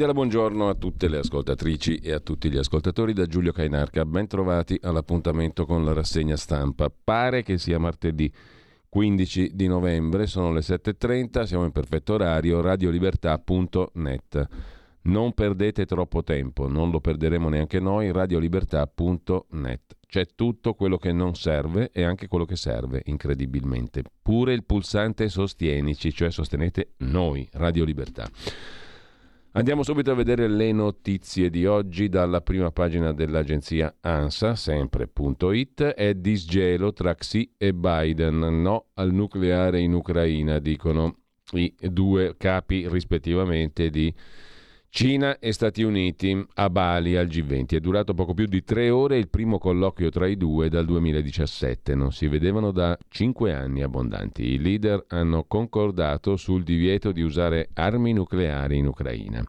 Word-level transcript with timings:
Cordiale 0.00 0.12
buongiorno 0.14 0.68
a 0.70 0.74
tutte 0.76 1.08
le 1.08 1.18
ascoltatrici 1.18 1.96
e 1.96 2.12
a 2.12 2.20
tutti 2.20 2.50
gli 2.50 2.56
ascoltatori 2.56 3.12
da 3.12 3.26
Giulio 3.26 3.52
Cainarca. 3.52 4.06
Ben 4.06 4.26
trovati 4.26 4.78
all'appuntamento 4.80 5.66
con 5.66 5.84
la 5.84 5.92
rassegna 5.92 6.36
stampa. 6.36 6.90
Pare 6.90 7.42
che 7.42 7.58
sia 7.58 7.78
martedì 7.78 8.32
15 8.88 9.50
di 9.52 9.66
novembre, 9.66 10.26
sono 10.26 10.52
le 10.52 10.60
7.30, 10.60 11.42
siamo 11.42 11.64
in 11.64 11.72
perfetto 11.72 12.14
orario, 12.14 12.62
radiolibertà.net. 12.62 14.48
Non 15.02 15.34
perdete 15.34 15.84
troppo 15.84 16.22
tempo, 16.22 16.66
non 16.66 16.90
lo 16.90 17.00
perderemo 17.00 17.50
neanche 17.50 17.78
noi, 17.78 18.10
radiolibertà.net. 18.10 19.96
C'è 20.06 20.26
tutto 20.34 20.72
quello 20.72 20.96
che 20.96 21.12
non 21.12 21.34
serve 21.34 21.90
e 21.92 22.04
anche 22.04 22.26
quello 22.26 22.46
che 22.46 22.56
serve, 22.56 23.02
incredibilmente. 23.04 24.02
Pure 24.22 24.54
il 24.54 24.64
pulsante 24.64 25.28
sostienici, 25.28 26.10
cioè 26.10 26.30
sostenete 26.30 26.92
noi, 26.98 27.46
Radio 27.52 27.84
Libertà. 27.84 28.26
Andiamo 29.52 29.82
subito 29.82 30.12
a 30.12 30.14
vedere 30.14 30.46
le 30.46 30.70
notizie 30.70 31.50
di 31.50 31.66
oggi 31.66 32.08
dalla 32.08 32.40
prima 32.40 32.70
pagina 32.70 33.12
dell'agenzia 33.12 33.96
ANSA, 34.00 34.54
sempre.it, 34.54 35.82
è 35.82 36.14
disgelo 36.14 36.92
tra 36.92 37.16
Xi 37.16 37.54
e 37.56 37.74
Biden, 37.74 38.62
no 38.62 38.90
al 38.94 39.12
nucleare 39.12 39.80
in 39.80 39.92
Ucraina, 39.92 40.60
dicono 40.60 41.16
i 41.54 41.74
due 41.80 42.36
capi 42.36 42.88
rispettivamente 42.88 43.90
di 43.90 44.14
Cina 44.92 45.38
e 45.38 45.52
Stati 45.52 45.84
Uniti 45.84 46.44
a 46.54 46.68
Bali 46.68 47.16
al 47.16 47.28
G20. 47.28 47.76
È 47.76 47.80
durato 47.80 48.12
poco 48.12 48.34
più 48.34 48.46
di 48.46 48.64
tre 48.64 48.90
ore 48.90 49.18
il 49.18 49.28
primo 49.28 49.56
colloquio 49.56 50.10
tra 50.10 50.26
i 50.26 50.36
due 50.36 50.68
dal 50.68 50.84
2017. 50.84 51.94
Non 51.94 52.10
si 52.10 52.26
vedevano 52.26 52.72
da 52.72 52.98
cinque 53.08 53.54
anni 53.54 53.82
abbondanti. 53.82 54.42
I 54.42 54.58
leader 54.58 55.04
hanno 55.06 55.44
concordato 55.44 56.36
sul 56.36 56.64
divieto 56.64 57.12
di 57.12 57.22
usare 57.22 57.70
armi 57.74 58.12
nucleari 58.12 58.78
in 58.78 58.88
Ucraina. 58.88 59.44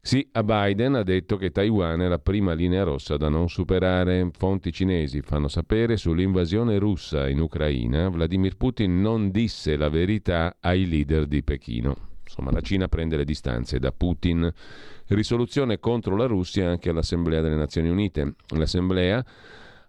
Sì, 0.00 0.26
a 0.32 0.42
Biden 0.42 0.94
ha 0.94 1.02
detto 1.02 1.36
che 1.36 1.50
Taiwan 1.50 2.00
è 2.00 2.08
la 2.08 2.18
prima 2.18 2.54
linea 2.54 2.84
rossa 2.84 3.18
da 3.18 3.28
non 3.28 3.50
superare. 3.50 4.30
Fonti 4.32 4.72
cinesi 4.72 5.20
fanno 5.20 5.48
sapere 5.48 5.98
sull'invasione 5.98 6.78
russa 6.78 7.28
in 7.28 7.40
Ucraina. 7.40 8.08
Vladimir 8.08 8.56
Putin 8.56 9.02
non 9.02 9.30
disse 9.30 9.76
la 9.76 9.90
verità 9.90 10.56
ai 10.58 10.88
leader 10.88 11.26
di 11.26 11.44
Pechino. 11.44 12.08
Insomma, 12.28 12.50
la 12.50 12.60
Cina 12.60 12.88
prende 12.88 13.16
le 13.16 13.24
distanze 13.24 13.78
da 13.78 13.90
Putin. 13.90 14.52
Risoluzione 15.06 15.78
contro 15.80 16.14
la 16.14 16.26
Russia 16.26 16.68
anche 16.68 16.90
all'Assemblea 16.90 17.40
delle 17.40 17.56
Nazioni 17.56 17.88
Unite. 17.88 18.34
L'Assemblea 18.48 19.24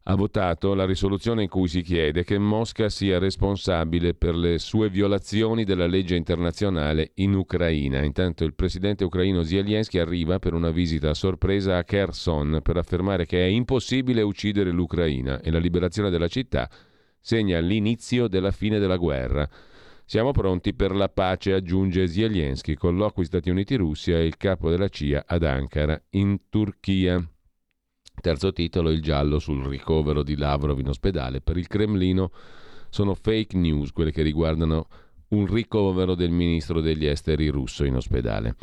ha 0.04 0.16
votato 0.16 0.74
la 0.74 0.86
risoluzione 0.86 1.44
in 1.44 1.50
cui 1.50 1.68
si 1.68 1.82
chiede 1.82 2.24
che 2.24 2.40
Mosca 2.40 2.90
sia 2.90 3.20
responsabile 3.20 4.16
per 4.16 4.34
le 4.34 4.58
sue 4.58 4.90
violazioni 4.90 5.66
della 5.66 5.86
legge 5.86 6.16
internazionale 6.16 7.12
in 7.16 7.36
Ucraina. 7.36 8.02
Intanto 8.02 8.44
il 8.44 8.56
presidente 8.56 9.04
ucraino 9.04 9.44
Zelensky 9.44 10.00
arriva 10.00 10.40
per 10.40 10.54
una 10.54 10.72
visita 10.72 11.12
a 11.12 11.14
sorpresa 11.14 11.78
a 11.78 11.84
Kherson 11.84 12.60
per 12.64 12.78
affermare 12.78 13.28
che 13.28 13.40
è 13.40 13.48
impossibile 13.48 14.24
uccidere 14.24 14.72
l'Ucraina 14.72 15.42
e 15.42 15.52
la 15.52 15.60
liberazione 15.60 16.10
della 16.10 16.28
città 16.28 16.68
segna 17.20 17.60
l'inizio 17.60 18.28
della 18.28 18.52
fine 18.52 18.80
della 18.80 18.98
guerra. 18.98 19.48
Siamo 20.10 20.32
pronti 20.32 20.74
per 20.74 20.96
la 20.96 21.08
pace, 21.08 21.54
aggiunge 21.54 22.08
Zelensky, 22.08 22.74
colloqui 22.74 23.26
Stati 23.26 23.52
Uniti-Russia 23.52 24.18
e 24.18 24.26
il 24.26 24.38
capo 24.38 24.72
della 24.72 24.88
CIA 24.88 25.26
ad 25.28 25.44
Ankara, 25.44 26.02
in 26.14 26.50
Turchia. 26.50 27.24
Terzo 28.20 28.52
titolo, 28.52 28.90
il 28.90 29.04
giallo 29.04 29.38
sul 29.38 29.64
ricovero 29.68 30.24
di 30.24 30.36
Lavrov 30.36 30.80
in 30.80 30.88
ospedale. 30.88 31.42
Per 31.42 31.58
il 31.58 31.68
Cremlino 31.68 32.32
sono 32.90 33.14
fake 33.14 33.56
news 33.56 33.92
quelle 33.92 34.12
che 34.12 34.24
riguardano 34.24 34.88
un 35.28 35.46
ricovero 35.46 36.16
del 36.16 36.32
ministro 36.32 36.82
degli 36.82 37.06
esteri 37.06 37.48
russo 37.50 37.84
in 37.84 37.94
ospedale. 37.94 38.56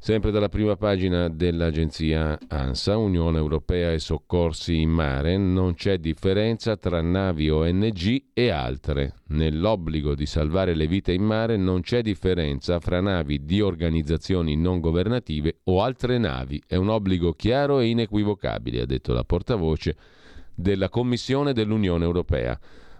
Sempre 0.00 0.30
dalla 0.30 0.48
prima 0.48 0.76
pagina 0.76 1.28
dell'agenzia 1.28 2.38
ANSA, 2.46 2.96
Unione 2.96 3.36
Europea 3.36 3.92
e 3.92 3.98
soccorsi 3.98 4.80
in 4.80 4.90
mare, 4.90 5.36
non 5.36 5.74
c'è 5.74 5.98
differenza 5.98 6.76
tra 6.76 7.02
navi 7.02 7.50
ONG 7.50 8.26
e 8.32 8.48
altre. 8.50 9.14
Nell'obbligo 9.30 10.14
di 10.14 10.24
salvare 10.24 10.74
le 10.74 10.86
vite 10.86 11.12
in 11.12 11.24
mare 11.24 11.56
non 11.56 11.80
c'è 11.80 12.00
differenza 12.00 12.78
fra 12.78 13.00
navi 13.00 13.44
di 13.44 13.60
organizzazioni 13.60 14.56
non 14.56 14.78
governative 14.78 15.58
o 15.64 15.82
altre 15.82 16.16
navi. 16.16 16.62
È 16.64 16.76
un 16.76 16.90
obbligo 16.90 17.32
chiaro 17.32 17.80
e 17.80 17.88
inequivocabile, 17.88 18.82
ha 18.82 18.86
detto 18.86 19.12
la 19.12 19.24
portavoce 19.24 19.96
della 20.54 20.88
Commissione 20.88 21.52
dell'Unione 21.52 22.04
Europea. 22.04 22.58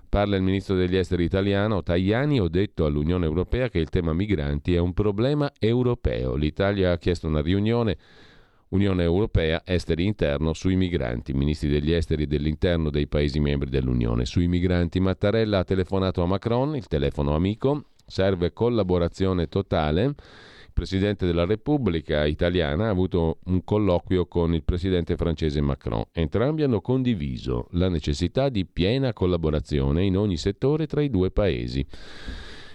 Parla 0.09 0.37
il 0.37 0.43
ministro 0.43 0.75
degli 0.75 0.97
esteri 0.97 1.25
italiano 1.25 1.83
Tajani, 1.83 2.41
ho 2.41 2.49
detto 2.49 2.87
all'Unione 2.87 3.27
Europea 3.27 3.69
che 3.69 3.79
il 3.79 3.91
tema 3.91 4.15
migranti 4.15 4.75
è 4.75 4.79
un 4.79 4.95
problema 4.95 5.53
europeo. 5.59 6.35
L'Italia 6.35 6.93
ha 6.93 6.97
chiesto 6.97 7.27
una 7.27 7.43
riunione 7.43 7.97
Unione 8.69 9.03
Europea, 9.03 9.63
esteri 9.65 10.07
interno, 10.07 10.55
sui 10.55 10.77
migranti, 10.77 11.33
ministri 11.35 11.69
degli 11.69 11.93
esteri 11.93 12.23
e 12.23 12.27
dell'interno 12.27 12.91
dei 12.91 13.07
Paesi 13.07 13.39
membri 13.39 13.69
dell'Unione. 13.69 14.25
Sui 14.25 14.47
migranti 14.47 14.99
Mattarella 14.99 15.59
ha 15.59 15.65
telefonato 15.65 16.23
a 16.23 16.27
Macron, 16.27 16.75
il 16.75 16.87
telefono 16.87 17.35
amico, 17.35 17.85
serve 18.07 18.53
collaborazione 18.53 19.49
totale 19.49 20.15
Presidente 20.79 21.27
della 21.27 21.45
Repubblica 21.45 22.25
italiana 22.25 22.87
ha 22.87 22.91
avuto 22.91 23.39
un 23.47 23.65
colloquio 23.65 24.27
con 24.27 24.55
il 24.55 24.63
Presidente 24.63 25.17
francese 25.17 25.61
Macron. 25.61 26.05
Entrambi 26.13 26.63
hanno 26.63 26.81
condiviso 26.81 27.67
la 27.73 27.89
necessità 27.89 28.49
di 28.49 28.65
piena 28.65 29.13
collaborazione 29.13 30.05
in 30.05 30.17
ogni 30.17 30.37
settore 30.37 30.87
tra 30.87 31.03
i 31.03 31.11
due 31.11 31.33
paesi. 31.33 31.85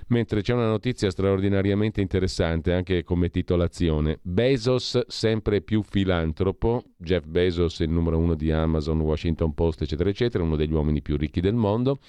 Mentre 0.08 0.41
c'è 0.41 0.53
una 0.53 0.68
notizia 0.68 1.09
straordinariamente 1.09 2.02
interessante 2.02 2.74
anche 2.74 3.06
come 3.06 3.30
titolazione. 3.30 4.20
Bezos 4.22 5.08
sempre 5.08 5.62
più 5.62 5.81
filantropo, 5.81 6.84
Jeff 6.97 7.25
Bezos 7.25 7.80
il 7.80 7.90
numero 7.90 8.18
uno 8.18 8.35
di 8.35 8.52
Amazon, 8.52 9.00
Washington 9.00 9.53
Post 9.53 9.84
eccetera 9.84 10.09
eccetera, 10.09 10.44
uno 10.44 10.58
degli 10.58 10.74
uomini 10.74 11.02
più 11.02 11.16
ricchi 11.16 11.40
del 11.40 11.56
mondo, 11.56 12.00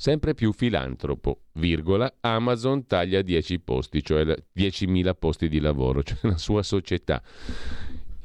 sempre 0.00 0.32
più 0.32 0.54
filantropo, 0.54 1.42
virgola, 1.52 2.10
Amazon 2.20 2.86
taglia 2.86 3.20
10 3.20 3.60
posti, 3.60 4.02
cioè 4.02 4.24
10.000 4.24 5.12
posti 5.18 5.46
di 5.46 5.60
lavoro, 5.60 6.00
cioè 6.02 6.16
la 6.22 6.38
sua 6.38 6.62
società. 6.62 7.22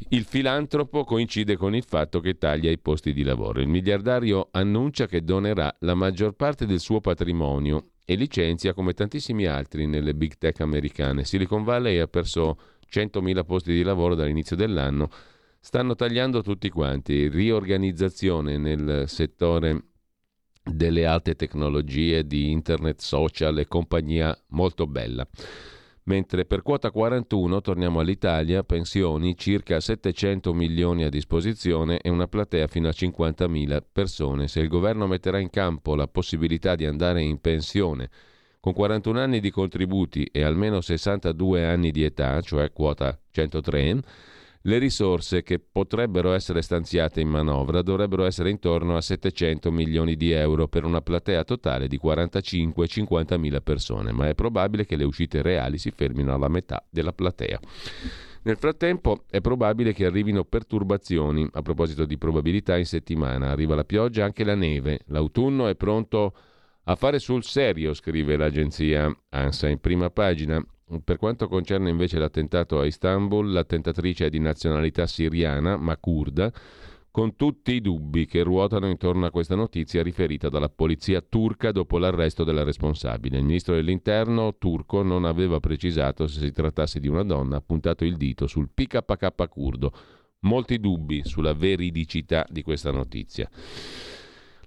Il 0.10 0.24
filantropo 0.24 1.04
coincide 1.04 1.58
con 1.58 1.76
il 1.76 1.84
fatto 1.84 2.22
che 2.22 2.38
taglia 2.38 2.72
i 2.72 2.80
posti 2.80 3.12
di 3.12 3.24
lavoro. 3.24 3.60
Il 3.60 3.68
miliardario 3.68 4.48
annuncia 4.52 5.06
che 5.06 5.22
donerà 5.22 5.76
la 5.80 5.96
maggior 5.96 6.32
parte 6.32 6.66
del 6.66 6.80
suo 6.80 7.02
patrimonio 7.02 7.84
e 8.06 8.16
licenzia 8.16 8.74
come 8.74 8.94
tantissimi 8.94 9.46
altri 9.46 9.86
nelle 9.86 10.16
big 10.16 10.38
tech 10.38 10.62
americane. 10.62 11.26
Silicon 11.26 11.66
Valley 11.66 11.98
ha 11.98 12.08
perso 12.08 12.58
100.000 12.90 13.44
posti 13.44 13.74
di 13.74 13.84
lavoro 13.84 14.16
dall'inizio 14.16 14.56
dell'anno. 14.56 15.10
Stanno 15.60 15.94
tagliando 15.96 16.42
tutti 16.42 16.70
quanti. 16.70 17.28
Riorganizzazione 17.28 18.58
nel 18.58 19.10
settore 19.10 19.88
delle 20.70 21.06
alte 21.06 21.36
tecnologie 21.36 22.26
di 22.26 22.52
internet, 22.52 23.00
social 23.00 23.60
e 23.60 23.68
compagnia 23.68 24.38
molto 24.50 24.88
bella. 24.88 25.28
Mentre 26.08 26.46
per 26.46 26.62
quota 26.62 26.92
41 26.92 27.62
torniamo 27.62 28.00
all'Italia, 28.00 28.64
pensioni 28.64 29.36
circa 29.36 29.80
700 29.80 30.54
milioni 30.54 31.04
a 31.04 31.10
disposizione 31.10 32.00
e 32.00 32.10
una 32.10 32.28
platea 32.28 32.68
fino 32.68 32.88
a 32.88 32.92
50.000 32.92 33.82
persone. 33.92 34.48
Se 34.48 34.60
il 34.60 34.68
governo 34.68 35.08
metterà 35.08 35.40
in 35.40 35.50
campo 35.50 35.96
la 35.96 36.08
possibilità 36.08 36.76
di 36.76 36.86
andare 36.86 37.24
in 37.24 37.40
pensione 37.40 38.10
con 38.60 38.74
41 38.74 39.20
anni 39.20 39.40
di 39.40 39.52
contributi 39.52 40.28
e 40.32 40.44
almeno 40.44 40.82
62 40.82 41.66
anni 41.66 41.92
di 41.92 42.04
età, 42.04 42.40
cioè 42.42 42.72
quota 42.72 43.16
103, 43.32 44.02
le 44.68 44.78
risorse 44.80 45.44
che 45.44 45.60
potrebbero 45.60 46.34
essere 46.34 46.62
stanziate 46.62 47.22
in 47.22 47.30
manovra 47.30 47.82
dovrebbero 47.82 48.26
essere 48.26 48.50
intorno 48.50 48.96
a 48.98 49.02
700 49.02 49.72
milioni 49.72 50.16
di 50.16 50.32
euro 50.32 50.68
per 50.68 50.86
una 50.86 51.02
platea 51.02 51.44
totale 51.44 51.88
di 51.88 52.00
45-50 52.04 53.38
mila 53.38 53.62
persone, 53.62 54.12
ma 54.12 54.28
è 54.28 54.34
probabile 54.34 54.86
che 54.86 54.96
le 54.96 55.04
uscite 55.04 55.44
reali 55.44 55.78
si 55.78 55.92
fermino 55.92 56.34
alla 56.34 56.48
metà 56.48 56.84
della 56.90 57.14
platea. 57.14 57.60
Nel 58.42 58.58
frattempo 58.58 59.24
è 59.30 59.40
probabile 59.40 59.94
che 59.94 60.06
arrivino 60.06 60.44
perturbazioni. 60.44 61.48
A 61.54 61.62
proposito 61.62 62.06
di 62.06 62.18
probabilità, 62.18 62.78
in 62.78 62.86
settimana 62.86 63.50
arriva 63.50 63.74
la 63.76 63.86
pioggia 63.86 64.22
e 64.22 64.24
anche 64.26 64.44
la 64.44 64.54
neve. 64.54 65.02
L'autunno 65.08 65.68
è 65.68 65.76
pronto 65.76 66.34
a 66.84 66.96
fare 66.96 67.18
sul 67.18 67.44
serio, 67.44 67.94
scrive 67.94 68.36
l'agenzia 68.36 69.16
ANSA 69.30 69.68
in 69.68 69.80
prima 69.80 70.12
pagina. 70.12 70.64
Per 71.04 71.18
quanto 71.18 71.48
concerne 71.48 71.90
invece 71.90 72.20
l'attentato 72.20 72.80
a 72.80 72.86
Istanbul, 72.86 73.52
l'attentatrice 73.52 74.28
è 74.28 74.30
di 74.30 74.38
nazionalità 74.38 75.08
siriana, 75.08 75.78
ma 75.78 75.98
kurda, 75.98 76.54
con 77.10 77.36
tutti 77.36 77.74
i 77.74 77.82
dubbi 77.82 78.28
che 78.28 78.44
ruotano 78.44 78.88
intorno 78.88 79.26
a 79.26 79.32
questa 79.32 79.56
notizia 79.56 80.04
riferita 80.04 80.48
dalla 80.48 80.70
polizia 80.70 81.22
turca 81.22 81.72
dopo 81.72 81.98
l'arresto 81.98 82.44
della 82.44 82.62
responsabile. 82.62 83.40
Il 83.40 83.46
ministro 83.46 83.74
dell'interno 83.74 84.58
turco 84.60 85.02
non 85.02 85.26
aveva 85.26 85.60
precisato 85.60 86.28
se 86.28 86.40
si 86.40 86.52
trattasse 86.52 87.00
di 87.00 87.08
una 87.08 87.24
donna, 87.24 87.56
ha 87.56 87.64
puntato 87.66 88.06
il 88.06 88.16
dito 88.16 88.46
sul 88.46 88.70
PKK 88.72 89.48
kurdo. 89.50 89.92
Molti 90.42 90.80
dubbi 90.80 91.24
sulla 91.24 91.54
veridicità 91.54 92.46
di 92.48 92.62
questa 92.62 92.92
notizia. 92.92 93.50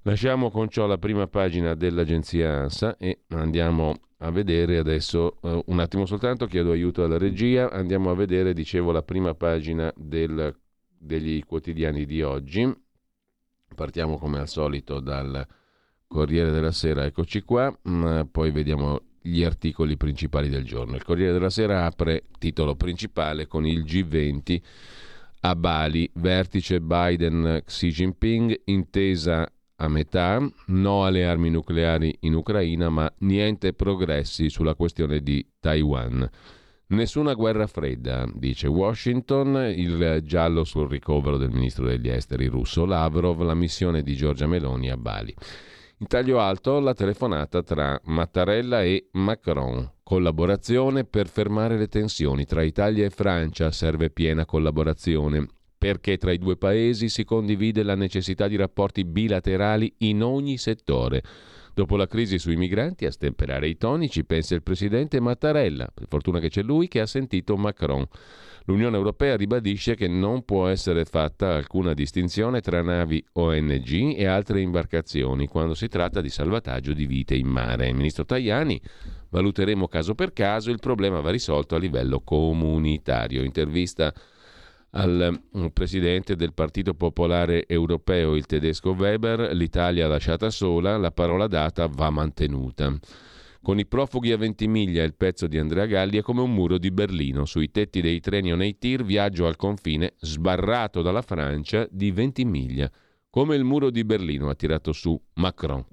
Lasciamo 0.03 0.51
con 0.51 0.69
ciò 0.69 0.87
la 0.87 0.99
prima 0.99 1.27
pagina 1.27 1.75
dell'agenzia 1.75 2.61
ANSA 2.61 2.97
e 2.99 3.23
andiamo 3.29 3.95
a 4.19 4.31
vedere 4.31 4.79
adesso, 4.79 5.39
uh, 5.41 5.63
un 5.67 5.81
attimo 5.81 6.07
soltanto, 6.07 6.47
chiedo 6.47 6.73
aiuto 6.73 7.05
alla 7.05 7.19
regia, 7.19 7.71
andiamo 7.71 8.11
a 8.11 8.15
vedere, 8.15 8.53
dicevo, 8.53 8.93
la 8.93 9.03
prima 9.03 9.35
pagina 9.35 9.93
del, 9.97 10.57
degli 10.97 11.45
quotidiani 11.45 12.05
di 12.05 12.23
oggi. 12.23 12.73
Partiamo 13.75 14.19
come 14.19 14.39
al 14.39 14.49
solito 14.49 15.01
dal 15.01 15.47
Corriere 16.07 16.51
della 16.51 16.73
Sera, 16.73 17.05
eccoci 17.05 17.43
qua, 17.43 17.77
mm, 17.89 18.23
poi 18.31 18.51
vediamo 18.51 19.03
gli 19.21 19.45
articoli 19.45 19.97
principali 19.97 20.49
del 20.49 20.65
giorno. 20.65 20.97
Il 20.97 21.05
Corriere 21.05 21.33
della 21.33 21.51
Sera 21.51 21.85
apre 21.85 22.25
titolo 22.39 22.77
principale 22.77 23.47
con 23.47 23.67
il 23.67 23.85
G20 23.85 24.61
a 25.41 25.55
Bali, 25.55 26.11
vertice 26.15 26.81
Biden-Xi 26.81 27.89
Jinping, 27.89 28.63
intesa 28.65 29.49
a 29.81 29.89
metà, 29.89 30.41
no 30.67 31.05
alle 31.05 31.25
armi 31.27 31.51
nucleari 31.51 32.17
in 32.21 32.35
Ucraina, 32.35 32.89
ma 32.89 33.13
niente 33.19 33.73
progressi 33.73 34.49
sulla 34.49 34.75
questione 34.75 35.21
di 35.21 35.47
Taiwan. 35.61 36.29
Nessuna 36.89 37.35
guerra 37.35 37.67
fredda, 37.67 38.27
dice 38.35 38.67
Washington, 38.67 39.73
il 39.77 40.21
giallo 40.25 40.65
sul 40.65 40.89
ricovero 40.89 41.37
del 41.37 41.51
ministro 41.51 41.87
degli 41.87 42.09
esteri 42.09 42.47
russo 42.47 42.87
Lavrov, 42.87 43.43
la 43.43 43.55
missione 43.55 44.03
di 44.03 44.17
Giorgia 44.17 44.47
Meloni 44.47 44.91
a 44.91 44.97
Bali. 44.97 45.35
In 45.99 46.07
taglio 46.07 46.41
alto 46.41 46.81
la 46.81 46.95
telefonata 46.95 47.63
tra 47.63 48.01
Mattarella 48.05 48.83
e 48.83 49.09
Macron. 49.13 49.97
Collaborazione 50.03 51.05
per 51.05 51.29
fermare 51.29 51.77
le 51.77 51.89
tensioni 51.89 52.47
tra 52.47 52.63
Italia 52.63 53.05
e 53.05 53.11
Francia, 53.11 53.71
serve 53.71 54.09
piena 54.09 54.47
collaborazione 54.47 55.47
perché 55.79 56.19
tra 56.19 56.33
i 56.33 56.39
due 56.39 56.57
paesi 56.57 57.09
si 57.09 57.25
condivide 57.25 57.85
la 57.85 57.95
necessità 57.95 58.49
di 58.49 58.57
rapporti 58.57 59.05
bilaterali 59.05 59.95
in 59.99 60.23
ogni 60.25 60.59
settore. 60.59 61.23
Dopo 61.73 61.97
la 61.97 62.09
crisi 62.09 62.41
sui 62.41 62.57
migranti, 62.57 63.07
a 63.07 63.13
stemperare 63.13 63.69
i 63.69 63.77
toni 63.77 64.11
ci 64.11 64.25
pensa 64.25 64.57
il 64.57 64.65
presidente 64.65 65.21
Mattarella, 65.21 65.89
per 65.95 66.09
fortuna 66.09 66.41
che 66.41 66.49
c'è 66.49 66.63
lui 66.63 66.89
che 66.89 66.99
ha 66.99 67.07
sentito 67.07 67.57
Macron. 67.57 68.05
L'Unione 68.65 68.97
Europea 68.97 69.37
ribadisce 69.37 69.95
che 69.95 70.09
non 70.09 70.45
può 70.45 70.67
essere 70.67 71.05
fatta 71.05 71.55
alcuna 71.55 71.95
distinzione 71.95 72.61
tra 72.61 72.83
navi 72.83 73.25
ONG 73.35 74.19
e 74.19 74.27
altre 74.27 74.61
imbarcazioni 74.61 75.47
quando 75.47 75.75
si 75.75 75.87
tratta 75.87 76.21
di 76.21 76.29
salvataggio 76.29 76.93
di 76.93 77.07
vite 77.07 77.37
in 77.37 77.47
mare. 77.47 77.93
Ministro 77.93 78.25
Tajani 78.25 78.79
valuteremo 79.31 79.87
caso 79.87 80.17
per 80.17 80.33
caso, 80.33 80.73
il 80.73 80.81
problema 80.81 81.21
va 81.21 81.31
risolto 81.31 81.77
a 81.77 81.79
livello 81.79 82.21
comunitario. 82.21 83.45
Intervista 83.45 84.13
al 84.91 85.41
mm, 85.57 85.67
presidente 85.67 86.37
del 86.37 86.55
Partito 86.55 86.95
Popolare 86.95 87.67
Europeo, 87.67 88.35
il 88.35 88.47
tedesco 88.47 88.91
Weber, 88.91 89.55
l'Italia 89.55 90.09
lasciata 90.09 90.51
sola, 90.51 90.97
la 90.97 91.11
parola 91.11 91.47
data 91.47 91.87
va 91.87 92.11
mantenuta. 92.11 92.97
Con 93.61 93.79
i 93.79 93.87
profughi 93.87 94.33
a 94.33 94.37
Ventimiglia 94.37 95.03
il 95.03 95.15
pezzo 95.15 95.47
di 95.47 95.59
Andrea 95.59 95.85
Galli 95.87 96.19
è 96.19 96.23
come 96.23 96.41
un 96.41 96.55
muro 96.55 96.79
di 96.79 96.91
Berlino. 96.91 97.45
Sui 97.45 97.71
tetti 97.71 98.01
dei 98.01 98.21
treni 98.21 98.53
o 98.53 98.57
nei 98.57 98.79
tir 98.79 99.05
viaggio 99.05 99.47
al 99.47 99.57
confine, 99.57 100.15
sbarrato 100.19 101.03
dalla 101.03 101.23
Francia, 101.23 101.87
di 101.91 102.11
Ventimiglia 102.11 102.91
come 103.31 103.57
il 103.57 103.65
muro 103.65 103.91
di 103.91 104.05
Berlino 104.05 104.49
ha 104.49 104.55
tirato 104.55 104.93
su 104.93 105.21
Macron. 105.35 105.85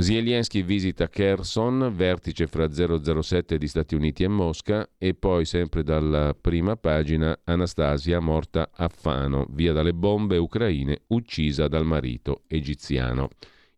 Zelensky 0.00 0.62
visita 0.62 1.08
Kherson, 1.08 1.92
vertice 1.94 2.46
fra 2.46 2.70
007 2.70 3.58
di 3.58 3.68
Stati 3.68 3.94
Uniti 3.94 4.24
e 4.24 4.28
Mosca, 4.28 4.88
e 4.96 5.12
poi 5.14 5.44
sempre 5.44 5.82
dalla 5.82 6.34
prima 6.38 6.76
pagina 6.76 7.38
Anastasia 7.44 8.18
morta 8.18 8.70
a 8.72 8.88
Fano, 8.88 9.46
via 9.50 9.74
dalle 9.74 9.92
bombe 9.92 10.38
ucraine, 10.38 11.02
uccisa 11.08 11.68
dal 11.68 11.84
marito 11.84 12.42
egiziano. 12.46 13.28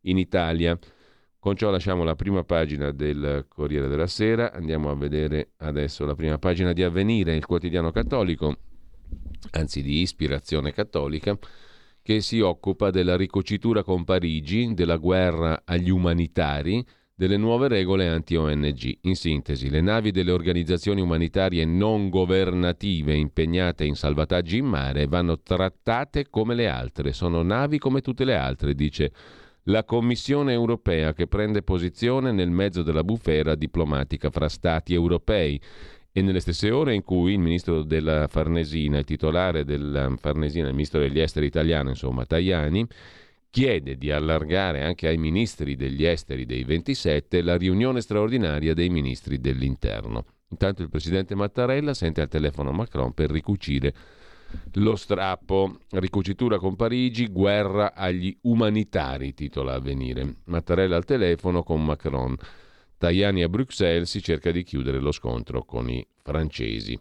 In 0.02 0.16
Italia, 0.16 0.78
con 1.40 1.56
ciò 1.56 1.70
lasciamo 1.70 2.04
la 2.04 2.14
prima 2.14 2.44
pagina 2.44 2.92
del 2.92 3.46
Corriere 3.48 3.88
della 3.88 4.06
Sera, 4.06 4.52
andiamo 4.52 4.90
a 4.90 4.94
vedere 4.94 5.50
adesso 5.58 6.04
la 6.04 6.14
prima 6.14 6.38
pagina 6.38 6.72
di 6.72 6.84
Avvenire, 6.84 7.34
il 7.34 7.46
quotidiano 7.46 7.90
cattolico, 7.90 8.56
anzi 9.50 9.82
di 9.82 10.00
ispirazione 10.00 10.72
cattolica 10.72 11.36
che 12.02 12.20
si 12.20 12.40
occupa 12.40 12.90
della 12.90 13.16
ricocitura 13.16 13.82
con 13.82 14.04
Parigi, 14.04 14.74
della 14.74 14.96
guerra 14.96 15.62
agli 15.64 15.90
umanitari, 15.90 16.84
delle 17.14 17.36
nuove 17.36 17.68
regole 17.68 18.08
anti-ONG. 18.08 18.98
In 19.02 19.14
sintesi, 19.14 19.70
le 19.70 19.80
navi 19.80 20.10
delle 20.10 20.32
organizzazioni 20.32 21.00
umanitarie 21.00 21.64
non 21.64 22.08
governative 22.08 23.14
impegnate 23.14 23.84
in 23.84 23.94
salvataggi 23.94 24.56
in 24.56 24.66
mare 24.66 25.06
vanno 25.06 25.40
trattate 25.40 26.28
come 26.28 26.56
le 26.56 26.68
altre, 26.68 27.12
sono 27.12 27.42
navi 27.42 27.78
come 27.78 28.00
tutte 28.00 28.24
le 28.24 28.34
altre, 28.34 28.74
dice 28.74 29.12
la 29.66 29.84
Commissione 29.84 30.52
europea 30.52 31.12
che 31.12 31.28
prende 31.28 31.62
posizione 31.62 32.32
nel 32.32 32.50
mezzo 32.50 32.82
della 32.82 33.04
bufera 33.04 33.54
diplomatica 33.54 34.28
fra 34.30 34.48
Stati 34.48 34.92
europei 34.92 35.60
e 36.12 36.20
nelle 36.22 36.40
stesse 36.40 36.70
ore 36.70 36.94
in 36.94 37.02
cui 37.02 37.32
il 37.32 37.38
ministro 37.38 37.82
della 37.82 38.28
Farnesina, 38.28 38.98
il 38.98 39.04
titolare 39.04 39.64
della 39.64 40.12
Farnesina, 40.18 40.68
il 40.68 40.74
ministro 40.74 41.00
degli 41.00 41.18
esteri 41.18 41.46
italiano, 41.46 41.88
insomma 41.88 42.26
Tajani, 42.26 42.86
chiede 43.48 43.96
di 43.96 44.10
allargare 44.10 44.82
anche 44.82 45.08
ai 45.08 45.16
ministri 45.16 45.74
degli 45.74 46.04
esteri 46.04 46.44
dei 46.46 46.64
27 46.64 47.42
la 47.42 47.56
riunione 47.56 48.00
straordinaria 48.00 48.74
dei 48.74 48.90
ministri 48.90 49.40
dell'interno. 49.40 50.24
Intanto 50.48 50.82
il 50.82 50.90
presidente 50.90 51.34
Mattarella 51.34 51.94
sente 51.94 52.20
al 52.20 52.28
telefono 52.28 52.72
Macron 52.72 53.12
per 53.14 53.30
ricucire 53.30 53.94
lo 54.74 54.96
strappo. 54.96 55.78
Ricucitura 55.90 56.58
con 56.58 56.76
Parigi, 56.76 57.28
guerra 57.28 57.94
agli 57.94 58.36
umanitari, 58.42 59.34
titola 59.34 59.74
Avvenire. 59.74 60.36
Mattarella 60.44 60.96
al 60.96 61.04
telefono 61.04 61.62
con 61.62 61.82
Macron. 61.84 62.36
Tajani 63.02 63.42
a 63.42 63.48
Bruxelles 63.48 64.08
si 64.08 64.22
cerca 64.22 64.52
di 64.52 64.62
chiudere 64.62 65.00
lo 65.00 65.10
scontro 65.10 65.64
con 65.64 65.90
i 65.90 66.06
francesi. 66.22 66.96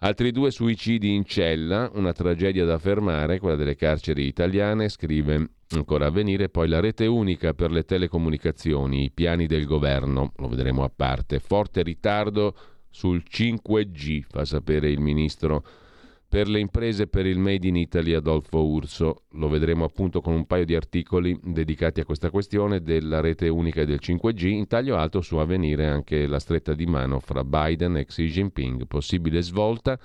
Altri 0.00 0.30
due 0.30 0.50
suicidi 0.50 1.14
in 1.14 1.24
cella, 1.24 1.90
una 1.94 2.12
tragedia 2.12 2.66
da 2.66 2.76
fermare, 2.76 3.38
quella 3.38 3.56
delle 3.56 3.74
carceri 3.74 4.26
italiane, 4.26 4.90
scrive 4.90 5.52
ancora 5.70 6.04
a 6.04 6.10
venire, 6.10 6.50
poi 6.50 6.68
la 6.68 6.80
rete 6.80 7.06
unica 7.06 7.54
per 7.54 7.70
le 7.70 7.84
telecomunicazioni, 7.84 9.04
i 9.04 9.10
piani 9.10 9.46
del 9.46 9.64
governo, 9.64 10.34
lo 10.36 10.48
vedremo 10.48 10.84
a 10.84 10.92
parte, 10.94 11.38
forte 11.38 11.82
ritardo 11.82 12.54
sul 12.90 13.22
5G, 13.26 14.24
fa 14.28 14.44
sapere 14.44 14.90
il 14.90 15.00
ministro 15.00 15.64
per 16.28 16.46
le 16.46 16.60
imprese 16.60 17.06
per 17.06 17.24
il 17.24 17.38
Made 17.38 17.66
in 17.66 17.76
Italy 17.76 18.12
Adolfo 18.12 18.66
Urso. 18.66 19.24
Lo 19.32 19.48
vedremo 19.48 19.84
appunto 19.84 20.20
con 20.20 20.34
un 20.34 20.46
paio 20.46 20.66
di 20.66 20.74
articoli 20.74 21.38
dedicati 21.42 22.00
a 22.00 22.04
questa 22.04 22.30
questione 22.30 22.82
della 22.82 23.20
rete 23.20 23.48
unica 23.48 23.80
e 23.80 23.86
del 23.86 23.98
5G. 24.02 24.46
In 24.46 24.66
taglio 24.66 24.96
alto 24.96 25.22
su 25.22 25.36
avvenire 25.36 25.86
anche 25.86 26.26
la 26.26 26.38
stretta 26.38 26.74
di 26.74 26.84
mano 26.84 27.18
fra 27.18 27.44
Biden 27.44 27.96
e 27.96 28.04
Xi 28.04 28.26
Jinping, 28.26 28.86
possibile 28.86 29.40
svolta, 29.40 29.98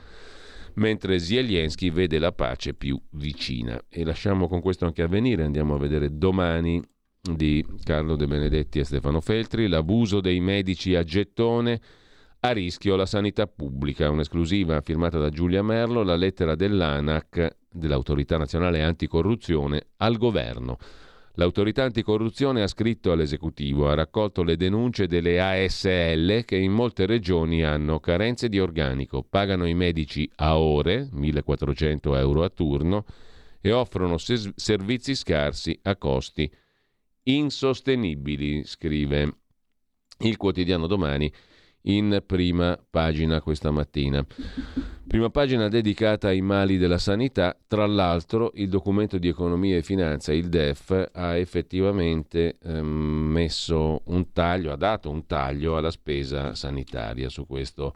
mentre 0.75 1.19
Zelensky 1.19 1.91
vede 1.91 2.19
la 2.19 2.31
pace 2.31 2.73
più 2.73 2.97
vicina. 3.11 3.83
E 3.89 4.05
lasciamo 4.05 4.47
con 4.47 4.61
questo 4.61 4.85
anche 4.85 5.01
avvenire, 5.01 5.43
andiamo 5.43 5.75
a 5.75 5.79
vedere 5.79 6.17
domani 6.17 6.81
di 7.21 7.65
Carlo 7.83 8.15
De 8.15 8.27
Benedetti 8.27 8.79
e 8.79 8.85
Stefano 8.85 9.19
Feltri, 9.19 9.67
l'abuso 9.67 10.21
dei 10.21 10.39
medici 10.39 10.95
a 10.95 11.03
gettone 11.03 11.81
a 12.45 12.51
rischio 12.51 12.97
la 12.97 13.05
sanità 13.05 13.47
pubblica. 13.47 14.09
Un'esclusiva 14.09 14.81
firmata 14.81 15.17
da 15.17 15.29
Giulia 15.29 15.63
Merlo, 15.63 16.03
la 16.03 16.17
lettera 16.17 16.55
dell'ANAC, 16.55 17.55
dell'Autorità 17.71 18.37
Nazionale 18.37 18.81
Anticorruzione, 18.81 19.87
al 19.97 20.17
governo. 20.17 20.77
L'autorità 21.35 21.83
anticorruzione 21.83 22.61
ha 22.61 22.67
scritto 22.67 23.11
all'esecutivo, 23.11 23.89
ha 23.89 23.95
raccolto 23.95 24.43
le 24.43 24.57
denunce 24.57 25.07
delle 25.07 25.41
ASL 25.41 26.43
che 26.43 26.57
in 26.57 26.71
molte 26.73 27.05
regioni 27.05 27.63
hanno 27.63 27.99
carenze 27.99 28.49
di 28.49 28.59
organico, 28.59 29.23
pagano 29.23 29.65
i 29.65 29.73
medici 29.73 30.29
a 30.35 30.59
ore, 30.59 31.07
1400 31.11 32.15
euro 32.17 32.43
a 32.43 32.49
turno, 32.49 33.05
e 33.61 33.71
offrono 33.71 34.17
servizi 34.17 35.15
scarsi 35.15 35.79
a 35.83 35.95
costi 35.95 36.51
insostenibili, 37.23 38.65
scrive 38.65 39.37
il 40.19 40.37
quotidiano 40.37 40.87
domani 40.87 41.31
in 41.83 42.23
prima 42.25 42.77
pagina 42.89 43.41
questa 43.41 43.71
mattina. 43.71 44.25
Prima 45.05 45.29
pagina 45.29 45.67
dedicata 45.67 46.29
ai 46.29 46.41
mali 46.41 46.77
della 46.77 46.97
sanità, 46.97 47.57
tra 47.67 47.85
l'altro 47.85 48.51
il 48.55 48.69
documento 48.69 49.17
di 49.17 49.27
economia 49.27 49.77
e 49.77 49.83
finanza, 49.83 50.33
il 50.33 50.49
DEF, 50.49 51.09
ha 51.11 51.35
effettivamente 51.35 52.57
ehm, 52.63 52.85
messo 52.85 54.01
un 54.05 54.31
taglio, 54.31 54.71
ha 54.71 54.77
dato 54.77 55.09
un 55.09 55.25
taglio 55.25 55.77
alla 55.77 55.91
spesa 55.91 56.55
sanitaria, 56.55 57.29
su 57.29 57.45
questo, 57.45 57.93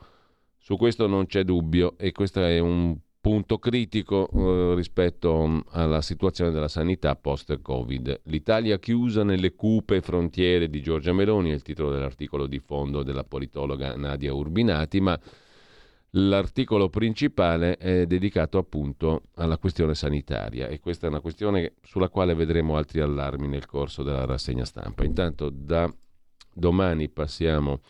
su 0.58 0.75
questo 0.75 1.08
non 1.08 1.25
c'è 1.25 1.44
dubbio 1.44 1.98
e 1.98 2.12
questo 2.12 2.44
è 2.44 2.60
un 2.60 2.98
punto 3.27 3.57
critico 3.57 4.29
eh, 4.31 4.74
rispetto 4.75 5.46
mm, 5.46 5.60
alla 5.72 6.01
situazione 6.01 6.50
della 6.50 6.69
sanità 6.69 7.13
post-Covid. 7.17 8.22
L'Italia 8.24 8.79
chiusa 8.79 9.25
nelle 9.25 9.53
cupe 9.53 10.00
frontiere 10.00 10.69
di 10.69 10.81
Giorgia 10.81 11.12
Meloni, 11.12 11.50
è 11.50 11.53
il 11.53 11.62
titolo 11.62 11.91
dell'articolo 11.91 12.48
di 12.48 12.60
fondo 12.60 13.03
della 13.03 13.25
politologa 13.25 13.98
Nadia 13.98 14.34
Urbinati, 14.34 15.01
ma 15.01 15.19
l'articolo 16.12 16.89
principale 16.89 17.75
è 17.75 18.05
dedicato 18.05 18.60
appunto 18.60 19.24
alla 19.36 19.57
questione 19.57 19.93
sanitaria 19.93 20.69
e 20.69 20.79
questa 20.79 21.07
è 21.07 21.10
una 21.10 21.19
questione 21.19 21.74
sulla 21.81 22.07
quale 22.07 22.34
vedremo 22.34 22.77
altri 22.77 23.01
allarmi 23.01 23.50
nel 23.50 23.65
corso 23.65 24.03
della 24.03 24.24
rassegna 24.24 24.63
stampa. 24.63 25.03
Intanto 25.03 25.50
da 25.50 25.93
domani 26.53 27.10
passiamo 27.10 27.81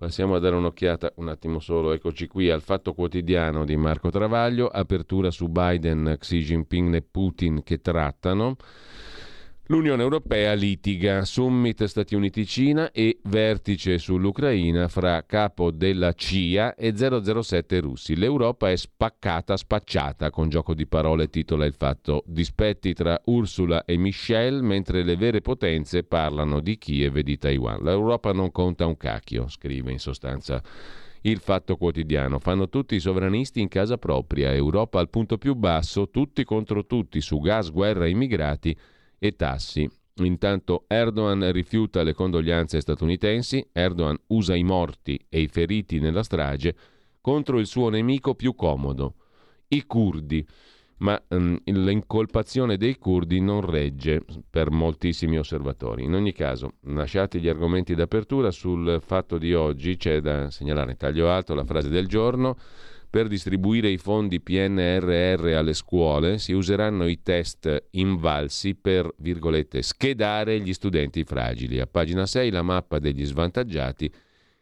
Passiamo 0.00 0.34
a 0.34 0.38
dare 0.38 0.56
un'occhiata 0.56 1.12
un 1.16 1.28
attimo 1.28 1.58
solo, 1.58 1.92
eccoci 1.92 2.26
qui, 2.26 2.48
al 2.48 2.62
Fatto 2.62 2.94
Quotidiano 2.94 3.66
di 3.66 3.76
Marco 3.76 4.08
Travaglio, 4.08 4.66
apertura 4.66 5.30
su 5.30 5.48
Biden, 5.48 6.16
Xi 6.18 6.38
Jinping 6.38 6.94
e 6.94 7.02
Putin 7.02 7.62
che 7.62 7.82
trattano. 7.82 8.56
L'Unione 9.70 10.02
Europea 10.02 10.52
litiga, 10.54 11.24
summit 11.24 11.84
Stati 11.84 12.16
Uniti-Cina 12.16 12.90
e 12.90 13.20
vertice 13.22 13.98
sull'Ucraina 13.98 14.88
fra 14.88 15.24
capo 15.24 15.70
della 15.70 16.12
CIA 16.12 16.74
e 16.74 16.92
007 16.92 17.78
russi. 17.78 18.16
L'Europa 18.16 18.68
è 18.68 18.74
spaccata, 18.74 19.56
spacciata, 19.56 20.30
con 20.30 20.48
gioco 20.48 20.74
di 20.74 20.88
parole 20.88 21.30
titola 21.30 21.66
il 21.66 21.74
fatto. 21.74 22.24
Dispetti 22.26 22.94
tra 22.94 23.20
Ursula 23.26 23.84
e 23.84 23.96
Michelle, 23.96 24.60
mentre 24.60 25.04
le 25.04 25.14
vere 25.14 25.40
potenze 25.40 26.02
parlano 26.02 26.58
di 26.58 26.76
Kiev 26.76 27.18
e 27.18 27.22
di 27.22 27.38
Taiwan. 27.38 27.80
L'Europa 27.84 28.32
non 28.32 28.50
conta 28.50 28.86
un 28.86 28.96
cacchio, 28.96 29.46
scrive 29.46 29.92
in 29.92 30.00
sostanza 30.00 30.60
il 31.20 31.38
fatto 31.38 31.76
quotidiano. 31.76 32.40
Fanno 32.40 32.68
tutti 32.68 32.96
i 32.96 33.00
sovranisti 33.00 33.60
in 33.60 33.68
casa 33.68 33.98
propria. 33.98 34.52
Europa 34.52 34.98
al 34.98 35.10
punto 35.10 35.38
più 35.38 35.54
basso, 35.54 36.10
tutti 36.10 36.42
contro 36.42 36.86
tutti, 36.86 37.20
su 37.20 37.38
gas, 37.38 37.70
guerra, 37.70 38.08
immigrati 38.08 38.76
e 39.20 39.36
tassi. 39.36 39.88
Intanto 40.22 40.84
Erdogan 40.88 41.52
rifiuta 41.52 42.02
le 42.02 42.14
condoglianze 42.14 42.80
statunitensi, 42.80 43.68
Erdogan 43.72 44.18
usa 44.28 44.56
i 44.56 44.64
morti 44.64 45.18
e 45.28 45.40
i 45.40 45.46
feriti 45.46 46.00
nella 46.00 46.24
strage 46.24 46.74
contro 47.20 47.58
il 47.58 47.66
suo 47.66 47.88
nemico 47.90 48.34
più 48.34 48.54
comodo, 48.54 49.14
i 49.68 49.84
curdi. 49.86 50.44
Ma 50.98 51.18
um, 51.28 51.58
l'incolpazione 51.64 52.76
dei 52.76 52.98
curdi 52.98 53.40
non 53.40 53.62
regge 53.62 54.22
per 54.50 54.70
moltissimi 54.70 55.38
osservatori. 55.38 56.04
In 56.04 56.12
ogni 56.12 56.32
caso, 56.32 56.74
lasciati 56.88 57.40
gli 57.40 57.48
argomenti 57.48 57.94
d'apertura, 57.94 58.50
sul 58.50 59.00
fatto 59.02 59.38
di 59.38 59.54
oggi 59.54 59.96
c'è 59.96 60.20
da 60.20 60.50
segnalare 60.50 60.90
in 60.90 60.96
taglio 60.98 61.30
alto 61.30 61.54
la 61.54 61.64
frase 61.64 61.88
del 61.88 62.06
giorno. 62.06 62.58
Per 63.10 63.26
distribuire 63.26 63.90
i 63.90 63.98
fondi 63.98 64.40
PNRR 64.40 65.44
alle 65.56 65.74
scuole 65.74 66.38
si 66.38 66.52
useranno 66.52 67.08
i 67.08 67.22
test 67.22 67.88
invalsi 67.90 68.76
per, 68.76 69.12
virgolette, 69.18 69.82
schedare 69.82 70.60
gli 70.60 70.72
studenti 70.72 71.24
fragili. 71.24 71.80
A 71.80 71.88
pagina 71.88 72.24
6 72.24 72.50
la 72.50 72.62
mappa 72.62 73.00
degli 73.00 73.24
svantaggiati 73.24 74.08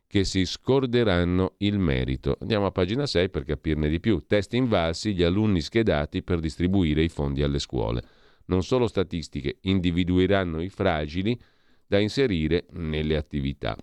che 0.06 0.24
si 0.24 0.46
scorderanno 0.46 1.56
il 1.58 1.78
merito. 1.78 2.38
Andiamo 2.40 2.64
a 2.64 2.70
pagina 2.70 3.04
6 3.04 3.28
per 3.28 3.44
capirne 3.44 3.90
di 3.90 4.00
più. 4.00 4.24
Test 4.26 4.54
invalsi, 4.54 5.12
gli 5.12 5.22
alunni 5.22 5.60
schedati 5.60 6.22
per 6.22 6.40
distribuire 6.40 7.02
i 7.02 7.10
fondi 7.10 7.42
alle 7.42 7.58
scuole. 7.58 8.02
Non 8.46 8.62
solo 8.62 8.86
statistiche, 8.86 9.58
individueranno 9.64 10.62
i 10.62 10.70
fragili 10.70 11.38
da 11.86 11.98
inserire 11.98 12.64
nelle 12.70 13.16
attività. 13.16 13.76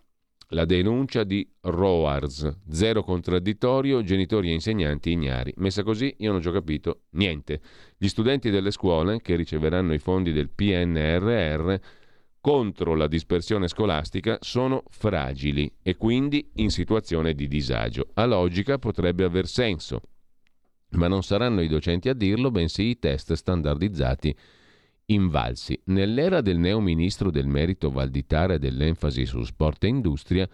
La 0.50 0.66
denuncia 0.66 1.24
di 1.24 1.48
Roars, 1.62 2.60
zero 2.70 3.02
contraddittorio, 3.04 4.04
genitori 4.04 4.50
e 4.50 4.54
insegnanti 4.54 5.12
ignari. 5.12 5.52
Messa 5.58 5.82
così 5.82 6.14
io 6.20 6.32
non 6.32 6.42
ci 6.42 6.48
ho 6.50 6.52
capito 6.52 7.02
niente. 7.12 7.62
Gli 7.98 8.08
studenti 8.08 8.52
delle 8.52 8.70
scuole 8.70 9.22
che 9.22 9.36
riceveranno 9.36 9.94
i 9.94 9.98
fondi 9.98 10.32
del 10.32 10.50
PNRR 10.50 11.76
contro 12.40 12.94
la 12.94 13.08
dispersione 13.08 13.68
scolastica 13.68 14.38
sono 14.40 14.84
fragili 14.92 15.72
e 15.82 15.98
quindi 15.98 16.52
in 16.58 16.70
situazione 16.70 17.34
di 17.34 17.48
disagio. 17.48 18.10
A 18.14 18.26
logica 18.26 18.78
potrebbe 18.78 19.24
aver 19.24 19.48
senso, 19.48 20.02
ma 20.92 21.08
non 21.08 21.24
saranno 21.24 21.62
i 21.62 21.68
docenti 21.68 22.08
a 22.08 22.14
dirlo, 22.14 22.52
bensì 22.52 22.84
i 22.84 23.00
test 23.00 23.34
standardizzati 23.34 24.36
invalsi. 25.08 25.80
Nell'era 25.86 26.42
del 26.42 26.58
neo 26.58 26.80
ministro 26.80 27.32
del 27.32 27.48
merito 27.48 27.92
Valditare 27.92 28.56
e 28.56 28.60
dell'enfasi 28.60 29.26
su 29.26 29.44
sport 29.44 29.84
e 29.84 29.88
industria, 29.88 30.50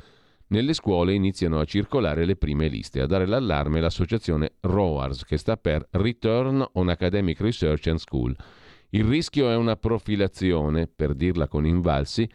nelle 0.48 0.74
scuole 0.74 1.13
iniziano 1.13 1.60
a 1.60 1.65
circolare 1.65 2.25
le 2.25 2.36
prime 2.36 2.67
liste. 2.67 3.01
A 3.01 3.05
dare 3.05 3.25
l'allarme 3.25 3.79
l'associazione 3.79 4.53
ROARS, 4.60 5.24
che 5.24 5.38
sta 5.38 5.55
per 5.55 5.88
Return 5.91 6.65
on 6.74 6.89
Academic 6.89 7.39
Research 7.39 7.88
and 7.88 8.00
School. 8.00 8.36
Il 8.89 9.05
rischio 9.05 9.50
è 9.50 9.55
una 9.55 9.77
profilazione, 9.77 10.88
per 10.88 11.13
dirla 11.13 11.48
con 11.48 11.65
invalsi, 11.65 12.29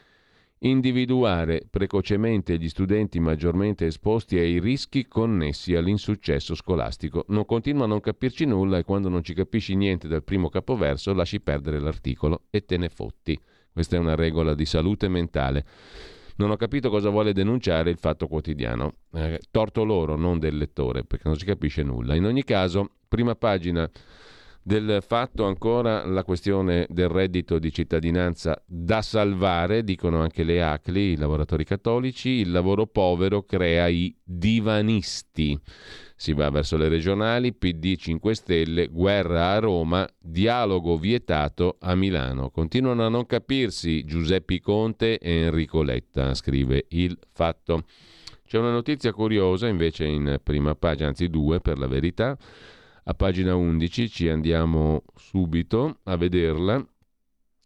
individuare 0.61 1.67
precocemente 1.69 2.57
gli 2.57 2.69
studenti 2.69 3.21
maggiormente 3.21 3.87
esposti 3.87 4.39
ai 4.39 4.59
rischi 4.59 5.07
connessi 5.07 5.75
all'insuccesso 5.75 6.55
scolastico. 6.55 7.25
Non 7.29 7.45
continua 7.45 7.85
a 7.85 7.89
non 7.89 8.01
capirci 8.01 8.45
nulla 8.47 8.79
e 8.79 8.85
quando 8.85 9.09
non 9.09 9.23
ci 9.23 9.35
capisci 9.35 9.75
niente 9.75 10.09
dal 10.09 10.25
primo 10.25 10.49
capoverso 10.49 11.13
lasci 11.13 11.41
perdere 11.41 11.79
l'articolo 11.79 12.45
e 12.51 12.65
te 12.65 12.77
ne 12.77 12.89
fotti. 12.89 13.39
Questa 13.73 13.97
è 13.97 13.99
una 13.99 14.15
regola 14.15 14.55
di 14.55 14.65
salute 14.65 15.09
mentale. 15.09 15.65
Non 16.37 16.51
ho 16.51 16.57
capito 16.57 16.91
cosa 16.91 17.11
vuole 17.11 17.33
denunciare 17.33 17.91
il 17.91 17.99
fatto 17.99 18.27
quotidiano. 18.27 18.95
Eh, 19.13 19.41
torto 19.51 19.85
loro, 19.85 20.17
non 20.17 20.39
del 20.39 20.57
lettore, 20.57 21.05
perché 21.05 21.29
non 21.29 21.37
si 21.37 21.45
capisce 21.45 21.83
nulla. 21.83 22.15
In 22.15 22.25
ogni 22.25 22.45
caso, 22.45 22.91
prima 23.09 23.35
pagina 23.35 23.91
del 24.67 24.99
fatto 25.01 25.45
ancora 25.45 26.05
la 26.05 26.25
questione 26.25 26.89
del 26.91 27.09
reddito 27.09 27.61
di 27.61 27.73
cittadinanza 27.73 28.61
da 28.67 29.01
salvare, 29.01 29.85
dicono 29.85 30.21
anche 30.21 30.43
le 30.43 30.61
ACLI, 30.61 31.13
i 31.13 31.17
lavoratori 31.17 31.63
cattolici, 31.63 32.31
il 32.31 32.51
lavoro 32.51 32.89
povero 32.89 33.45
crea 33.45 33.87
i 33.87 34.13
divanisti. 34.25 35.57
Si 36.17 36.33
va 36.33 36.51
verso 36.51 36.77
le 36.77 36.89
regionali, 36.89 37.55
PD 37.55 37.95
5 37.95 38.35
Stelle, 38.35 38.89
guerra 38.89 39.53
a 39.53 39.61
Roma, 39.61 40.05
dialogo 40.19 40.97
vietato 40.97 41.77
a 41.79 41.95
Milano. 41.95 42.51
Continuano 42.51 43.07
a 43.07 43.09
non 43.09 43.25
capirsi 43.25 44.05
Giuseppe 44.05 44.59
Conte 44.59 45.19
e 45.19 45.43
Enrico 45.43 45.85
Letta, 45.85 46.35
scrive 46.35 46.87
il 46.89 47.17
fatto. 47.33 47.85
C'è 48.45 48.59
una 48.59 48.73
notizia 48.73 49.13
curiosa 49.13 49.69
invece 49.69 50.07
in 50.07 50.41
prima 50.43 50.75
pagina, 50.75 51.07
anzi 51.07 51.29
due 51.29 51.61
per 51.61 51.79
la 51.79 51.87
verità 51.87 52.37
a 53.09 53.15
pagina 53.15 53.55
11, 53.55 54.09
ci 54.09 54.29
andiamo 54.29 55.05
subito 55.15 56.01
a 56.05 56.17
vederla. 56.17 56.85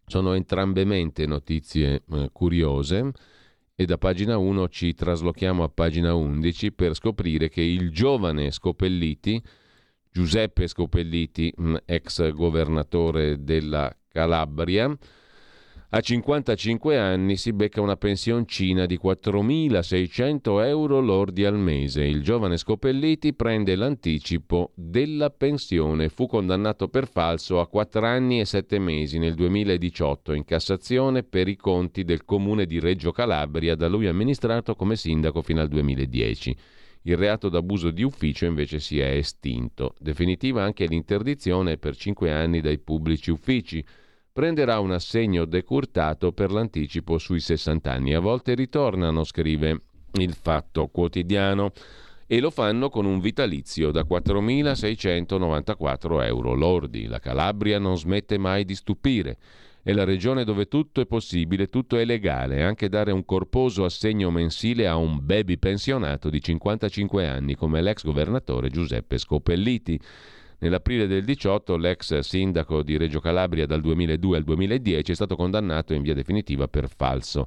Sono 0.04 0.34
entrambemente 0.34 1.24
notizie 1.24 2.02
eh, 2.10 2.28
curiose 2.32 3.12
e 3.74 3.84
da 3.86 3.96
pagina 3.96 4.36
1 4.36 4.68
ci 4.68 4.92
traslochiamo 4.92 5.62
a 5.62 5.68
pagina 5.68 6.14
11 6.14 6.72
per 6.72 6.94
scoprire 6.94 7.48
che 7.48 7.62
il 7.62 7.90
giovane 7.90 8.50
Scopelliti, 8.50 9.42
Giuseppe 10.10 10.66
Scopelliti, 10.66 11.54
mm, 11.58 11.76
ex 11.86 12.30
governatore 12.32 13.42
della 13.42 13.96
Calabria, 14.08 14.94
a 15.92 16.00
55 16.00 16.96
anni 16.96 17.36
si 17.36 17.52
becca 17.52 17.80
una 17.80 17.96
pensioncina 17.96 18.86
di 18.86 18.96
4.600 19.02 20.64
euro 20.64 21.00
lordi 21.00 21.44
al 21.44 21.58
mese. 21.58 22.04
Il 22.04 22.22
giovane 22.22 22.58
Scopelliti 22.58 23.34
prende 23.34 23.74
l'anticipo 23.74 24.70
della 24.76 25.30
pensione. 25.30 26.08
Fu 26.08 26.28
condannato 26.28 26.86
per 26.86 27.08
falso 27.08 27.58
a 27.58 27.66
4 27.66 28.06
anni 28.06 28.38
e 28.38 28.44
7 28.44 28.78
mesi 28.78 29.18
nel 29.18 29.34
2018 29.34 30.32
in 30.32 30.44
Cassazione 30.44 31.24
per 31.24 31.48
i 31.48 31.56
conti 31.56 32.04
del 32.04 32.24
comune 32.24 32.66
di 32.66 32.78
Reggio 32.78 33.10
Calabria, 33.10 33.74
da 33.74 33.88
lui 33.88 34.06
amministrato 34.06 34.76
come 34.76 34.94
sindaco 34.94 35.42
fino 35.42 35.60
al 35.60 35.66
2010. 35.66 36.56
Il 37.02 37.16
reato 37.16 37.48
d'abuso 37.48 37.90
di 37.90 38.04
ufficio 38.04 38.44
invece 38.44 38.78
si 38.78 39.00
è 39.00 39.08
estinto. 39.08 39.96
Definitiva 39.98 40.62
anche 40.62 40.86
l'interdizione 40.86 41.78
per 41.78 41.96
5 41.96 42.30
anni 42.30 42.60
dai 42.60 42.78
pubblici 42.78 43.32
uffici 43.32 43.84
prenderà 44.32 44.80
un 44.80 44.92
assegno 44.92 45.44
decurtato 45.44 46.32
per 46.32 46.50
l'anticipo 46.50 47.18
sui 47.18 47.40
60 47.40 47.90
anni. 47.90 48.14
A 48.14 48.20
volte 48.20 48.54
ritornano, 48.54 49.24
scrive 49.24 49.82
il 50.14 50.34
Fatto 50.34 50.88
Quotidiano, 50.88 51.72
e 52.32 52.38
lo 52.38 52.50
fanno 52.50 52.90
con 52.90 53.06
un 53.06 53.18
vitalizio 53.18 53.90
da 53.90 54.06
4.694 54.08 56.24
euro 56.24 56.54
lordi. 56.54 57.06
La 57.06 57.18
Calabria 57.18 57.80
non 57.80 57.98
smette 57.98 58.38
mai 58.38 58.64
di 58.64 58.76
stupire. 58.76 59.36
È 59.82 59.92
la 59.92 60.04
regione 60.04 60.44
dove 60.44 60.68
tutto 60.68 61.00
è 61.00 61.06
possibile, 61.06 61.66
tutto 61.66 61.96
è 61.96 62.04
legale, 62.04 62.62
anche 62.62 62.88
dare 62.88 63.10
un 63.10 63.24
corposo 63.24 63.84
assegno 63.84 64.30
mensile 64.30 64.86
a 64.86 64.94
un 64.94 65.18
baby 65.20 65.56
pensionato 65.56 66.30
di 66.30 66.40
55 66.40 67.26
anni 67.26 67.56
come 67.56 67.82
l'ex 67.82 68.04
governatore 68.04 68.68
Giuseppe 68.68 69.18
Scopelliti. 69.18 70.00
Nell'aprile 70.62 71.06
del 71.06 71.24
18 71.24 71.78
l'ex 71.78 72.18
sindaco 72.18 72.82
di 72.82 72.98
Reggio 72.98 73.18
Calabria 73.18 73.64
dal 73.64 73.80
2002 73.80 74.36
al 74.36 74.44
2010 74.44 75.10
è 75.10 75.14
stato 75.14 75.34
condannato 75.34 75.94
in 75.94 76.02
via 76.02 76.12
definitiva 76.12 76.68
per 76.68 76.90
falso. 76.94 77.46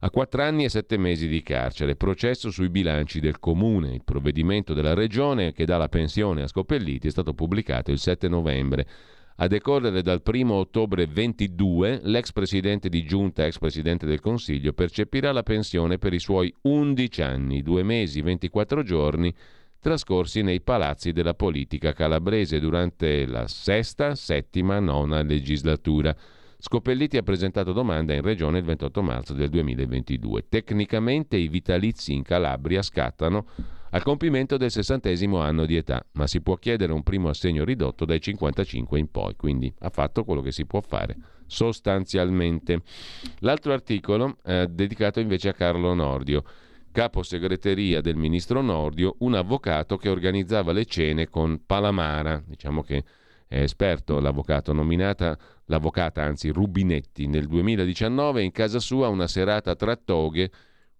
A 0.00 0.08
quattro 0.08 0.42
anni 0.42 0.64
e 0.64 0.70
sette 0.70 0.96
mesi 0.96 1.28
di 1.28 1.42
carcere, 1.42 1.96
processo 1.96 2.50
sui 2.50 2.70
bilanci 2.70 3.20
del 3.20 3.40
comune. 3.40 3.92
Il 3.92 4.04
provvedimento 4.04 4.72
della 4.72 4.94
regione 4.94 5.52
che 5.52 5.66
dà 5.66 5.76
la 5.76 5.90
pensione 5.90 6.42
a 6.42 6.46
Scopelliti 6.46 7.08
è 7.08 7.10
stato 7.10 7.34
pubblicato 7.34 7.90
il 7.90 7.98
7 7.98 8.26
novembre. 8.26 8.86
A 9.36 9.48
decorrere 9.48 10.00
dal 10.00 10.22
1 10.24 10.54
ottobre 10.54 11.04
22, 11.06 12.00
l'ex 12.04 12.32
presidente 12.32 12.88
di 12.88 13.04
giunta, 13.04 13.44
ex 13.44 13.58
presidente 13.58 14.06
del 14.06 14.20
Consiglio, 14.20 14.72
percepirà 14.72 15.30
la 15.30 15.42
pensione 15.42 15.98
per 15.98 16.14
i 16.14 16.18
suoi 16.18 16.50
11 16.62 17.20
anni, 17.20 17.62
2 17.62 17.82
mesi, 17.82 18.22
24 18.22 18.82
giorni 18.82 19.34
trascorsi 19.80 20.42
nei 20.42 20.60
palazzi 20.60 21.12
della 21.12 21.34
politica 21.34 21.92
calabrese 21.92 22.60
durante 22.60 23.26
la 23.26 23.46
sesta, 23.46 24.14
settima, 24.14 24.78
nona 24.80 25.22
legislatura. 25.22 26.14
Scopelliti 26.58 27.16
ha 27.16 27.22
presentato 27.22 27.72
domanda 27.72 28.14
in 28.14 28.22
regione 28.22 28.58
il 28.58 28.64
28 28.64 29.02
marzo 29.02 29.34
del 29.34 29.50
2022. 29.50 30.46
Tecnicamente 30.48 31.36
i 31.36 31.48
vitalizi 31.48 32.14
in 32.14 32.22
Calabria 32.22 32.82
scattano 32.82 33.46
al 33.90 34.02
compimento 34.02 34.56
del 34.56 34.70
sessantesimo 34.70 35.38
anno 35.38 35.64
di 35.64 35.76
età, 35.76 36.04
ma 36.12 36.26
si 36.26 36.40
può 36.40 36.56
chiedere 36.56 36.92
un 36.92 37.02
primo 37.02 37.28
assegno 37.28 37.64
ridotto 37.64 38.04
dai 38.04 38.20
55 38.20 38.98
in 38.98 39.10
poi, 39.10 39.36
quindi 39.36 39.72
ha 39.80 39.90
fatto 39.90 40.24
quello 40.24 40.40
che 40.40 40.52
si 40.52 40.66
può 40.66 40.80
fare 40.80 41.16
sostanzialmente. 41.46 42.82
L'altro 43.40 43.72
articolo 43.72 44.38
è 44.42 44.66
dedicato 44.66 45.20
invece 45.20 45.48
a 45.48 45.54
Carlo 45.54 45.94
Nordio 45.94 46.42
capo 46.96 47.22
segreteria 47.22 48.00
del 48.00 48.16
ministro 48.16 48.62
Nordio, 48.62 49.16
un 49.18 49.34
avvocato 49.34 49.98
che 49.98 50.08
organizzava 50.08 50.72
le 50.72 50.86
cene 50.86 51.28
con 51.28 51.60
Palamara, 51.66 52.42
diciamo 52.46 52.80
che 52.80 53.04
è 53.46 53.60
esperto 53.60 54.18
l'avvocato, 54.18 54.72
nominata 54.72 55.38
l'avvocata, 55.66 56.22
anzi 56.22 56.48
Rubinetti, 56.48 57.26
nel 57.26 57.48
2019 57.48 58.42
in 58.42 58.50
casa 58.50 58.78
sua 58.78 59.08
una 59.08 59.26
serata 59.26 59.76
tra 59.76 59.94
toghe 59.94 60.50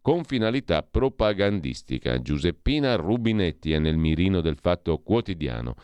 con 0.02 0.24
finalità 0.24 0.82
propagandistica. 0.82 2.20
Giuseppina 2.20 2.94
Rubinetti 2.96 3.72
è 3.72 3.78
nel 3.78 3.96
mirino 3.96 4.42
del 4.42 4.58
fatto 4.60 4.98
quotidiano. 4.98 5.76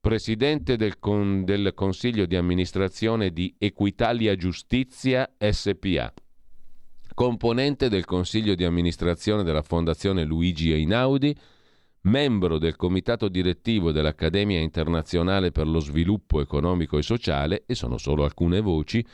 Presidente 0.00 0.74
del, 0.74 0.98
con, 0.98 1.44
del 1.44 1.70
Consiglio 1.72 2.26
di 2.26 2.34
amministrazione 2.34 3.30
di 3.30 3.54
Equitalia 3.58 4.34
Giustizia 4.34 5.32
SPA 5.38 6.12
componente 7.14 7.88
del 7.88 8.04
consiglio 8.04 8.54
di 8.54 8.64
amministrazione 8.64 9.42
della 9.42 9.62
Fondazione 9.62 10.24
Luigi 10.24 10.72
Einaudi, 10.72 11.36
membro 12.02 12.58
del 12.58 12.76
comitato 12.76 13.28
direttivo 13.28 13.92
dell'Accademia 13.92 14.58
internazionale 14.58 15.52
per 15.52 15.66
lo 15.66 15.80
sviluppo 15.80 16.40
economico 16.40 16.98
e 16.98 17.02
sociale, 17.02 17.64
e 17.66 17.74
sono 17.74 17.98
solo 17.98 18.24
alcune 18.24 18.60
voci, 18.60 19.04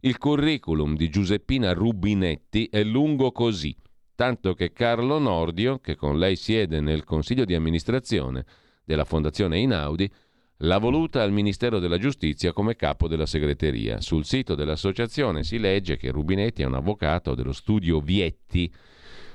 il 0.00 0.18
curriculum 0.18 0.96
di 0.96 1.08
Giuseppina 1.08 1.72
Rubinetti 1.72 2.68
è 2.70 2.82
lungo 2.82 3.30
così, 3.30 3.76
tanto 4.14 4.54
che 4.54 4.72
Carlo 4.72 5.18
Nordio, 5.18 5.78
che 5.78 5.94
con 5.94 6.18
lei 6.18 6.34
siede 6.34 6.80
nel 6.80 7.04
consiglio 7.04 7.44
di 7.44 7.54
amministrazione 7.54 8.44
della 8.84 9.04
Fondazione 9.04 9.56
Einaudi, 9.56 10.10
l'ha 10.64 10.78
voluta 10.78 11.22
al 11.22 11.32
Ministero 11.32 11.78
della 11.78 11.98
Giustizia 11.98 12.52
come 12.52 12.76
capo 12.76 13.08
della 13.08 13.26
segreteria. 13.26 14.00
Sul 14.00 14.24
sito 14.24 14.54
dell'associazione 14.54 15.42
si 15.42 15.58
legge 15.58 15.96
che 15.96 16.10
Rubinetti 16.10 16.62
è 16.62 16.66
un 16.66 16.74
avvocato 16.74 17.34
dello 17.34 17.52
studio 17.52 18.00
Vietti, 18.00 18.72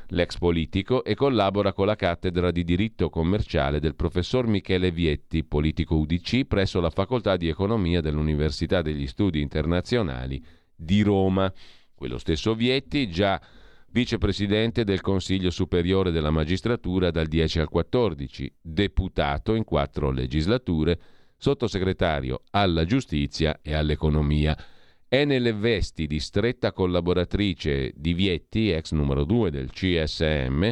l'ex 0.09 0.37
politico, 0.37 1.03
e 1.03 1.15
collabora 1.15 1.73
con 1.73 1.85
la 1.85 1.97
cattedra 1.97 2.49
di 2.51 2.63
diritto 2.63 3.09
commerciale 3.09 3.81
del 3.81 3.95
professor 3.95 4.47
Michele 4.47 4.91
Vietti, 4.91 5.43
politico 5.43 5.97
UDC, 5.97 6.45
presso 6.45 6.79
la 6.79 6.89
facoltà 6.89 7.35
di 7.35 7.49
economia 7.49 7.99
dell'Università 7.99 8.81
degli 8.81 9.07
Studi 9.07 9.41
Internazionali 9.41 10.41
di 10.73 11.01
Roma. 11.01 11.51
Quello 11.93 12.19
stesso 12.19 12.55
Vietti, 12.55 13.09
già 13.09 13.41
vicepresidente 13.89 14.85
del 14.85 15.01
Consiglio 15.01 15.49
Superiore 15.49 16.11
della 16.11 16.29
Magistratura 16.29 17.11
dal 17.11 17.27
10 17.27 17.59
al 17.59 17.67
14, 17.67 18.53
deputato 18.61 19.55
in 19.55 19.65
quattro 19.65 20.11
legislature, 20.11 20.97
sottosegretario 21.37 22.41
alla 22.51 22.85
giustizia 22.85 23.59
e 23.61 23.73
all'economia. 23.73 24.57
È 25.07 25.23
nelle 25.23 25.53
vesti 25.53 26.07
di 26.07 26.19
stretta 26.19 26.73
collaboratrice 26.73 27.93
di 27.95 28.13
Vietti, 28.13 28.71
ex 28.71 28.91
numero 28.91 29.23
2 29.23 29.51
del 29.51 29.71
CSM, 29.71 30.69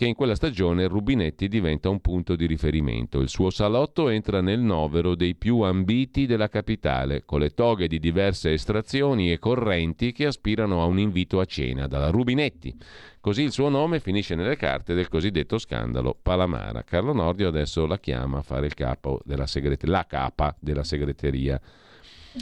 che 0.00 0.06
in 0.06 0.14
quella 0.14 0.34
stagione 0.34 0.88
Rubinetti 0.88 1.46
diventa 1.46 1.90
un 1.90 2.00
punto 2.00 2.34
di 2.34 2.46
riferimento. 2.46 3.20
Il 3.20 3.28
suo 3.28 3.50
salotto 3.50 4.08
entra 4.08 4.40
nel 4.40 4.58
novero 4.58 5.14
dei 5.14 5.34
più 5.34 5.60
ambiti 5.60 6.24
della 6.24 6.48
capitale, 6.48 7.26
con 7.26 7.40
le 7.40 7.50
toghe 7.50 7.86
di 7.86 7.98
diverse 7.98 8.50
estrazioni 8.54 9.30
e 9.30 9.38
correnti 9.38 10.12
che 10.12 10.24
aspirano 10.24 10.80
a 10.80 10.86
un 10.86 10.98
invito 10.98 11.38
a 11.38 11.44
cena 11.44 11.86
dalla 11.86 12.08
Rubinetti. 12.08 12.74
Così 13.20 13.42
il 13.42 13.52
suo 13.52 13.68
nome 13.68 14.00
finisce 14.00 14.34
nelle 14.34 14.56
carte 14.56 14.94
del 14.94 15.08
cosiddetto 15.08 15.58
scandalo 15.58 16.16
Palamara. 16.22 16.82
Carlo 16.82 17.12
Nordio 17.12 17.48
adesso 17.48 17.84
la 17.84 17.98
chiama 17.98 18.38
a 18.38 18.42
fare 18.42 18.64
il 18.64 18.72
capo 18.72 19.20
della 19.26 19.46
segrete- 19.46 19.86
la 19.86 20.06
capa 20.06 20.56
della 20.58 20.82
segreteria 20.82 21.60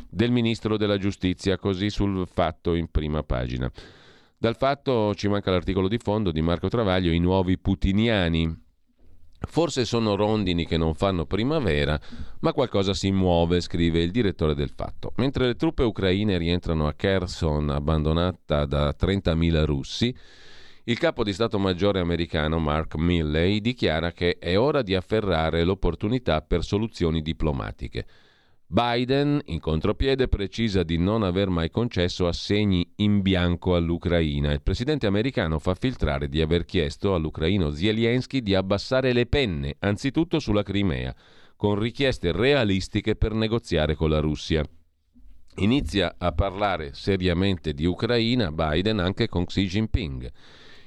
del 0.08 0.30
ministro 0.30 0.76
della 0.76 0.96
giustizia, 0.96 1.58
così 1.58 1.90
sul 1.90 2.24
fatto 2.28 2.74
in 2.74 2.88
prima 2.88 3.24
pagina. 3.24 3.68
Dal 4.40 4.56
fatto 4.56 5.16
ci 5.16 5.26
manca 5.26 5.50
l'articolo 5.50 5.88
di 5.88 5.98
fondo 5.98 6.30
di 6.30 6.40
Marco 6.42 6.68
Travaglio, 6.68 7.10
i 7.10 7.18
nuovi 7.18 7.58
putiniani. 7.58 8.66
Forse 9.40 9.84
sono 9.84 10.14
rondini 10.14 10.64
che 10.64 10.76
non 10.76 10.94
fanno 10.94 11.26
primavera, 11.26 12.00
ma 12.38 12.52
qualcosa 12.52 12.94
si 12.94 13.10
muove, 13.10 13.60
scrive 13.60 14.00
il 14.00 14.12
direttore 14.12 14.54
del 14.54 14.70
fatto. 14.70 15.12
Mentre 15.16 15.46
le 15.46 15.56
truppe 15.56 15.82
ucraine 15.82 16.38
rientrano 16.38 16.86
a 16.86 16.92
Kherson, 16.92 17.68
abbandonata 17.70 18.64
da 18.64 18.94
30.000 18.96 19.64
russi, 19.64 20.16
il 20.84 20.98
capo 20.98 21.24
di 21.24 21.32
Stato 21.32 21.58
Maggiore 21.58 21.98
americano 21.98 22.60
Mark 22.60 22.94
Milley 22.94 23.60
dichiara 23.60 24.12
che 24.12 24.38
è 24.38 24.56
ora 24.56 24.82
di 24.82 24.94
afferrare 24.94 25.64
l'opportunità 25.64 26.42
per 26.42 26.62
soluzioni 26.62 27.22
diplomatiche. 27.22 28.06
Biden, 28.70 29.40
in 29.46 29.60
contropiede, 29.60 30.28
precisa 30.28 30.82
di 30.82 30.98
non 30.98 31.22
aver 31.22 31.48
mai 31.48 31.70
concesso 31.70 32.26
assegni 32.26 32.86
in 32.96 33.22
bianco 33.22 33.74
all'Ucraina. 33.74 34.52
Il 34.52 34.60
presidente 34.60 35.06
americano 35.06 35.58
fa 35.58 35.74
filtrare 35.74 36.28
di 36.28 36.42
aver 36.42 36.66
chiesto 36.66 37.14
all'ucraino 37.14 37.70
Zelensky 37.70 38.42
di 38.42 38.54
abbassare 38.54 39.14
le 39.14 39.24
penne, 39.24 39.76
anzitutto 39.78 40.38
sulla 40.38 40.62
Crimea, 40.62 41.16
con 41.56 41.78
richieste 41.78 42.30
realistiche 42.30 43.16
per 43.16 43.32
negoziare 43.32 43.94
con 43.94 44.10
la 44.10 44.20
Russia. 44.20 44.62
Inizia 45.56 46.16
a 46.18 46.32
parlare 46.32 46.92
seriamente 46.92 47.72
di 47.72 47.86
Ucraina 47.86 48.52
Biden 48.52 48.98
anche 48.98 49.28
con 49.28 49.46
Xi 49.46 49.66
Jinping. 49.66 50.30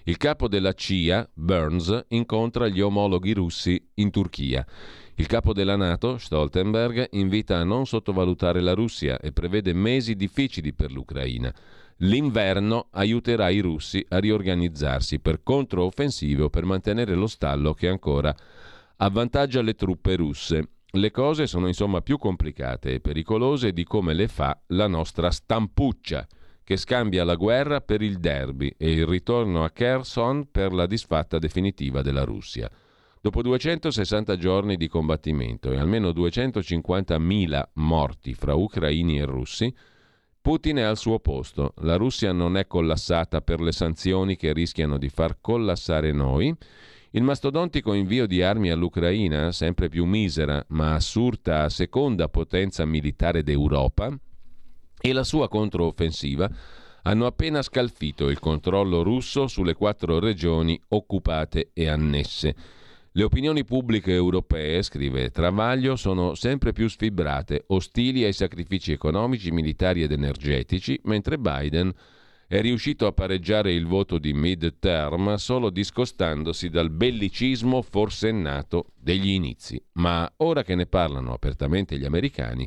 Il 0.04 0.18
capo 0.18 0.48
della 0.48 0.74
CIA, 0.74 1.28
Burns, 1.34 2.06
incontra 2.10 2.68
gli 2.68 2.80
omologhi 2.80 3.34
russi 3.34 3.90
in 3.96 4.12
Turchia. 4.12 4.66
Il 5.22 5.28
capo 5.28 5.54
della 5.54 5.76
Nato, 5.76 6.18
Stoltenberg, 6.18 7.10
invita 7.12 7.60
a 7.60 7.64
non 7.64 7.86
sottovalutare 7.86 8.60
la 8.60 8.74
Russia 8.74 9.20
e 9.20 9.32
prevede 9.32 9.72
mesi 9.72 10.16
difficili 10.16 10.74
per 10.74 10.92
l'Ucraina. 10.92 11.54
L'inverno 11.98 12.88
aiuterà 12.90 13.50
i 13.50 13.60
russi 13.60 14.04
a 14.10 14.18
riorganizzarsi 14.18 15.20
per 15.20 15.44
controoffensive 15.44 16.42
o 16.42 16.50
per 16.50 16.66
mantenere 16.66 17.14
lo 17.14 17.28
stallo 17.28 17.76
che 17.76 17.88
ancora 17.88 18.36
avvantaggia 18.98 19.62
le 19.62 19.76
truppe 19.76 20.16
russe. 20.16 20.70
Le 20.90 21.12
cose 21.12 21.46
sono 21.46 21.68
insomma 21.68 22.02
più 22.02 22.18
complicate 22.18 22.96
e 22.96 23.00
pericolose 23.00 23.74
di 23.74 23.84
come 23.84 24.16
le 24.16 24.28
fa 24.28 24.60
la 24.70 24.88
nostra 24.88 25.30
stampuccia, 25.30 26.28
che 26.64 26.78
scambia 26.78 27.24
la 27.24 27.36
guerra 27.36 27.80
per 27.80 28.02
il 28.02 28.18
derby 28.18 28.74
e 28.76 28.92
il 28.92 29.06
ritorno 29.06 29.64
a 29.64 29.70
Kherson 29.70 30.50
per 30.50 30.74
la 30.74 30.88
disfatta 30.88 31.38
definitiva 31.38 32.02
della 32.02 32.24
Russia. 32.24 32.68
Dopo 33.24 33.44
260 33.44 34.36
giorni 34.36 34.78
di 34.78 34.88
combattimento 34.88 35.72
e 35.72 35.78
almeno 35.78 36.10
250.000 36.10 37.64
morti 37.74 38.34
fra 38.34 38.56
ucraini 38.56 39.20
e 39.20 39.26
russi, 39.26 39.72
Putin 40.42 40.78
è 40.78 40.82
al 40.82 40.98
suo 40.98 41.20
posto. 41.20 41.76
La 41.82 41.98
Russia 41.98 42.32
non 42.32 42.58
è 42.58 42.66
collassata 42.66 43.42
per 43.42 43.62
le 43.62 43.74
sanzioni 43.74 44.36
che 44.38 44.54
rischiano 44.54 44.98
di 44.98 45.08
far 45.08 45.38
collassare 45.40 46.12
noi. 46.12 46.52
Il 47.12 47.22
mastodontico 47.22 47.94
invio 47.94 48.26
di 48.26 48.42
armi 48.42 48.72
all'Ucraina, 48.72 49.52
sempre 49.52 49.88
più 49.88 50.06
misera 50.06 50.66
ma 50.70 50.96
assurda 50.96 51.70
seconda 51.70 52.28
potenza 52.28 52.86
militare 52.86 53.44
d'Europa, 53.44 54.18
e 55.00 55.14
la 55.14 55.24
sua 55.24 55.48
controoffensiva 55.48 56.50
hanno 57.04 57.28
appena 57.28 57.62
scalfito 57.62 58.30
il 58.30 58.40
controllo 58.40 59.04
russo 59.04 59.46
sulle 59.46 59.76
quattro 59.76 60.18
regioni 60.18 60.82
occupate 60.88 61.70
e 61.74 61.88
annesse. 61.88 62.80
Le 63.14 63.24
opinioni 63.24 63.66
pubbliche 63.66 64.14
europee, 64.14 64.82
scrive 64.84 65.32
Travaglio, 65.32 65.98
sono 65.98 66.34
sempre 66.34 66.72
più 66.72 66.88
sfibrate, 66.88 67.66
ostili 67.68 68.24
ai 68.24 68.32
sacrifici 68.32 68.94
economici, 68.94 69.52
militari 69.52 70.02
ed 70.02 70.14
energetici, 70.14 70.98
mentre 71.04 71.38
Biden 71.38 71.92
è 72.48 72.62
riuscito 72.62 73.08
a 73.08 73.12
pareggiare 73.12 73.74
il 73.74 73.86
voto 73.86 74.18
di 74.18 74.32
mid-term 74.32 75.36
solo 75.36 75.70
discostandosi 75.70 76.70
dal 76.70 76.90
bellicismo 76.90 77.82
forsennato 77.82 78.94
degli 78.98 79.32
inizi. 79.32 79.82
Ma 79.94 80.32
ora 80.38 80.64
che 80.64 80.76
ne 80.76 80.86
parlano 80.86 81.34
apertamente 81.34 82.00
gli 82.00 82.06
americani, 82.06 82.66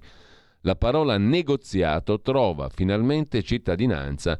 la 0.60 0.76
parola 0.76 1.16
negoziato 1.16 2.20
trova 2.20 2.68
finalmente 2.68 3.42
cittadinanza 3.42 4.38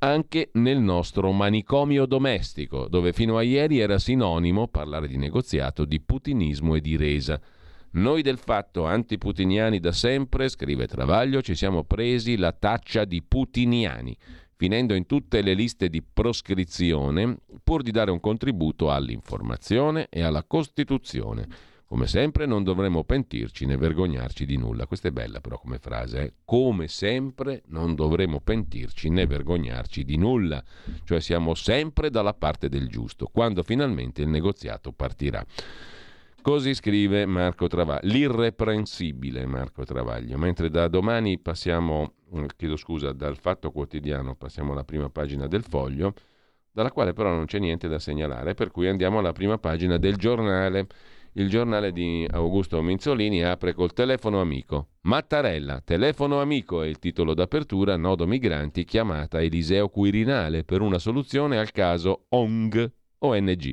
anche 0.00 0.50
nel 0.54 0.78
nostro 0.78 1.32
manicomio 1.32 2.06
domestico, 2.06 2.88
dove 2.88 3.12
fino 3.12 3.36
a 3.36 3.42
ieri 3.42 3.80
era 3.80 3.98
sinonimo 3.98 4.68
parlare 4.68 5.08
di 5.08 5.16
negoziato 5.16 5.84
di 5.84 6.00
putinismo 6.00 6.74
e 6.74 6.80
di 6.80 6.96
resa. 6.96 7.40
Noi 7.92 8.22
del 8.22 8.38
fatto 8.38 8.84
antiputiniani 8.84 9.80
da 9.80 9.92
sempre, 9.92 10.48
scrive 10.48 10.86
Travaglio, 10.86 11.42
ci 11.42 11.54
siamo 11.54 11.84
presi 11.84 12.36
la 12.36 12.52
taccia 12.52 13.04
di 13.04 13.22
putiniani, 13.22 14.16
finendo 14.54 14.94
in 14.94 15.06
tutte 15.06 15.42
le 15.42 15.54
liste 15.54 15.88
di 15.88 16.02
proscrizione, 16.02 17.38
pur 17.64 17.82
di 17.82 17.90
dare 17.90 18.10
un 18.10 18.20
contributo 18.20 18.90
all'informazione 18.90 20.06
e 20.10 20.22
alla 20.22 20.44
Costituzione 20.44 21.46
come 21.88 22.06
sempre 22.06 22.44
non 22.44 22.64
dovremmo 22.64 23.02
pentirci 23.02 23.64
né 23.64 23.78
vergognarci 23.78 24.44
di 24.44 24.58
nulla. 24.58 24.86
Questa 24.86 25.08
è 25.08 25.10
bella 25.10 25.40
però 25.40 25.58
come 25.58 25.78
frase. 25.78 26.20
Eh? 26.20 26.32
Come 26.44 26.86
sempre 26.86 27.62
non 27.68 27.94
dovremo 27.94 28.40
pentirci 28.40 29.08
né 29.08 29.24
vergognarci 29.24 30.04
di 30.04 30.18
nulla. 30.18 30.62
Cioè 31.04 31.18
siamo 31.18 31.54
sempre 31.54 32.10
dalla 32.10 32.34
parte 32.34 32.68
del 32.68 32.88
giusto, 32.88 33.30
quando 33.32 33.62
finalmente 33.62 34.20
il 34.20 34.28
negoziato 34.28 34.92
partirà. 34.92 35.42
Così 36.42 36.74
scrive 36.74 37.24
Marco 37.24 37.68
Travaglio, 37.68 38.12
l'irreprensibile 38.12 39.46
Marco 39.46 39.84
Travaglio. 39.84 40.36
Mentre 40.36 40.68
da 40.68 40.88
domani 40.88 41.38
passiamo, 41.38 42.12
mm, 42.36 42.44
chiedo 42.54 42.76
scusa, 42.76 43.12
dal 43.12 43.38
Fatto 43.38 43.70
Quotidiano 43.70 44.34
passiamo 44.34 44.72
alla 44.72 44.84
prima 44.84 45.08
pagina 45.08 45.46
del 45.46 45.62
foglio, 45.62 46.12
dalla 46.70 46.92
quale 46.92 47.14
però 47.14 47.30
non 47.30 47.46
c'è 47.46 47.58
niente 47.58 47.88
da 47.88 47.98
segnalare, 47.98 48.52
per 48.52 48.70
cui 48.70 48.88
andiamo 48.88 49.20
alla 49.20 49.32
prima 49.32 49.56
pagina 49.56 49.96
del 49.96 50.16
giornale. 50.16 50.86
Il 51.38 51.48
giornale 51.48 51.92
di 51.92 52.26
Augusto 52.28 52.82
Minzolini 52.82 53.44
apre 53.44 53.72
col 53.72 53.92
telefono 53.92 54.40
amico. 54.40 54.88
Mattarella, 55.02 55.80
telefono 55.84 56.40
amico 56.40 56.82
è 56.82 56.88
il 56.88 56.98
titolo 56.98 57.32
d'apertura, 57.32 57.96
nodo 57.96 58.26
migranti, 58.26 58.84
chiamata 58.84 59.40
Eliseo 59.40 59.88
Quirinale 59.88 60.64
per 60.64 60.80
una 60.80 60.98
soluzione 60.98 61.56
al 61.56 61.70
caso 61.70 62.24
ONG, 62.30 62.92
ONG, 63.18 63.72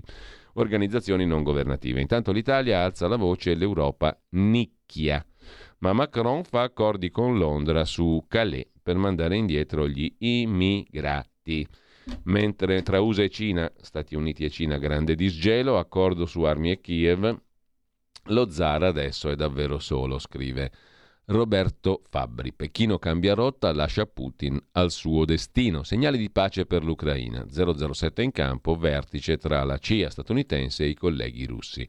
organizzazioni 0.53 1.25
non 1.25 1.41
governative. 1.41 2.01
Intanto 2.01 2.31
l'Italia 2.31 2.83
alza 2.83 3.07
la 3.07 3.15
voce 3.15 3.49
e 3.49 3.55
l'Europa 3.55 4.15
nicchia. 4.33 5.25
Ma 5.79 5.91
Macron 5.91 6.43
fa 6.43 6.61
accordi 6.61 7.09
con 7.09 7.35
Londra 7.35 7.83
su 7.83 8.25
Calais 8.27 8.67
per 8.83 8.97
mandare 8.97 9.37
indietro 9.37 9.87
gli 9.87 10.13
immigrati. 10.19 11.67
Mentre 12.25 12.83
tra 12.83 13.01
USA 13.01 13.23
e 13.23 13.29
Cina, 13.29 13.71
Stati 13.81 14.13
Uniti 14.13 14.45
e 14.45 14.51
Cina, 14.51 14.77
grande 14.77 15.15
disgelo, 15.15 15.79
accordo 15.79 16.27
su 16.27 16.43
armi 16.43 16.69
e 16.69 16.79
Kiev, 16.79 17.41
lo 18.25 18.49
zar 18.49 18.83
adesso 18.83 19.29
è 19.29 19.35
davvero 19.35 19.79
solo, 19.79 20.19
scrive 20.19 20.71
Roberto 21.25 22.03
Fabbri. 22.09 22.53
Pechino 22.53 22.99
cambia 22.99 23.33
rotta, 23.33 23.73
lascia 23.73 24.05
Putin 24.05 24.59
al 24.73 24.91
suo 24.91 25.25
destino. 25.25 25.83
Segnali 25.83 26.17
di 26.17 26.29
pace 26.29 26.65
per 26.65 26.83
l'Ucraina. 26.83 27.45
007 27.49 28.21
in 28.21 28.31
campo, 28.31 28.75
vertice 28.75 29.37
tra 29.37 29.63
la 29.63 29.77
CIA 29.77 30.09
statunitense 30.09 30.83
e 30.83 30.89
i 30.89 30.93
colleghi 30.93 31.45
russi. 31.45 31.87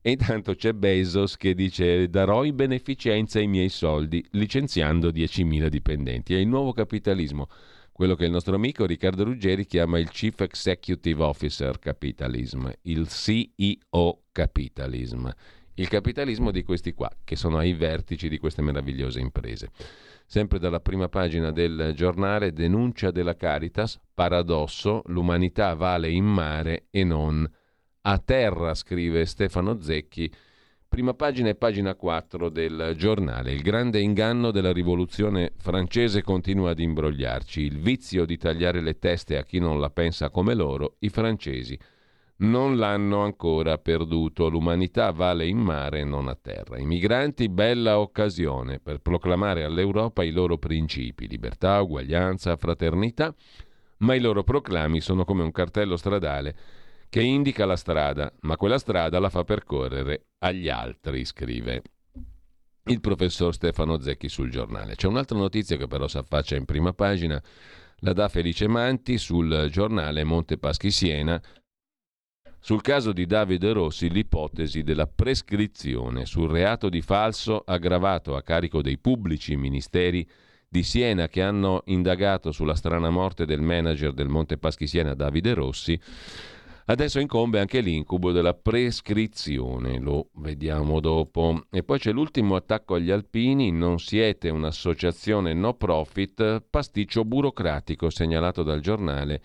E 0.00 0.10
intanto 0.12 0.54
c'è 0.54 0.74
Bezos 0.74 1.36
che 1.36 1.54
dice 1.54 2.08
darò 2.08 2.44
in 2.44 2.54
beneficenza 2.54 3.40
i 3.40 3.48
miei 3.48 3.68
soldi 3.68 4.24
licenziando 4.30 5.08
10.000 5.08 5.66
dipendenti. 5.66 6.34
È 6.34 6.38
il 6.38 6.46
nuovo 6.46 6.72
capitalismo, 6.72 7.48
quello 7.90 8.14
che 8.14 8.26
il 8.26 8.30
nostro 8.30 8.54
amico 8.54 8.86
Riccardo 8.86 9.24
Ruggeri 9.24 9.66
chiama 9.66 9.98
il 9.98 10.08
Chief 10.08 10.38
Executive 10.40 11.20
Officer 11.20 11.80
Capitalism, 11.80 12.68
il 12.82 13.08
CEO 13.08 14.22
Capitalism 14.30 15.28
il 15.78 15.88
capitalismo 15.88 16.50
di 16.50 16.62
questi 16.62 16.92
qua, 16.92 17.10
che 17.24 17.36
sono 17.36 17.58
ai 17.58 17.72
vertici 17.72 18.28
di 18.28 18.38
queste 18.38 18.62
meravigliose 18.62 19.20
imprese. 19.20 19.70
Sempre 20.26 20.58
dalla 20.58 20.80
prima 20.80 21.08
pagina 21.08 21.52
del 21.52 21.92
giornale, 21.94 22.52
denuncia 22.52 23.10
della 23.10 23.36
Caritas, 23.36 23.98
paradosso, 24.12 25.02
l'umanità 25.06 25.74
vale 25.74 26.10
in 26.10 26.24
mare 26.24 26.86
e 26.90 27.04
non 27.04 27.48
a 28.02 28.18
terra, 28.18 28.74
scrive 28.74 29.24
Stefano 29.24 29.80
Zecchi. 29.80 30.30
Prima 30.88 31.14
pagina 31.14 31.50
e 31.50 31.54
pagina 31.54 31.94
4 31.94 32.48
del 32.48 32.94
giornale. 32.96 33.52
Il 33.52 33.62
grande 33.62 34.00
inganno 34.00 34.50
della 34.50 34.72
rivoluzione 34.72 35.52
francese 35.58 36.22
continua 36.22 36.70
ad 36.70 36.78
imbrogliarci. 36.78 37.60
Il 37.60 37.78
vizio 37.78 38.24
di 38.24 38.36
tagliare 38.36 38.80
le 38.80 38.98
teste 38.98 39.36
a 39.36 39.44
chi 39.44 39.58
non 39.58 39.80
la 39.80 39.90
pensa 39.90 40.30
come 40.30 40.54
loro, 40.54 40.96
i 41.00 41.08
francesi 41.08 41.78
non 42.38 42.76
l'hanno 42.76 43.22
ancora 43.22 43.78
perduto. 43.78 44.48
L'umanità 44.48 45.10
vale 45.10 45.46
in 45.46 45.58
mare 45.58 46.00
e 46.00 46.04
non 46.04 46.28
a 46.28 46.34
terra. 46.34 46.78
I 46.78 46.84
migranti, 46.84 47.48
bella 47.48 47.98
occasione 47.98 48.80
per 48.80 48.98
proclamare 48.98 49.64
all'Europa 49.64 50.22
i 50.22 50.30
loro 50.30 50.58
principi, 50.58 51.28
libertà, 51.28 51.80
uguaglianza, 51.80 52.56
fraternità, 52.56 53.34
ma 53.98 54.14
i 54.14 54.20
loro 54.20 54.44
proclami 54.44 55.00
sono 55.00 55.24
come 55.24 55.42
un 55.42 55.50
cartello 55.50 55.96
stradale 55.96 56.56
che 57.08 57.22
indica 57.22 57.64
la 57.64 57.76
strada, 57.76 58.32
ma 58.40 58.56
quella 58.56 58.78
strada 58.78 59.18
la 59.18 59.30
fa 59.30 59.42
percorrere 59.42 60.26
agli 60.38 60.68
altri, 60.68 61.24
scrive 61.24 61.82
il 62.84 63.00
professor 63.00 63.52
Stefano 63.54 63.98
Zecchi 63.98 64.28
sul 64.28 64.50
giornale. 64.50 64.94
C'è 64.94 65.06
un'altra 65.06 65.36
notizia 65.36 65.76
che 65.76 65.86
però 65.86 66.06
si 66.06 66.18
affaccia 66.18 66.56
in 66.56 66.64
prima 66.64 66.92
pagina, 66.92 67.42
la 68.00 68.12
dà 68.12 68.28
Felice 68.28 68.68
Manti 68.68 69.18
sul 69.18 69.68
giornale 69.70 70.22
Monte 70.24 70.58
Paschi 70.58 70.90
Siena, 70.90 71.40
sul 72.60 72.80
caso 72.82 73.12
di 73.12 73.24
Davide 73.24 73.72
Rossi 73.72 74.10
l'ipotesi 74.10 74.82
della 74.82 75.06
prescrizione 75.06 76.26
sul 76.26 76.50
reato 76.50 76.88
di 76.88 77.00
falso 77.00 77.62
aggravato 77.64 78.34
a 78.34 78.42
carico 78.42 78.82
dei 78.82 78.98
pubblici 78.98 79.56
ministeri 79.56 80.28
di 80.68 80.82
Siena 80.82 81.28
che 81.28 81.40
hanno 81.40 81.82
indagato 81.86 82.52
sulla 82.52 82.74
strana 82.74 83.10
morte 83.10 83.46
del 83.46 83.62
manager 83.62 84.12
del 84.12 84.28
Monte 84.28 84.58
Paschi 84.58 84.86
Siena 84.86 85.14
Davide 85.14 85.54
Rossi, 85.54 85.98
adesso 86.86 87.20
incombe 87.20 87.58
anche 87.58 87.80
l'incubo 87.80 88.32
della 88.32 88.52
prescrizione, 88.52 89.98
lo 89.98 90.28
vediamo 90.34 91.00
dopo. 91.00 91.64
E 91.70 91.82
poi 91.82 91.98
c'è 91.98 92.12
l'ultimo 92.12 92.54
attacco 92.54 92.94
agli 92.94 93.10
alpini, 93.10 93.70
non 93.70 93.98
siete 93.98 94.50
un'associazione 94.50 95.54
no 95.54 95.72
profit, 95.74 96.62
pasticcio 96.68 97.24
burocratico 97.24 98.10
segnalato 98.10 98.62
dal 98.62 98.80
giornale 98.80 99.40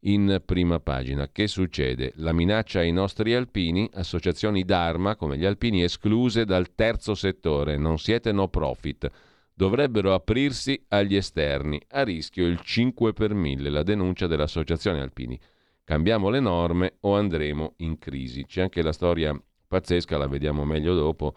in 0.00 0.42
prima 0.44 0.80
pagina. 0.80 1.28
Che 1.30 1.46
succede? 1.46 2.12
La 2.16 2.32
minaccia 2.32 2.80
ai 2.80 2.92
nostri 2.92 3.34
alpini, 3.34 3.88
associazioni 3.92 4.64
d'arma 4.64 5.16
come 5.16 5.36
gli 5.36 5.44
alpini 5.44 5.82
escluse 5.82 6.44
dal 6.44 6.74
terzo 6.74 7.14
settore, 7.14 7.76
non 7.76 7.98
siete 7.98 8.32
no 8.32 8.48
profit, 8.48 9.10
dovrebbero 9.52 10.14
aprirsi 10.14 10.82
agli 10.88 11.16
esterni, 11.16 11.80
a 11.90 12.02
rischio 12.02 12.46
il 12.46 12.60
5 12.60 13.12
per 13.12 13.34
1000, 13.34 13.68
la 13.68 13.82
denuncia 13.82 14.26
dell'associazione 14.26 15.00
alpini. 15.00 15.38
Cambiamo 15.84 16.30
le 16.30 16.40
norme 16.40 16.94
o 17.00 17.16
andremo 17.16 17.74
in 17.78 17.98
crisi. 17.98 18.46
C'è 18.46 18.62
anche 18.62 18.80
la 18.82 18.92
storia 18.92 19.38
pazzesca, 19.66 20.16
la 20.16 20.28
vediamo 20.28 20.64
meglio 20.64 20.94
dopo, 20.94 21.34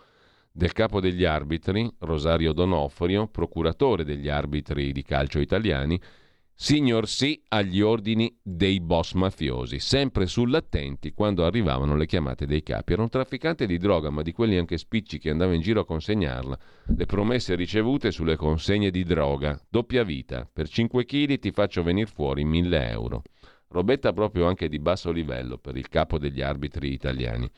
del 0.52 0.72
capo 0.72 1.00
degli 1.00 1.26
arbitri, 1.26 1.92
Rosario 2.00 2.54
Donofrio, 2.54 3.28
procuratore 3.28 4.04
degli 4.04 4.30
arbitri 4.30 4.92
di 4.92 5.02
calcio 5.02 5.40
italiani, 5.40 6.00
Signor 6.64 7.10
sì 7.10 7.44
agli 7.50 7.82
ordini 7.82 8.34
dei 8.42 8.80
boss 8.80 9.16
mafiosi, 9.16 9.80
sempre 9.80 10.28
sull'attenti 10.28 11.12
quando 11.12 11.44
arrivavano 11.44 11.98
le 11.98 12.06
chiamate 12.06 12.46
dei 12.46 12.64
capi. 12.64 12.94
Era 12.94 13.02
un 13.02 13.10
trafficante 13.10 13.66
di 13.66 13.78
droga, 13.78 14.10
ma 14.10 14.22
di 14.22 14.32
quelli 14.32 14.56
anche 14.56 14.78
spicci 14.78 15.20
che 15.20 15.30
andava 15.30 15.54
in 15.54 15.60
giro 15.60 15.82
a 15.82 15.86
consegnarla. 15.86 16.58
Le 16.96 17.06
promesse 17.06 17.56
ricevute 17.56 18.12
sulle 18.12 18.38
consegne 18.38 18.92
di 18.92 19.04
droga. 19.04 19.60
Doppia 19.68 20.04
vita. 20.04 20.50
Per 20.50 20.70
5 20.70 21.04
kg 21.04 21.38
ti 21.38 21.52
faccio 21.52 21.84
venire 21.84 22.10
fuori 22.10 22.46
1000 22.46 22.90
euro. 22.92 23.24
Robetta 23.68 24.14
proprio 24.14 24.46
anche 24.46 24.70
di 24.70 24.80
basso 24.80 25.12
livello 25.12 25.58
per 25.58 25.76
il 25.76 25.90
capo 25.90 26.18
degli 26.18 26.42
arbitri 26.42 26.94
italiani. 26.94 27.52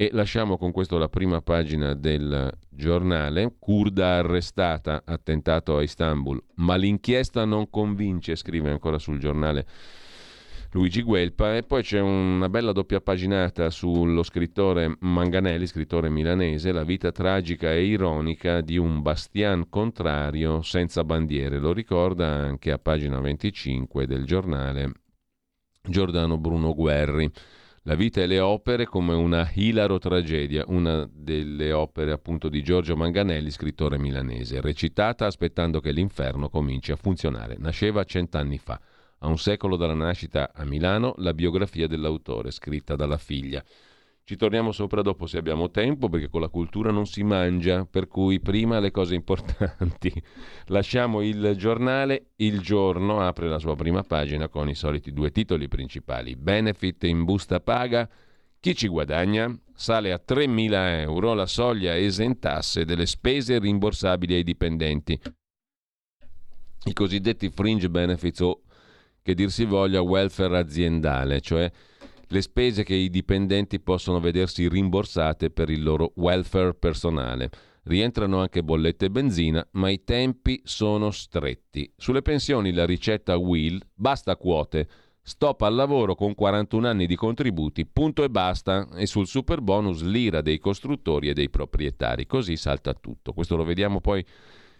E 0.00 0.10
lasciamo 0.12 0.58
con 0.58 0.70
questo 0.70 0.96
la 0.96 1.08
prima 1.08 1.40
pagina 1.40 1.92
del 1.92 2.56
giornale. 2.68 3.56
Kurda 3.58 4.18
arrestata, 4.18 5.02
attentato 5.04 5.76
a 5.76 5.82
Istanbul. 5.82 6.40
Ma 6.58 6.76
l'inchiesta 6.76 7.44
non 7.44 7.68
convince, 7.68 8.36
scrive 8.36 8.70
ancora 8.70 9.00
sul 9.00 9.18
giornale 9.18 9.66
Luigi 10.70 11.02
Guelpa 11.02 11.56
e 11.56 11.64
poi 11.64 11.82
c'è 11.82 11.98
una 11.98 12.48
bella 12.48 12.70
doppia 12.70 13.00
paginata 13.00 13.70
sullo 13.70 14.22
scrittore 14.22 14.98
Manganelli, 15.00 15.66
scrittore 15.66 16.08
milanese, 16.08 16.70
la 16.70 16.84
vita 16.84 17.10
tragica 17.10 17.72
e 17.72 17.82
ironica 17.82 18.60
di 18.60 18.76
un 18.76 19.02
Bastian 19.02 19.68
contrario 19.68 20.62
senza 20.62 21.02
bandiere. 21.02 21.58
Lo 21.58 21.72
ricorda 21.72 22.28
anche 22.28 22.70
a 22.70 22.78
pagina 22.78 23.18
25 23.18 24.06
del 24.06 24.24
giornale 24.24 24.92
Giordano 25.82 26.38
Bruno 26.38 26.72
Guerri. 26.72 27.28
La 27.88 27.94
vita 27.94 28.20
e 28.20 28.26
le 28.26 28.38
opere 28.38 28.84
come 28.84 29.14
una 29.14 29.50
hilaro 29.50 29.96
tragedia, 29.96 30.62
una 30.66 31.08
delle 31.10 31.72
opere 31.72 32.12
appunto 32.12 32.50
di 32.50 32.62
Giorgio 32.62 32.96
Manganelli, 32.96 33.50
scrittore 33.50 33.96
milanese, 33.96 34.60
recitata 34.60 35.24
aspettando 35.24 35.80
che 35.80 35.90
l'inferno 35.90 36.50
cominci 36.50 36.92
a 36.92 36.96
funzionare. 36.96 37.56
Nasceva 37.58 38.04
cent'anni 38.04 38.58
fa. 38.58 38.78
A 39.20 39.28
un 39.28 39.38
secolo 39.38 39.76
dalla 39.76 39.94
nascita 39.94 40.50
a 40.52 40.66
Milano, 40.66 41.14
la 41.16 41.32
biografia 41.32 41.86
dell'autore, 41.86 42.50
scritta 42.50 42.94
dalla 42.94 43.16
figlia. 43.16 43.64
Ci 44.28 44.36
torniamo 44.36 44.72
sopra 44.72 45.00
dopo 45.00 45.24
se 45.24 45.38
abbiamo 45.38 45.70
tempo, 45.70 46.10
perché 46.10 46.28
con 46.28 46.42
la 46.42 46.50
cultura 46.50 46.90
non 46.90 47.06
si 47.06 47.22
mangia, 47.22 47.86
per 47.86 48.08
cui 48.08 48.40
prima 48.40 48.78
le 48.78 48.90
cose 48.90 49.14
importanti. 49.14 50.12
Lasciamo 50.68 51.22
il 51.22 51.54
giornale, 51.56 52.32
il 52.36 52.60
giorno 52.60 53.22
apre 53.22 53.48
la 53.48 53.58
sua 53.58 53.74
prima 53.74 54.02
pagina 54.02 54.48
con 54.48 54.68
i 54.68 54.74
soliti 54.74 55.14
due 55.14 55.30
titoli 55.30 55.66
principali. 55.66 56.36
Benefit 56.36 57.04
in 57.04 57.24
busta 57.24 57.60
paga, 57.60 58.06
chi 58.60 58.76
ci 58.76 58.86
guadagna? 58.88 59.50
Sale 59.72 60.12
a 60.12 60.20
3.000 60.22 61.00
euro 61.00 61.32
la 61.32 61.46
soglia 61.46 61.96
esentasse 61.96 62.84
delle 62.84 63.06
spese 63.06 63.58
rimborsabili 63.58 64.34
ai 64.34 64.44
dipendenti. 64.44 65.18
I 66.84 66.92
cosiddetti 66.92 67.48
fringe 67.48 67.88
benefits 67.88 68.40
o 68.40 68.60
che 69.22 69.32
dir 69.32 69.50
si 69.50 69.64
voglia 69.64 70.02
welfare 70.02 70.58
aziendale, 70.58 71.40
cioè 71.40 71.72
le 72.28 72.42
spese 72.42 72.84
che 72.84 72.94
i 72.94 73.10
dipendenti 73.10 73.80
possono 73.80 74.20
vedersi 74.20 74.68
rimborsate 74.68 75.50
per 75.50 75.70
il 75.70 75.82
loro 75.82 76.12
welfare 76.16 76.74
personale. 76.74 77.50
Rientrano 77.84 78.40
anche 78.40 78.62
bollette 78.62 79.06
e 79.06 79.10
benzina, 79.10 79.66
ma 79.72 79.88
i 79.88 80.04
tempi 80.04 80.60
sono 80.64 81.10
stretti. 81.10 81.90
Sulle 81.96 82.20
pensioni 82.20 82.72
la 82.72 82.84
ricetta 82.84 83.36
Will 83.36 83.80
basta 83.94 84.36
quote. 84.36 84.86
Stop 85.22 85.62
al 85.62 85.74
lavoro 85.74 86.14
con 86.14 86.34
41 86.34 86.86
anni 86.86 87.06
di 87.06 87.16
contributi, 87.16 87.86
punto 87.86 88.24
e 88.24 88.28
basta. 88.28 88.88
E 88.94 89.06
sul 89.06 89.26
super 89.26 89.62
bonus 89.62 90.02
l'ira 90.02 90.42
dei 90.42 90.58
costruttori 90.58 91.30
e 91.30 91.32
dei 91.32 91.48
proprietari. 91.48 92.26
Così 92.26 92.56
salta 92.56 92.92
tutto. 92.92 93.32
Questo 93.32 93.56
lo 93.56 93.64
vediamo 93.64 94.00
poi 94.00 94.24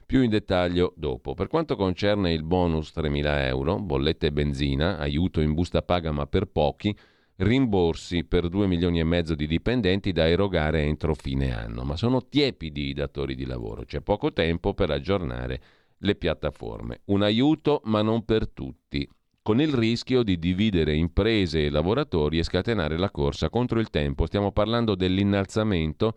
più 0.04 0.22
in 0.22 0.30
dettaglio 0.30 0.92
dopo. 0.96 1.34
Per 1.34 1.48
quanto 1.48 1.76
concerne 1.76 2.32
il 2.32 2.42
bonus 2.42 2.92
3.000 2.94 3.46
euro, 3.46 3.78
bollette 3.78 4.28
e 4.28 4.32
benzina, 4.32 4.98
aiuto 4.98 5.42
in 5.42 5.52
busta 5.52 5.82
paga 5.82 6.12
ma 6.12 6.26
per 6.26 6.46
pochi, 6.46 6.96
rimborsi 7.38 8.24
per 8.24 8.48
2 8.48 8.66
milioni 8.66 9.00
e 9.00 9.04
mezzo 9.04 9.34
di 9.34 9.46
dipendenti 9.46 10.12
da 10.12 10.28
erogare 10.28 10.82
entro 10.82 11.14
fine 11.14 11.52
anno. 11.52 11.84
Ma 11.84 11.96
sono 11.96 12.26
tiepidi 12.26 12.88
i 12.88 12.94
datori 12.94 13.34
di 13.34 13.44
lavoro, 13.44 13.84
c'è 13.84 14.00
poco 14.00 14.32
tempo 14.32 14.74
per 14.74 14.90
aggiornare 14.90 15.60
le 15.98 16.14
piattaforme. 16.14 17.00
Un 17.06 17.22
aiuto 17.22 17.80
ma 17.84 18.02
non 18.02 18.24
per 18.24 18.48
tutti, 18.48 19.08
con 19.42 19.60
il 19.60 19.72
rischio 19.72 20.22
di 20.22 20.38
dividere 20.38 20.94
imprese 20.94 21.64
e 21.64 21.70
lavoratori 21.70 22.38
e 22.38 22.44
scatenare 22.44 22.98
la 22.98 23.10
corsa 23.10 23.50
contro 23.50 23.80
il 23.80 23.90
tempo. 23.90 24.26
Stiamo 24.26 24.52
parlando 24.52 24.94
dell'innalzamento 24.94 26.14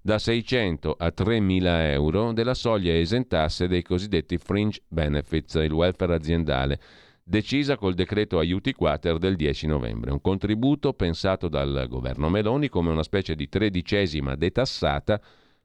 da 0.00 0.18
600 0.18 0.96
a 0.98 1.06
3.000 1.16 1.62
euro 1.92 2.32
della 2.32 2.52
soglia 2.52 2.94
esentasse 2.94 3.68
dei 3.68 3.82
cosiddetti 3.82 4.36
fringe 4.36 4.82
benefits, 4.86 5.54
il 5.54 5.72
welfare 5.72 6.14
aziendale, 6.14 6.78
decisa 7.24 7.76
col 7.76 7.94
decreto 7.94 8.38
aiuti 8.38 8.74
quater 8.74 9.16
del 9.18 9.34
10 9.34 9.66
novembre. 9.66 10.12
Un 10.12 10.20
contributo 10.20 10.92
pensato 10.92 11.48
dal 11.48 11.86
governo 11.88 12.28
Meloni 12.28 12.68
come 12.68 12.90
una 12.90 13.02
specie 13.02 13.34
di 13.34 13.48
tredicesima 13.48 14.36
detassata 14.36 15.20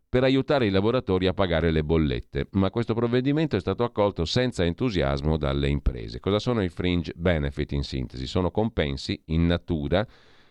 per 0.08 0.24
aiutare 0.24 0.66
i 0.66 0.72
lavoratori 0.72 1.28
a 1.28 1.34
pagare 1.34 1.70
le 1.70 1.84
bollette, 1.84 2.48
ma 2.54 2.72
questo 2.72 2.96
provvedimento 2.96 3.56
è 3.56 3.60
stato 3.60 3.84
accolto 3.84 4.26
senza 4.26 4.64
entusiasmo 4.64 5.38
dalle 5.38 5.68
imprese. 5.68 6.20
Cosa 6.20 6.40
sono 6.40 6.64
i 6.64 6.70
fringe 6.70 7.14
benefit 7.16 7.74
in 7.74 7.84
sintesi? 7.84 8.26
Sono 8.26 8.50
compensi 8.50 9.22
in 9.26 9.46
natura 9.46 10.08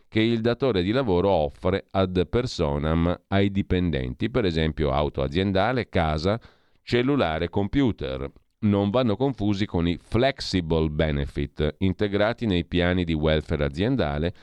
che 0.07 0.21
il 0.21 0.43
datore 0.43 0.83
di 0.83 0.93
lavoro 0.93 1.31
offre 1.31 1.87
ad 1.91 2.29
personam 2.29 3.23
ai 3.29 3.51
dipendenti, 3.51 4.31
per 4.31 4.45
esempio 4.45 4.93
auto 4.93 5.23
aziendale, 5.23 5.89
casa, 5.89 6.41
cellulare, 6.83 7.49
computer. 7.49 8.31
Non 8.61 8.91
vanno 8.91 9.15
confusi 9.15 9.67
con 9.67 9.87
i 9.87 9.97
flexible 10.03 10.89
benefit 10.89 11.77
integrati 11.79 12.45
nei 12.45 12.65
piani 12.65 13.05
di 13.05 13.13
welfare 13.13 13.65
aziendale 13.65 14.35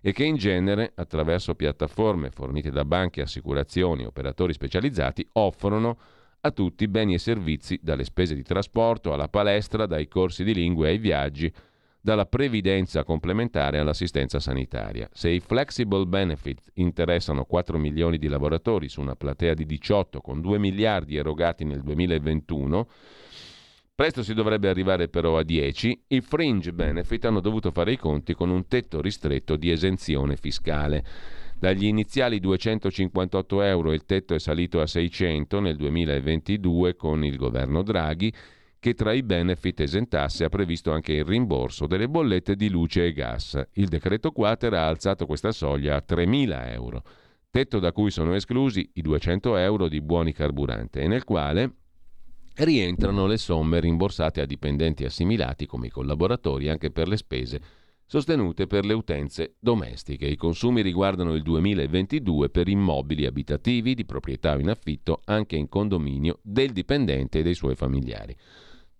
e 0.00 0.12
che 0.12 0.22
in 0.22 0.36
genere, 0.36 0.92
attraverso 0.94 1.56
piattaforme 1.56 2.30
fornite 2.30 2.70
da 2.70 2.84
banche, 2.84 3.20
assicurazioni, 3.22 4.04
operatori 4.04 4.52
specializzati, 4.52 5.26
offrono 5.32 5.98
a 6.42 6.52
tutti 6.52 6.86
beni 6.86 7.14
e 7.14 7.18
servizi, 7.18 7.76
dalle 7.82 8.04
spese 8.04 8.36
di 8.36 8.44
trasporto 8.44 9.12
alla 9.12 9.26
palestra, 9.26 9.86
dai 9.86 10.06
corsi 10.06 10.44
di 10.44 10.54
lingue 10.54 10.90
ai 10.90 10.98
viaggi, 10.98 11.52
dalla 12.00 12.26
previdenza 12.26 13.02
complementare 13.02 13.80
all'assistenza 13.80 14.38
sanitaria. 14.38 15.08
Se 15.10 15.30
i 15.30 15.40
flexible 15.40 16.06
benefit 16.06 16.60
interessano 16.74 17.44
4 17.44 17.76
milioni 17.76 18.18
di 18.18 18.28
lavoratori 18.28 18.88
su 18.88 19.00
una 19.00 19.16
platea 19.16 19.54
di 19.54 19.66
18 19.66 20.20
con 20.20 20.40
2 20.40 20.58
miliardi 20.58 21.16
erogati 21.16 21.64
nel 21.64 21.80
2021, 21.80 22.86
presto 23.94 24.24
si 24.24 24.34
dovrebbe 24.34 24.68
arrivare 24.68 25.08
però 25.08 25.38
a 25.38 25.44
10, 25.44 26.04
i 26.08 26.20
fringe 26.20 26.72
benefit 26.72 27.26
hanno 27.26 27.40
dovuto 27.40 27.70
fare 27.70 27.92
i 27.92 27.96
conti 27.96 28.34
con 28.34 28.50
un 28.50 28.66
tetto 28.66 29.00
ristretto 29.00 29.56
di 29.56 29.70
esenzione 29.70 30.36
fiscale. 30.36 31.04
Dagli 31.56 31.84
iniziali 31.84 32.40
258 32.40 33.62
euro 33.62 33.92
il 33.92 34.04
tetto 34.04 34.34
è 34.34 34.40
salito 34.40 34.80
a 34.80 34.86
600 34.86 35.60
nel 35.60 35.76
2022 35.76 36.96
con 36.96 37.24
il 37.24 37.36
governo 37.36 37.82
Draghi 37.82 38.32
che 38.80 38.94
tra 38.94 39.12
i 39.12 39.22
benefit 39.22 39.80
esentasse 39.80 40.44
ha 40.44 40.48
previsto 40.50 40.92
anche 40.92 41.14
il 41.14 41.24
rimborso 41.24 41.86
delle 41.86 42.08
bollette 42.08 42.56
di 42.56 42.68
luce 42.68 43.06
e 43.06 43.12
gas. 43.12 43.58
Il 43.74 43.88
decreto 43.88 44.32
Quater 44.32 44.74
ha 44.74 44.86
alzato 44.86 45.24
questa 45.24 45.52
soglia 45.52 45.96
a 45.96 46.04
3.000 46.06 46.72
euro, 46.72 47.02
tetto 47.48 47.78
da 47.78 47.92
cui 47.92 48.10
sono 48.10 48.34
esclusi 48.34 48.90
i 48.94 49.00
200 49.00 49.56
euro 49.56 49.88
di 49.88 50.02
buoni 50.02 50.32
carburante 50.32 51.00
e 51.00 51.06
nel 51.06 51.24
quale 51.24 51.83
rientrano 52.56 53.26
le 53.26 53.36
somme 53.36 53.80
rimborsate 53.80 54.40
a 54.40 54.46
dipendenti 54.46 55.04
assimilati 55.04 55.66
come 55.66 55.88
i 55.88 55.90
collaboratori 55.90 56.68
anche 56.68 56.90
per 56.90 57.08
le 57.08 57.16
spese 57.16 57.60
sostenute 58.06 58.66
per 58.66 58.84
le 58.84 58.92
utenze 58.92 59.54
domestiche. 59.58 60.26
I 60.26 60.36
consumi 60.36 60.82
riguardano 60.82 61.34
il 61.34 61.42
2022 61.42 62.50
per 62.50 62.68
immobili 62.68 63.26
abitativi 63.26 63.94
di 63.94 64.04
proprietà 64.04 64.58
in 64.58 64.68
affitto 64.68 65.20
anche 65.24 65.56
in 65.56 65.68
condominio 65.68 66.38
del 66.42 66.72
dipendente 66.72 67.40
e 67.40 67.42
dei 67.42 67.54
suoi 67.54 67.74
familiari 67.74 68.36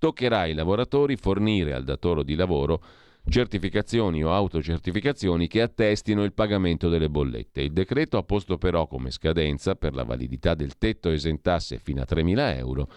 toccherà 0.04 0.40
ai 0.40 0.52
lavoratori 0.52 1.16
fornire 1.16 1.72
al 1.72 1.82
datore 1.82 2.24
di 2.24 2.34
lavoro 2.34 2.82
certificazioni 3.26 4.22
o 4.22 4.34
autocertificazioni 4.34 5.48
che 5.48 5.62
attestino 5.62 6.24
il 6.24 6.34
pagamento 6.34 6.90
delle 6.90 7.08
bollette. 7.08 7.62
Il 7.62 7.72
decreto 7.72 8.18
ha 8.18 8.22
posto 8.22 8.58
però 8.58 8.86
come 8.86 9.10
scadenza 9.10 9.76
per 9.76 9.94
la 9.94 10.04
validità 10.04 10.54
del 10.54 10.76
tetto 10.76 11.08
esentasse 11.08 11.78
fino 11.78 12.02
a 12.02 12.06
3.000 12.06 12.56
euro 12.58 12.88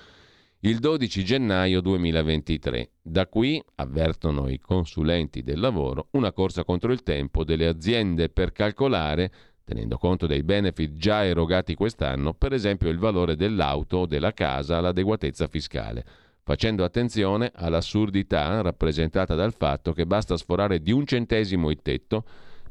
il 0.68 0.80
12 0.80 1.24
gennaio 1.24 1.80
2023. 1.80 2.90
Da 3.02 3.26
qui, 3.28 3.64
avvertono 3.76 4.50
i 4.50 4.60
consulenti 4.60 5.42
del 5.42 5.62
lavoro, 5.62 6.10
una 6.12 6.34
corsa 6.34 6.66
contro 6.66 6.92
il 6.92 7.04
tempo 7.04 7.46
delle 7.46 7.68
aziende 7.68 8.28
per 8.28 8.52
calcolare 8.52 9.32
tenendo 9.64 9.98
conto 9.98 10.28
dei 10.28 10.44
benefit 10.44 10.96
già 10.96 11.26
erogati 11.26 11.74
quest'anno, 11.74 12.34
per 12.34 12.52
esempio 12.52 12.90
il 12.90 12.98
valore 12.98 13.36
dell'auto 13.36 13.98
o 13.98 14.06
della 14.06 14.34
casa 14.34 14.78
all'adeguatezza 14.78 15.48
fiscale 15.48 16.06
facendo 16.44 16.86
attenzione 16.86 17.52
all'assurdità 17.54 18.62
rappresentata 18.62 19.36
dal 19.36 19.54
fatto 19.54 19.92
che 19.92 20.06
basta 20.06 20.38
sforare 20.38 20.82
di 20.82 20.94
un 20.94 21.06
centesimo 21.06 21.70
il 21.70 21.82
tetto 21.82 22.24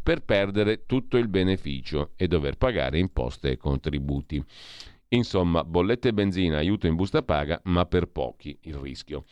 per 0.02 0.22
perdere 0.22 0.86
tutto 0.86 1.18
il 1.18 1.28
beneficio 1.28 2.12
e 2.16 2.28
dover 2.28 2.56
pagare 2.56 2.98
imposte 2.98 3.50
e 3.50 3.56
contributi. 3.58 4.42
Insomma, 5.08 5.62
bollette 5.62 6.08
e 6.08 6.12
benzina, 6.12 6.58
aiuto 6.58 6.88
in 6.88 6.96
busta 6.96 7.22
paga, 7.22 7.60
ma 7.64 7.84
per 7.86 8.06
pochi 8.06 8.58
il 8.62 8.74
rischio. 8.74 9.24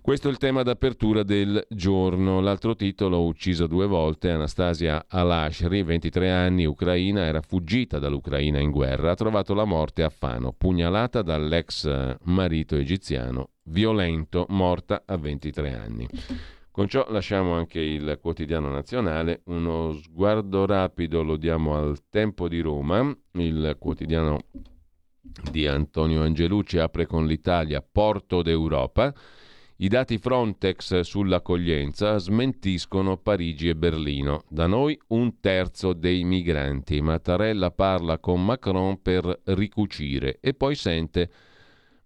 Questo 0.00 0.28
è 0.28 0.30
il 0.30 0.38
tema 0.38 0.62
d'apertura 0.62 1.24
del 1.24 1.66
giorno. 1.68 2.40
L'altro 2.40 2.76
titolo, 2.76 3.24
ucciso 3.24 3.66
due 3.66 3.86
volte, 3.86 4.30
Anastasia 4.30 5.06
Alashri, 5.08 5.82
23 5.82 6.30
anni, 6.30 6.64
ucraina, 6.64 7.24
era 7.24 7.40
fuggita 7.40 7.98
dall'Ucraina 7.98 8.60
in 8.60 8.70
guerra, 8.70 9.10
ha 9.10 9.16
trovato 9.16 9.52
la 9.52 9.64
morte 9.64 10.04
a 10.04 10.08
Fano, 10.10 10.52
pugnalata 10.56 11.22
dall'ex 11.22 12.16
marito 12.22 12.76
egiziano, 12.76 13.50
violento, 13.64 14.46
morta 14.50 15.02
a 15.04 15.16
23 15.16 15.74
anni. 15.74 16.08
Con 16.78 16.86
ciò 16.86 17.04
lasciamo 17.08 17.54
anche 17.54 17.80
il 17.80 18.20
quotidiano 18.22 18.70
nazionale, 18.70 19.40
uno 19.46 19.94
sguardo 19.94 20.64
rapido 20.64 21.24
lo 21.24 21.36
diamo 21.36 21.74
al 21.74 21.98
Tempo 22.08 22.46
di 22.46 22.60
Roma, 22.60 23.12
il 23.32 23.76
quotidiano 23.80 24.38
di 25.50 25.66
Antonio 25.66 26.22
Angelucci 26.22 26.78
apre 26.78 27.04
con 27.04 27.26
l'Italia 27.26 27.82
Porto 27.82 28.42
d'Europa. 28.42 29.12
I 29.78 29.88
dati 29.88 30.18
Frontex 30.18 31.00
sull'accoglienza 31.00 32.16
smentiscono 32.18 33.16
Parigi 33.16 33.70
e 33.70 33.74
Berlino. 33.74 34.44
Da 34.48 34.68
noi 34.68 34.96
un 35.08 35.40
terzo 35.40 35.92
dei 35.92 36.22
migranti. 36.22 37.00
Mattarella 37.00 37.72
parla 37.72 38.20
con 38.20 38.44
Macron 38.44 39.02
per 39.02 39.40
ricucire 39.46 40.38
e 40.40 40.54
poi 40.54 40.76
sente 40.76 41.28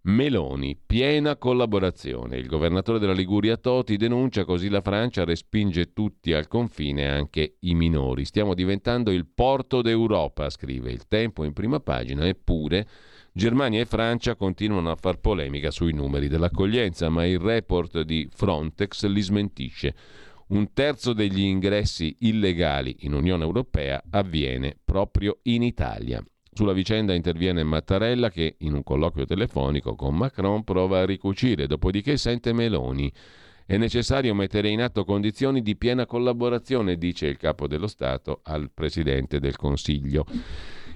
Meloni, 0.04 0.76
piena 0.84 1.36
collaborazione. 1.36 2.36
Il 2.36 2.48
governatore 2.48 2.98
della 2.98 3.12
Liguria 3.12 3.56
Toti 3.56 3.96
denuncia 3.96 4.44
così 4.44 4.68
la 4.68 4.80
Francia 4.80 5.22
respinge 5.22 5.92
tutti 5.92 6.32
al 6.32 6.48
confine, 6.48 7.08
anche 7.08 7.58
i 7.60 7.74
minori. 7.74 8.24
Stiamo 8.24 8.54
diventando 8.54 9.12
il 9.12 9.28
porto 9.32 9.80
d'Europa, 9.80 10.50
scrive 10.50 10.90
il 10.90 11.06
Tempo 11.06 11.44
in 11.44 11.52
prima 11.52 11.78
pagina, 11.78 12.26
eppure 12.26 12.84
Germania 13.32 13.80
e 13.80 13.86
Francia 13.86 14.34
continuano 14.34 14.90
a 14.90 14.96
far 14.96 15.20
polemica 15.20 15.70
sui 15.70 15.92
numeri 15.92 16.26
dell'accoglienza, 16.26 17.08
ma 17.08 17.24
il 17.24 17.38
report 17.38 18.00
di 18.00 18.28
Frontex 18.28 19.06
li 19.06 19.20
smentisce. 19.20 19.94
Un 20.48 20.72
terzo 20.72 21.12
degli 21.12 21.42
ingressi 21.42 22.16
illegali 22.22 22.96
in 23.00 23.14
Unione 23.14 23.44
Europea 23.44 24.02
avviene 24.10 24.76
proprio 24.84 25.38
in 25.42 25.62
Italia. 25.62 26.20
Sulla 26.54 26.74
vicenda 26.74 27.14
interviene 27.14 27.62
Mattarella 27.62 28.28
che 28.28 28.56
in 28.58 28.74
un 28.74 28.82
colloquio 28.82 29.24
telefonico 29.24 29.94
con 29.94 30.14
Macron 30.14 30.64
prova 30.64 31.00
a 31.00 31.06
ricucire, 31.06 31.66
dopodiché 31.66 32.18
sente 32.18 32.52
Meloni. 32.52 33.10
È 33.64 33.78
necessario 33.78 34.34
mettere 34.34 34.68
in 34.68 34.82
atto 34.82 35.04
condizioni 35.04 35.62
di 35.62 35.76
piena 35.76 36.04
collaborazione, 36.04 36.96
dice 36.96 37.26
il 37.26 37.38
capo 37.38 37.66
dello 37.66 37.86
Stato 37.86 38.40
al 38.42 38.70
Presidente 38.70 39.40
del 39.40 39.56
Consiglio. 39.56 40.26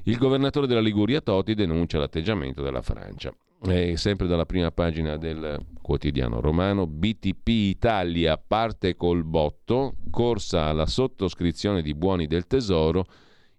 Il 0.03 0.19
governatore 0.19 0.66
della 0.66 0.81
Liguria 0.81 1.23
Toti 1.23 1.55
denuncia 1.55 1.99
l'atteggiamento 1.99 2.61
della 2.62 2.83
Francia. 2.83 3.35
E 3.62 3.97
sempre 3.97 4.27
dalla 4.27 4.45
prima 4.45 4.71
pagina 4.71 5.16
del 5.16 5.59
quotidiano 5.81 6.42
romano, 6.42 6.87
BTP 6.87 7.49
Italia 7.49 8.37
parte 8.37 8.95
col 8.95 9.25
botto, 9.25 9.95
corsa 10.11 10.64
alla 10.64 10.85
sottoscrizione 10.85 11.81
di 11.81 11.95
buoni 11.95 12.27
del 12.27 12.47
tesoro, 12.47 13.07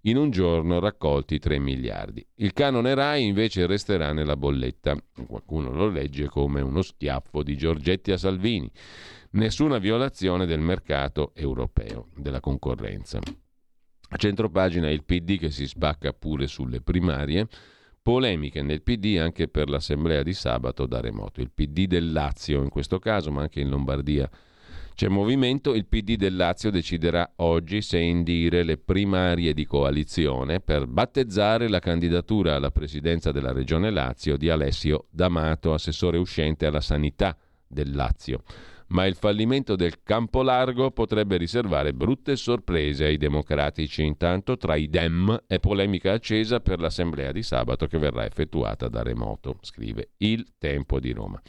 in 0.01 0.17
un 0.17 0.29
giorno 0.29 0.79
raccolti 0.79 1.39
3 1.39 1.59
miliardi. 1.59 2.25
Il 2.35 2.53
canone 2.53 2.93
RAI 2.93 3.25
invece 3.25 3.65
resterà 3.65 4.13
nella 4.13 4.37
bolletta. 4.37 4.95
Qualcuno 5.25 5.71
lo 5.71 5.89
legge 5.89 6.27
come 6.27 6.61
uno 6.61 6.81
schiaffo 6.81 7.43
di 7.43 7.57
Giorgetti 7.57 8.11
a 8.11 8.17
Salvini. 8.17 8.69
Nessuna 9.31 9.77
violazione 9.77 10.45
del 10.45 10.59
mercato 10.59 11.31
europeo, 11.35 12.07
della 12.15 12.39
concorrenza. 12.39 13.19
A 14.09 14.15
centropagina 14.15 14.89
il 14.89 15.03
PD 15.03 15.37
che 15.37 15.51
si 15.51 15.67
spacca 15.67 16.13
pure 16.13 16.47
sulle 16.47 16.81
primarie. 16.81 17.47
Polemiche 18.01 18.61
nel 18.61 18.83
PD 18.83 19.17
anche 19.19 19.49
per 19.49 19.67
l'assemblea 19.67 20.23
di 20.23 20.33
sabato 20.33 20.85
da 20.85 21.01
remoto. 21.01 21.41
Il 21.41 21.51
PD 21.51 21.87
del 21.87 22.13
Lazio 22.13 22.63
in 22.63 22.69
questo 22.69 22.99
caso, 22.99 23.31
ma 23.31 23.41
anche 23.41 23.59
in 23.59 23.67
Lombardia 23.67 24.29
c'è 24.97 25.09
movimento. 25.09 25.75
Il 25.75 25.85
PD 25.85 26.15
del 26.15 26.35
Lazio 26.35 26.71
deciderà 26.71 27.33
oggi 27.35 27.83
se 27.83 27.99
indire 27.99 28.63
le 28.63 28.79
primarie 28.79 29.53
di 29.53 29.63
coalizione 29.63 30.59
per 30.59 30.87
battezzare 30.87 31.69
la 31.69 31.77
candidatura 31.77 32.55
alla 32.55 32.71
presidenza 32.71 33.31
della 33.31 33.51
Regione 33.51 33.91
Lazio 33.91 34.37
di 34.37 34.49
Alessio 34.49 35.05
D'Amato, 35.11 35.71
assessore 35.71 36.17
uscente 36.17 36.65
alla 36.65 36.81
sanità 36.81 37.37
del 37.67 37.93
Lazio 37.93 38.41
ma 38.89 39.05
il 39.05 39.15
fallimento 39.15 39.75
del 39.75 40.01
campo 40.01 40.41
largo 40.41 40.91
potrebbe 40.91 41.35
riservare 41.35 41.93
brutte 41.93 42.37
sorprese 42.37 43.03
ai 43.03 43.17
democratici. 43.17 44.01
Intanto 44.01 44.55
tra 44.55 44.77
i 44.77 44.87
Dem 44.87 45.43
è 45.45 45.59
polemica 45.59 46.13
accesa 46.13 46.61
per 46.61 46.79
l'assemblea 46.79 47.33
di 47.33 47.43
sabato 47.43 47.85
che 47.87 47.97
verrà 47.97 48.25
effettuata 48.25 48.87
da 48.87 49.03
remoto, 49.03 49.57
scrive 49.61 50.11
Il 50.19 50.53
Tempo 50.57 51.01
di 51.01 51.11
Roma. 51.11 51.41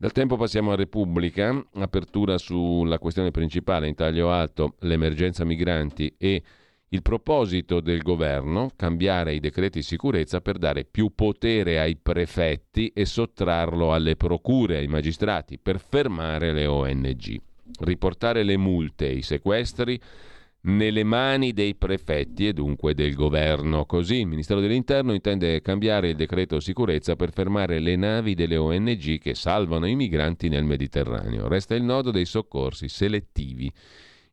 Dal 0.00 0.12
tempo 0.12 0.36
passiamo 0.36 0.70
a 0.70 0.76
Repubblica, 0.76 1.60
apertura 1.74 2.38
sulla 2.38 3.00
questione 3.00 3.32
principale 3.32 3.88
in 3.88 3.96
taglio 3.96 4.30
alto, 4.30 4.76
l'emergenza 4.82 5.44
migranti 5.44 6.14
e 6.16 6.40
il 6.90 7.02
proposito 7.02 7.80
del 7.80 8.02
governo, 8.02 8.70
cambiare 8.76 9.34
i 9.34 9.40
decreti 9.40 9.82
sicurezza 9.82 10.40
per 10.40 10.56
dare 10.58 10.84
più 10.84 11.12
potere 11.16 11.80
ai 11.80 11.96
prefetti 11.96 12.92
e 12.94 13.04
sottrarlo 13.06 13.92
alle 13.92 14.14
procure, 14.14 14.76
ai 14.76 14.86
magistrati, 14.86 15.58
per 15.58 15.80
fermare 15.80 16.52
le 16.52 16.66
ONG. 16.66 17.40
Riportare 17.80 18.44
le 18.44 18.56
multe 18.56 19.08
i 19.08 19.22
sequestri 19.22 20.00
nelle 20.62 21.04
mani 21.04 21.52
dei 21.52 21.74
prefetti 21.74 22.48
e 22.48 22.52
dunque 22.52 22.94
del 22.94 23.14
governo. 23.14 23.86
Così 23.86 24.20
il 24.20 24.26
Ministero 24.26 24.60
dell'Interno 24.60 25.12
intende 25.12 25.60
cambiare 25.62 26.10
il 26.10 26.16
decreto 26.16 26.60
sicurezza 26.60 27.16
per 27.16 27.32
fermare 27.32 27.78
le 27.78 27.96
navi 27.96 28.34
delle 28.34 28.56
ONG 28.56 29.18
che 29.18 29.34
salvano 29.34 29.86
i 29.86 29.94
migranti 29.94 30.48
nel 30.48 30.64
Mediterraneo. 30.64 31.48
Resta 31.48 31.74
il 31.74 31.82
nodo 31.82 32.10
dei 32.10 32.24
soccorsi 32.24 32.88
selettivi 32.88 33.72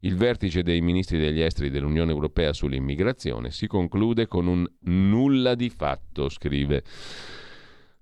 il 0.05 0.15
vertice 0.15 0.61
dei 0.61 0.81
ministri 0.81 1.17
degli 1.17 1.41
esteri 1.41 1.71
dell'Unione 1.71 2.11
Europea 2.11 2.53
sull'immigrazione 2.53 3.49
si 3.49 3.65
conclude 3.65 4.27
con 4.27 4.45
un 4.45 4.65
nulla 4.81 5.55
di 5.55 5.69
fatto, 5.69 6.29
scrive. 6.29 6.83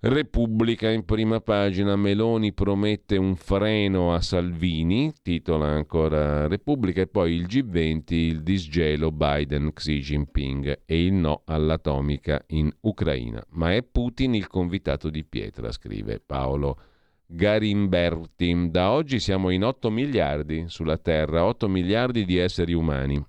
Repubblica 0.05 0.89
in 0.89 1.05
prima 1.05 1.39
pagina, 1.39 1.95
Meloni 1.95 2.51
promette 2.51 3.15
un 3.15 3.37
freno 3.37 4.13
a 4.13 4.19
Salvini, 4.19 5.13
titola 5.21 5.67
ancora 5.67 6.45
Repubblica, 6.47 6.99
e 6.99 7.07
poi 7.07 7.35
il 7.35 7.45
G20, 7.45 8.13
il 8.13 8.43
disgelo 8.43 9.13
Biden-Xi 9.13 9.99
Jinping 10.01 10.81
e 10.85 11.05
il 11.05 11.13
no 11.13 11.43
all'atomica 11.45 12.43
in 12.47 12.69
Ucraina. 12.81 13.41
Ma 13.51 13.73
è 13.73 13.81
Putin 13.81 14.35
il 14.35 14.47
convitato 14.47 15.09
di 15.09 15.23
pietra, 15.23 15.71
scrive 15.71 16.19
Paolo 16.19 16.77
Garimberti. 17.25 18.71
Da 18.71 18.91
oggi 18.91 19.21
siamo 19.21 19.51
in 19.51 19.63
8 19.63 19.89
miliardi 19.89 20.65
sulla 20.67 20.97
Terra, 20.97 21.45
8 21.45 21.69
miliardi 21.69 22.25
di 22.25 22.35
esseri 22.35 22.73
umani. 22.73 23.25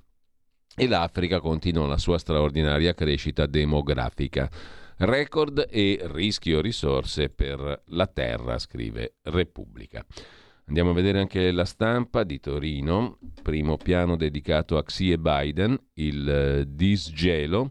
E 0.74 0.88
l'Africa 0.88 1.38
continua 1.38 1.86
la 1.86 1.98
sua 1.98 2.18
straordinaria 2.18 2.94
crescita 2.94 3.46
demografica. 3.46 4.50
Record 4.96 5.66
e 5.70 6.00
rischio 6.04 6.60
risorse 6.60 7.28
per 7.28 7.82
la 7.86 8.06
Terra, 8.06 8.58
scrive 8.58 9.16
Repubblica. 9.22 10.06
Andiamo 10.66 10.90
a 10.90 10.94
vedere 10.94 11.18
anche 11.18 11.50
la 11.50 11.64
stampa 11.64 12.22
di 12.22 12.38
Torino, 12.38 13.18
primo 13.42 13.76
piano 13.76 14.16
dedicato 14.16 14.78
a 14.78 14.84
Xi 14.84 15.10
e 15.10 15.18
Biden, 15.18 15.76
il 15.94 16.28
eh, 16.28 16.64
disgelo, 16.68 17.70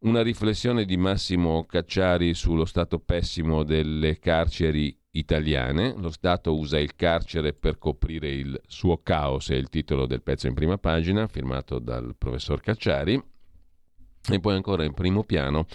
una 0.00 0.22
riflessione 0.22 0.84
di 0.84 0.98
Massimo 0.98 1.64
Cacciari 1.64 2.34
sullo 2.34 2.66
stato 2.66 2.98
pessimo 2.98 3.64
delle 3.64 4.18
carceri 4.18 4.96
italiane. 5.12 5.94
Lo 5.96 6.10
Stato 6.10 6.54
usa 6.54 6.78
il 6.78 6.94
carcere 6.94 7.54
per 7.54 7.78
coprire 7.78 8.30
il 8.30 8.60
suo 8.66 8.98
caos, 9.02 9.48
è 9.48 9.54
il 9.54 9.70
titolo 9.70 10.06
del 10.06 10.22
pezzo 10.22 10.46
in 10.46 10.54
prima 10.54 10.76
pagina, 10.76 11.26
firmato 11.26 11.78
dal 11.78 12.14
professor 12.16 12.60
Cacciari. 12.60 13.20
E 14.28 14.40
poi 14.40 14.54
ancora 14.54 14.84
in 14.84 14.92
primo 14.92 15.24
piano 15.24 15.66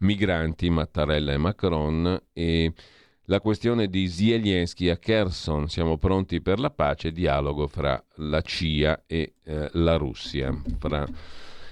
migranti, 0.00 0.70
Mattarella 0.70 1.32
e 1.32 1.38
Macron 1.38 2.22
e 2.32 2.72
la 3.24 3.40
questione 3.40 3.88
di 3.88 4.08
Zelensky 4.08 4.88
a 4.88 4.96
Kherson. 4.96 5.68
Siamo 5.68 5.96
pronti 5.96 6.40
per 6.40 6.58
la 6.58 6.70
pace, 6.70 7.12
dialogo 7.12 7.66
fra 7.66 8.02
la 8.16 8.40
CIA 8.42 9.04
e 9.06 9.34
eh, 9.44 9.70
la 9.74 9.96
Russia, 9.96 10.54
fra 10.78 11.06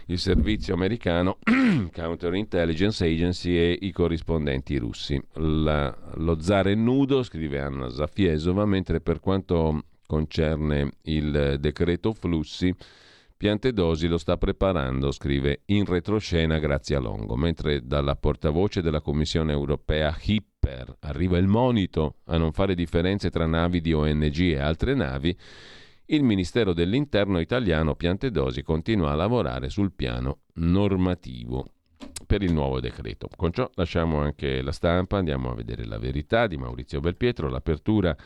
il 0.07 0.19
servizio 0.19 0.73
americano 0.75 1.38
Counterintelligence 1.93 3.05
Agency 3.05 3.57
e 3.57 3.79
i 3.83 3.93
corrispondenti 3.93 4.77
russi. 4.79 5.21
La, 5.35 5.95
lo 6.14 6.41
zar 6.41 6.69
è 6.69 6.75
nudo, 6.75 7.23
scrive 7.23 7.61
Anna 7.61 7.91
Zafiesova, 7.91 8.64
mentre 8.64 9.01
per 9.01 9.21
quanto 9.21 9.83
concerne 10.07 10.93
il 11.03 11.57
decreto 11.61 12.12
flussi, 12.12 12.75
Piantedosi 13.38 14.09
lo 14.09 14.18
sta 14.18 14.37
preparando, 14.37 15.12
scrive 15.12 15.61
in 15.66 15.85
retroscena 15.85 16.59
Grazia 16.59 16.98
Longo, 16.98 17.37
mentre 17.37 17.87
dalla 17.87 18.16
portavoce 18.16 18.83
della 18.83 19.01
Commissione 19.01 19.53
europea 19.53 20.12
Hipper 20.20 20.96
arriva 21.03 21.38
il 21.38 21.46
monito 21.46 22.16
a 22.24 22.37
non 22.37 22.51
fare 22.51 22.74
differenze 22.74 23.31
tra 23.31 23.46
navi 23.46 23.81
di 23.81 23.92
ONG 23.92 24.38
e 24.40 24.59
altre 24.59 24.94
navi, 24.94 25.38
il 26.07 26.24
Ministero 26.24 26.72
dell'Interno 26.72 27.38
italiano 27.38 27.94
Piantedosi 27.94 28.62
continua 28.62 29.12
a 29.12 29.14
lavorare 29.14 29.68
sul 29.68 29.92
piano 29.92 30.40
normativo 30.55 31.64
per 32.27 32.42
il 32.42 32.53
nuovo 32.53 32.81
decreto. 32.81 33.29
Con 33.37 33.53
ciò 33.53 33.70
lasciamo 33.74 34.18
anche 34.18 34.62
la 34.62 34.72
stampa, 34.72 35.16
andiamo 35.16 35.53
a 35.53 35.55
vedere 35.55 35.85
la 35.85 35.98
verità 35.98 36.48
di 36.48 36.57
Maurizio 36.57 36.98
Belpietro, 36.98 37.48
l'apertura 37.48 38.17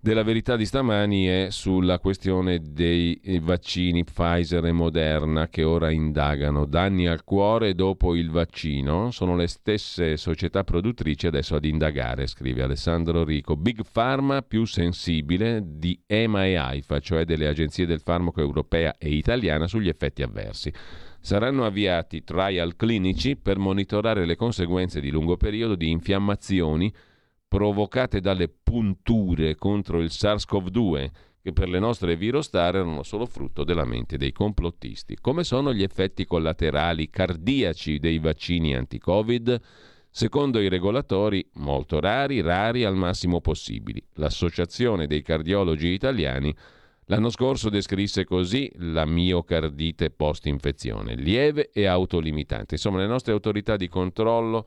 della 0.00 0.22
verità 0.22 0.54
di 0.54 0.64
stamani 0.64 1.26
è 1.26 1.48
sulla 1.50 1.98
questione 1.98 2.60
dei 2.62 3.20
vaccini 3.42 4.04
Pfizer 4.04 4.64
e 4.64 4.70
Moderna 4.70 5.48
che 5.48 5.64
ora 5.64 5.90
indagano 5.90 6.66
danni 6.66 7.08
al 7.08 7.24
cuore 7.24 7.74
dopo 7.74 8.14
il 8.14 8.30
vaccino. 8.30 9.10
Sono 9.10 9.34
le 9.34 9.48
stesse 9.48 10.16
società 10.16 10.62
produttrici 10.62 11.26
adesso 11.26 11.56
ad 11.56 11.64
indagare, 11.64 12.28
scrive 12.28 12.62
Alessandro 12.62 13.24
Rico. 13.24 13.56
Big 13.56 13.80
Pharma 13.90 14.42
più 14.42 14.64
sensibile 14.66 15.62
di 15.64 16.00
EMA 16.06 16.46
e 16.46 16.54
AIFA, 16.54 17.00
cioè 17.00 17.24
delle 17.24 17.48
agenzie 17.48 17.84
del 17.84 18.00
farmaco 18.00 18.40
europea 18.40 18.94
e 18.98 19.10
italiana, 19.10 19.66
sugli 19.66 19.88
effetti 19.88 20.22
avversi. 20.22 20.72
Saranno 21.20 21.66
avviati 21.66 22.22
trial 22.22 22.76
clinici 22.76 23.34
per 23.34 23.58
monitorare 23.58 24.24
le 24.24 24.36
conseguenze 24.36 25.00
di 25.00 25.10
lungo 25.10 25.36
periodo 25.36 25.74
di 25.74 25.90
infiammazioni 25.90 26.94
provocate 27.48 28.20
dalle 28.20 28.48
punture 28.48 29.56
contro 29.56 30.00
il 30.00 30.10
SARS-CoV-2 30.12 31.10
che 31.40 31.52
per 31.52 31.68
le 31.68 31.78
nostre 31.78 32.14
virostar 32.14 32.76
erano 32.76 33.02
solo 33.02 33.24
frutto 33.24 33.64
della 33.64 33.86
mente 33.86 34.18
dei 34.18 34.32
complottisti. 34.32 35.16
Come 35.18 35.44
sono 35.44 35.72
gli 35.72 35.82
effetti 35.82 36.26
collaterali 36.26 37.08
cardiaci 37.08 37.98
dei 37.98 38.18
vaccini 38.18 38.74
anti-Covid? 38.74 39.60
Secondo 40.10 40.60
i 40.60 40.68
regolatori, 40.68 41.48
molto 41.54 42.00
rari, 42.00 42.40
rari 42.40 42.84
al 42.84 42.96
massimo 42.96 43.40
possibili. 43.40 44.02
L'Associazione 44.14 45.06
dei 45.06 45.22
cardiologi 45.22 45.88
italiani 45.88 46.54
l'anno 47.06 47.30
scorso 47.30 47.70
descrisse 47.70 48.24
così 48.24 48.70
la 48.76 49.06
miocardite 49.06 50.10
post-infezione, 50.10 51.14
lieve 51.14 51.70
e 51.72 51.86
autolimitante. 51.86 52.74
Insomma, 52.74 52.98
le 52.98 53.06
nostre 53.06 53.32
autorità 53.32 53.76
di 53.76 53.88
controllo 53.88 54.66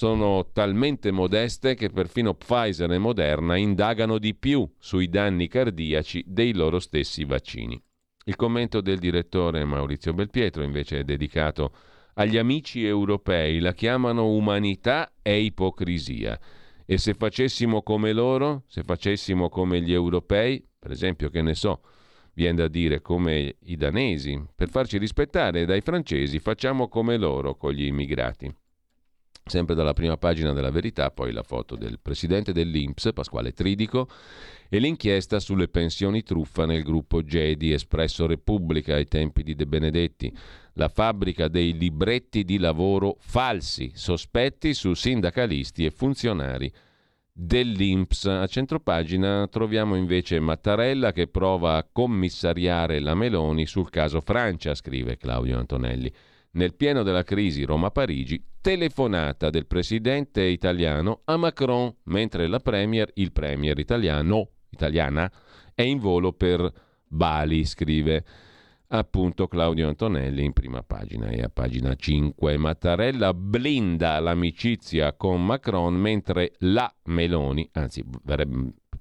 sono 0.00 0.48
talmente 0.50 1.10
modeste 1.10 1.74
che 1.74 1.90
perfino 1.90 2.32
Pfizer 2.32 2.90
e 2.90 2.96
Moderna 2.96 3.58
indagano 3.58 4.16
di 4.16 4.34
più 4.34 4.66
sui 4.78 5.10
danni 5.10 5.46
cardiaci 5.46 6.24
dei 6.26 6.54
loro 6.54 6.78
stessi 6.78 7.26
vaccini. 7.26 7.78
Il 8.24 8.34
commento 8.34 8.80
del 8.80 8.98
direttore 8.98 9.62
Maurizio 9.66 10.14
Belpietro 10.14 10.62
invece 10.62 11.00
è 11.00 11.04
dedicato 11.04 11.74
agli 12.14 12.38
amici 12.38 12.82
europei, 12.82 13.58
la 13.58 13.74
chiamano 13.74 14.32
umanità 14.32 15.12
e 15.20 15.40
ipocrisia. 15.40 16.40
E 16.86 16.96
se 16.96 17.12
facessimo 17.12 17.82
come 17.82 18.14
loro, 18.14 18.62
se 18.68 18.82
facessimo 18.82 19.50
come 19.50 19.82
gli 19.82 19.92
europei, 19.92 20.66
per 20.78 20.92
esempio, 20.92 21.28
che 21.28 21.42
ne 21.42 21.54
so, 21.54 21.82
viene 22.32 22.56
da 22.56 22.68
dire 22.68 23.02
come 23.02 23.56
i 23.64 23.76
danesi, 23.76 24.42
per 24.56 24.70
farci 24.70 24.96
rispettare 24.96 25.66
dai 25.66 25.82
francesi 25.82 26.38
facciamo 26.38 26.88
come 26.88 27.18
loro 27.18 27.54
con 27.54 27.72
gli 27.72 27.84
immigrati. 27.84 28.50
Sempre 29.50 29.74
dalla 29.74 29.94
prima 29.94 30.16
pagina 30.16 30.52
della 30.52 30.70
verità, 30.70 31.10
poi 31.10 31.32
la 31.32 31.42
foto 31.42 31.74
del 31.74 31.98
presidente 32.00 32.52
dell'Inps, 32.52 33.10
Pasquale 33.12 33.50
Tridico, 33.50 34.08
e 34.68 34.78
l'inchiesta 34.78 35.40
sulle 35.40 35.66
pensioni 35.66 36.22
truffa 36.22 36.66
nel 36.66 36.84
gruppo 36.84 37.24
Gedi 37.24 37.72
Espresso 37.72 38.28
Repubblica 38.28 38.94
ai 38.94 39.06
tempi 39.06 39.42
di 39.42 39.56
De 39.56 39.66
Benedetti, 39.66 40.32
la 40.74 40.86
fabbrica 40.86 41.48
dei 41.48 41.76
libretti 41.76 42.44
di 42.44 42.58
lavoro 42.58 43.16
falsi, 43.18 43.90
sospetti 43.92 44.72
su 44.72 44.94
sindacalisti 44.94 45.84
e 45.84 45.90
funzionari 45.90 46.72
dell'Inps. 47.32 48.26
A 48.26 48.46
centropagina 48.46 49.48
troviamo 49.48 49.96
invece 49.96 50.38
Mattarella 50.38 51.10
che 51.10 51.26
prova 51.26 51.74
a 51.74 51.88
commissariare 51.90 53.00
la 53.00 53.16
Meloni 53.16 53.66
sul 53.66 53.90
caso 53.90 54.20
Francia, 54.20 54.76
scrive 54.76 55.16
Claudio 55.16 55.58
Antonelli. 55.58 56.12
Nel 56.52 56.74
pieno 56.74 57.02
della 57.04 57.22
crisi 57.22 57.64
Roma-Parigi, 57.64 58.44
telefonata 58.60 59.50
del 59.50 59.66
presidente 59.66 60.42
italiano 60.42 61.20
a 61.24 61.36
Macron, 61.36 61.94
mentre 62.04 62.48
la 62.48 62.58
premier, 62.58 63.08
il 63.14 63.30
premier 63.30 63.78
italiano, 63.78 64.48
italiana, 64.70 65.30
è 65.74 65.82
in 65.82 65.98
volo 65.98 66.32
per 66.32 66.72
Bali, 67.06 67.64
scrive 67.64 68.24
appunto 68.88 69.46
Claudio 69.46 69.86
Antonelli 69.86 70.44
in 70.44 70.52
prima 70.52 70.82
pagina 70.82 71.28
e 71.28 71.42
a 71.42 71.48
pagina 71.48 71.94
5 71.94 72.56
Mattarella 72.56 73.32
blinda 73.32 74.18
l'amicizia 74.18 75.12
con 75.14 75.44
Macron 75.44 75.94
mentre 75.94 76.54
la 76.58 76.92
Meloni, 77.04 77.68
anzi 77.74 78.04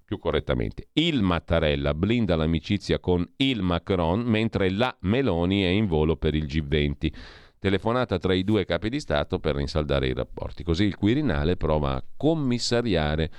più 0.09 0.17
correttamente, 0.17 0.87
il 0.93 1.21
Mattarella 1.21 1.93
blinda 1.93 2.35
l'amicizia 2.35 2.97
con 2.97 3.23
il 3.35 3.61
Macron 3.61 4.21
mentre 4.21 4.71
la 4.71 4.97
Meloni 5.01 5.61
è 5.61 5.67
in 5.67 5.85
volo 5.85 6.15
per 6.15 6.33
il 6.33 6.45
G20. 6.45 7.13
Telefonata 7.59 8.17
tra 8.17 8.33
i 8.33 8.43
due 8.43 8.65
capi 8.65 8.89
di 8.89 8.99
Stato 8.99 9.37
per 9.37 9.53
rinsaldare 9.53 10.07
i 10.07 10.13
rapporti. 10.15 10.63
Così 10.63 10.85
il 10.85 10.95
Quirinale 10.95 11.57
prova 11.57 11.93
a 11.93 12.03
commissariare 12.17 13.29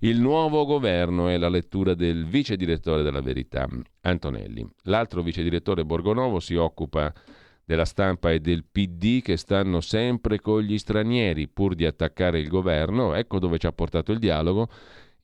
il 0.00 0.20
nuovo 0.20 0.66
governo 0.66 1.28
è 1.28 1.38
la 1.38 1.48
lettura 1.48 1.94
del 1.94 2.26
vice 2.26 2.56
direttore 2.56 3.02
della 3.02 3.22
Verità, 3.22 3.66
Antonelli. 4.02 4.68
L'altro 4.82 5.22
vice 5.22 5.42
direttore 5.42 5.86
Borgonovo 5.86 6.40
si 6.40 6.56
occupa 6.56 7.10
della 7.64 7.86
stampa 7.86 8.30
e 8.32 8.40
del 8.40 8.64
PD 8.70 9.22
che 9.22 9.38
stanno 9.38 9.80
sempre 9.80 10.40
con 10.40 10.60
gli 10.60 10.76
stranieri 10.76 11.48
pur 11.48 11.74
di 11.74 11.86
attaccare 11.86 12.38
il 12.38 12.48
governo. 12.48 13.14
Ecco 13.14 13.38
dove 13.38 13.56
ci 13.56 13.66
ha 13.66 13.72
portato 13.72 14.12
il 14.12 14.18
dialogo 14.18 14.68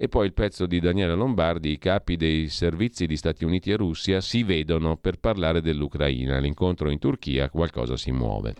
e 0.01 0.09
poi 0.09 0.26
il 0.26 0.32
pezzo 0.32 0.66
di 0.66 0.78
Daniele 0.78 1.16
Lombardi, 1.16 1.72
i 1.72 1.78
capi 1.78 2.16
dei 2.16 2.49
servizi 2.49 3.05
di 3.07 3.16
Stati 3.16 3.44
Uniti 3.44 3.72
e 3.72 3.76
Russia 3.76 4.20
si 4.20 4.44
vedono 4.44 4.96
per 4.96 5.18
parlare 5.18 5.61
dell'Ucraina. 5.61 6.38
L'incontro 6.38 6.88
in 6.88 7.01
Turchia, 7.01 7.51
qualcosa 7.51 7.96
si 7.96 8.12
muove. 8.12 8.55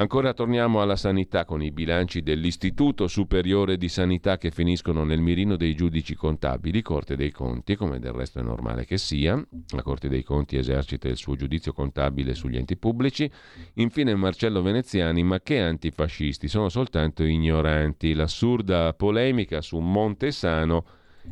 Ancora 0.00 0.32
torniamo 0.32 0.80
alla 0.80 0.96
sanità 0.96 1.44
con 1.44 1.62
i 1.62 1.72
bilanci 1.72 2.22
dell'Istituto 2.22 3.06
Superiore 3.06 3.76
di 3.76 3.88
Sanità 3.88 4.38
che 4.38 4.50
finiscono 4.50 5.04
nel 5.04 5.20
mirino 5.20 5.56
dei 5.56 5.74
giudici 5.74 6.14
contabili, 6.14 6.80
Corte 6.80 7.16
dei 7.16 7.30
Conti, 7.30 7.76
come 7.76 7.98
del 7.98 8.12
resto 8.12 8.38
è 8.38 8.42
normale 8.42 8.86
che 8.86 8.96
sia. 8.96 9.34
La 9.74 9.82
Corte 9.82 10.08
dei 10.08 10.22
Conti 10.22 10.56
esercita 10.56 11.06
il 11.06 11.18
suo 11.18 11.36
giudizio 11.36 11.74
contabile 11.74 12.34
sugli 12.34 12.56
enti 12.56 12.78
pubblici. 12.78 13.30
Infine 13.74 14.14
Marcello 14.14 14.62
Veneziani, 14.62 15.22
ma 15.22 15.38
che 15.40 15.60
antifascisti? 15.60 16.48
Sono 16.48 16.70
soltanto 16.70 17.22
ignoranti. 17.22 18.14
L'assurda 18.14 18.94
polemica 18.94 19.60
su 19.60 19.80
Montesano 19.80 20.86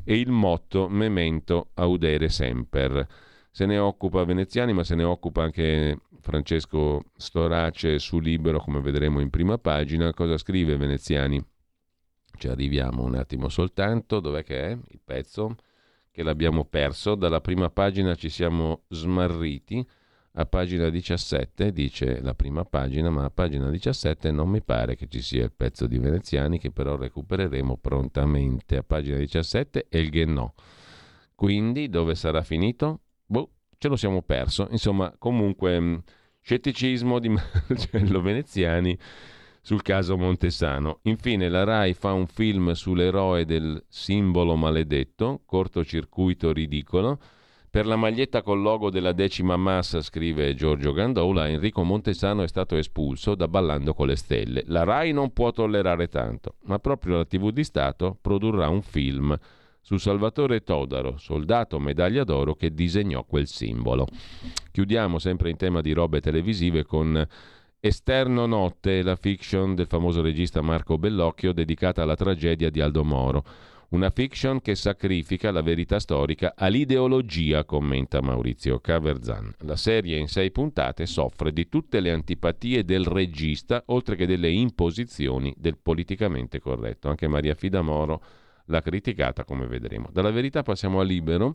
e 0.04 0.18
il 0.18 0.30
motto 0.30 0.90
memento 0.90 1.70
audere 1.72 2.28
semper. 2.28 3.06
Se 3.50 3.66
ne 3.66 3.78
occupa 3.78 4.24
Veneziani, 4.24 4.72
ma 4.72 4.84
se 4.84 4.94
ne 4.94 5.04
occupa 5.04 5.42
anche 5.42 5.98
Francesco 6.20 7.04
Storace 7.16 7.98
su 7.98 8.18
Libero, 8.18 8.60
come 8.60 8.80
vedremo 8.80 9.20
in 9.20 9.30
prima 9.30 9.58
pagina. 9.58 10.12
Cosa 10.12 10.36
scrive 10.38 10.76
Veneziani? 10.76 11.44
Ci 12.36 12.48
arriviamo 12.48 13.02
un 13.02 13.14
attimo 13.14 13.48
soltanto. 13.48 14.20
Dov'è 14.20 14.44
che 14.44 14.66
è 14.66 14.70
il 14.70 15.00
pezzo? 15.04 15.56
Che 16.10 16.22
l'abbiamo 16.22 16.64
perso. 16.64 17.14
Dalla 17.14 17.40
prima 17.40 17.70
pagina 17.70 18.14
ci 18.14 18.28
siamo 18.28 18.82
smarriti. 18.88 19.86
A 20.32 20.46
pagina 20.46 20.88
17 20.88 21.72
dice 21.72 22.20
la 22.20 22.34
prima 22.34 22.64
pagina, 22.64 23.10
ma 23.10 23.24
a 23.24 23.30
pagina 23.30 23.70
17 23.70 24.30
non 24.30 24.48
mi 24.48 24.62
pare 24.62 24.94
che 24.94 25.08
ci 25.08 25.20
sia 25.20 25.42
il 25.42 25.52
pezzo 25.52 25.88
di 25.88 25.98
Veneziani, 25.98 26.60
che 26.60 26.70
però 26.70 26.96
recupereremo 26.96 27.76
prontamente. 27.78 28.76
A 28.76 28.84
pagina 28.84 29.16
17 29.16 29.86
è 29.88 29.96
il 29.96 30.10
Ghenò. 30.10 30.52
Quindi 31.34 31.88
dove 31.88 32.14
sarà 32.14 32.42
finito? 32.42 33.00
Ce 33.80 33.86
lo 33.86 33.94
siamo 33.94 34.22
perso. 34.22 34.66
Insomma, 34.72 35.14
comunque, 35.16 35.78
mm, 35.80 35.96
scetticismo 36.40 37.20
di 37.20 37.28
Marcello 37.30 38.20
Veneziani 38.20 38.98
sul 39.60 39.82
caso 39.82 40.16
Montesano. 40.16 40.98
Infine, 41.02 41.48
la 41.48 41.62
RAI 41.62 41.94
fa 41.94 42.12
un 42.12 42.26
film 42.26 42.72
sull'eroe 42.72 43.44
del 43.44 43.80
simbolo 43.86 44.56
maledetto, 44.56 45.42
cortocircuito 45.46 46.52
ridicolo. 46.52 47.20
Per 47.70 47.86
la 47.86 47.94
maglietta 47.94 48.42
col 48.42 48.62
logo 48.62 48.90
della 48.90 49.12
decima 49.12 49.56
massa, 49.56 50.00
scrive 50.00 50.54
Giorgio 50.54 50.92
Gandola, 50.92 51.48
Enrico 51.48 51.84
Montesano 51.84 52.42
è 52.42 52.48
stato 52.48 52.74
espulso 52.74 53.36
da 53.36 53.46
Ballando 53.46 53.94
con 53.94 54.08
le 54.08 54.16
Stelle. 54.16 54.64
La 54.66 54.82
RAI 54.82 55.12
non 55.12 55.32
può 55.32 55.52
tollerare 55.52 56.08
tanto, 56.08 56.56
ma 56.64 56.80
proprio 56.80 57.18
la 57.18 57.24
TV 57.24 57.50
di 57.50 57.62
Stato 57.62 58.18
produrrà 58.20 58.68
un 58.68 58.82
film 58.82 59.38
su 59.88 59.96
Salvatore 59.96 60.64
Todaro, 60.64 61.16
soldato 61.16 61.78
medaglia 61.78 62.22
d'oro 62.22 62.54
che 62.54 62.74
disegnò 62.74 63.24
quel 63.24 63.46
simbolo. 63.46 64.06
Chiudiamo 64.70 65.18
sempre 65.18 65.48
in 65.48 65.56
tema 65.56 65.80
di 65.80 65.92
robe 65.92 66.20
televisive 66.20 66.84
con 66.84 67.26
Esterno 67.80 68.44
Notte, 68.44 69.00
la 69.00 69.16
fiction 69.16 69.74
del 69.74 69.86
famoso 69.86 70.20
regista 70.20 70.60
Marco 70.60 70.98
Bellocchio 70.98 71.54
dedicata 71.54 72.02
alla 72.02 72.16
tragedia 72.16 72.68
di 72.68 72.82
Aldo 72.82 73.02
Moro. 73.02 73.42
Una 73.88 74.10
fiction 74.10 74.60
che 74.60 74.74
sacrifica 74.74 75.50
la 75.50 75.62
verità 75.62 75.98
storica 75.98 76.52
all'ideologia, 76.54 77.64
commenta 77.64 78.20
Maurizio 78.20 78.80
Caverzan. 78.80 79.54
La 79.60 79.76
serie 79.76 80.18
in 80.18 80.28
sei 80.28 80.50
puntate 80.50 81.06
soffre 81.06 81.50
di 81.50 81.66
tutte 81.70 82.00
le 82.00 82.10
antipatie 82.10 82.84
del 82.84 83.06
regista, 83.06 83.82
oltre 83.86 84.16
che 84.16 84.26
delle 84.26 84.50
imposizioni 84.50 85.54
del 85.56 85.78
politicamente 85.78 86.60
corretto. 86.60 87.08
Anche 87.08 87.26
Maria 87.26 87.54
Fida 87.54 87.80
Moro 87.80 88.22
l'ha 88.68 88.80
criticata, 88.80 89.44
come 89.44 89.66
vedremo. 89.66 90.08
Dalla 90.12 90.30
verità 90.30 90.62
passiamo 90.62 91.00
a 91.00 91.04
Libero. 91.04 91.54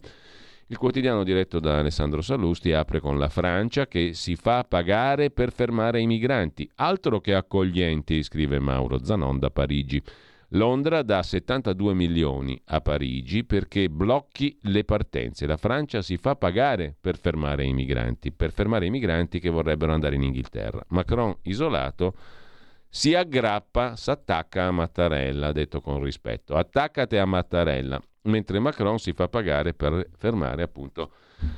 Il 0.68 0.78
quotidiano 0.78 1.24
diretto 1.24 1.60
da 1.60 1.80
Alessandro 1.80 2.22
Sallusti 2.22 2.72
apre 2.72 3.00
con 3.00 3.18
la 3.18 3.30
Francia 3.30 3.86
che 3.86 4.14
si 4.14 4.36
fa 4.36 4.64
pagare 4.64 5.30
per 5.30 5.52
fermare 5.52 6.00
i 6.00 6.08
migranti. 6.08 6.70
Altro 6.76 7.20
che 7.20 7.34
accoglienti, 7.34 8.24
scrive 8.24 8.60
Mauro 8.60 9.04
Zanon 9.04 9.40
da 9.40 9.50
Parigi. 9.50 10.02
Londra 10.56 11.02
dà 11.02 11.24
72 11.24 11.94
milioni 11.96 12.60
a 12.66 12.80
Parigi 12.80 13.44
perché 13.44 13.90
blocchi 13.90 14.56
le 14.64 14.84
partenze. 14.84 15.48
La 15.48 15.58
Francia 15.58 16.02
si 16.02 16.16
fa 16.18 16.36
pagare 16.36 16.96
per 17.00 17.18
fermare 17.18 17.66
i 17.66 17.74
migranti, 17.74 18.32
per 18.32 18.52
fermare 18.52 18.86
i 18.86 18.92
migranti 18.92 19.40
che 19.40 19.50
vorrebbero 19.50 19.94
andare 19.94 20.16
in 20.16 20.24
Inghilterra. 20.24 20.84
Macron 20.90 21.36
isolato 21.44 22.14
si 22.96 23.16
aggrappa, 23.16 23.96
si 23.96 24.12
attacca 24.12 24.68
a 24.68 24.72
Mattarella, 24.72 25.52
detto 25.52 25.82
con 25.82 26.04
rispetto. 26.04 26.54
Attaccate 26.54 27.18
a 27.18 27.26
Mattarella. 27.26 28.00
mentre 28.26 28.60
Macron 28.60 29.00
si 29.00 29.14
fa 29.14 29.28
pagare 29.28 29.74
per 29.74 30.10
fermare 30.16 30.62
appunto 30.62 31.12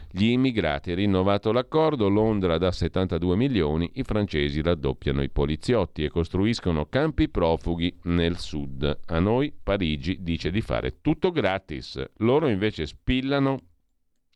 gli 0.10 0.28
immigrati. 0.28 0.94
Rinnovato 0.94 1.52
l'accordo, 1.52 2.08
Londra 2.08 2.58
dà 2.58 2.72
72 2.72 3.36
milioni, 3.36 3.92
i 3.96 4.04
francesi 4.04 4.62
raddoppiano 4.62 5.22
i 5.22 5.30
poliziotti 5.30 6.06
e 6.06 6.10
costruiscono 6.10 6.86
campi 6.86 7.28
profughi 7.28 7.94
nel 8.04 8.38
sud. 8.40 9.00
A 9.08 9.20
noi 9.20 9.54
Parigi 9.62 10.20
dice 10.22 10.50
di 10.52 10.62
fare 10.62 11.02
tutto 11.02 11.32
gratis, 11.32 12.02
loro 12.20 12.48
invece 12.48 12.86
spillano 12.86 13.60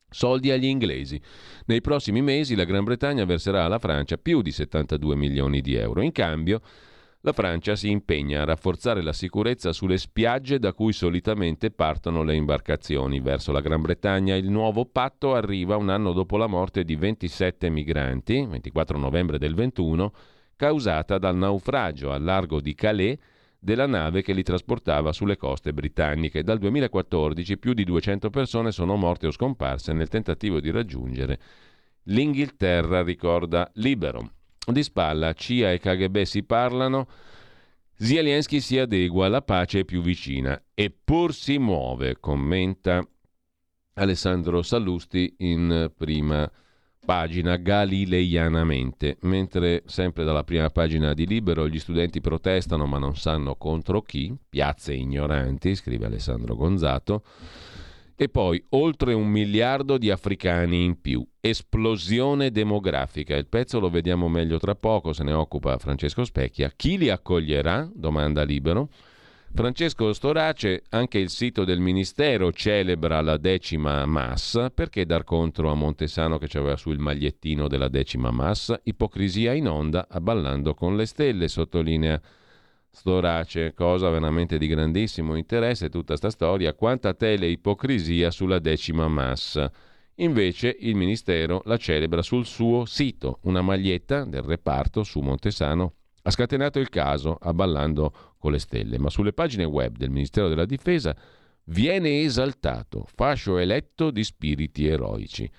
soldi 0.09 0.51
agli 0.51 0.65
inglesi. 0.65 1.19
Nei 1.67 1.79
prossimi 1.79 2.21
mesi 2.21 2.55
la 2.55 2.65
Gran 2.65 2.83
Bretagna 2.83 3.23
verserà 3.23 3.63
alla 3.63 3.79
Francia 3.79 4.17
più 4.17 4.41
di 4.41 4.51
72 4.51 5.15
milioni 5.15 5.61
di 5.61 5.75
euro. 5.75 6.01
In 6.01 6.11
cambio 6.11 6.61
la 7.23 7.33
Francia 7.33 7.75
si 7.75 7.89
impegna 7.89 8.41
a 8.41 8.45
rafforzare 8.45 9.01
la 9.01 9.11
sicurezza 9.11 9.73
sulle 9.73 9.97
spiagge 9.97 10.57
da 10.57 10.71
cui 10.71 10.93
solitamente 10.93 11.69
partono 11.69 12.23
le 12.23 12.33
imbarcazioni 12.33 13.19
verso 13.19 13.51
la 13.51 13.59
Gran 13.59 13.81
Bretagna. 13.81 14.35
Il 14.35 14.49
nuovo 14.49 14.85
patto 14.85 15.35
arriva 15.35 15.75
un 15.75 15.89
anno 15.89 16.13
dopo 16.13 16.37
la 16.37 16.47
morte 16.47 16.85
di 16.85 16.95
27 16.95 17.69
migranti, 17.69 18.45
24 18.45 18.97
novembre 18.97 19.37
del 19.37 19.53
21, 19.53 20.13
causata 20.55 21.17
dal 21.17 21.35
naufragio 21.35 22.13
al 22.13 22.23
largo 22.23 22.61
di 22.61 22.73
Calais 22.73 23.17
della 23.59 23.85
nave 23.85 24.21
che 24.21 24.31
li 24.31 24.43
trasportava 24.43 25.11
sulle 25.11 25.35
coste 25.35 25.73
britanniche. 25.73 26.41
Dal 26.41 26.57
2014 26.57 27.57
più 27.57 27.73
di 27.73 27.83
200 27.83 28.29
persone 28.29 28.71
sono 28.71 28.95
morte 28.95 29.27
o 29.27 29.31
scomparse 29.31 29.91
nel 29.91 30.07
tentativo 30.07 30.61
di 30.61 30.71
raggiungere 30.71 31.37
l'Inghilterra, 32.03 33.03
ricorda 33.03 33.69
Libero. 33.73 34.38
Di 34.71 34.83
spalla 34.83 35.33
CIA 35.33 35.71
e 35.71 35.79
KGB 35.79 36.21
si 36.21 36.43
parlano, 36.43 37.07
Zelensky 37.95 38.59
si 38.59 38.77
adegua, 38.77 39.27
la 39.27 39.41
pace 39.41 39.79
è 39.79 39.83
più 39.83 40.01
vicina, 40.01 40.61
eppur 40.73 41.33
si 41.33 41.57
muove, 41.57 42.17
commenta 42.19 43.05
Alessandro 43.95 44.61
Sallusti 44.61 45.35
in 45.39 45.91
prima 45.97 46.49
pagina 47.03 47.55
galileianamente, 47.55 49.17
mentre 49.21 49.81
sempre 49.87 50.23
dalla 50.23 50.43
prima 50.43 50.69
pagina 50.69 51.13
di 51.13 51.25
Libero 51.25 51.67
gli 51.67 51.79
studenti 51.79 52.21
protestano 52.21 52.85
ma 52.85 52.99
non 52.99 53.15
sanno 53.15 53.55
contro 53.55 54.01
chi, 54.01 54.37
piazze 54.47 54.93
ignoranti, 54.93 55.75
scrive 55.75 56.05
Alessandro 56.05 56.55
Gonzato, 56.55 57.23
e 58.21 58.27
poi 58.27 58.61
oltre 58.71 59.13
un 59.13 59.29
miliardo 59.29 59.97
di 59.97 60.11
africani 60.11 60.83
in 60.83 60.99
più. 60.99 61.25
Esplosione 61.39 62.51
demografica. 62.51 63.33
Il 63.37 63.47
pezzo 63.47 63.79
lo 63.79 63.89
vediamo 63.89 64.27
meglio 64.27 64.59
tra 64.59 64.75
poco, 64.75 65.13
se 65.13 65.23
ne 65.23 65.31
occupa 65.31 65.77
Francesco 65.77 66.25
Specchia. 66.25 66.69
Chi 66.75 66.97
li 66.97 67.09
accoglierà? 67.09 67.89
Domanda 67.93 68.43
libero. 68.43 68.89
Francesco 69.53 70.11
Storace, 70.11 70.83
anche 70.89 71.17
il 71.17 71.29
sito 71.29 71.63
del 71.63 71.79
Ministero 71.79 72.51
celebra 72.51 73.21
la 73.21 73.37
decima 73.37 74.05
massa. 74.05 74.69
Perché 74.69 75.05
dar 75.05 75.23
contro 75.23 75.71
a 75.71 75.75
Montesano 75.75 76.37
che 76.37 76.57
aveva 76.57 76.77
il 76.87 76.99
magliettino 76.99 77.69
della 77.69 77.87
decima 77.87 78.31
massa? 78.31 78.81
Ipocrisia 78.83 79.53
in 79.53 79.69
onda, 79.69 80.07
abballando 80.09 80.73
con 80.73 80.97
le 80.97 81.05
stelle, 81.05 81.47
sottolinea 81.47 82.19
Storace, 82.91 83.73
cosa 83.73 84.09
veramente 84.09 84.57
di 84.57 84.67
grandissimo 84.67 85.35
interesse 85.35 85.89
tutta 85.89 86.15
sta 86.15 86.29
storia, 86.29 86.73
quanta 86.73 87.13
tele 87.13 87.47
ipocrisia 87.47 88.31
sulla 88.31 88.59
decima 88.59 89.07
massa. 89.07 89.71
Invece 90.15 90.75
il 90.79 90.95
Ministero 90.95 91.61
la 91.65 91.77
celebra 91.77 92.21
sul 92.21 92.45
suo 92.45 92.85
sito, 92.85 93.39
una 93.43 93.61
maglietta 93.61 94.25
del 94.25 94.41
reparto 94.41 95.03
su 95.03 95.21
Montesano 95.21 95.93
ha 96.23 96.31
scatenato 96.31 96.79
il 96.79 96.89
caso 96.89 97.37
abballando 97.39 98.35
con 98.37 98.51
le 98.51 98.59
stelle, 98.59 98.97
ma 98.97 99.09
sulle 99.09 99.33
pagine 99.33 99.63
web 99.63 99.95
del 99.95 100.09
Ministero 100.09 100.49
della 100.49 100.65
Difesa 100.65 101.15
viene 101.65 102.21
esaltato, 102.21 103.05
fascio 103.15 103.57
eletto 103.57 104.11
di 104.11 104.23
spiriti 104.23 104.87
eroici 104.87 105.49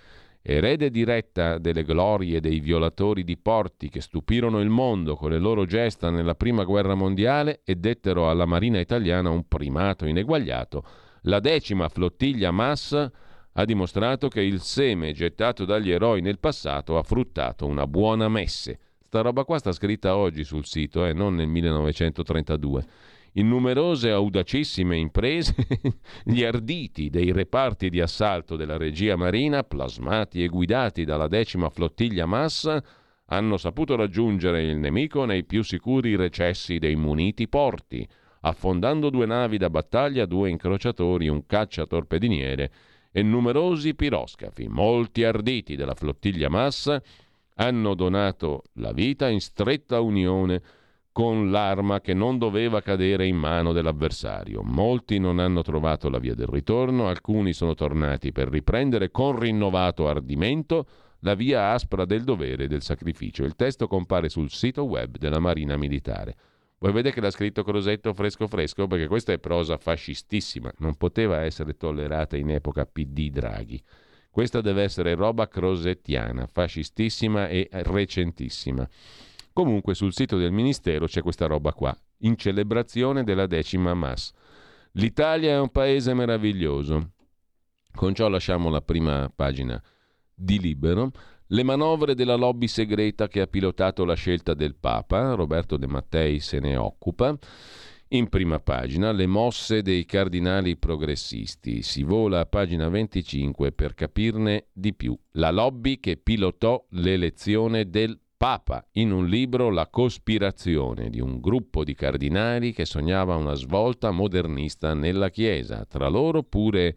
erede 0.43 0.91
diretta 0.91 1.59
delle 1.59 1.85
glorie 1.85 2.41
dei 2.41 2.61
violatori 2.61 3.25
di 3.25 3.37
porti 3.37 3.89
che 3.89 4.01
stupirono 4.01 4.61
il 4.61 4.69
mondo 4.69 5.15
con 5.17 5.31
le 5.31 5.39
loro 5.39 5.67
gesta 5.67 6.11
nella 6.11 6.35
prima 6.35 6.65
guerra 6.65 6.95
mondiale 6.95 7.61
e 7.65 7.75
dettero 7.77 8.31
alla 8.31 8.47
Marina 8.47 8.81
italiana 8.81 9.31
un 9.31 9.47
primato 9.47 10.07
ineguagliato, 10.07 10.85
la 11.23 11.41
decima 11.41 11.89
flottiglia 11.89 12.51
Massa 12.51 13.11
ha 13.53 13.65
dimostrato 13.65 14.29
che 14.29 14.41
il 14.41 14.61
seme 14.61 15.13
gettato 15.13 15.65
dagli 15.65 15.91
eroi 15.91 16.21
nel 16.21 16.39
passato 16.39 16.97
ha 16.97 17.03
fruttato 17.03 17.67
una 17.67 17.87
buona 17.87 18.29
messe. 18.29 18.79
Sta 19.05 19.23
roba 19.23 19.45
qua 19.45 19.59
sta 19.59 19.73
scritta 19.73 20.17
oggi 20.17 20.45
sul 20.45 20.65
sito 20.65 21.05
eh, 21.05 21.13
non 21.13 21.35
nel 21.35 21.49
1932. 21.49 22.87
In 23.35 23.49
numerose 23.49 24.11
audacissime 24.11 24.97
imprese, 24.97 25.55
gli 26.25 26.43
arditi 26.43 27.11
dei 27.11 27.31
reparti 27.31 27.89
di 27.89 28.01
assalto 28.01 28.57
della 28.57 28.77
regia 28.77 29.15
marina, 29.15 29.63
plasmati 29.63 30.43
e 30.43 30.49
guidati 30.49 31.05
dalla 31.05 31.29
decima 31.29 31.71
flottiglia 31.71 32.27
Massa, 32.27 32.83
hanno 33.27 33.57
saputo 33.57 33.95
raggiungere 33.95 34.65
il 34.65 34.77
nemico 34.77 35.25
nei 35.25 35.45
più 35.45 35.63
sicuri 35.63 36.17
recessi 36.17 36.79
dei 36.79 36.97
muniti 36.97 37.47
porti, 37.47 38.07
affondando 38.41 39.11
due 39.11 39.27
navi 39.27 39.59
da 39.59 39.71
battaglia, 39.71 40.27
due 40.27 40.51
incrociatori, 40.51 41.29
un 41.29 41.47
cacciatorpediniere 41.47 42.73
e 43.13 43.23
numerosi 43.23 43.95
piroscafi. 43.95 44.67
Molti 44.67 45.23
arditi 45.23 45.77
della 45.77 45.95
flottiglia 45.95 46.49
Massa 46.49 47.01
hanno 47.57 47.95
donato 47.95 48.65
la 48.75 48.93
vita 48.93 49.29
in 49.29 49.41
stretta 49.41 50.01
unione 50.01 50.63
con 51.13 51.51
l'arma 51.51 52.01
che 52.01 52.15
non 52.15 52.39
doveva 52.39 52.81
cadere 52.81 53.27
in 53.27 53.37
mano 53.37 53.73
dell'avversario. 53.73 54.63
Molti 54.63 55.19
non 55.19 55.39
hanno 55.39 55.63
trovato 55.63 56.09
la 56.09 56.19
via 56.19 56.35
del 56.35 56.47
ritorno, 56.47 57.09
alcuni 57.09 57.53
sono 57.53 57.75
tornati 57.75 58.33
per 58.33 58.49
riprendere 58.49 59.11
con 59.11 59.39
rinnovato 59.39 60.09
ardimento 60.09 60.87
la 61.21 61.35
via 61.35 61.73
aspra 61.73 62.05
del 62.05 62.25
dovere 62.25 62.65
e 62.65 62.69
del 62.69 62.83
sacrificio. 62.83 63.45
Il 63.45 63.57
testo 63.57 63.87
compare 63.87 64.29
sul 64.29 64.51
sito 64.51 64.85
web 64.85 65.17
della 65.17 65.39
Marina 65.39 65.77
Militare. 65.77 66.37
Voi 66.79 66.93
vedete 66.93 67.15
che 67.15 67.21
l'ha 67.21 67.31
scritto 67.31 67.63
Crosetto 67.63 68.15
fresco 68.15 68.47
fresco 68.47 68.87
perché 68.87 69.07
questa 69.07 69.33
è 69.33 69.39
prosa 69.39 69.77
fascistissima, 69.77 70.73
non 70.79 70.95
poteva 70.95 71.43
essere 71.43 71.77
tollerata 71.77 72.39
in 72.39 72.51
epoca 72.51 72.87
PD 72.87 73.29
Draghi. 73.29 73.83
Questa 74.31 74.61
deve 74.61 74.85
essere 74.85 75.15
roba 75.15 75.49
crosettiana, 75.49 76.47
fascistissima 76.47 77.49
e 77.49 77.69
recentissima. 77.71 78.89
Comunque 79.61 79.93
sul 79.95 80.15
sito 80.15 80.39
del 80.39 80.53
Ministero 80.53 81.05
c'è 81.05 81.21
questa 81.21 81.45
roba 81.45 81.75
qua, 81.75 81.95
in 82.21 82.35
celebrazione 82.39 83.25
della 83.25 83.47
decima 83.47 83.93
Mass. 83.93 84.33
L'Italia 84.93 85.51
è 85.51 85.61
un 85.61 85.69
paese 85.69 86.15
meraviglioso. 86.15 87.11
Con 87.95 88.15
ciò 88.15 88.29
lasciamo 88.29 88.71
la 88.71 88.81
prima 88.81 89.31
pagina 89.37 89.79
di 90.35 90.59
Libero. 90.59 91.11
Le 91.49 91.63
manovre 91.63 92.15
della 92.15 92.37
lobby 92.37 92.69
segreta 92.69 93.29
che 93.29 93.43
ha 93.43 93.47
pilotato 93.47 94.07
la 94.07 94.15
scelta 94.15 94.55
del 94.55 94.77
Papa, 94.77 95.35
Roberto 95.35 95.77
De 95.77 95.87
Mattei 95.87 96.41
se 96.41 96.59
ne 96.59 96.79
occupa. 96.79 97.37
In 98.13 98.31
prima 98.31 98.61
pagina, 98.61 99.13
le 99.13 99.27
mosse 99.27 99.83
dei 99.83 100.07
cardinali 100.07 100.79
progressisti. 100.79 101.83
Si 101.83 102.03
vola 102.03 102.41
a 102.41 102.47
pagina 102.47 102.89
25 102.89 103.73
per 103.73 103.93
capirne 103.93 104.69
di 104.73 104.95
più. 104.95 105.15
La 105.33 105.51
lobby 105.51 106.01
che 106.01 106.17
pilotò 106.17 106.83
l'elezione 106.93 107.91
del 107.91 108.20
Papa 108.41 108.83
in 108.93 109.13
un 109.13 109.27
libro 109.27 109.69
La 109.69 109.89
cospirazione 109.89 111.11
di 111.11 111.21
un 111.21 111.41
gruppo 111.41 111.85
di 111.85 111.95
cardinali 111.95 112.73
che 112.73 112.87
sognava 112.87 113.37
una 113.37 113.53
svolta 113.53 114.13
modernista 114.13 114.95
nella 114.95 115.29
Chiesa, 115.29 115.85
tra 115.85 116.09
loro 116.09 116.43
pure 116.43 116.97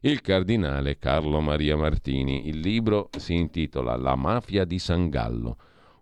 il 0.00 0.20
cardinale 0.20 0.98
Carlo 0.98 1.40
Maria 1.40 1.74
Martini. 1.78 2.48
Il 2.48 2.58
libro 2.58 3.08
si 3.16 3.32
intitola 3.32 3.96
La 3.96 4.14
mafia 4.14 4.66
di 4.66 4.78
San 4.78 5.08
Gallo 5.08 5.56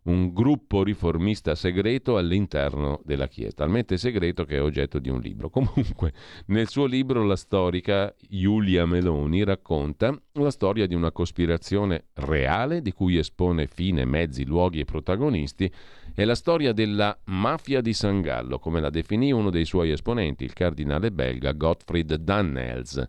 un 0.04 0.32
gruppo 0.32 0.82
riformista 0.82 1.54
segreto 1.54 2.16
all'interno 2.16 3.00
della 3.04 3.28
Chiesa, 3.28 3.52
talmente 3.56 3.96
segreto 3.96 4.44
che 4.44 4.56
è 4.56 4.62
oggetto 4.62 4.98
di 4.98 5.08
un 5.08 5.20
libro. 5.20 5.48
Comunque, 5.50 6.12
nel 6.46 6.68
suo 6.68 6.86
libro 6.86 7.24
la 7.24 7.36
storica 7.36 8.14
Giulia 8.28 8.84
Meloni 8.86 9.44
racconta 9.44 10.18
la 10.32 10.50
storia 10.50 10.86
di 10.86 10.94
una 10.94 11.12
cospirazione 11.12 12.06
reale 12.14 12.82
di 12.82 12.92
cui 12.92 13.16
espone 13.16 13.66
fine, 13.66 14.04
mezzi, 14.04 14.44
luoghi 14.44 14.80
e 14.80 14.84
protagonisti 14.84 15.70
è 16.14 16.24
la 16.24 16.34
storia 16.34 16.72
della 16.72 17.16
mafia 17.26 17.80
di 17.80 17.92
San 17.92 18.20
Gallo, 18.20 18.58
come 18.58 18.80
la 18.80 18.90
definì 18.90 19.32
uno 19.32 19.50
dei 19.50 19.64
suoi 19.64 19.92
esponenti, 19.92 20.44
il 20.44 20.52
cardinale 20.52 21.10
belga 21.10 21.52
Gottfried 21.52 22.14
Dannels. 22.16 23.02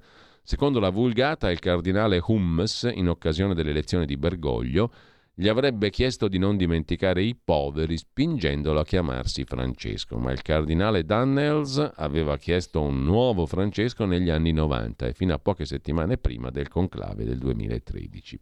Secondo 0.45 0.79
la 0.79 0.89
vulgata, 0.89 1.49
il 1.49 1.59
cardinale 1.59 2.21
Hummes, 2.25 2.89
in 2.93 3.09
occasione 3.09 3.53
delle 3.53 3.69
elezioni 3.71 4.05
di 4.05 4.17
Bergoglio, 4.17 4.91
gli 5.35 5.47
avrebbe 5.47 5.89
chiesto 5.89 6.27
di 6.27 6.37
non 6.37 6.57
dimenticare 6.57 7.23
i 7.23 7.35
poveri 7.35 7.97
spingendolo 7.97 8.79
a 8.79 8.85
chiamarsi 8.85 9.45
Francesco, 9.45 10.17
ma 10.19 10.31
il 10.31 10.43
cardinale 10.43 11.05
Dannels 11.05 11.93
aveva 11.95 12.37
chiesto 12.37 12.81
un 12.81 13.03
nuovo 13.03 13.47
Francesco 13.47 14.05
negli 14.05 14.29
anni 14.29 14.51
90 14.51 15.07
e 15.07 15.13
fino 15.13 15.33
a 15.33 15.39
poche 15.39 15.65
settimane 15.65 16.19
prima 16.19 16.51
del 16.51 16.67
conclave 16.67 17.25
del 17.25 17.39
2013. 17.39 18.37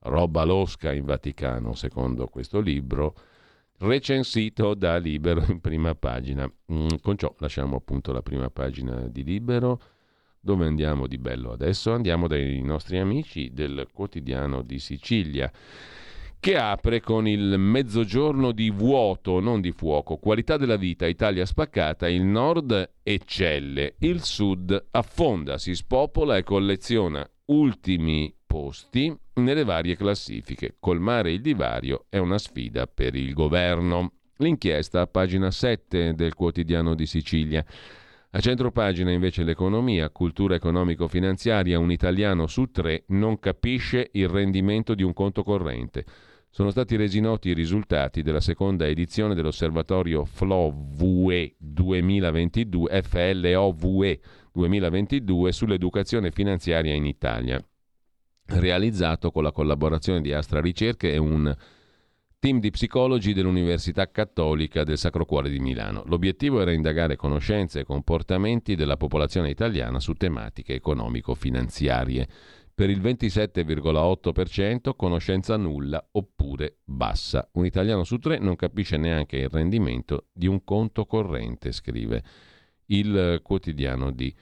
Roba 0.00 0.44
losca 0.44 0.92
in 0.92 1.06
Vaticano, 1.06 1.72
secondo 1.72 2.26
questo 2.26 2.60
libro, 2.60 3.14
recensito 3.78 4.74
da 4.74 4.98
Libero 4.98 5.42
in 5.48 5.62
prima 5.62 5.94
pagina. 5.94 6.46
Mm, 6.70 6.88
con 7.00 7.16
ciò 7.16 7.34
lasciamo 7.38 7.76
appunto 7.76 8.12
la 8.12 8.20
prima 8.20 8.50
pagina 8.50 9.08
di 9.08 9.24
Libero. 9.24 9.80
Dove 10.38 10.66
andiamo 10.66 11.06
di 11.06 11.16
bello 11.16 11.52
adesso? 11.52 11.94
Andiamo 11.94 12.26
dai 12.26 12.60
nostri 12.60 12.98
amici 12.98 13.50
del 13.54 13.88
quotidiano 13.90 14.60
di 14.60 14.78
Sicilia 14.78 15.50
che 16.44 16.58
apre 16.58 17.00
con 17.00 17.26
il 17.26 17.56
mezzogiorno 17.56 18.52
di 18.52 18.68
vuoto, 18.68 19.40
non 19.40 19.62
di 19.62 19.72
fuoco. 19.72 20.18
Qualità 20.18 20.58
della 20.58 20.76
vita, 20.76 21.06
Italia 21.06 21.46
spaccata, 21.46 22.06
il 22.06 22.22
nord 22.22 22.96
eccelle, 23.02 23.94
il 24.00 24.22
sud 24.22 24.88
affonda, 24.90 25.56
si 25.56 25.74
spopola 25.74 26.36
e 26.36 26.42
colleziona 26.42 27.26
ultimi 27.46 28.30
posti 28.46 29.10
nelle 29.36 29.64
varie 29.64 29.96
classifiche. 29.96 30.76
Colmare 30.78 31.32
il 31.32 31.40
divario 31.40 32.04
è 32.10 32.18
una 32.18 32.36
sfida 32.36 32.86
per 32.86 33.14
il 33.14 33.32
governo. 33.32 34.12
L'inchiesta 34.36 35.00
a 35.00 35.06
pagina 35.06 35.50
7 35.50 36.12
del 36.12 36.34
quotidiano 36.34 36.94
di 36.94 37.06
Sicilia. 37.06 37.64
A 38.32 38.40
centro 38.40 38.70
pagina 38.70 39.12
invece 39.12 39.44
l'economia, 39.44 40.10
cultura 40.10 40.56
economico-finanziaria, 40.56 41.78
un 41.78 41.90
italiano 41.90 42.46
su 42.48 42.66
tre 42.66 43.04
non 43.06 43.38
capisce 43.38 44.10
il 44.12 44.28
rendimento 44.28 44.94
di 44.94 45.02
un 45.02 45.14
conto 45.14 45.42
corrente 45.42 46.04
sono 46.54 46.70
stati 46.70 46.94
resi 46.94 47.18
noti 47.18 47.48
i 47.48 47.52
risultati 47.52 48.22
della 48.22 48.38
seconda 48.38 48.86
edizione 48.86 49.34
dell'osservatorio 49.34 50.24
FLOVE 50.24 51.56
2022, 51.58 53.02
FLOVE 53.02 54.20
2022 54.52 55.50
sull'educazione 55.50 56.30
finanziaria 56.30 56.94
in 56.94 57.06
Italia, 57.06 57.60
realizzato 58.46 59.32
con 59.32 59.42
la 59.42 59.50
collaborazione 59.50 60.20
di 60.20 60.32
Astra 60.32 60.60
Ricerche 60.60 61.12
e 61.12 61.16
un 61.16 61.52
team 62.38 62.60
di 62.60 62.70
psicologi 62.70 63.32
dell'Università 63.32 64.08
Cattolica 64.08 64.84
del 64.84 64.96
Sacro 64.96 65.24
Cuore 65.24 65.50
di 65.50 65.58
Milano. 65.58 66.04
L'obiettivo 66.06 66.60
era 66.60 66.70
indagare 66.70 67.16
conoscenze 67.16 67.80
e 67.80 67.84
comportamenti 67.84 68.76
della 68.76 68.96
popolazione 68.96 69.50
italiana 69.50 69.98
su 69.98 70.12
tematiche 70.12 70.74
economico-finanziarie 70.74 72.28
per 72.74 72.90
il 72.90 73.00
27,8% 73.00 74.96
conoscenza 74.96 75.56
nulla 75.56 76.04
oppure 76.12 76.78
bassa. 76.84 77.48
Un 77.52 77.64
italiano 77.64 78.02
su 78.02 78.18
tre 78.18 78.38
non 78.38 78.56
capisce 78.56 78.96
neanche 78.96 79.36
il 79.36 79.48
rendimento 79.48 80.26
di 80.32 80.48
un 80.48 80.64
conto 80.64 81.06
corrente, 81.06 81.70
scrive 81.70 82.22
il 82.86 83.40
quotidiano 83.42 84.10
di 84.10 84.34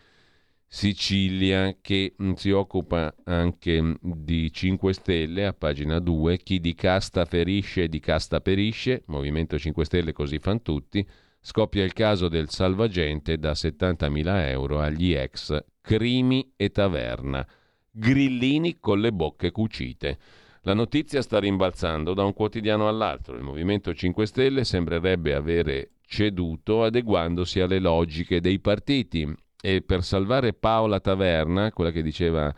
Sicilia 0.66 1.76
che 1.82 2.14
mm, 2.20 2.32
si 2.32 2.50
occupa 2.50 3.14
anche 3.24 3.82
mm, 3.82 3.94
di 4.00 4.50
5 4.50 4.94
Stelle 4.94 5.44
a 5.44 5.52
pagina 5.52 5.98
2, 5.98 6.38
chi 6.38 6.60
di 6.60 6.74
casta 6.74 7.26
ferisce 7.26 7.88
di 7.88 8.00
casta 8.00 8.40
perisce, 8.40 9.02
Movimento 9.08 9.58
5 9.58 9.84
Stelle 9.84 10.12
così 10.12 10.38
fan 10.38 10.62
tutti, 10.62 11.06
scoppia 11.38 11.84
il 11.84 11.92
caso 11.92 12.28
del 12.28 12.48
salvagente 12.48 13.36
da 13.38 13.52
70.000 13.52 14.48
euro 14.48 14.80
agli 14.80 15.12
ex 15.12 15.62
Crimi 15.82 16.54
e 16.56 16.70
Taverna 16.70 17.46
grillini 17.92 18.78
con 18.80 19.00
le 19.00 19.12
bocche 19.12 19.50
cucite. 19.50 20.18
La 20.62 20.74
notizia 20.74 21.22
sta 21.22 21.38
rimbalzando 21.38 22.14
da 22.14 22.24
un 22.24 22.32
quotidiano 22.32 22.88
all'altro. 22.88 23.36
Il 23.36 23.42
Movimento 23.42 23.92
5 23.92 24.26
Stelle 24.26 24.64
sembrerebbe 24.64 25.34
avere 25.34 25.90
ceduto 26.06 26.84
adeguandosi 26.84 27.60
alle 27.60 27.78
logiche 27.78 28.40
dei 28.40 28.60
partiti 28.60 29.30
e 29.60 29.82
per 29.82 30.02
salvare 30.02 30.52
Paola 30.52 31.00
Taverna, 31.00 31.72
quella 31.72 31.90
che 31.90 32.02
diceva 32.02 32.52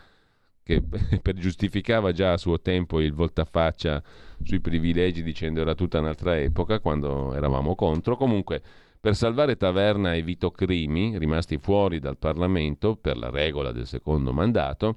che 0.63 0.83
per 1.21 1.35
giustificava 1.35 2.13
già 2.13 2.33
a 2.33 2.39
suo 2.39 2.61
tempo 2.61 3.01
il 3.01 3.13
voltafaccia 3.13 4.03
sui 4.43 4.61
privilegi 4.61 5.23
dicendo 5.23 5.61
era 5.61 5.75
tutta 5.75 5.99
un'altra 5.99 6.39
epoca 6.39 6.81
quando 6.81 7.35
eravamo 7.35 7.75
contro, 7.75 8.17
comunque 8.17 8.63
per 9.01 9.15
salvare 9.15 9.57
Taverna 9.57 10.15
e 10.15 10.23
Vito 10.23 10.51
Crimi, 10.51 11.19
rimasti 11.19 11.59
fuori 11.59 11.99
dal 11.99 12.17
Parlamento 12.17 12.97
per 12.97 13.19
la 13.19 13.29
regola 13.29 13.71
del 13.71 13.87
secondo 13.87 14.33
mandato, 14.33 14.97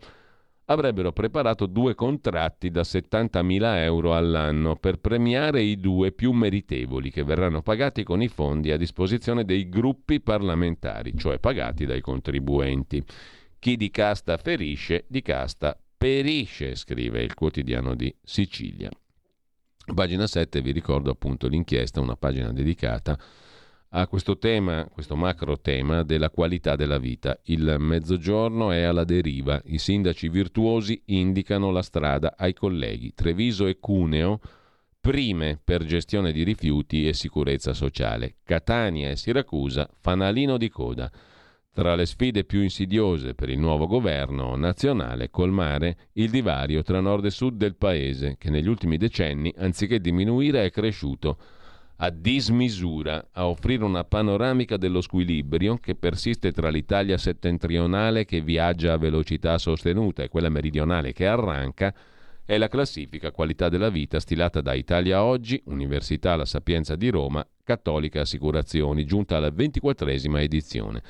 avrebbero 0.70 1.12
preparato 1.12 1.66
due 1.66 1.96
contratti 1.96 2.70
da 2.70 2.82
70.000 2.82 3.78
euro 3.84 4.16
all'anno 4.16 4.76
per 4.76 5.00
premiare 5.00 5.62
i 5.62 5.80
due 5.80 6.12
più 6.12 6.32
meritevoli 6.32 7.10
che 7.10 7.24
verranno 7.24 7.62
pagati 7.62 8.04
con 8.04 8.22
i 8.22 8.28
fondi 8.28 8.72
a 8.72 8.78
disposizione 8.78 9.46
dei 9.46 9.70
gruppi 9.70 10.20
parlamentari, 10.20 11.14
cioè 11.18 11.40
pagati 11.40 11.86
dai 11.86 12.02
contribuenti. 12.02 13.04
Chi 13.60 13.78
di 13.78 13.90
casta 13.90 14.38
ferisce, 14.38 15.06
di 15.08 15.22
casta 15.22 15.78
perisce, 15.98 16.76
scrive 16.76 17.22
il 17.22 17.34
quotidiano 17.34 17.96
di 17.96 18.14
Sicilia. 18.22 18.90
Pagina 19.94 20.28
7 20.28 20.62
vi 20.62 20.72
ricordo 20.72 21.10
appunto 21.10 21.48
l'inchiesta, 21.48 22.02
una 22.02 22.18
pagina 22.18 22.52
dedicata 22.52 23.18
questo 24.08 24.38
tema, 24.38 24.88
questo 24.92 25.16
macro 25.16 25.60
tema 25.60 26.04
della 26.04 26.30
qualità 26.30 26.76
della 26.76 26.98
vita. 26.98 27.40
Il 27.46 27.78
mezzogiorno 27.80 28.72
è 28.72 28.82
alla 28.82 29.06
deriva, 29.06 29.62
i 29.66 29.78
sindaci 29.78 30.30
virtuosi 30.30 31.02
indicano 31.06 31.72
la 31.72 31.82
strada 31.82 32.36
ai 32.38 32.54
colleghi. 32.54 33.14
Treviso 33.14 33.66
e 33.66 33.80
Cuneo 33.80 34.40
prime 35.00 35.58
per 35.64 35.86
gestione 35.86 36.34
di 36.34 36.44
rifiuti 36.44 37.08
e 37.08 37.14
sicurezza 37.14 37.74
sociale. 37.74 38.36
Catania 38.44 39.10
e 39.10 39.16
Siracusa 39.16 39.90
fanalino 40.02 40.58
di 40.58 40.70
coda. 40.70 41.10
Tra 41.72 41.96
le 41.96 42.06
sfide 42.06 42.44
più 42.44 42.62
insidiose 42.62 43.36
per 43.36 43.50
il 43.50 43.60
nuovo 43.60 43.88
governo 43.88 44.56
nazionale, 44.56 45.30
colmare 45.30 46.10
il 46.14 46.30
divario 46.30 46.82
tra 46.82 47.00
nord 47.00 47.24
e 47.24 47.30
sud 47.30 47.56
del 47.56 47.76
paese, 47.76 48.36
che 48.38 48.50
negli 48.50 48.68
ultimi 48.68 48.98
decenni, 48.98 49.54
anziché 49.58 50.02
diminuire, 50.02 50.66
è 50.66 50.72
cresciuto 50.72 51.38
a 51.98 52.10
dismisura 52.12 53.30
a 53.32 53.48
offrire 53.48 53.84
una 53.84 54.04
panoramica 54.04 54.78
dello 54.78 55.02
squilibrio 55.02 55.78
che 55.78 55.96
persiste 55.96 56.52
tra 56.52 56.70
l'Italia 56.70 57.18
settentrionale 57.18 58.26
che 58.26 58.42
viaggia 58.42 58.94
a 58.94 58.98
velocità 58.98 59.58
sostenuta 59.58 60.22
e 60.22 60.30
quella 60.30 60.50
meridionale 60.50 61.12
che 61.12 61.26
arranca, 61.26 61.94
è 62.46 62.58
la 62.58 62.68
classifica 62.68 63.32
qualità 63.32 63.68
della 63.68 63.90
vita 63.90 64.20
stilata 64.20 64.62
da 64.62 64.74
Italia 64.74 65.24
Oggi, 65.24 65.62
Università 65.66 66.36
La 66.36 66.46
Sapienza 66.46 66.96
di 66.96 67.10
Roma, 67.10 67.46
Cattolica 67.64 68.22
Assicurazioni, 68.22 69.04
giunta 69.06 69.36
alla 69.36 69.50
ventiquattresima 69.50 70.42
edizione. 70.42 71.02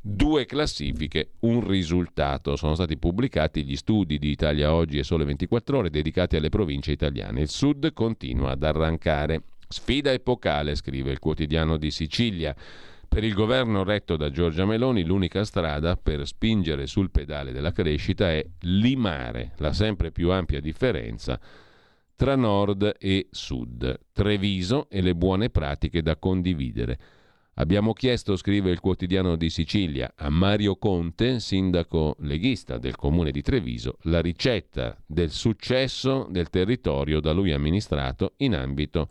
Due 0.00 0.44
classifiche, 0.44 1.30
un 1.40 1.66
risultato. 1.66 2.54
Sono 2.54 2.76
stati 2.76 2.96
pubblicati 2.96 3.64
gli 3.64 3.74
studi 3.74 4.18
di 4.18 4.30
Italia 4.30 4.72
Oggi 4.72 4.98
e 4.98 5.02
Sole 5.02 5.24
24 5.24 5.78
Ore 5.78 5.90
dedicati 5.90 6.36
alle 6.36 6.50
province 6.50 6.92
italiane. 6.92 7.40
Il 7.40 7.48
Sud 7.48 7.92
continua 7.92 8.52
ad 8.52 8.62
arrancare. 8.62 9.42
Sfida 9.68 10.12
epocale, 10.12 10.74
scrive 10.74 11.10
il 11.10 11.18
quotidiano 11.18 11.76
di 11.76 11.90
Sicilia. 11.90 12.54
Per 13.08 13.24
il 13.24 13.34
governo 13.34 13.84
retto 13.84 14.16
da 14.16 14.30
Giorgia 14.30 14.66
Meloni 14.66 15.04
l'unica 15.04 15.44
strada 15.44 15.96
per 15.96 16.26
spingere 16.26 16.86
sul 16.86 17.10
pedale 17.10 17.52
della 17.52 17.72
crescita 17.72 18.30
è 18.30 18.44
limare 18.60 19.52
la 19.58 19.72
sempre 19.72 20.10
più 20.10 20.30
ampia 20.30 20.60
differenza 20.60 21.40
tra 22.16 22.34
nord 22.34 22.96
e 22.98 23.28
sud, 23.30 24.00
Treviso 24.12 24.88
e 24.88 25.02
le 25.02 25.14
buone 25.14 25.50
pratiche 25.50 26.00
da 26.00 26.16
condividere. 26.16 26.98
Abbiamo 27.58 27.92
chiesto, 27.92 28.36
scrive 28.36 28.70
il 28.70 28.80
quotidiano 28.80 29.36
di 29.36 29.50
Sicilia, 29.50 30.12
a 30.16 30.30
Mario 30.30 30.76
Conte, 30.76 31.40
sindaco 31.40 32.16
leghista 32.20 32.78
del 32.78 32.96
comune 32.96 33.30
di 33.30 33.42
Treviso, 33.42 33.98
la 34.02 34.20
ricetta 34.20 34.96
del 35.06 35.30
successo 35.30 36.26
del 36.30 36.48
territorio 36.48 37.20
da 37.20 37.32
lui 37.32 37.52
amministrato 37.52 38.32
in 38.38 38.54
ambito 38.54 39.08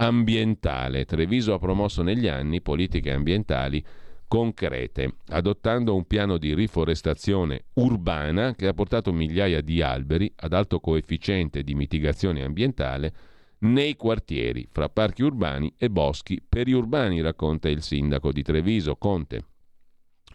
ambientale. 0.00 1.04
Treviso 1.04 1.52
ha 1.54 1.58
promosso 1.58 2.02
negli 2.02 2.26
anni 2.26 2.60
politiche 2.60 3.12
ambientali 3.12 3.84
concrete, 4.26 5.16
adottando 5.28 5.94
un 5.94 6.06
piano 6.06 6.38
di 6.38 6.54
riforestazione 6.54 7.64
urbana 7.74 8.54
che 8.54 8.66
ha 8.66 8.72
portato 8.72 9.12
migliaia 9.12 9.60
di 9.60 9.82
alberi 9.82 10.32
ad 10.36 10.52
alto 10.52 10.78
coefficiente 10.78 11.62
di 11.62 11.74
mitigazione 11.74 12.42
ambientale 12.42 13.12
nei 13.60 13.94
quartieri, 13.96 14.66
fra 14.70 14.88
parchi 14.88 15.22
urbani 15.22 15.74
e 15.76 15.90
boschi 15.90 16.42
periurbani, 16.46 17.20
racconta 17.20 17.68
il 17.68 17.82
sindaco 17.82 18.32
di 18.32 18.42
Treviso, 18.42 18.96
Conte. 18.96 19.44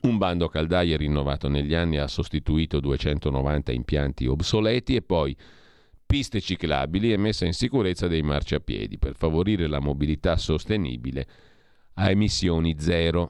Un 0.01 0.17
bando 0.17 0.47
caldaie 0.49 0.95
rinnovato 0.97 1.47
negli 1.47 1.73
anni 1.73 1.97
ha 1.97 2.07
sostituito 2.07 2.79
290 2.79 3.71
impianti 3.71 4.27
obsoleti 4.27 4.95
e 4.95 5.01
poi 5.01 5.35
piste 6.05 6.39
ciclabili 6.39 7.11
e 7.11 7.17
messa 7.17 7.45
in 7.45 7.53
sicurezza 7.53 8.07
dei 8.07 8.21
marciapiedi 8.21 8.97
per 8.97 9.15
favorire 9.15 9.67
la 9.67 9.79
mobilità 9.79 10.37
sostenibile 10.37 11.27
a 11.95 12.09
emissioni 12.09 12.75
zero. 12.79 13.29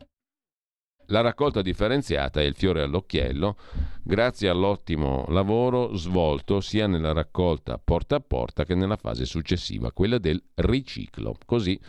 La 1.09 1.21
raccolta 1.21 1.61
differenziata 1.61 2.41
è 2.41 2.43
il 2.43 2.55
fiore 2.55 2.81
all'occhiello 2.81 3.57
grazie 4.03 4.49
all'ottimo 4.49 5.25
lavoro 5.29 5.95
svolto 5.95 6.61
sia 6.61 6.87
nella 6.87 7.13
raccolta 7.13 7.77
porta 7.77 8.15
a 8.15 8.19
porta 8.19 8.65
che 8.65 8.73
nella 8.73 8.97
fase 8.97 9.25
successiva, 9.25 9.91
quella 9.91 10.17
del 10.17 10.43
riciclo. 10.55 11.37
Così 11.45 11.79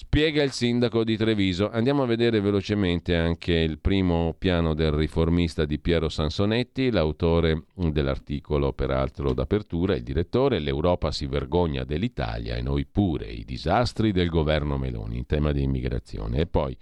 Spiega 0.00 0.44
il 0.44 0.52
sindaco 0.52 1.02
di 1.02 1.16
Treviso. 1.16 1.70
Andiamo 1.70 2.04
a 2.04 2.06
vedere 2.06 2.38
velocemente 2.38 3.16
anche 3.16 3.52
il 3.52 3.80
primo 3.80 4.32
piano 4.38 4.72
del 4.72 4.92
riformista 4.92 5.64
di 5.64 5.80
Piero 5.80 6.08
Sansonetti, 6.08 6.92
l'autore 6.92 7.64
dell'articolo 7.74 8.72
peraltro 8.72 9.32
d'apertura, 9.32 9.96
il 9.96 10.04
direttore. 10.04 10.60
L'Europa 10.60 11.10
si 11.10 11.26
vergogna 11.26 11.82
dell'Italia 11.82 12.54
e 12.54 12.62
noi 12.62 12.86
pure, 12.86 13.26
i 13.26 13.44
disastri 13.44 14.12
del 14.12 14.28
governo 14.28 14.78
Meloni 14.78 15.16
in 15.16 15.26
tema 15.26 15.50
di 15.50 15.64
immigrazione. 15.64 16.38
E 16.38 16.46
poi 16.46 16.76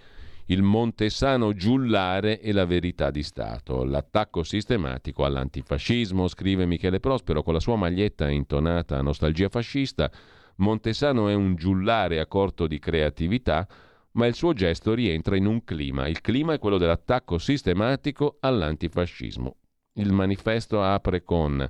il 0.48 0.60
Montesano 0.60 1.54
giullare 1.54 2.38
e 2.38 2.52
la 2.52 2.66
verità 2.66 3.10
di 3.10 3.22
Stato. 3.22 3.82
L'attacco 3.84 4.42
sistematico 4.42 5.24
all'antifascismo, 5.24 6.28
scrive 6.28 6.66
Michele 6.66 7.00
Prospero 7.00 7.42
con 7.42 7.54
la 7.54 7.60
sua 7.60 7.76
maglietta 7.76 8.28
intonata 8.28 8.98
a 8.98 9.02
nostalgia 9.02 9.48
fascista. 9.48 10.10
Montesano 10.56 11.28
è 11.28 11.34
un 11.34 11.54
giullare 11.54 12.20
a 12.20 12.26
corto 12.26 12.66
di 12.66 12.78
creatività, 12.78 13.66
ma 14.12 14.26
il 14.26 14.34
suo 14.34 14.52
gesto 14.52 14.94
rientra 14.94 15.36
in 15.36 15.46
un 15.46 15.64
clima. 15.64 16.08
Il 16.08 16.20
clima 16.20 16.54
è 16.54 16.58
quello 16.58 16.78
dell'attacco 16.78 17.38
sistematico 17.38 18.38
all'antifascismo. 18.40 19.56
Il 19.94 20.12
manifesto 20.12 20.82
apre 20.82 21.22
con 21.22 21.68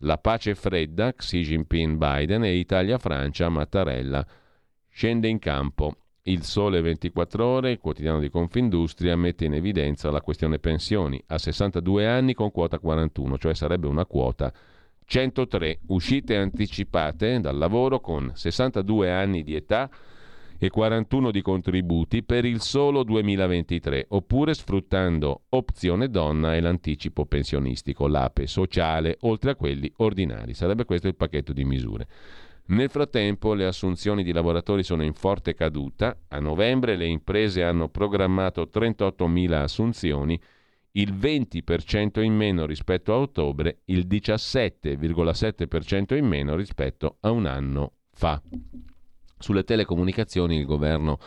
la 0.00 0.18
pace 0.18 0.54
fredda, 0.54 1.14
Xi 1.14 1.42
Jinping 1.42 1.96
Biden 1.96 2.44
e 2.44 2.56
Italia-Francia 2.56 3.48
Mattarella. 3.48 4.26
Scende 4.88 5.28
in 5.28 5.38
campo. 5.38 5.96
Il 6.22 6.42
Sole 6.42 6.80
24 6.80 7.46
Ore, 7.46 7.70
il 7.70 7.78
quotidiano 7.78 8.18
di 8.18 8.28
Confindustria, 8.28 9.16
mette 9.16 9.44
in 9.44 9.54
evidenza 9.54 10.10
la 10.10 10.20
questione 10.20 10.58
pensioni. 10.58 11.22
A 11.28 11.38
62 11.38 12.06
anni 12.06 12.34
con 12.34 12.50
quota 12.50 12.78
41, 12.78 13.38
cioè 13.38 13.54
sarebbe 13.54 13.86
una 13.86 14.04
quota 14.04 14.52
103. 15.06 15.78
Uscite 15.86 16.36
anticipate 16.36 17.40
dal 17.40 17.56
lavoro 17.56 18.00
con 18.00 18.32
62 18.34 19.10
anni 19.10 19.42
di 19.42 19.54
età 19.54 19.88
e 20.58 20.68
41 20.68 21.30
di 21.30 21.42
contributi 21.42 22.22
per 22.22 22.44
il 22.44 22.60
solo 22.60 23.02
2023, 23.04 24.06
oppure 24.08 24.54
sfruttando 24.54 25.42
opzione 25.50 26.08
donna 26.08 26.54
e 26.54 26.60
l'anticipo 26.60 27.26
pensionistico, 27.26 28.08
l'APE 28.08 28.46
sociale, 28.46 29.18
oltre 29.20 29.52
a 29.52 29.56
quelli 29.56 29.92
ordinari. 29.98 30.54
Sarebbe 30.54 30.84
questo 30.84 31.08
il 31.08 31.14
pacchetto 31.14 31.52
di 31.52 31.64
misure. 31.64 32.08
Nel 32.68 32.90
frattempo 32.90 33.54
le 33.54 33.66
assunzioni 33.66 34.24
di 34.24 34.32
lavoratori 34.32 34.82
sono 34.82 35.04
in 35.04 35.14
forte 35.14 35.54
caduta. 35.54 36.16
A 36.28 36.40
novembre 36.40 36.96
le 36.96 37.06
imprese 37.06 37.62
hanno 37.62 37.88
programmato 37.88 38.68
38.000 38.72 39.52
assunzioni, 39.52 40.40
il 40.96 41.14
20% 41.14 42.22
in 42.22 42.34
meno 42.34 42.66
rispetto 42.66 43.12
a 43.12 43.18
ottobre, 43.18 43.82
il 43.86 44.06
17,7% 44.06 46.16
in 46.16 46.26
meno 46.26 46.54
rispetto 46.56 47.16
a 47.20 47.30
un 47.30 47.46
anno 47.46 47.92
fa. 48.12 48.40
Sulle 49.38 49.64
telecomunicazioni 49.64 50.56
il 50.56 50.64
governo 50.64 51.18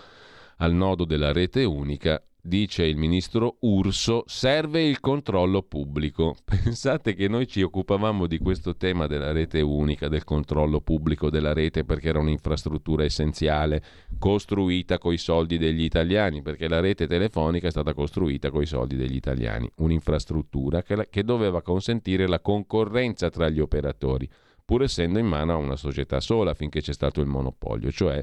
al 0.58 0.74
nodo 0.74 1.06
della 1.06 1.32
rete 1.32 1.64
unica 1.64 2.22
dice 2.50 2.84
il 2.84 2.98
ministro 2.98 3.56
Urso, 3.62 4.24
serve 4.26 4.84
il 4.84 5.00
controllo 5.00 5.62
pubblico. 5.62 6.36
Pensate 6.44 7.14
che 7.14 7.30
noi 7.30 7.48
ci 7.48 7.62
occupavamo 7.62 8.28
di 8.28 8.40
questo 8.40 8.76
tema 8.76 9.08
della 9.08 9.32
rete 9.32 9.62
unica, 9.62 10.10
del 10.10 10.26
controllo 10.26 10.82
pubblico 10.82 11.30
della 11.30 11.54
rete, 11.54 11.86
perché 11.86 12.10
era 12.10 12.20
un'infrastruttura 12.20 13.06
essenziale, 13.06 13.82
costruita 14.18 14.98
coi 14.98 15.18
soldi 15.18 15.58
degli 15.58 15.84
italiani, 15.84 16.42
perché 16.42 16.68
la 16.68 16.82
rete 16.82 17.08
telefonica 17.08 17.68
è 17.68 17.72
stata 17.72 17.94
costruita 17.94 18.50
coi 18.50 18.66
soldi 18.66 18.98
degli 18.98 19.16
italiani, 19.16 19.72
un'infrastruttura 19.78 20.82
che, 20.82 21.08
che 21.10 21.24
doveva 21.24 21.62
consentire 21.62 22.28
la 22.28 22.42
concorrenza 22.42 23.30
tra 23.30 23.48
gli 23.48 23.62
operatori, 23.62 24.28
pur 24.66 24.84
essendo 24.84 25.20
in 25.20 25.28
mano 25.28 25.54
a 25.54 25.58
una 25.58 25.78
società 25.78 26.20
sola 26.20 26.54
finché 26.54 26.82
c'è 26.82 26.94
stato 26.94 27.22
il 27.22 27.28
monopolio, 27.28 27.92
cioè 27.92 28.22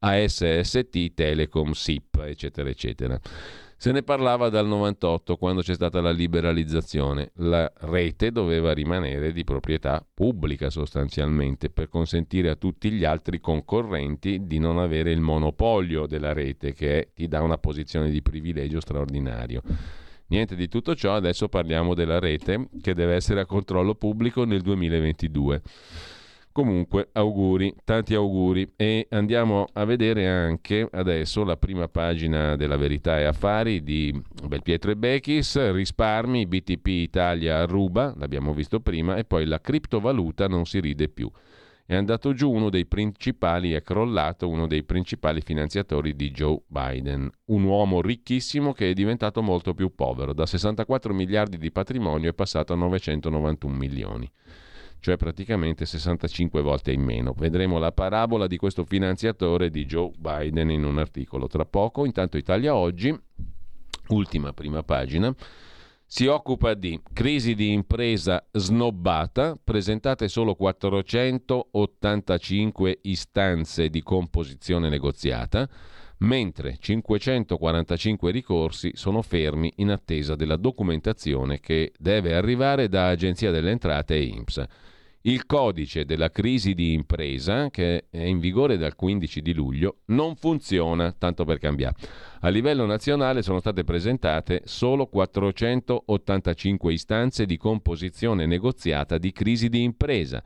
ASST, 0.00 1.14
Telecom, 1.14 1.72
SIP, 1.72 2.22
eccetera, 2.26 2.68
eccetera. 2.68 3.20
Se 3.76 3.92
ne 3.92 4.02
parlava 4.02 4.50
dal 4.50 4.66
98 4.66 5.36
quando 5.36 5.62
c'è 5.62 5.72
stata 5.72 6.02
la 6.02 6.10
liberalizzazione. 6.10 7.30
La 7.36 7.72
rete 7.76 8.30
doveva 8.30 8.74
rimanere 8.74 9.32
di 9.32 9.42
proprietà 9.42 10.06
pubblica 10.12 10.68
sostanzialmente 10.68 11.70
per 11.70 11.88
consentire 11.88 12.50
a 12.50 12.56
tutti 12.56 12.90
gli 12.90 13.04
altri 13.04 13.40
concorrenti 13.40 14.46
di 14.46 14.58
non 14.58 14.78
avere 14.78 15.12
il 15.12 15.20
monopolio 15.20 16.06
della 16.06 16.34
rete 16.34 16.74
che 16.74 17.12
ti 17.14 17.26
dà 17.26 17.40
una 17.40 17.56
posizione 17.56 18.10
di 18.10 18.20
privilegio 18.20 18.80
straordinario. 18.80 19.62
Niente 20.26 20.56
di 20.56 20.68
tutto 20.68 20.94
ciò, 20.94 21.14
adesso 21.14 21.48
parliamo 21.48 21.94
della 21.94 22.18
rete 22.18 22.68
che 22.82 22.92
deve 22.92 23.14
essere 23.14 23.40
a 23.40 23.46
controllo 23.46 23.94
pubblico 23.94 24.44
nel 24.44 24.60
2022. 24.60 25.62
Comunque, 26.52 27.10
auguri, 27.12 27.72
tanti 27.84 28.14
auguri. 28.14 28.72
E 28.74 29.06
andiamo 29.10 29.66
a 29.72 29.84
vedere 29.84 30.26
anche 30.26 30.88
adesso 30.90 31.44
la 31.44 31.56
prima 31.56 31.86
pagina 31.86 32.56
della 32.56 32.76
Verità 32.76 33.20
e 33.20 33.24
Affari 33.24 33.84
di 33.84 34.20
Belpietro 34.46 34.90
e 34.90 34.96
Bechis, 34.96 35.70
risparmi, 35.70 36.46
BTP 36.46 36.86
Italia 36.86 37.64
ruba, 37.66 38.12
l'abbiamo 38.16 38.52
visto 38.52 38.80
prima, 38.80 39.16
e 39.16 39.24
poi 39.24 39.46
la 39.46 39.60
criptovaluta 39.60 40.48
non 40.48 40.66
si 40.66 40.80
ride 40.80 41.08
più. 41.08 41.30
È 41.86 41.94
andato 41.94 42.32
giù 42.34 42.50
uno 42.50 42.68
dei 42.68 42.86
principali, 42.86 43.72
è 43.72 43.82
crollato 43.82 44.48
uno 44.48 44.66
dei 44.66 44.84
principali 44.84 45.40
finanziatori 45.40 46.14
di 46.14 46.30
Joe 46.30 46.62
Biden, 46.66 47.30
un 47.46 47.64
uomo 47.64 48.00
ricchissimo 48.00 48.72
che 48.72 48.90
è 48.90 48.92
diventato 48.92 49.42
molto 49.42 49.74
più 49.74 49.94
povero, 49.94 50.32
da 50.32 50.46
64 50.46 51.12
miliardi 51.12 51.58
di 51.58 51.72
patrimonio 51.72 52.30
è 52.30 52.34
passato 52.34 52.72
a 52.72 52.76
991 52.76 53.74
milioni 53.74 54.30
cioè 55.00 55.16
praticamente 55.16 55.86
65 55.86 56.62
volte 56.62 56.92
in 56.92 57.02
meno. 57.02 57.34
Vedremo 57.36 57.78
la 57.78 57.92
parabola 57.92 58.46
di 58.46 58.56
questo 58.56 58.84
finanziatore 58.84 59.70
di 59.70 59.86
Joe 59.86 60.10
Biden 60.16 60.70
in 60.70 60.84
un 60.84 60.98
articolo 60.98 61.46
tra 61.46 61.64
poco. 61.64 62.04
Intanto 62.04 62.36
Italia 62.36 62.74
Oggi, 62.74 63.16
ultima 64.08 64.52
prima 64.52 64.82
pagina, 64.82 65.34
si 66.12 66.26
occupa 66.26 66.74
di 66.74 67.00
crisi 67.12 67.54
di 67.54 67.72
impresa 67.72 68.44
snobbata, 68.50 69.56
presentate 69.62 70.26
solo 70.26 70.56
485 70.56 72.98
istanze 73.02 73.88
di 73.88 74.02
composizione 74.02 74.88
negoziata, 74.88 75.68
mentre 76.18 76.78
545 76.80 78.32
ricorsi 78.32 78.90
sono 78.94 79.22
fermi 79.22 79.72
in 79.76 79.90
attesa 79.90 80.34
della 80.34 80.56
documentazione 80.56 81.60
che 81.60 81.92
deve 81.96 82.34
arrivare 82.34 82.88
da 82.88 83.06
Agenzia 83.06 83.52
delle 83.52 83.70
Entrate 83.70 84.16
e 84.16 84.24
INPS. 84.24 84.64
Il 85.22 85.44
codice 85.44 86.06
della 86.06 86.30
crisi 86.30 86.72
di 86.72 86.94
impresa, 86.94 87.68
che 87.68 88.06
è 88.08 88.22
in 88.22 88.38
vigore 88.38 88.78
dal 88.78 88.96
15 88.96 89.42
di 89.42 89.52
luglio, 89.52 89.98
non 90.06 90.34
funziona, 90.34 91.12
tanto 91.12 91.44
per 91.44 91.58
cambiare. 91.58 91.94
A 92.40 92.48
livello 92.48 92.86
nazionale 92.86 93.42
sono 93.42 93.60
state 93.60 93.84
presentate 93.84 94.62
solo 94.64 95.08
485 95.08 96.92
istanze 96.94 97.44
di 97.44 97.58
composizione 97.58 98.46
negoziata 98.46 99.18
di 99.18 99.30
crisi 99.30 99.68
di 99.68 99.82
impresa 99.82 100.42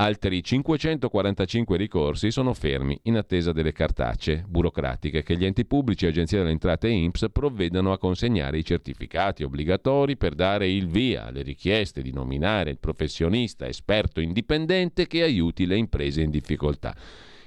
Altri 0.00 0.44
545 0.44 1.76
ricorsi 1.76 2.30
sono 2.30 2.54
fermi 2.54 2.96
in 3.04 3.16
attesa 3.16 3.50
delle 3.50 3.72
cartacce 3.72 4.44
burocratiche 4.46 5.24
che 5.24 5.36
gli 5.36 5.44
enti 5.44 5.64
pubblici, 5.64 6.06
Agenzia 6.06 6.38
delle 6.38 6.52
Entrate 6.52 6.86
e 6.86 6.92
INPS 6.92 7.26
provvedano 7.32 7.90
a 7.90 7.98
consegnare 7.98 8.58
i 8.58 8.64
certificati 8.64 9.42
obbligatori 9.42 10.16
per 10.16 10.36
dare 10.36 10.70
il 10.70 10.86
via 10.86 11.26
alle 11.26 11.42
richieste 11.42 12.00
di 12.00 12.12
nominare 12.12 12.70
il 12.70 12.78
professionista 12.78 13.66
esperto 13.66 14.20
indipendente 14.20 15.08
che 15.08 15.24
aiuti 15.24 15.66
le 15.66 15.76
imprese 15.76 16.22
in 16.22 16.30
difficoltà. 16.30 16.94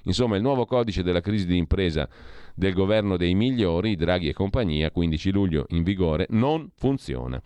Insomma, 0.04 0.36
il 0.36 0.42
nuovo 0.42 0.66
codice 0.66 1.04
della 1.04 1.22
crisi 1.22 1.46
di 1.46 1.56
impresa 1.56 2.10
del 2.54 2.74
governo 2.74 3.16
dei 3.16 3.34
migliori, 3.34 3.96
Draghi 3.96 4.28
e 4.28 4.34
compagnia, 4.34 4.92
15 4.92 5.32
luglio 5.32 5.68
in 5.70 5.84
vigore, 5.84 6.26
non 6.32 6.70
funziona. 6.76 7.42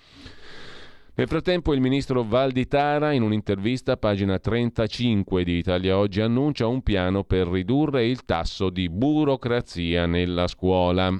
Nel 1.18 1.30
frattempo 1.30 1.74
il 1.74 1.80
ministro 1.80 2.26
Valditara 2.26 3.14
in 3.14 3.22
un'intervista, 3.22 3.96
pagina 3.96 4.38
35 4.38 5.46
di 5.46 5.58
Italia 5.60 5.98
Oggi, 5.98 6.20
annuncia 6.20 6.68
un 6.68 6.82
piano 6.82 7.24
per 7.24 7.48
ridurre 7.48 8.06
il 8.06 8.26
tasso 8.26 8.70
di 8.70 8.90
burocrazia 8.90 10.08
nella 10.08 10.48
scuola. 10.48 11.18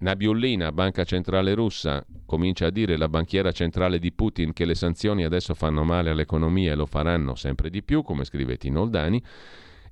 Nabiullina, 0.00 0.72
banca 0.72 1.04
centrale 1.04 1.54
russa, 1.54 2.04
comincia 2.26 2.66
a 2.66 2.70
dire 2.70 2.98
la 2.98 3.08
banchiera 3.08 3.50
centrale 3.50 3.98
di 3.98 4.12
Putin 4.12 4.52
che 4.52 4.66
le 4.66 4.74
sanzioni 4.74 5.24
adesso 5.24 5.54
fanno 5.54 5.84
male 5.84 6.10
all'economia 6.10 6.72
e 6.72 6.76
lo 6.76 6.84
faranno 6.84 7.34
sempre 7.34 7.70
di 7.70 7.82
più, 7.82 8.02
come 8.02 8.24
scrive 8.24 8.58
Tino 8.58 8.82
Oldani. 8.82 9.22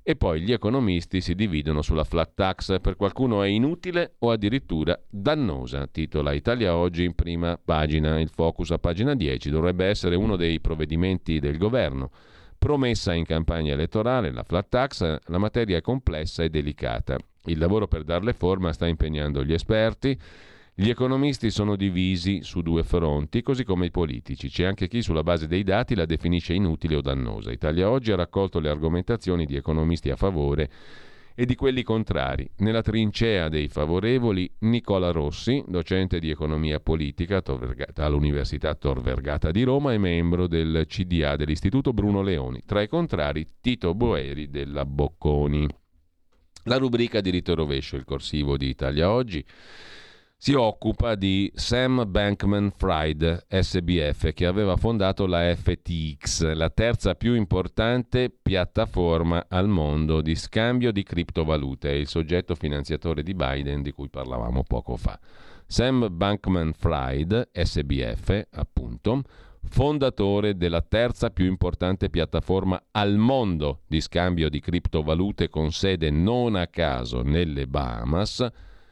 E 0.09 0.15
poi 0.15 0.41
gli 0.41 0.51
economisti 0.51 1.21
si 1.21 1.35
dividono 1.35 1.83
sulla 1.83 2.03
flat 2.03 2.31
tax, 2.33 2.81
per 2.81 2.95
qualcuno 2.95 3.43
è 3.43 3.47
inutile 3.47 4.15
o 4.17 4.31
addirittura 4.31 4.99
dannosa, 5.07 5.85
titola 5.85 6.33
Italia 6.33 6.75
Oggi 6.75 7.03
in 7.03 7.13
prima 7.13 7.59
pagina, 7.63 8.19
il 8.19 8.29
focus 8.29 8.71
a 8.71 8.79
pagina 8.79 9.13
10, 9.13 9.51
dovrebbe 9.51 9.85
essere 9.85 10.15
uno 10.15 10.35
dei 10.35 10.59
provvedimenti 10.61 11.37
del 11.37 11.59
governo. 11.59 12.09
Promessa 12.57 13.13
in 13.13 13.23
campagna 13.23 13.73
elettorale, 13.73 14.31
la 14.31 14.41
flat 14.41 14.67
tax, 14.67 15.19
la 15.27 15.37
materia 15.37 15.77
è 15.77 15.81
complessa 15.81 16.41
e 16.41 16.49
delicata. 16.49 17.15
Il 17.43 17.59
lavoro 17.59 17.87
per 17.87 18.03
darle 18.03 18.33
forma 18.33 18.73
sta 18.73 18.87
impegnando 18.87 19.43
gli 19.43 19.53
esperti, 19.53 20.19
gli 20.81 20.89
economisti 20.89 21.51
sono 21.51 21.75
divisi 21.75 22.41
su 22.41 22.61
due 22.61 22.83
fronti, 22.83 23.41
così 23.41 23.65
come 23.65 23.87
i 23.87 23.91
politici. 23.91 24.47
C'è 24.47 24.63
anche 24.63 24.87
chi 24.87 25.01
sulla 25.01 25.23
base 25.23 25.45
dei 25.45 25.63
dati 25.63 25.93
la 25.93 26.05
definisce 26.05 26.53
inutile 26.53 26.95
o 26.95 27.01
dannosa. 27.01 27.51
Italia 27.51 27.89
Oggi 27.89 28.13
ha 28.13 28.15
raccolto 28.15 28.61
le 28.61 28.69
argomentazioni 28.69 29.45
di 29.45 29.57
economisti 29.57 30.09
a 30.09 30.15
favore 30.15 30.69
e 31.35 31.45
di 31.45 31.55
quelli 31.55 31.83
contrari. 31.83 32.49
Nella 32.59 32.81
trincea 32.81 33.49
dei 33.49 33.67
favorevoli 33.67 34.49
Nicola 34.59 35.11
Rossi, 35.11 35.61
docente 35.67 36.17
di 36.17 36.29
economia 36.29 36.79
politica 36.79 37.43
all'Università 37.95 38.73
Tor 38.75 39.01
Vergata 39.01 39.51
di 39.51 39.63
Roma 39.63 39.91
e 39.91 39.97
membro 39.97 40.47
del 40.47 40.85
CDA 40.87 41.35
dell'Istituto 41.35 41.91
Bruno 41.91 42.21
Leoni. 42.21 42.63
Tra 42.65 42.81
i 42.81 42.87
contrari 42.87 43.45
Tito 43.59 43.93
Boeri 43.93 44.49
della 44.49 44.85
Bocconi. 44.85 45.67
La 46.63 46.77
rubrica 46.77 47.19
diritto 47.19 47.51
e 47.51 47.55
rovescio, 47.55 47.97
il 47.97 48.05
corsivo 48.05 48.55
di 48.55 48.69
Italia 48.69 49.11
Oggi 49.11 49.45
si 50.41 50.53
occupa 50.53 51.15
di 51.15 51.51
Sam 51.53 52.09
Bankman 52.09 52.71
Fried, 52.71 53.45
SBF, 53.49 54.31
che 54.31 54.45
aveva 54.45 54.77
fondato 54.77 55.27
la 55.27 55.53
FTX, 55.53 56.53
la 56.53 56.69
terza 56.69 57.13
più 57.15 57.33
importante 57.33 58.29
piattaforma 58.29 59.47
al 59.49 59.67
mondo 59.67 60.21
di 60.21 60.35
scambio 60.35 60.93
di 60.93 61.03
criptovalute, 61.03 61.89
il 61.89 62.07
soggetto 62.07 62.55
finanziatore 62.55 63.21
di 63.21 63.33
Biden 63.33 63.81
di 63.81 63.91
cui 63.91 64.07
parlavamo 64.07 64.63
poco 64.63 64.95
fa. 64.95 65.19
Sam 65.67 66.07
Bankman 66.09 66.71
Fried, 66.71 67.49
SBF, 67.51 68.47
appunto, 68.51 69.23
fondatore 69.67 70.55
della 70.55 70.81
terza 70.81 71.31
più 71.31 71.47
importante 71.47 72.09
piattaforma 72.09 72.81
al 72.91 73.17
mondo 73.17 73.81
di 73.87 73.99
scambio 73.99 74.47
di 74.47 74.61
criptovalute 74.61 75.49
con 75.49 75.73
sede 75.73 76.09
non 76.11 76.55
a 76.55 76.67
caso 76.67 77.23
nelle 77.23 77.67
Bahamas, 77.67 78.49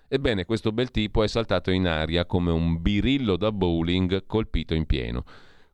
Ebbene, 0.09 0.45
questo 0.45 0.71
bel 0.71 0.89
tipo 0.89 1.21
è 1.21 1.27
saltato 1.27 1.69
in 1.69 1.85
aria 1.85 2.25
come 2.25 2.51
un 2.51 2.81
birillo 2.81 3.35
da 3.35 3.51
bowling 3.51 4.25
colpito 4.25 4.73
in 4.73 4.85
pieno. 4.85 5.23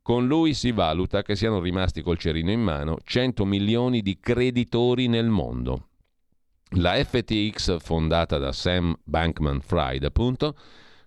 Con 0.01 0.27
lui 0.27 0.55
si 0.55 0.71
valuta 0.71 1.21
che 1.21 1.35
siano 1.35 1.61
rimasti 1.61 2.01
col 2.01 2.17
cerino 2.17 2.51
in 2.51 2.61
mano 2.61 2.97
100 3.03 3.45
milioni 3.45 4.01
di 4.01 4.19
creditori 4.19 5.07
nel 5.07 5.29
mondo. 5.29 5.89
La 6.77 6.93
FTX, 6.95 7.77
fondata 7.79 8.39
da 8.39 8.51
Sam 8.51 8.97
Bankman 9.03 9.61
Fried, 9.61 10.03
appunto, 10.03 10.57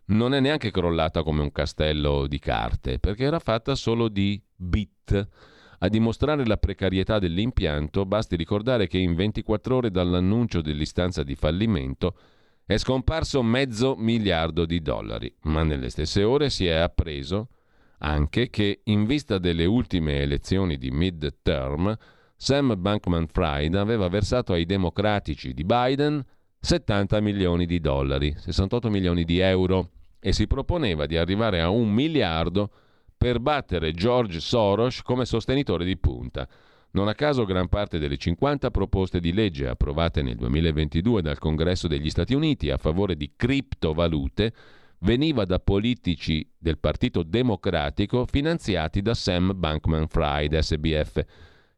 non 0.07 0.33
è 0.33 0.39
neanche 0.39 0.71
crollata 0.71 1.25
come 1.25 1.43
un 1.43 1.51
castello 1.51 2.29
di 2.29 2.39
carte, 2.39 3.01
perché 3.01 3.25
era 3.25 3.41
fatta 3.41 3.75
solo 3.75 4.09
di 4.09 4.41
bit. 4.55 5.29
A 5.81 5.89
dimostrare 5.89 6.47
la 6.47 6.57
precarietà 6.57 7.19
dell'impianto 7.19 8.07
basti 8.07 8.37
ricordare 8.37 8.87
che 8.87 8.99
in 8.99 9.15
24 9.15 9.77
ore 9.77 9.91
dall'annuncio 9.91 10.63
dell'istanza 10.63 11.25
di 11.25 11.35
fallimento 11.35 12.17
è 12.67 12.77
scomparso 12.79 13.45
mezzo 13.45 13.95
miliardo 13.97 14.67
di 14.67 14.83
dollari, 14.83 15.33
ma 15.43 15.63
nelle 15.63 15.89
stesse 15.89 16.25
ore 16.25 16.51
si 16.51 16.67
è 16.67 16.75
appreso 16.75 17.49
anche 17.99 18.51
che 18.51 18.81
in 18.85 19.07
vista 19.07 19.39
delle 19.39 19.65
ultime 19.65 20.21
elezioni 20.21 20.77
di 20.77 20.91
mid-term, 20.91 21.97
Sam 22.35 22.75
Bankman 22.77 23.29
Fried 23.29 23.75
aveva 23.77 24.09
versato 24.09 24.53
ai 24.53 24.67
democratici 24.67 25.55
di 25.55 25.65
Biden 25.65 26.23
70 26.59 27.21
milioni 27.21 27.67
di 27.67 27.81
dollari, 27.81 28.35
68 28.37 28.91
milioni 28.91 29.25
di 29.25 29.39
euro, 29.39 29.91
e 30.19 30.33
si 30.33 30.49
proponeva 30.49 31.07
di 31.07 31.17
arrivare 31.17 31.63
a 31.63 31.71
un 31.71 31.91
miliardo 31.93 32.71
per 33.17 33.39
battere 33.39 33.93
George 33.93 34.41
Soros 34.41 35.03
come 35.03 35.25
sostenitore 35.25 35.85
di 35.85 35.97
punta. 35.97 36.49
Non 36.97 37.09
a 37.09 37.15
caso 37.15 37.45
gran 37.45 37.69
parte 37.69 37.99
delle 37.99 38.17
50 38.17 38.71
proposte 38.71 39.21
di 39.21 39.35
legge 39.35 39.69
approvate 39.69 40.23
nel 40.23 40.37
2022 40.37 41.21
dal 41.21 41.39
Congresso 41.39 41.89
degli 41.89 42.09
Stati 42.09 42.33
Uniti 42.33 42.71
a 42.71 42.79
favore 42.79 43.17
di 43.17 43.35
criptovalute 43.37 44.55
veniva 45.01 45.45
da 45.45 45.59
politici 45.59 46.51
del 46.57 46.79
Partito 46.79 47.23
Democratico 47.23 48.25
finanziati 48.25 49.03
da 49.03 49.13
Sam 49.13 49.53
Bankman 49.55 50.09
Fried, 50.09 50.57
SBF. 50.57 51.23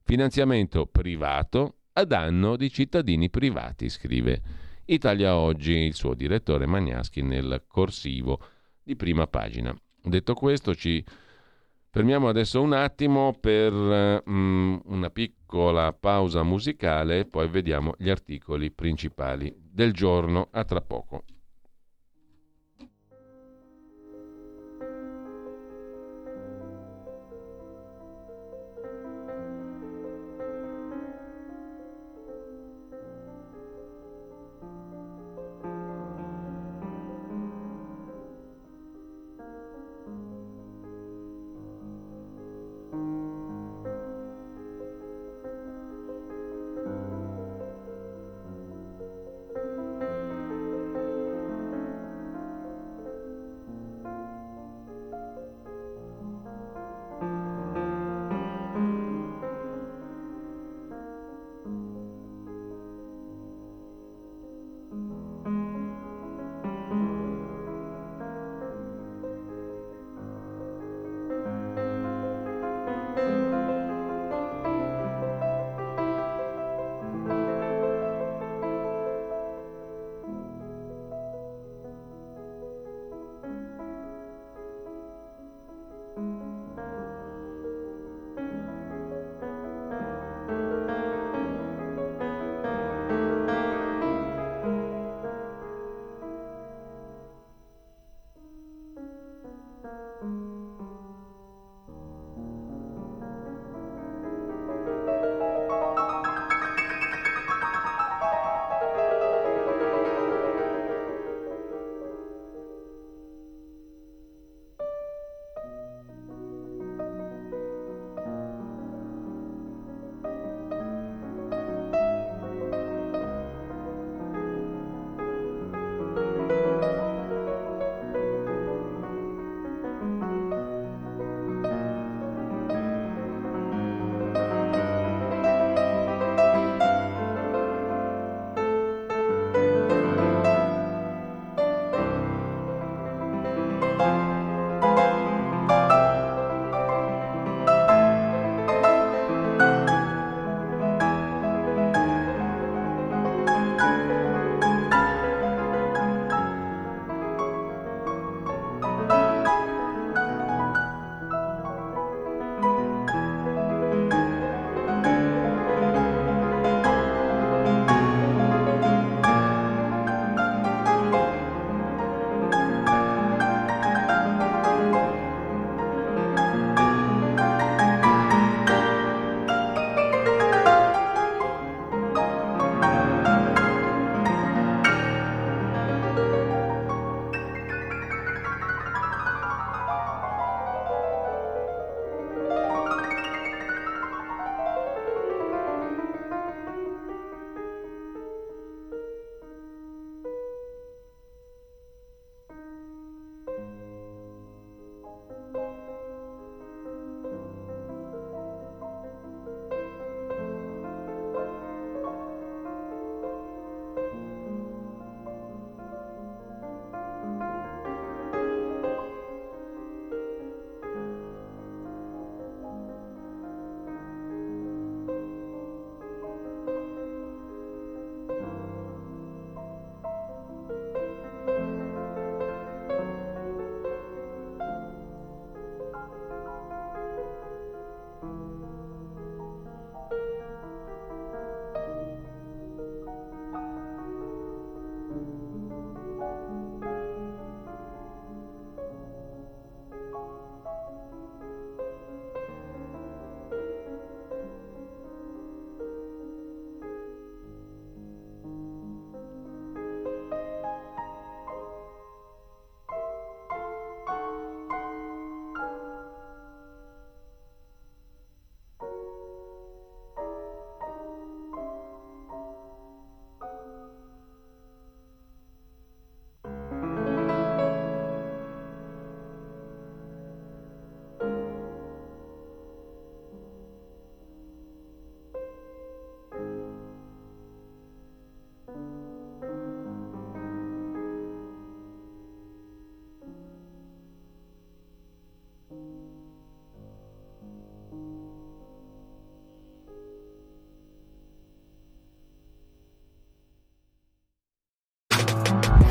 Finanziamento 0.05 0.87
privato 0.87 1.79
a 1.95 2.05
danno 2.05 2.55
di 2.55 2.71
cittadini 2.71 3.29
privati, 3.29 3.89
scrive 3.89 4.41
Italia 4.85 5.35
Oggi, 5.35 5.73
il 5.73 5.95
suo 5.95 6.15
direttore 6.15 6.67
Magnaschi 6.67 7.23
nel 7.23 7.65
corsivo 7.67 8.41
di 8.85 8.95
prima 8.95 9.27
pagina. 9.27 9.77
Detto 10.01 10.35
questo, 10.35 10.77
ci 10.77 11.05
Fermiamo 11.99 12.29
adesso 12.29 12.63
un 12.63 12.75
attimo 12.75 13.35
per 13.41 13.73
um, 13.73 14.81
una 14.85 15.11
piccola 15.11 15.93
pausa 15.93 16.45
musicale 16.45 17.19
e 17.19 17.25
poi 17.25 17.49
vediamo 17.49 17.93
gli 17.99 18.09
articoli 18.09 18.71
principali 18.71 19.53
del 19.59 19.93
giorno. 19.93 20.47
A 20.53 20.63
tra 20.63 20.81
poco. 20.81 21.25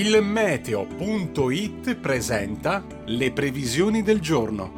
Il 0.00 0.22
meteo.it 0.22 1.94
presenta 1.96 2.82
le 3.04 3.32
previsioni 3.32 4.02
del 4.02 4.18
giorno. 4.18 4.72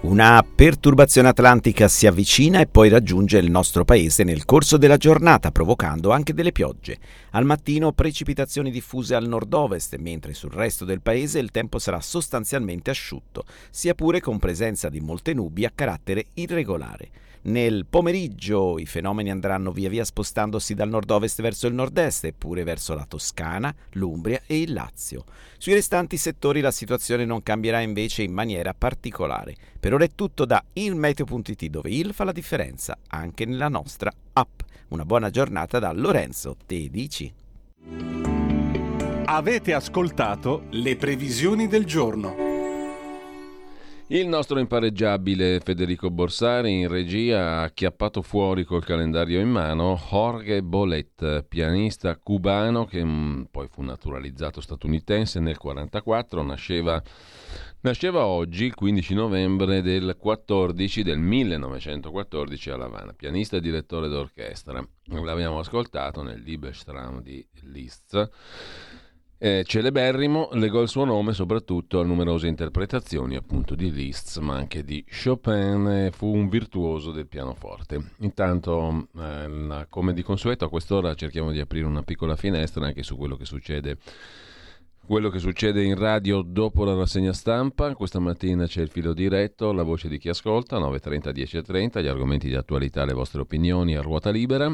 Una 0.00 0.42
perturbazione 0.42 1.28
atlantica 1.28 1.88
si 1.88 2.06
avvicina 2.06 2.60
e 2.60 2.68
poi 2.68 2.88
raggiunge 2.88 3.36
il 3.36 3.50
nostro 3.50 3.84
paese 3.84 4.24
nel 4.24 4.46
corso 4.46 4.78
della 4.78 4.96
giornata, 4.96 5.50
provocando 5.50 6.10
anche 6.10 6.32
delle 6.32 6.52
piogge. 6.52 6.98
Al 7.32 7.44
mattino 7.44 7.92
precipitazioni 7.92 8.70
diffuse 8.70 9.14
al 9.14 9.28
nord-ovest, 9.28 9.94
mentre 9.96 10.32
sul 10.32 10.50
resto 10.50 10.86
del 10.86 11.02
paese 11.02 11.38
il 11.38 11.50
tempo 11.50 11.78
sarà 11.78 12.00
sostanzialmente 12.00 12.88
asciutto, 12.88 13.44
sia 13.68 13.94
pure 13.94 14.20
con 14.20 14.38
presenza 14.38 14.88
di 14.88 15.00
molte 15.00 15.34
nubi 15.34 15.66
a 15.66 15.72
carattere 15.74 16.28
irregolare. 16.32 17.10
Nel 17.44 17.86
pomeriggio 17.90 18.78
i 18.78 18.86
fenomeni 18.86 19.28
andranno 19.28 19.72
via 19.72 19.88
via 19.88 20.04
spostandosi 20.04 20.74
dal 20.74 20.88
nord-ovest 20.88 21.42
verso 21.42 21.66
il 21.66 21.74
nord-est, 21.74 22.26
eppure 22.26 22.62
verso 22.62 22.94
la 22.94 23.04
Toscana, 23.04 23.74
l'Umbria 23.92 24.42
e 24.46 24.60
il 24.60 24.72
Lazio. 24.72 25.24
Sui 25.58 25.72
restanti 25.72 26.16
settori 26.16 26.60
la 26.60 26.70
situazione 26.70 27.24
non 27.24 27.42
cambierà 27.42 27.80
invece 27.80 28.22
in 28.22 28.32
maniera 28.32 28.74
particolare. 28.74 29.56
Per 29.80 29.92
ora 29.92 30.04
è 30.04 30.10
tutto 30.14 30.44
da 30.44 30.62
ilmeteo.it 30.72 31.66
dove 31.66 31.90
il 31.90 32.12
fa 32.14 32.22
la 32.22 32.32
differenza 32.32 32.96
anche 33.08 33.44
nella 33.44 33.68
nostra 33.68 34.12
app. 34.34 34.60
Una 34.88 35.04
buona 35.04 35.30
giornata 35.30 35.80
da 35.80 35.90
Lorenzo 35.92 36.56
Tedici. 36.64 37.32
Avete 39.24 39.72
ascoltato 39.74 40.66
le 40.70 40.94
previsioni 40.96 41.66
del 41.66 41.86
giorno. 41.86 42.51
Il 44.12 44.28
nostro 44.28 44.58
impareggiabile 44.58 45.58
Federico 45.60 46.10
Borsari 46.10 46.80
in 46.80 46.88
regia 46.88 47.40
ha 47.40 47.62
acchiappato 47.62 48.20
fuori 48.20 48.62
col 48.62 48.84
calendario 48.84 49.40
in 49.40 49.48
mano 49.48 49.98
Jorge 50.10 50.62
Bolet, 50.62 51.44
pianista 51.44 52.14
cubano 52.18 52.84
che 52.84 53.02
mm, 53.02 53.44
poi 53.50 53.68
fu 53.68 53.80
naturalizzato 53.80 54.60
statunitense 54.60 55.38
nel 55.38 55.56
1944, 55.58 56.42
nasceva, 56.42 57.02
nasceva 57.80 58.26
oggi, 58.26 58.66
il 58.66 58.74
15 58.74 59.14
novembre 59.14 59.80
del, 59.80 60.14
14, 60.18 61.02
del 61.02 61.18
1914 61.18 62.68
a 62.68 62.76
La 62.76 62.84
Habana, 62.84 63.14
pianista 63.14 63.56
e 63.56 63.60
direttore 63.62 64.08
d'orchestra. 64.08 64.86
L'abbiamo 65.06 65.58
ascoltato 65.58 66.22
nel 66.22 66.42
Liebestraum 66.42 67.22
di 67.22 67.42
Liszt 67.62 68.28
eh, 69.44 69.64
celeberrimo 69.66 70.50
legò 70.52 70.80
il 70.82 70.88
suo 70.88 71.04
nome 71.04 71.32
soprattutto 71.32 71.98
a 71.98 72.04
numerose 72.04 72.46
interpretazioni 72.46 73.34
appunto 73.34 73.74
di 73.74 73.90
Liszt 73.90 74.38
ma 74.38 74.54
anche 74.54 74.84
di 74.84 75.04
Chopin 75.04 75.88
e 75.88 76.10
fu 76.12 76.32
un 76.32 76.48
virtuoso 76.48 77.10
del 77.10 77.26
pianoforte. 77.26 78.12
Intanto 78.18 79.08
eh, 79.18 79.86
come 79.88 80.12
di 80.12 80.22
consueto 80.22 80.64
a 80.64 80.68
quest'ora 80.68 81.14
cerchiamo 81.14 81.50
di 81.50 81.58
aprire 81.58 81.86
una 81.86 82.04
piccola 82.04 82.36
finestra 82.36 82.86
anche 82.86 83.02
su 83.02 83.16
quello 83.16 83.34
che 83.34 83.44
succede 83.44 83.96
quello 85.04 85.28
che 85.28 85.40
succede 85.40 85.82
in 85.82 85.96
radio 85.96 86.42
dopo 86.42 86.84
la 86.84 86.94
rassegna 86.94 87.32
stampa, 87.32 87.96
questa 87.96 88.20
mattina 88.20 88.66
c'è 88.66 88.82
il 88.82 88.90
filo 88.90 89.12
diretto, 89.12 89.72
la 89.72 89.82
voce 89.82 90.08
di 90.08 90.16
chi 90.18 90.28
ascolta, 90.28 90.78
9.30, 90.78 91.32
10.30, 91.34 92.00
gli 92.00 92.06
argomenti 92.06 92.46
di 92.46 92.54
attualità, 92.54 93.04
le 93.04 93.12
vostre 93.12 93.40
opinioni 93.40 93.96
a 93.96 94.00
ruota 94.00 94.30
libera. 94.30 94.72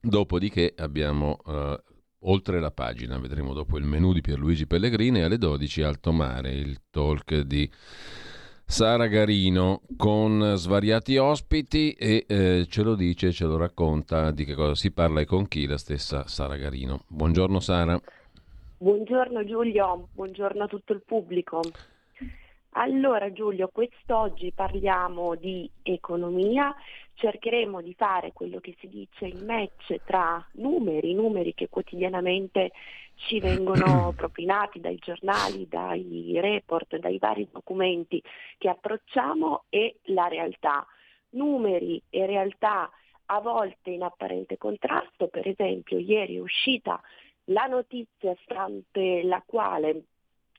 Dopodiché 0.00 0.74
abbiamo 0.76 1.38
uh, 1.46 1.74
oltre 2.20 2.60
la 2.60 2.70
pagina. 2.70 3.18
Vedremo 3.18 3.52
dopo 3.52 3.78
il 3.78 3.84
menù 3.84 4.12
di 4.12 4.20
Pierluigi 4.20 4.66
Pellegrini 4.66 5.22
alle 5.22 5.38
12 5.38 5.82
Alto 5.82 6.12
Mare, 6.12 6.52
il 6.52 6.80
talk 6.90 7.40
di 7.40 7.70
Sara 8.70 9.06
Garino 9.06 9.80
con 9.96 10.52
svariati 10.56 11.16
ospiti 11.16 11.92
e 11.92 12.26
eh, 12.28 12.66
ce 12.68 12.82
lo 12.82 12.94
dice, 12.94 13.32
ce 13.32 13.46
lo 13.46 13.56
racconta 13.56 14.30
di 14.30 14.44
che 14.44 14.54
cosa 14.54 14.74
si 14.74 14.92
parla 14.92 15.20
e 15.20 15.24
con 15.24 15.48
chi 15.48 15.66
la 15.66 15.78
stessa 15.78 16.26
Sara 16.26 16.56
Garino. 16.56 17.04
Buongiorno 17.08 17.60
Sara. 17.60 17.98
Buongiorno 18.76 19.44
Giulio, 19.44 20.08
buongiorno 20.12 20.64
a 20.64 20.66
tutto 20.66 20.92
il 20.92 21.02
pubblico. 21.04 21.62
Allora 22.72 23.32
Giulio, 23.32 23.70
quest'oggi 23.72 24.52
parliamo 24.54 25.34
di 25.34 25.68
economia 25.82 26.74
cercheremo 27.18 27.82
di 27.82 27.94
fare 27.94 28.32
quello 28.32 28.60
che 28.60 28.76
si 28.78 28.88
dice 28.88 29.26
il 29.26 29.44
match 29.44 30.00
tra 30.04 30.44
numeri, 30.52 31.14
numeri 31.14 31.52
che 31.52 31.68
quotidianamente 31.68 32.70
ci 33.16 33.40
vengono 33.40 34.12
propinati 34.16 34.80
dai 34.80 34.96
giornali, 34.96 35.66
dai 35.68 36.38
report, 36.40 36.96
dai 36.96 37.18
vari 37.18 37.48
documenti 37.50 38.22
che 38.56 38.68
approcciamo 38.68 39.64
e 39.68 39.96
la 40.04 40.28
realtà. 40.28 40.86
Numeri 41.30 42.00
e 42.08 42.24
realtà 42.24 42.90
a 43.26 43.40
volte 43.40 43.90
in 43.90 44.02
apparente 44.02 44.56
contrasto, 44.56 45.28
per 45.28 45.46
esempio 45.46 45.98
ieri 45.98 46.36
è 46.36 46.40
uscita 46.40 46.98
la 47.50 47.66
notizia 47.66 48.34
stante 48.44 49.22
la 49.22 49.42
quale 49.44 50.04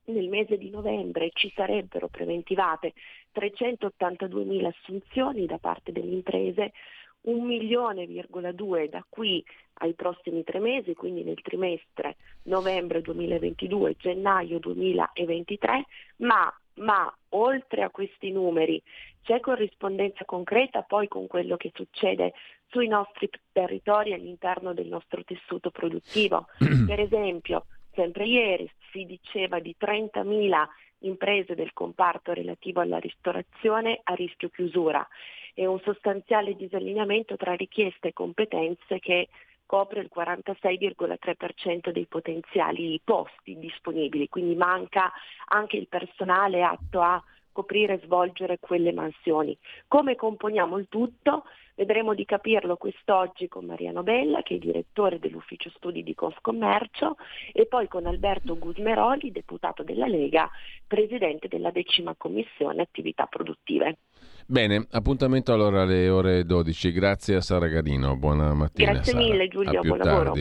nel 0.10 0.28
mese 0.28 0.58
di 0.58 0.70
novembre 0.70 1.32
ci 1.34 1.52
sarebbero 1.56 2.08
preventivate 2.08 2.94
382.000 3.34 4.66
assunzioni 4.66 5.46
da 5.46 5.58
parte 5.58 5.92
delle 5.92 6.12
imprese, 6.12 6.74
1 7.22 7.46
milione,2 7.46 8.90
da 8.90 9.06
qui 9.08 9.44
ai 9.82 9.94
prossimi 9.94 10.44
tre 10.44 10.60
mesi, 10.60 10.94
quindi 10.94 11.24
nel 11.24 11.42
trimestre 11.42 12.18
novembre 12.44 13.02
2022, 13.02 13.96
gennaio 13.98 14.60
2023, 14.60 15.86
ma, 16.18 16.54
ma 16.76 17.14
oltre 17.30 17.84
a 17.84 17.90
questi 17.90 18.32
numeri 18.32 18.82
c'è 19.22 19.40
corrispondenza 19.40 20.26
concreta 20.26 20.82
poi 20.82 21.08
con 21.08 21.28
quello 21.28 21.56
che 21.58 21.72
succede 21.76 22.34
sui 22.70 22.88
nostri 22.88 23.30
territori 23.52 24.14
all'interno 24.14 24.74
del 24.74 24.88
nostro 24.88 25.24
tessuto 25.24 25.72
produttivo. 25.72 26.48
per 26.88 27.00
esempio, 27.00 27.66
sempre 28.00 28.26
ieri 28.26 28.72
si 28.92 29.04
diceva 29.04 29.60
di 29.60 29.76
30.000 29.78 30.66
imprese 31.00 31.54
del 31.54 31.74
comparto 31.74 32.32
relativo 32.32 32.80
alla 32.80 32.98
ristorazione 32.98 34.00
a 34.04 34.14
rischio 34.14 34.48
chiusura. 34.48 35.06
E 35.54 35.66
un 35.66 35.80
sostanziale 35.82 36.56
disallineamento 36.56 37.36
tra 37.36 37.54
richieste 37.56 38.10
e 38.10 38.14
competenze 38.14 39.00
che 39.00 39.28
copre 39.66 40.00
il 40.00 40.10
46,3% 40.16 41.90
dei 41.90 42.06
potenziali 42.06 43.02
posti 43.04 43.60
disponibili, 43.60 44.30
quindi 44.30 44.56
manca 44.56 45.12
anche 45.48 45.76
il 45.76 45.90
personale 45.90 46.64
atto 46.64 47.02
a 47.02 47.22
coprire 47.52 47.96
e 47.96 48.02
svolgere 48.04 48.58
quelle 48.60 48.92
mansioni. 48.92 49.58
Come 49.88 50.16
componiamo 50.16 50.78
il 50.78 50.88
tutto? 50.90 51.44
Vedremo 51.76 52.14
di 52.14 52.26
capirlo 52.26 52.76
quest'oggi 52.76 53.48
con 53.48 53.64
Mariano 53.64 54.04
Bella, 54.04 54.42
che 54.42 54.56
è 54.56 54.58
direttore 54.58 55.18
dell'ufficio 55.18 55.72
studi 55.78 56.04
di 56.04 56.14
Confcommercio, 56.14 57.16
e 57.54 57.68
poi 57.68 57.88
con 57.88 58.06
Alberto 58.06 58.58
Gusmeroli, 58.58 59.32
deputato 59.32 59.82
della 59.84 60.08
Lega, 60.08 60.50
presidente 60.86 61.48
della 61.48 61.72
decima 61.72 62.16
commissione 62.18 62.82
attività 62.82 63.28
produttive. 63.28 64.00
Bene, 64.46 64.88
appuntamento 64.92 65.54
allora 65.54 65.84
alle 65.84 66.10
ore 66.10 66.44
12. 66.44 66.92
Grazie 66.92 67.36
a 67.36 67.42
Sara 67.42 67.68
Garino. 67.68 68.18
Buona 68.18 68.54
mattina. 68.54 68.92
Grazie 68.92 69.14
Sara. 69.14 69.24
mille 69.24 69.48
Giulio, 69.48 69.82
buon 69.82 69.98
lavoro. 70.00 70.34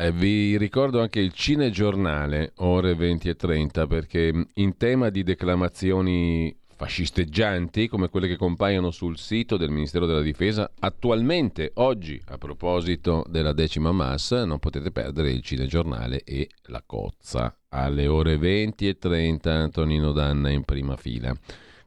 Eh, 0.00 0.12
vi 0.12 0.56
ricordo 0.56 1.00
anche 1.00 1.18
il 1.18 1.32
Cinegiornale, 1.32 2.52
ore 2.58 2.94
20 2.94 3.30
e 3.30 3.34
30, 3.34 3.88
perché 3.88 4.46
in 4.54 4.76
tema 4.76 5.10
di 5.10 5.24
declamazioni 5.24 6.56
fascisteggianti 6.76 7.88
come 7.88 8.08
quelle 8.08 8.28
che 8.28 8.36
compaiono 8.36 8.92
sul 8.92 9.18
sito 9.18 9.56
del 9.56 9.70
Ministero 9.70 10.06
della 10.06 10.20
Difesa 10.20 10.70
attualmente, 10.78 11.72
oggi, 11.74 12.22
a 12.26 12.38
proposito 12.38 13.24
della 13.28 13.52
decima 13.52 13.90
mass, 13.90 14.44
non 14.44 14.60
potete 14.60 14.92
perdere 14.92 15.32
il 15.32 15.42
cinegiornale 15.42 16.22
e 16.22 16.48
la 16.66 16.84
cozza. 16.86 17.52
Alle 17.70 18.06
ore 18.06 18.38
20 18.38 18.86
e 18.86 18.98
30 18.98 19.52
Antonino 19.52 20.12
Danna 20.12 20.50
in 20.50 20.62
prima 20.62 20.94
fila, 20.94 21.34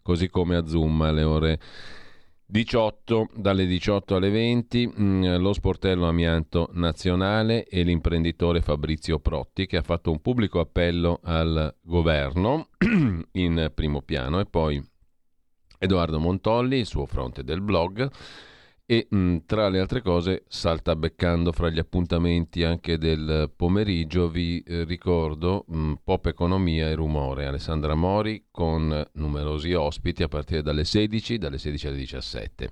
così 0.01 0.27
come 0.27 0.57
a 0.57 0.67
Zoom 0.67 1.01
alle 1.01 1.23
ore 1.23 1.59
18, 2.51 3.29
dalle 3.33 3.65
18 3.65 4.15
alle 4.15 4.29
20, 4.29 4.87
mh, 4.87 5.03
mm, 5.03 5.35
lo 5.37 5.53
sportello 5.53 6.05
amianto 6.05 6.67
nazionale 6.73 7.63
e 7.63 7.81
l'imprenditore 7.83 8.59
Fabrizio 8.59 9.19
Protti 9.19 9.65
che 9.65 9.77
ha 9.77 9.81
fatto 9.81 10.11
un 10.11 10.19
pubblico 10.19 10.59
appello 10.59 11.21
al 11.23 11.73
governo 11.81 12.67
in 13.31 13.71
primo 13.73 14.01
piano. 14.01 14.41
E 14.41 14.45
poi 14.47 14.83
Edoardo 15.79 16.19
Montolli, 16.19 16.79
il 16.79 16.85
suo 16.85 17.05
fronte 17.05 17.45
del 17.45 17.61
blog 17.61 18.11
e 18.91 19.07
mh, 19.09 19.17
mm, 19.17 19.37
tra 19.45 19.69
le 19.69 19.79
altre 19.79 20.01
cose 20.01 20.43
salta 20.49 20.97
beccando 20.97 21.53
fra 21.53 21.69
gli 21.69 21.79
appuntamenti 21.79 22.65
anche 22.65 22.97
del 22.97 23.49
pomeriggio 23.55 24.27
vi 24.27 24.61
eh, 24.67 24.83
ricordo 24.83 25.63
mh, 25.65 25.77
mm, 25.77 25.93
Pop 26.03 26.25
Economia 26.25 26.89
e 26.89 26.95
Rumore. 26.95 27.45
Alessandra 27.45 27.95
Mori 27.95 28.47
con 28.51 29.01
numerosi 29.13 29.71
ospiti 29.71 30.23
a 30.23 30.27
partire 30.27 30.61
dalle 30.61 30.83
16 30.83 31.37
dalle 31.37 31.57
16 31.57 31.87
alle 31.87 31.95
17 31.95 32.71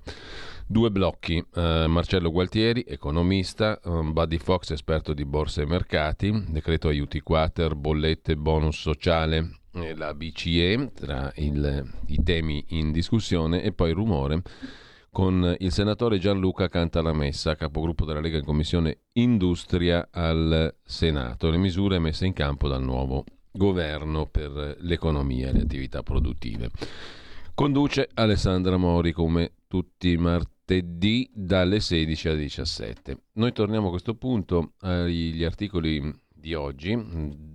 due 0.66 0.90
blocchi 0.90 1.42
eh, 1.54 1.86
Marcello 1.88 2.30
Gualtieri 2.30 2.84
economista 2.86 3.80
um, 3.84 4.12
Buddy 4.12 4.36
Fox 4.36 4.72
esperto 4.72 5.14
di 5.14 5.24
borse 5.24 5.62
e 5.62 5.66
mercati 5.66 6.44
decreto 6.48 6.88
aiuti 6.88 7.20
quater 7.20 7.74
bollette 7.74 8.36
bonus 8.36 8.78
sociale 8.78 9.60
e 9.72 9.94
la 9.96 10.12
BCE 10.12 10.90
tra 10.92 11.32
il, 11.36 11.90
i 12.08 12.22
temi 12.22 12.62
in 12.68 12.92
discussione 12.92 13.62
e 13.62 13.72
poi 13.72 13.92
Rumore 13.92 14.42
con 15.10 15.56
il 15.58 15.72
senatore 15.72 16.18
Gianluca 16.18 16.68
Cantalamessa, 16.68 17.56
capogruppo 17.56 18.04
della 18.04 18.20
Lega 18.20 18.38
in 18.38 18.44
Commissione 18.44 18.98
Industria 19.14 20.08
al 20.10 20.74
Senato, 20.84 21.50
le 21.50 21.56
misure 21.56 21.98
messe 21.98 22.26
in 22.26 22.32
campo 22.32 22.68
dal 22.68 22.82
nuovo 22.82 23.24
governo 23.50 24.26
per 24.26 24.76
l'economia 24.80 25.48
e 25.48 25.52
le 25.52 25.62
attività 25.62 26.02
produttive. 26.02 26.70
Conduce 27.54 28.08
Alessandra 28.14 28.76
Mori 28.76 29.12
come 29.12 29.52
tutti 29.66 30.10
i 30.10 30.16
martedì 30.16 31.28
dalle 31.34 31.80
16 31.80 32.28
alle 32.28 32.38
17. 32.38 33.18
Noi 33.34 33.52
torniamo 33.52 33.88
a 33.88 33.90
questo 33.90 34.14
punto 34.14 34.74
agli 34.80 35.42
articoli 35.42 36.18
di 36.32 36.54
oggi, 36.54 36.96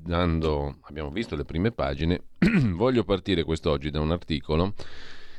dando, 0.03 0.77
abbiamo 0.81 1.09
visto 1.09 1.35
le 1.35 1.45
prime 1.45 1.71
pagine, 1.71 2.25
voglio 2.75 3.03
partire 3.03 3.43
quest'oggi 3.43 3.89
da 3.89 4.01
un 4.01 4.11
articolo 4.11 4.73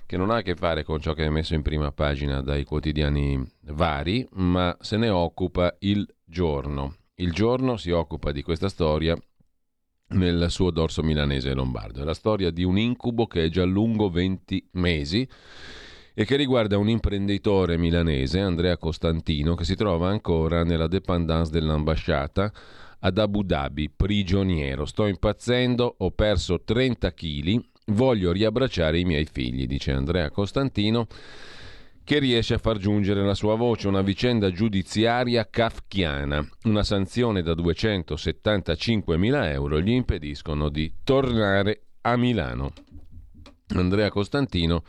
che 0.07 0.17
non 0.17 0.31
ha 0.31 0.37
a 0.37 0.43
che 0.43 0.55
fare 0.55 0.85
con 0.85 1.01
ciò 1.01 1.13
che 1.13 1.27
è 1.27 1.29
messo 1.29 1.55
in 1.55 1.63
prima 1.63 1.91
pagina 1.91 2.41
dai 2.41 2.65
quotidiani 2.65 3.45
vari, 3.73 4.27
ma 4.35 4.77
se 4.81 4.97
ne 4.97 5.09
occupa 5.09 5.75
il 5.81 6.09
giorno. 6.25 6.95
Il 7.17 7.33
giorno 7.33 7.77
si 7.77 7.91
occupa 7.91 8.31
di 8.31 8.43
questa 8.43 8.69
storia 8.69 9.19
nel 10.09 10.47
suo 10.51 10.71
dorso 10.71 11.03
milanese 11.03 11.51
e 11.51 11.55
lombardo. 11.55 12.03
È 12.03 12.05
la 12.05 12.15
storia 12.15 12.51
di 12.51 12.63
un 12.63 12.79
incubo 12.79 13.27
che 13.27 13.45
è 13.45 13.49
già 13.49 13.65
lungo 13.65 14.09
20 14.09 14.69
mesi 14.73 15.29
e 16.15 16.25
che 16.25 16.37
riguarda 16.37 16.79
un 16.79 16.89
imprenditore 16.89 17.77
milanese, 17.77 18.39
Andrea 18.39 18.79
Costantino, 18.79 19.55
che 19.55 19.65
si 19.65 19.75
trova 19.75 20.09
ancora 20.09 20.63
nella 20.63 20.87
dépendance 20.87 21.51
dell'ambasciata 21.51 22.53
ad 23.01 23.19
Abu 23.19 23.43
Dhabi, 23.43 23.91
prigioniero. 23.91 24.87
Sto 24.87 25.07
impazzendo, 25.07 25.97
ho 25.99 26.11
perso 26.13 26.63
30 26.63 27.13
kg 27.13 27.65
Voglio 27.89 28.33
riabbracciare 28.33 28.99
i 28.99 29.05
miei 29.05 29.29
figli, 29.31 29.69
dice 29.69 29.93
Andrea 29.93 30.29
Costantino, 30.31 31.07
che 32.03 32.19
riesce 32.19 32.55
a 32.55 32.59
far 32.59 32.79
giungere 32.79 33.25
la 33.25 33.35
sua 33.35 33.55
voce 33.55 33.87
una 33.87 34.03
vicenda 34.03 34.51
giudiziaria 34.51 35.47
kafkiana. 35.49 36.45
Una 36.65 36.83
sanzione 36.83 37.43
da 37.43 37.53
275.000 37.53 39.53
euro 39.53 39.81
gli 39.81 39.93
impediscono 39.93 40.69
di 40.69 40.95
tornare 41.05 41.83
a 42.01 42.17
Milano. 42.17 42.73
Andrea 43.69 44.11
Costantino 44.11 44.83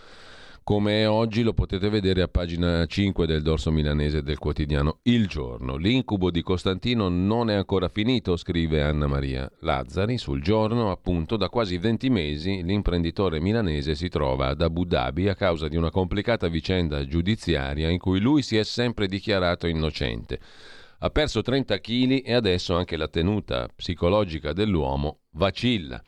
come 0.67 1.03
è 1.03 1.07
oggi 1.07 1.43
lo 1.43 1.53
potete 1.53 1.87
vedere 1.87 2.21
a 2.21 2.27
pagina 2.27 2.85
5 2.85 3.25
del 3.25 3.41
dorso 3.41 3.71
milanese 3.71 4.21
del 4.21 4.37
quotidiano 4.37 4.99
Il 5.03 5.25
Giorno. 5.25 5.77
L'incubo 5.77 6.29
di 6.29 6.41
Costantino 6.41 7.07
non 7.07 7.49
è 7.49 7.53
ancora 7.53 7.87
finito, 7.87 8.35
scrive 8.35 8.81
Anna 8.81 9.07
Maria 9.07 9.49
Lazzari. 9.61 10.17
Sul 10.17 10.41
giorno, 10.41 10.91
appunto, 10.91 11.37
da 11.37 11.47
quasi 11.47 11.77
20 11.77 12.09
mesi 12.09 12.63
l'imprenditore 12.63 13.39
milanese 13.39 13.95
si 13.95 14.09
trova 14.09 14.47
ad 14.47 14.61
Abu 14.61 14.83
Dhabi 14.83 15.29
a 15.29 15.35
causa 15.35 15.69
di 15.69 15.77
una 15.77 15.89
complicata 15.89 16.49
vicenda 16.49 17.07
giudiziaria 17.07 17.87
in 17.87 17.97
cui 17.97 18.19
lui 18.19 18.41
si 18.41 18.57
è 18.57 18.63
sempre 18.63 19.07
dichiarato 19.07 19.67
innocente. 19.67 20.37
Ha 20.99 21.09
perso 21.11 21.41
30 21.41 21.79
kg 21.79 22.21
e 22.25 22.33
adesso 22.33 22.75
anche 22.75 22.97
la 22.97 23.07
tenuta 23.07 23.69
psicologica 23.73 24.51
dell'uomo 24.51 25.19
vacilla. 25.31 26.03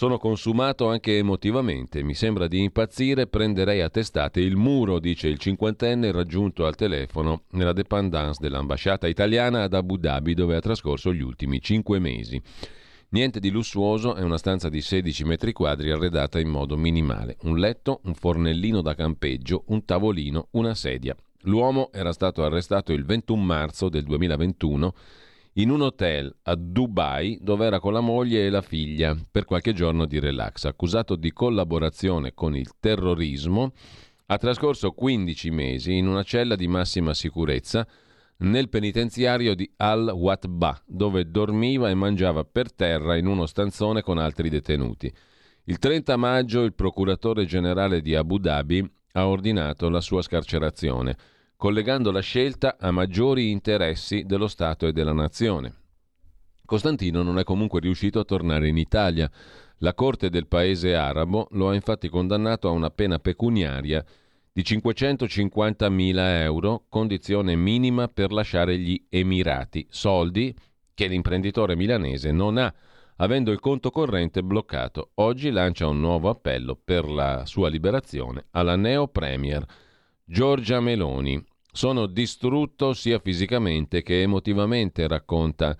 Sono 0.00 0.16
consumato 0.16 0.88
anche 0.88 1.18
emotivamente, 1.18 2.02
mi 2.02 2.14
sembra 2.14 2.46
di 2.46 2.62
impazzire, 2.62 3.26
prenderei 3.26 3.82
a 3.82 3.90
testate 3.90 4.40
il 4.40 4.56
muro, 4.56 4.98
dice 4.98 5.28
il 5.28 5.36
cinquantenne 5.36 6.10
raggiunto 6.10 6.64
al 6.64 6.74
telefono 6.74 7.42
nella 7.50 7.74
dépendance 7.74 8.38
dell'ambasciata 8.40 9.08
italiana 9.08 9.64
ad 9.64 9.74
Abu 9.74 9.98
Dhabi 9.98 10.32
dove 10.32 10.56
ha 10.56 10.60
trascorso 10.60 11.12
gli 11.12 11.20
ultimi 11.20 11.60
cinque 11.60 11.98
mesi. 11.98 12.40
Niente 13.10 13.40
di 13.40 13.50
lussuoso, 13.50 14.14
è 14.14 14.22
una 14.22 14.38
stanza 14.38 14.70
di 14.70 14.80
16 14.80 15.24
metri 15.24 15.52
quadri 15.52 15.90
arredata 15.90 16.40
in 16.40 16.48
modo 16.48 16.78
minimale. 16.78 17.36
Un 17.42 17.58
letto, 17.58 18.00
un 18.04 18.14
fornellino 18.14 18.80
da 18.80 18.94
campeggio, 18.94 19.64
un 19.66 19.84
tavolino, 19.84 20.48
una 20.52 20.74
sedia. 20.74 21.14
L'uomo 21.42 21.90
era 21.92 22.14
stato 22.14 22.42
arrestato 22.42 22.94
il 22.94 23.04
21 23.04 23.42
marzo 23.42 23.90
del 23.90 24.04
2021 24.04 24.94
in 25.60 25.68
un 25.68 25.82
hotel 25.82 26.34
a 26.44 26.54
Dubai 26.54 27.38
dove 27.42 27.66
era 27.66 27.80
con 27.80 27.92
la 27.92 28.00
moglie 28.00 28.46
e 28.46 28.50
la 28.50 28.62
figlia 28.62 29.14
per 29.30 29.44
qualche 29.44 29.74
giorno 29.74 30.06
di 30.06 30.18
relax. 30.18 30.64
Accusato 30.64 31.16
di 31.16 31.32
collaborazione 31.32 32.32
con 32.32 32.56
il 32.56 32.70
terrorismo, 32.80 33.72
ha 34.26 34.38
trascorso 34.38 34.92
15 34.92 35.50
mesi 35.50 35.96
in 35.96 36.06
una 36.06 36.22
cella 36.22 36.56
di 36.56 36.66
massima 36.66 37.12
sicurezza 37.12 37.86
nel 38.38 38.70
penitenziario 38.70 39.54
di 39.54 39.70
Al-Watba, 39.76 40.80
dove 40.86 41.30
dormiva 41.30 41.90
e 41.90 41.94
mangiava 41.94 42.42
per 42.44 42.72
terra 42.72 43.16
in 43.16 43.26
uno 43.26 43.44
stanzone 43.44 44.00
con 44.00 44.16
altri 44.16 44.48
detenuti. 44.48 45.12
Il 45.64 45.78
30 45.78 46.16
maggio 46.16 46.62
il 46.62 46.72
procuratore 46.72 47.44
generale 47.44 48.00
di 48.00 48.14
Abu 48.14 48.38
Dhabi 48.38 48.90
ha 49.12 49.28
ordinato 49.28 49.90
la 49.90 50.00
sua 50.00 50.22
scarcerazione 50.22 51.16
collegando 51.60 52.10
la 52.10 52.20
scelta 52.20 52.78
a 52.80 52.90
maggiori 52.90 53.50
interessi 53.50 54.24
dello 54.24 54.48
Stato 54.48 54.86
e 54.86 54.92
della 54.92 55.12
nazione. 55.12 55.74
Costantino 56.64 57.22
non 57.22 57.38
è 57.38 57.44
comunque 57.44 57.80
riuscito 57.80 58.18
a 58.18 58.24
tornare 58.24 58.66
in 58.68 58.78
Italia. 58.78 59.30
La 59.80 59.92
Corte 59.92 60.30
del 60.30 60.46
paese 60.46 60.94
arabo 60.94 61.48
lo 61.50 61.68
ha 61.68 61.74
infatti 61.74 62.08
condannato 62.08 62.66
a 62.66 62.70
una 62.70 62.88
pena 62.88 63.18
pecuniaria 63.18 64.02
di 64.50 64.62
550.000 64.62 66.16
euro, 66.40 66.86
condizione 66.88 67.54
minima 67.56 68.08
per 68.08 68.32
lasciare 68.32 68.78
gli 68.78 68.98
Emirati, 69.10 69.86
soldi 69.90 70.56
che 70.94 71.08
l'imprenditore 71.08 71.76
milanese 71.76 72.32
non 72.32 72.56
ha, 72.56 72.72
avendo 73.16 73.52
il 73.52 73.60
conto 73.60 73.90
corrente 73.90 74.42
bloccato. 74.42 75.10
Oggi 75.16 75.50
lancia 75.50 75.86
un 75.88 76.00
nuovo 76.00 76.30
appello 76.30 76.74
per 76.82 77.06
la 77.06 77.44
sua 77.44 77.68
liberazione 77.68 78.46
alla 78.52 78.76
neo 78.76 79.08
premier 79.08 79.66
Giorgia 80.24 80.78
Meloni, 80.78 81.44
sono 81.72 82.06
distrutto 82.06 82.92
sia 82.92 83.18
fisicamente 83.18 84.02
che 84.02 84.22
emotivamente, 84.22 85.06
racconta 85.06 85.76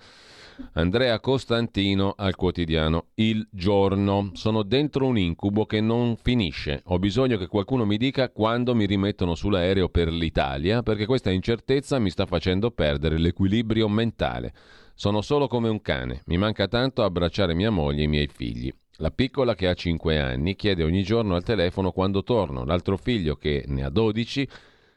Andrea 0.73 1.19
Costantino 1.19 2.13
al 2.15 2.35
quotidiano 2.35 3.07
Il 3.15 3.47
Giorno. 3.51 4.31
Sono 4.33 4.63
dentro 4.63 5.07
un 5.07 5.17
incubo 5.17 5.65
che 5.65 5.81
non 5.81 6.15
finisce. 6.15 6.81
Ho 6.85 6.99
bisogno 6.99 7.37
che 7.37 7.47
qualcuno 7.47 7.85
mi 7.85 7.97
dica 7.97 8.29
quando 8.29 8.75
mi 8.75 8.85
rimettono 8.85 9.35
sull'aereo 9.35 9.89
per 9.89 10.11
l'Italia, 10.11 10.83
perché 10.83 11.05
questa 11.05 11.31
incertezza 11.31 11.99
mi 11.99 12.09
sta 12.09 12.25
facendo 12.25 12.71
perdere 12.71 13.17
l'equilibrio 13.17 13.87
mentale. 13.87 14.53
Sono 14.93 15.21
solo 15.21 15.47
come 15.47 15.69
un 15.69 15.81
cane. 15.81 16.21
Mi 16.25 16.37
manca 16.37 16.67
tanto 16.67 17.03
abbracciare 17.03 17.53
mia 17.53 17.71
moglie 17.71 18.01
e 18.01 18.05
i 18.05 18.09
miei 18.09 18.27
figli. 18.27 18.71
La 18.97 19.09
piccola 19.09 19.55
che 19.55 19.67
ha 19.67 19.73
5 19.73 20.19
anni 20.19 20.55
chiede 20.55 20.83
ogni 20.83 21.01
giorno 21.01 21.35
al 21.35 21.43
telefono 21.43 21.91
quando 21.91 22.23
torno. 22.23 22.63
L'altro 22.65 22.97
figlio 22.97 23.35
che 23.35 23.63
ne 23.67 23.83
ha 23.83 23.89
12 23.89 24.47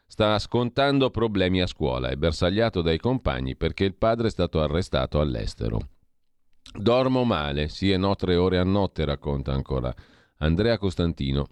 sta 0.07 0.37
scontando 0.39 1.09
problemi 1.09 1.61
a 1.61 1.67
scuola, 1.67 2.09
è 2.09 2.15
bersagliato 2.15 2.81
dai 2.81 2.97
compagni 2.97 3.55
perché 3.55 3.83
il 3.83 3.95
padre 3.95 4.27
è 4.27 4.31
stato 4.31 4.61
arrestato 4.61 5.19
all'estero. 5.19 5.79
Dormo 6.73 7.23
male, 7.23 7.67
sì 7.69 7.91
e 7.91 7.97
no 7.97 8.15
tre 8.15 8.35
ore 8.35 8.57
a 8.57 8.63
notte, 8.63 9.05
racconta 9.05 9.53
ancora 9.53 9.93
Andrea 10.37 10.77
Costantino. 10.77 11.47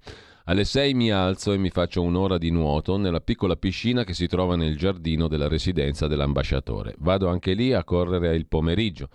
Alle 0.46 0.66
sei 0.66 0.94
mi 0.94 1.10
alzo 1.10 1.54
e 1.54 1.58
mi 1.58 1.70
faccio 1.70 2.02
un'ora 2.02 2.38
di 2.38 2.50
nuoto 2.50 2.98
nella 2.98 3.22
piccola 3.22 3.56
piscina 3.56 4.04
che 4.04 4.14
si 4.14 4.28
trova 4.28 4.58
nel 4.58 4.78
giardino 4.78 5.30
della 5.30 5.48
residenza 5.48 6.08
dell'ambasciatore. 6.08 6.96
Vado 6.98 7.30
anche 7.30 7.54
lì 7.54 7.72
a 7.72 7.86
correre 7.86 8.36
il 8.36 8.48
pomeriggio. 8.48 9.08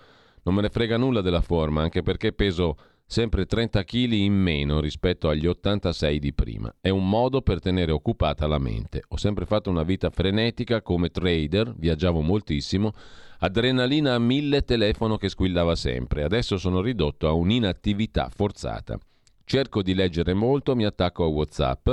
Non 0.43 0.55
me 0.55 0.61
ne 0.61 0.69
frega 0.69 0.97
nulla 0.97 1.21
della 1.21 1.41
forma, 1.41 1.83
anche 1.83 2.01
perché 2.01 2.33
peso 2.33 2.77
sempre 3.11 3.47
30 3.47 3.83
kg 3.85 4.11
in 4.11 4.35
meno 4.35 4.79
rispetto 4.79 5.29
agli 5.29 5.47
86 5.47 6.19
di 6.19 6.31
prima. 6.31 6.71
È 6.79 6.89
un 6.89 7.09
modo 7.09 7.41
per 7.41 7.59
tenere 7.59 7.91
occupata 7.91 8.45
la 8.45 8.59
mente. 8.59 9.01
Ho 9.07 9.17
sempre 9.17 9.47
fatto 9.47 9.71
una 9.71 9.81
vita 9.81 10.11
frenetica 10.11 10.83
come 10.83 11.09
trader, 11.09 11.73
viaggiavo 11.75 12.21
moltissimo, 12.21 12.93
adrenalina 13.39 14.13
a 14.13 14.19
mille, 14.19 14.61
telefono 14.61 15.17
che 15.17 15.27
squillava 15.27 15.73
sempre. 15.75 16.21
Adesso 16.21 16.57
sono 16.57 16.81
ridotto 16.81 17.27
a 17.27 17.31
un'inattività 17.31 18.29
forzata. 18.29 18.99
Cerco 19.43 19.81
di 19.81 19.95
leggere 19.95 20.35
molto, 20.35 20.75
mi 20.75 20.85
attacco 20.85 21.23
a 21.23 21.29
WhatsApp 21.29 21.89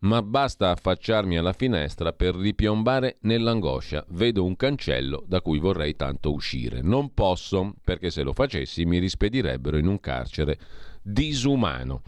ma 0.00 0.22
basta 0.22 0.70
affacciarmi 0.70 1.36
alla 1.36 1.52
finestra 1.52 2.12
per 2.12 2.34
ripiombare 2.34 3.18
nell'angoscia. 3.22 4.04
Vedo 4.10 4.44
un 4.44 4.56
cancello 4.56 5.24
da 5.26 5.40
cui 5.40 5.58
vorrei 5.58 5.96
tanto 5.96 6.32
uscire. 6.32 6.80
Non 6.80 7.12
posso, 7.12 7.74
perché 7.84 8.10
se 8.10 8.22
lo 8.22 8.32
facessi 8.32 8.84
mi 8.84 8.98
rispedirebbero 8.98 9.76
in 9.76 9.86
un 9.86 10.00
carcere 10.00 10.58
disumano. 11.02 12.02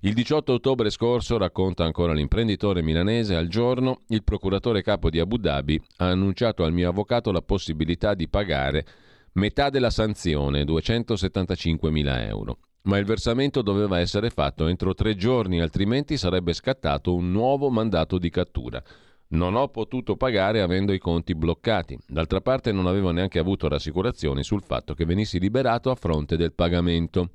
Il 0.00 0.14
18 0.14 0.52
ottobre 0.52 0.90
scorso, 0.90 1.38
racconta 1.38 1.84
ancora 1.84 2.12
l'imprenditore 2.12 2.82
milanese, 2.82 3.34
al 3.34 3.48
giorno 3.48 4.02
il 4.08 4.22
procuratore 4.22 4.82
capo 4.82 5.10
di 5.10 5.18
Abu 5.18 5.36
Dhabi 5.36 5.80
ha 5.96 6.06
annunciato 6.06 6.64
al 6.64 6.72
mio 6.72 6.88
avvocato 6.88 7.32
la 7.32 7.42
possibilità 7.42 8.14
di 8.14 8.28
pagare 8.28 8.86
metà 9.32 9.70
della 9.70 9.90
sanzione, 9.90 10.64
275 10.64 11.90
mila 11.90 12.24
euro 12.24 12.58
ma 12.82 12.98
il 12.98 13.04
versamento 13.04 13.62
doveva 13.62 13.98
essere 13.98 14.30
fatto 14.30 14.66
entro 14.66 14.94
tre 14.94 15.14
giorni, 15.16 15.60
altrimenti 15.60 16.16
sarebbe 16.16 16.52
scattato 16.52 17.14
un 17.14 17.30
nuovo 17.30 17.70
mandato 17.70 18.18
di 18.18 18.30
cattura. 18.30 18.82
Non 19.30 19.56
ho 19.56 19.68
potuto 19.68 20.16
pagare 20.16 20.62
avendo 20.62 20.92
i 20.92 20.98
conti 20.98 21.34
bloccati. 21.34 21.98
D'altra 22.06 22.40
parte 22.40 22.72
non 22.72 22.86
avevo 22.86 23.10
neanche 23.10 23.38
avuto 23.38 23.68
rassicurazioni 23.68 24.42
sul 24.42 24.62
fatto 24.62 24.94
che 24.94 25.04
venissi 25.04 25.38
liberato 25.38 25.90
a 25.90 25.94
fronte 25.94 26.36
del 26.36 26.54
pagamento. 26.54 27.30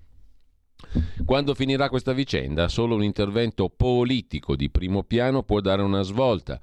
Quando 1.23 1.53
finirà 1.53 1.89
questa 1.89 2.13
vicenda, 2.13 2.67
solo 2.67 2.95
un 2.95 3.03
intervento 3.03 3.69
politico 3.69 4.55
di 4.55 4.71
primo 4.71 5.03
piano 5.03 5.43
può 5.43 5.59
dare 5.59 5.83
una 5.83 6.01
svolta. 6.01 6.59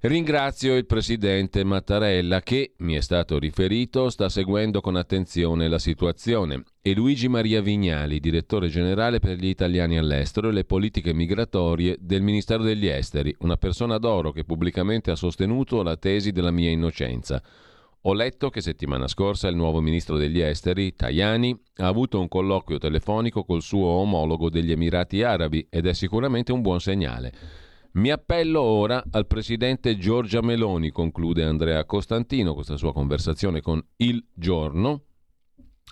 Ringrazio 0.00 0.76
il 0.76 0.86
presidente 0.86 1.64
Mattarella 1.64 2.40
che, 2.40 2.74
mi 2.78 2.94
è 2.94 3.00
stato 3.00 3.36
riferito, 3.36 4.10
sta 4.10 4.28
seguendo 4.28 4.80
con 4.80 4.94
attenzione 4.94 5.66
la 5.66 5.80
situazione 5.80 6.62
e 6.80 6.94
Luigi 6.94 7.26
Maria 7.26 7.60
Vignali, 7.60 8.20
direttore 8.20 8.68
generale 8.68 9.18
per 9.18 9.38
gli 9.38 9.48
italiani 9.48 9.98
all'estero 9.98 10.50
e 10.50 10.52
le 10.52 10.62
politiche 10.62 11.12
migratorie 11.12 11.96
del 11.98 12.22
Ministero 12.22 12.62
degli 12.62 12.86
Esteri, 12.86 13.34
una 13.40 13.56
persona 13.56 13.98
d'oro 13.98 14.30
che 14.30 14.44
pubblicamente 14.44 15.10
ha 15.10 15.16
sostenuto 15.16 15.82
la 15.82 15.96
tesi 15.96 16.30
della 16.30 16.52
mia 16.52 16.70
innocenza. 16.70 17.42
Ho 18.02 18.12
letto 18.12 18.50
che 18.50 18.60
settimana 18.60 19.08
scorsa 19.08 19.48
il 19.48 19.56
nuovo 19.56 19.80
ministro 19.80 20.16
degli 20.16 20.38
esteri, 20.38 20.94
Tajani, 20.94 21.60
ha 21.78 21.88
avuto 21.88 22.20
un 22.20 22.28
colloquio 22.28 22.78
telefonico 22.78 23.42
col 23.42 23.62
suo 23.62 23.88
omologo 23.88 24.48
degli 24.48 24.70
Emirati 24.70 25.24
Arabi 25.24 25.66
ed 25.68 25.88
è 25.88 25.92
sicuramente 25.92 26.52
un 26.52 26.62
buon 26.62 26.78
segnale. 26.78 27.66
Mi 27.98 28.12
appello 28.12 28.60
ora 28.60 29.02
al 29.10 29.26
presidente 29.26 29.98
Giorgia 29.98 30.40
Meloni, 30.40 30.90
conclude 30.90 31.42
Andrea 31.42 31.84
Costantino 31.84 32.54
questa 32.54 32.76
sua 32.76 32.92
conversazione 32.92 33.60
con 33.60 33.84
Il 33.96 34.24
Giorno. 34.32 35.02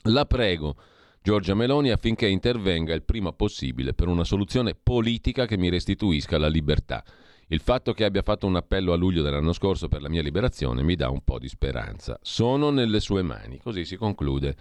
La 0.05 0.25
prego, 0.25 0.77
Giorgia 1.21 1.55
Meloni, 1.55 1.91
affinché 1.91 2.29
intervenga 2.29 2.95
il 2.95 3.03
prima 3.03 3.33
possibile 3.33 3.93
per 3.93 4.07
una 4.07 4.23
soluzione 4.23 4.77
politica 4.81 5.47
che 5.47 5.57
mi 5.57 5.69
restituisca 5.69 6.39
la 6.39 6.47
libertà. 6.47 7.03
Il 7.49 7.59
fatto 7.59 7.93
che 7.93 8.05
abbia 8.05 8.23
fatto 8.23 8.47
un 8.47 8.55
appello 8.55 8.93
a 8.93 8.97
luglio 8.97 9.23
dell'anno 9.23 9.53
scorso 9.53 9.89
per 9.89 10.01
la 10.01 10.09
mia 10.09 10.23
liberazione 10.23 10.85
mi 10.85 10.95
dà 10.95 11.11
un 11.11 11.23
po' 11.25 11.41
di 11.41 11.49
speranza. 11.49 12.17
Sono 12.23 12.71
nelle 12.71 13.01
sue 13.01 13.23
mani. 13.23 13.59
Così 13.59 13.85
si 13.85 13.97
conclude 13.97 14.55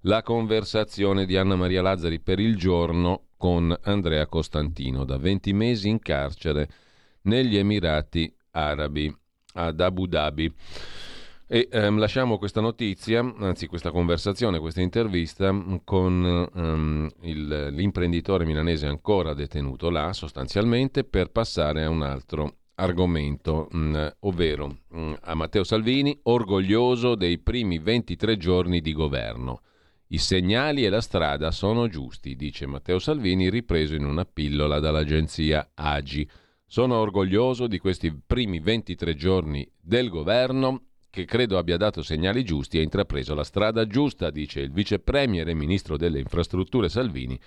la 0.00 0.22
conversazione 0.22 1.26
di 1.26 1.36
Anna 1.36 1.54
Maria 1.54 1.80
Lazzari 1.80 2.18
per 2.18 2.40
il 2.40 2.56
giorno 2.56 3.26
con 3.42 3.76
Andrea 3.82 4.28
Costantino, 4.28 5.02
da 5.02 5.18
20 5.18 5.52
mesi 5.52 5.88
in 5.88 5.98
carcere 5.98 6.68
negli 7.22 7.56
Emirati 7.56 8.32
Arabi, 8.52 9.12
ad 9.54 9.80
Abu 9.80 10.06
Dhabi. 10.06 10.54
E 11.48 11.68
ehm, 11.68 11.98
lasciamo 11.98 12.38
questa 12.38 12.60
notizia, 12.60 13.18
anzi 13.40 13.66
questa 13.66 13.90
conversazione, 13.90 14.60
questa 14.60 14.80
intervista 14.80 15.52
con 15.82 16.48
ehm, 16.54 17.10
il, 17.22 17.66
l'imprenditore 17.72 18.44
milanese 18.44 18.86
ancora 18.86 19.34
detenuto 19.34 19.90
là 19.90 20.12
sostanzialmente 20.12 21.02
per 21.02 21.32
passare 21.32 21.82
a 21.82 21.90
un 21.90 22.02
altro 22.02 22.58
argomento, 22.76 23.66
mh, 23.72 23.76
mm, 23.76 24.06
ovvero 24.20 24.68
mh, 24.68 25.00
mm, 25.00 25.12
a 25.20 25.34
Matteo 25.34 25.64
Salvini, 25.64 26.16
orgoglioso 26.22 27.16
dei 27.16 27.38
primi 27.38 27.80
23 27.80 28.36
giorni 28.36 28.80
di 28.80 28.92
governo. 28.92 29.62
I 30.12 30.18
segnali 30.18 30.84
e 30.84 30.90
la 30.90 31.00
strada 31.00 31.50
sono 31.50 31.88
giusti, 31.88 32.36
dice 32.36 32.66
Matteo 32.66 32.98
Salvini, 32.98 33.48
ripreso 33.48 33.94
in 33.94 34.04
una 34.04 34.26
pillola 34.26 34.78
dall'agenzia 34.78 35.70
Agi. 35.72 36.28
Sono 36.66 36.96
orgoglioso 36.96 37.66
di 37.66 37.78
questi 37.78 38.12
primi 38.14 38.60
23 38.60 39.14
giorni 39.14 39.66
del 39.80 40.10
governo 40.10 40.88
che 41.08 41.24
credo 41.24 41.56
abbia 41.56 41.78
dato 41.78 42.02
segnali 42.02 42.44
giusti 42.44 42.78
e 42.78 42.82
intrapreso 42.82 43.34
la 43.34 43.42
strada 43.42 43.86
giusta, 43.86 44.28
dice 44.28 44.60
il 44.60 44.70
vice 44.70 44.98
premier 44.98 45.48
e 45.48 45.54
ministro 45.54 45.96
delle 45.96 46.18
infrastrutture 46.18 46.90
Salvini, 46.90 47.40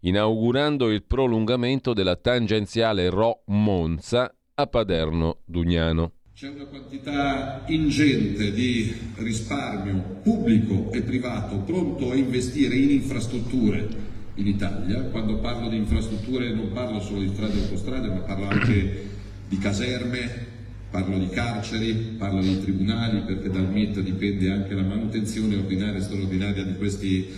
inaugurando 0.00 0.90
il 0.90 1.02
prolungamento 1.02 1.94
della 1.94 2.16
tangenziale 2.16 3.08
Ro-Monza 3.08 4.30
a 4.52 4.66
Paderno 4.66 5.38
Dugnano. 5.46 6.12
C'è 6.38 6.50
una 6.50 6.66
quantità 6.66 7.64
ingente 7.68 8.52
di 8.52 8.94
risparmio 9.14 10.20
pubblico 10.22 10.92
e 10.92 11.00
privato 11.00 11.56
pronto 11.60 12.10
a 12.10 12.14
investire 12.14 12.76
in 12.76 12.90
infrastrutture 12.90 13.88
in 14.34 14.46
Italia. 14.46 15.00
Quando 15.04 15.38
parlo 15.38 15.70
di 15.70 15.76
infrastrutture 15.76 16.52
non 16.52 16.72
parlo 16.72 17.00
solo 17.00 17.20
di 17.20 17.30
strade 17.32 17.54
e 17.54 17.62
autostrade, 17.62 18.08
ma 18.08 18.18
parlo 18.18 18.48
anche 18.48 19.06
di 19.48 19.56
caserme, 19.56 20.46
parlo 20.90 21.16
di 21.16 21.30
carceri, 21.30 21.94
parlo 22.18 22.42
di 22.42 22.60
tribunali, 22.60 23.20
perché 23.20 23.48
dal 23.48 23.70
MIT 23.72 24.00
dipende 24.00 24.50
anche 24.50 24.74
la 24.74 24.82
manutenzione 24.82 25.56
ordinaria 25.56 26.00
e 26.00 26.02
straordinaria 26.02 26.64
di 26.64 26.76
questi 26.76 27.28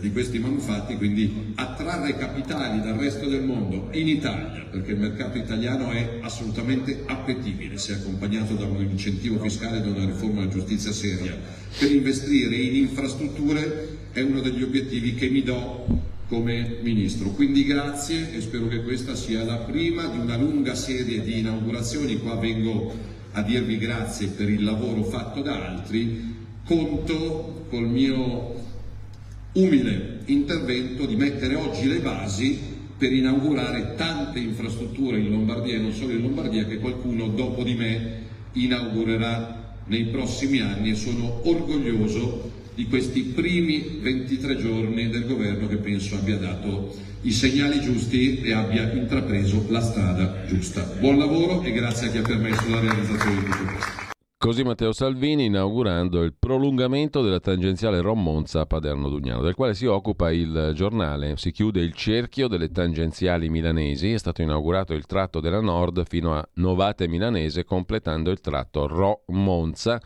di 0.00 0.10
questi 0.12 0.38
manufatti, 0.38 0.96
quindi 0.96 1.52
attrarre 1.54 2.16
capitali 2.16 2.80
dal 2.80 2.98
resto 2.98 3.28
del 3.28 3.42
mondo 3.42 3.88
in 3.92 4.08
Italia, 4.08 4.66
perché 4.70 4.92
il 4.92 4.98
mercato 4.98 5.38
italiano 5.38 5.90
è 5.90 6.18
assolutamente 6.22 7.02
appetibile 7.06 7.78
se 7.78 7.92
accompagnato 7.92 8.54
da 8.54 8.64
un 8.64 8.80
incentivo 8.82 9.38
fiscale 9.38 9.78
e 9.78 9.80
da 9.82 9.90
una 9.90 10.06
riforma 10.06 10.40
della 10.40 10.52
giustizia 10.52 10.92
seria, 10.92 11.36
per 11.78 11.90
investire 11.90 12.56
in 12.56 12.74
infrastrutture 12.76 13.98
è 14.12 14.20
uno 14.22 14.40
degli 14.40 14.62
obiettivi 14.62 15.14
che 15.14 15.28
mi 15.28 15.42
do 15.42 16.08
come 16.28 16.78
Ministro. 16.82 17.30
Quindi 17.30 17.64
grazie 17.64 18.32
e 18.32 18.40
spero 18.40 18.68
che 18.68 18.82
questa 18.82 19.16
sia 19.16 19.44
la 19.44 19.56
prima 19.56 20.06
di 20.06 20.18
una 20.18 20.36
lunga 20.36 20.74
serie 20.74 21.22
di 21.22 21.40
inaugurazioni. 21.40 22.18
Qua 22.18 22.36
vengo 22.36 22.92
a 23.32 23.42
dirvi 23.42 23.78
grazie 23.78 24.28
per 24.28 24.48
il 24.48 24.62
lavoro 24.62 25.02
fatto 25.02 25.42
da 25.42 25.68
altri. 25.68 26.38
Conto 26.64 27.66
col 27.68 27.88
mio 27.88 28.54
umile 29.52 30.20
intervento 30.26 31.06
di 31.06 31.16
mettere 31.16 31.56
oggi 31.56 31.88
le 31.88 31.98
basi 31.98 32.58
per 32.96 33.12
inaugurare 33.12 33.94
tante 33.96 34.38
infrastrutture 34.38 35.18
in 35.18 35.30
Lombardia 35.30 35.74
e 35.74 35.78
non 35.78 35.92
solo 35.92 36.12
in 36.12 36.20
Lombardia 36.20 36.66
che 36.66 36.78
qualcuno 36.78 37.28
dopo 37.28 37.62
di 37.62 37.74
me 37.74 38.18
inaugurerà 38.52 39.74
nei 39.86 40.04
prossimi 40.06 40.60
anni 40.60 40.90
e 40.90 40.94
sono 40.94 41.40
orgoglioso 41.44 42.58
di 42.74 42.86
questi 42.86 43.22
primi 43.22 43.98
23 44.00 44.56
giorni 44.56 45.08
del 45.08 45.26
governo 45.26 45.66
che 45.66 45.76
penso 45.76 46.14
abbia 46.14 46.36
dato 46.36 46.94
i 47.22 47.32
segnali 47.32 47.80
giusti 47.80 48.40
e 48.40 48.52
abbia 48.52 48.90
intrapreso 48.92 49.66
la 49.68 49.80
strada 49.80 50.44
giusta. 50.46 50.82
Buon 50.98 51.18
lavoro 51.18 51.62
e 51.62 51.72
grazie 51.72 52.08
a 52.08 52.10
chi 52.10 52.18
ha 52.18 52.22
permesso 52.22 52.68
la 52.68 52.80
realizzazione 52.80 53.36
di 53.36 53.44
tutto 53.44 53.64
questo. 53.64 53.99
Così 54.42 54.62
Matteo 54.62 54.92
Salvini 54.92 55.44
inaugurando 55.44 56.22
il 56.22 56.32
prolungamento 56.32 57.20
della 57.20 57.40
tangenziale 57.40 58.00
Rom-Monza 58.00 58.60
a 58.60 58.64
Paderno 58.64 59.10
Dugnano, 59.10 59.42
del 59.42 59.54
quale 59.54 59.74
si 59.74 59.84
occupa 59.84 60.32
il 60.32 60.72
giornale. 60.74 61.36
Si 61.36 61.50
chiude 61.50 61.82
il 61.82 61.92
cerchio 61.92 62.48
delle 62.48 62.70
tangenziali 62.70 63.50
milanesi, 63.50 64.14
è 64.14 64.16
stato 64.16 64.40
inaugurato 64.40 64.94
il 64.94 65.04
tratto 65.04 65.40
della 65.40 65.60
Nord 65.60 66.06
fino 66.08 66.34
a 66.34 66.48
Novate 66.54 67.06
Milanese, 67.06 67.64
completando 67.64 68.30
il 68.30 68.40
tratto 68.40 68.86
Ro-Monza 68.86 70.00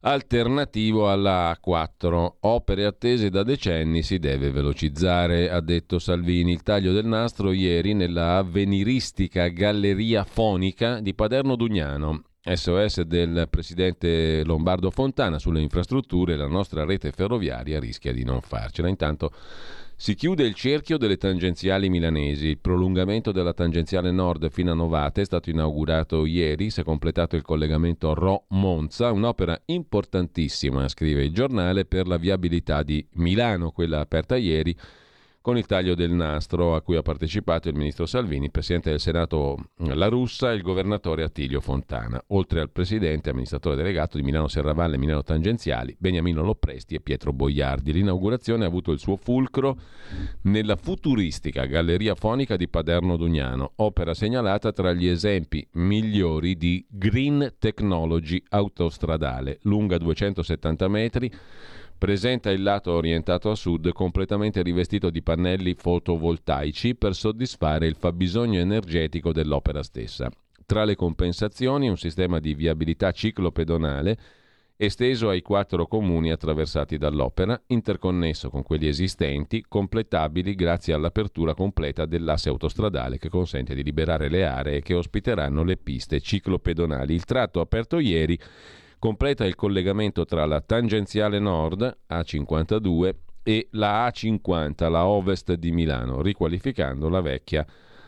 alternativo 0.00 1.10
alla 1.10 1.54
A4. 1.62 2.36
Opere 2.40 2.86
attese 2.86 3.28
da 3.28 3.42
decenni 3.42 4.00
si 4.02 4.18
deve 4.18 4.50
velocizzare, 4.50 5.50
ha 5.50 5.60
detto 5.60 5.98
Salvini. 5.98 6.52
Il 6.52 6.62
taglio 6.62 6.94
del 6.94 7.04
nastro 7.04 7.52
ieri 7.52 7.92
nella 7.92 8.38
avveniristica 8.38 9.48
galleria 9.48 10.24
fonica 10.24 11.00
di 11.00 11.12
Paderno 11.12 11.54
Dugnano. 11.54 12.22
SOS 12.54 13.00
del 13.02 13.48
presidente 13.50 14.44
Lombardo 14.44 14.90
Fontana 14.90 15.38
sulle 15.38 15.60
infrastrutture, 15.60 16.36
la 16.36 16.46
nostra 16.46 16.84
rete 16.84 17.10
ferroviaria 17.10 17.80
rischia 17.80 18.12
di 18.12 18.22
non 18.22 18.40
farcela. 18.40 18.88
Intanto 18.88 19.32
Si 19.98 20.14
chiude 20.14 20.44
il 20.44 20.52
cerchio 20.52 20.98
delle 20.98 21.16
tangenziali 21.16 21.88
milanesi. 21.88 22.48
Il 22.48 22.58
prolungamento 22.58 23.32
della 23.32 23.54
tangenziale 23.54 24.10
nord 24.10 24.50
fino 24.50 24.70
a 24.70 24.74
Novate 24.74 25.22
è 25.22 25.24
stato 25.24 25.48
inaugurato 25.48 26.26
ieri, 26.26 26.68
si 26.68 26.82
è 26.82 26.84
completato 26.84 27.34
il 27.34 27.40
collegamento 27.40 28.12
Ro-Monza, 28.12 29.10
un'opera 29.10 29.58
importantissima, 29.64 30.86
scrive 30.88 31.24
il 31.24 31.32
giornale, 31.32 31.86
per 31.86 32.06
la 32.06 32.18
viabilità 32.18 32.82
di 32.82 33.04
Milano, 33.14 33.70
quella 33.70 34.00
aperta 34.00 34.36
ieri 34.36 34.76
con 35.46 35.56
il 35.56 35.66
taglio 35.66 35.94
del 35.94 36.10
nastro 36.10 36.74
a 36.74 36.82
cui 36.82 36.96
ha 36.96 37.02
partecipato 37.02 37.68
il 37.68 37.76
ministro 37.76 38.04
Salvini, 38.04 38.46
il 38.46 38.50
presidente 38.50 38.90
del 38.90 38.98
Senato 38.98 39.68
La 39.76 40.08
Russa 40.08 40.50
e 40.50 40.56
il 40.56 40.62
governatore 40.62 41.22
Attilio 41.22 41.60
Fontana, 41.60 42.20
oltre 42.30 42.58
al 42.58 42.70
presidente 42.72 43.28
e 43.28 43.30
amministratore 43.30 43.76
delegato 43.76 44.16
di 44.16 44.24
Milano 44.24 44.48
Serravalle 44.48 44.96
e 44.96 44.98
Milano 44.98 45.22
Tangenziali, 45.22 45.94
Beniamino 45.96 46.42
Loppresti 46.42 46.96
e 46.96 47.00
Pietro 47.00 47.32
Boiardi. 47.32 47.92
L'inaugurazione 47.92 48.64
ha 48.64 48.66
avuto 48.66 48.90
il 48.90 48.98
suo 48.98 49.14
fulcro 49.14 49.78
nella 50.42 50.74
futuristica 50.74 51.64
Galleria 51.66 52.16
Fonica 52.16 52.56
di 52.56 52.66
Paderno 52.66 53.16
Dugnano, 53.16 53.74
opera 53.76 54.14
segnalata 54.14 54.72
tra 54.72 54.92
gli 54.92 55.06
esempi 55.06 55.64
migliori 55.74 56.56
di 56.56 56.84
green 56.90 57.54
technology 57.60 58.42
autostradale, 58.48 59.60
lunga 59.62 59.96
270 59.96 60.88
metri, 60.88 61.30
presenta 61.98 62.50
il 62.50 62.62
lato 62.62 62.92
orientato 62.92 63.50
a 63.50 63.54
sud 63.54 63.92
completamente 63.92 64.62
rivestito 64.62 65.10
di 65.10 65.22
pannelli 65.22 65.74
fotovoltaici 65.74 66.94
per 66.94 67.14
soddisfare 67.14 67.86
il 67.86 67.96
fabbisogno 67.96 68.60
energetico 68.60 69.32
dell'opera 69.32 69.82
stessa. 69.82 70.30
Tra 70.66 70.84
le 70.84 70.96
compensazioni 70.96 71.88
un 71.88 71.96
sistema 71.96 72.40
di 72.40 72.54
viabilità 72.54 73.12
ciclopedonale 73.12 74.18
esteso 74.78 75.30
ai 75.30 75.40
quattro 75.40 75.86
comuni 75.86 76.30
attraversati 76.30 76.98
dall'opera, 76.98 77.58
interconnesso 77.68 78.50
con 78.50 78.62
quelli 78.62 78.88
esistenti, 78.88 79.64
completabili 79.66 80.54
grazie 80.54 80.92
all'apertura 80.92 81.54
completa 81.54 82.04
dell'asse 82.04 82.50
autostradale 82.50 83.16
che 83.16 83.30
consente 83.30 83.74
di 83.74 83.82
liberare 83.82 84.28
le 84.28 84.44
aree 84.44 84.82
che 84.82 84.94
ospiteranno 84.94 85.62
le 85.64 85.78
piste 85.78 86.20
ciclopedonali. 86.20 87.14
Il 87.14 87.24
tratto 87.24 87.60
aperto 87.60 87.98
ieri 87.98 88.38
completa 88.98 89.44
il 89.44 89.54
collegamento 89.54 90.24
tra 90.24 90.44
la 90.46 90.60
tangenziale 90.60 91.38
nord 91.38 91.98
A52 92.10 93.14
e 93.42 93.68
la 93.72 94.08
A50, 94.08 94.90
la 94.90 95.06
ovest 95.06 95.52
di 95.54 95.70
Milano, 95.70 96.20
riqualificando 96.20 97.08
la 97.08 97.20
vecchia 97.20 97.66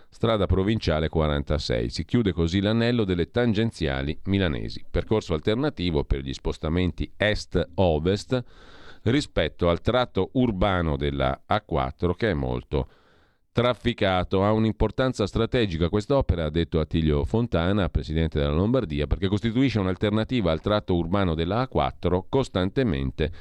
strada 0.09 0.47
provinciale 0.47 1.09
46. 1.09 1.91
Si 1.91 2.05
chiude 2.05 2.33
così 2.33 2.61
l'anello 2.61 3.05
delle 3.05 3.31
tangenziali 3.31 4.19
milanesi, 4.25 4.85
percorso 4.91 5.35
alternativo 5.35 6.05
per 6.05 6.21
gli 6.21 6.33
spostamenti 6.33 7.11
est-ovest 7.17 8.43
rispetto 9.03 9.69
al 9.69 9.81
tratto 9.81 10.31
urbano 10.33 10.97
della 10.97 11.43
A4 11.49 12.15
che 12.17 12.31
è 12.31 12.35
molto 12.35 12.89
trafficato. 13.59 14.45
Ha 14.45 14.53
un'importanza 14.53 15.27
strategica 15.27 15.89
quest'opera, 15.89 16.45
ha 16.45 16.51
detto 16.51 16.79
Attilio 16.79 17.25
Fontana, 17.25 17.89
presidente 17.89 18.39
della 18.39 18.53
Lombardia, 18.53 19.09
perché 19.09 19.27
costituisce 19.27 19.81
un'alternativa 19.81 20.53
al 20.53 20.61
tratto 20.61 20.95
urbano 20.95 21.35
della 21.35 21.69
A4 21.69 22.21
costantemente 22.29 23.33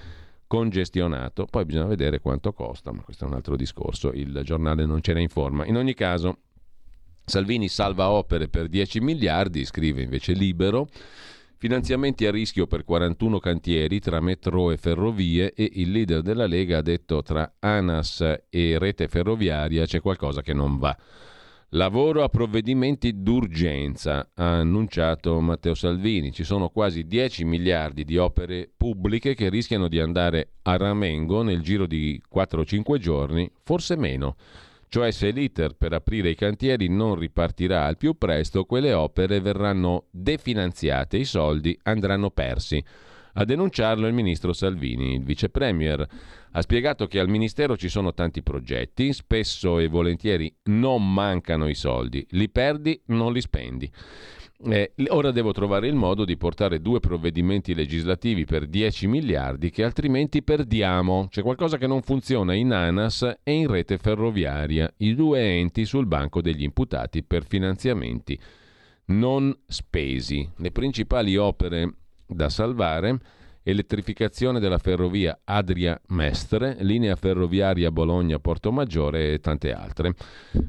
congestionato. 0.47 1.45
Poi 1.45 1.65
bisogna 1.65 1.85
vedere 1.85 2.19
quanto 2.19 2.51
costa, 2.51 2.91
ma 2.91 3.03
questo 3.03 3.25
è 3.25 3.27
un 3.27 3.35
altro 3.35 3.55
discorso. 3.55 4.11
Il 4.11 4.41
giornale 4.43 4.87
non 4.87 5.01
ce 5.01 5.13
ne 5.13 5.21
informa. 5.21 5.67
In 5.67 5.77
ogni 5.77 5.93
caso, 5.93 6.39
Salvini 7.23 7.67
salva 7.67 8.09
opere 8.09 8.47
per 8.47 8.69
10 8.69 8.99
miliardi, 9.01 9.65
scrive 9.65 10.01
invece 10.01 10.33
Libero. 10.33 10.87
Finanziamenti 11.59 12.27
a 12.27 12.31
rischio 12.31 12.67
per 12.67 12.83
41 12.83 13.39
cantieri 13.39 13.99
tra 13.99 14.19
metro 14.19 14.69
e 14.69 14.77
ferrovie 14.77 15.53
e 15.55 15.67
il 15.73 15.89
leader 15.89 16.21
della 16.21 16.45
Lega 16.45 16.77
ha 16.77 16.81
detto 16.83 17.23
tra 17.23 17.55
ANAS 17.57 18.41
e 18.47 18.77
rete 18.77 19.07
ferroviaria 19.07 19.87
c'è 19.87 19.99
qualcosa 19.99 20.43
che 20.43 20.53
non 20.53 20.77
va. 20.77 20.95
Lavoro 21.69 22.21
a 22.21 22.29
provvedimenti 22.29 23.23
d'urgenza, 23.23 24.29
ha 24.35 24.59
annunciato 24.59 25.39
Matteo 25.41 25.73
Salvini. 25.73 26.31
Ci 26.31 26.43
sono 26.43 26.69
quasi 26.69 27.07
10 27.07 27.43
miliardi 27.43 28.05
di 28.05 28.17
opere 28.17 28.69
pubbliche 28.77 29.33
che 29.33 29.49
rischiano 29.49 29.87
di 29.87 29.99
andare 29.99 30.57
a 30.61 30.77
ramengo 30.77 31.41
nel 31.41 31.61
giro 31.61 31.87
di 31.87 32.21
4-5 32.31 32.97
giorni, 32.99 33.51
forse 33.63 33.95
meno. 33.95 34.35
Cioè 34.89 35.11
se 35.11 35.31
l'iter 35.31 35.73
per 35.75 35.91
aprire 35.91 36.29
i 36.29 36.35
cantieri 36.35 36.87
non 36.87 37.15
ripartirà 37.15 37.85
al 37.85 37.97
più 37.97 38.17
presto, 38.17 38.63
quelle 38.63 38.93
opere 38.93 39.41
verranno 39.41 40.05
definanziate, 40.11 41.17
i 41.17 41.25
soldi 41.25 41.77
andranno 41.83 42.29
persi. 42.29 42.83
A 43.33 43.43
denunciarlo 43.43 44.07
il 44.07 44.13
ministro 44.13 44.53
Salvini, 44.53 45.13
il 45.13 45.23
vice 45.23 45.49
premier, 45.49 46.07
ha 46.51 46.61
spiegato 46.61 47.05
che 47.05 47.19
al 47.19 47.27
ministero 47.27 47.75
ci 47.75 47.89
sono 47.89 48.13
tanti 48.13 48.41
progetti, 48.41 49.13
spesso 49.13 49.77
e 49.77 49.87
volentieri 49.89 50.51
non 50.63 51.13
mancano 51.13 51.67
i 51.67 51.75
soldi, 51.75 52.25
li 52.31 52.49
perdi, 52.49 52.99
non 53.07 53.33
li 53.33 53.41
spendi. 53.41 53.91
Eh, 54.59 54.91
ora 55.09 55.29
devo 55.29 55.51
trovare 55.51 55.87
il 55.87 55.93
modo 55.93 56.25
di 56.25 56.35
portare 56.35 56.81
due 56.81 56.99
provvedimenti 56.99 57.75
legislativi 57.75 58.43
per 58.43 58.65
10 58.65 59.05
miliardi 59.07 59.69
che 59.69 59.83
altrimenti 59.83 60.41
perdiamo. 60.41 61.27
C'è 61.29 61.43
qualcosa 61.43 61.77
che 61.77 61.85
non 61.85 62.01
funziona 62.01 62.53
in 62.55 62.71
ANAS 62.71 63.37
e 63.43 63.51
in 63.51 63.67
rete 63.67 63.99
ferroviaria, 63.99 64.91
i 64.97 65.13
due 65.13 65.41
enti 65.41 65.85
sul 65.85 66.07
banco 66.07 66.41
degli 66.41 66.63
imputati 66.63 67.23
per 67.23 67.45
finanziamenti 67.45 68.39
non 69.07 69.55
spesi. 69.67 70.49
Le 70.57 70.71
principali 70.71 71.37
opere 71.37 71.93
da 72.25 72.49
salvare 72.49 73.19
elettrificazione 73.69 74.61
della 74.61 74.77
ferrovia 74.77 75.41
Adria-Mestre, 75.43 76.77
linea 76.79 77.17
ferroviaria 77.17 77.91
Bologna-Porto 77.91 78.71
Maggiore 78.71 79.33
e 79.33 79.39
tante 79.39 79.73
altre, 79.73 80.13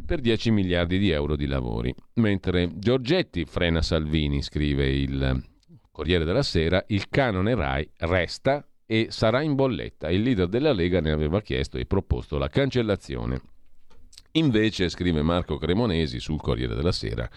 per 0.04 0.20
10 0.20 0.50
miliardi 0.50 0.98
di 0.98 1.10
euro 1.10 1.36
di 1.36 1.46
lavori. 1.46 1.94
Mentre 2.14 2.72
Giorgetti 2.74 3.44
frena 3.44 3.82
Salvini, 3.82 4.42
scrive 4.42 4.88
il 4.88 5.40
Corriere 5.92 6.24
della 6.24 6.42
Sera, 6.42 6.82
il 6.88 7.08
canone 7.08 7.54
RAI 7.54 7.88
resta 7.98 8.66
e 8.84 9.06
sarà 9.10 9.42
in 9.42 9.54
bolletta. 9.54 10.10
Il 10.10 10.22
leader 10.22 10.48
della 10.48 10.72
Lega 10.72 11.00
ne 11.00 11.12
aveva 11.12 11.40
chiesto 11.40 11.78
e 11.78 11.86
proposto 11.86 12.36
la 12.36 12.48
cancellazione. 12.48 13.40
Invece, 14.32 14.88
scrive 14.88 15.22
Marco 15.22 15.56
Cremonesi 15.56 16.18
sul 16.18 16.40
Corriere 16.40 16.74
della 16.74 16.92
Sera, 16.92 17.28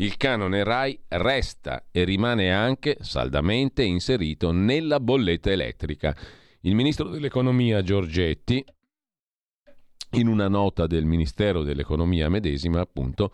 il 0.00 0.16
canone 0.16 0.62
RAI 0.62 1.00
resta 1.08 1.86
e 1.90 2.04
rimane 2.04 2.52
anche 2.52 2.96
saldamente 3.00 3.82
inserito 3.82 4.52
nella 4.52 5.00
bolletta 5.00 5.50
elettrica. 5.50 6.16
Il 6.60 6.74
ministro 6.74 7.08
dell'economia 7.08 7.82
Giorgetti, 7.82 8.64
in 10.12 10.26
una 10.26 10.48
nota 10.48 10.86
del 10.86 11.04
Ministero 11.04 11.62
dell'economia 11.62 12.28
medesima, 12.28 12.80
appunto, 12.80 13.32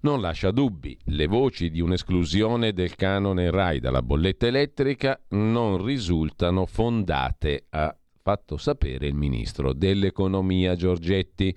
non 0.00 0.20
lascia 0.20 0.50
dubbi. 0.50 0.96
Le 1.04 1.26
voci 1.26 1.70
di 1.70 1.80
un'esclusione 1.80 2.72
del 2.72 2.94
canone 2.94 3.50
RAI 3.50 3.80
dalla 3.80 4.02
bolletta 4.02 4.46
elettrica 4.46 5.20
non 5.30 5.84
risultano 5.84 6.66
fondate, 6.66 7.66
ha 7.70 7.94
fatto 8.22 8.56
sapere 8.56 9.06
il 9.06 9.14
ministro 9.14 9.72
dell'economia 9.72 10.74
Giorgetti. 10.74 11.54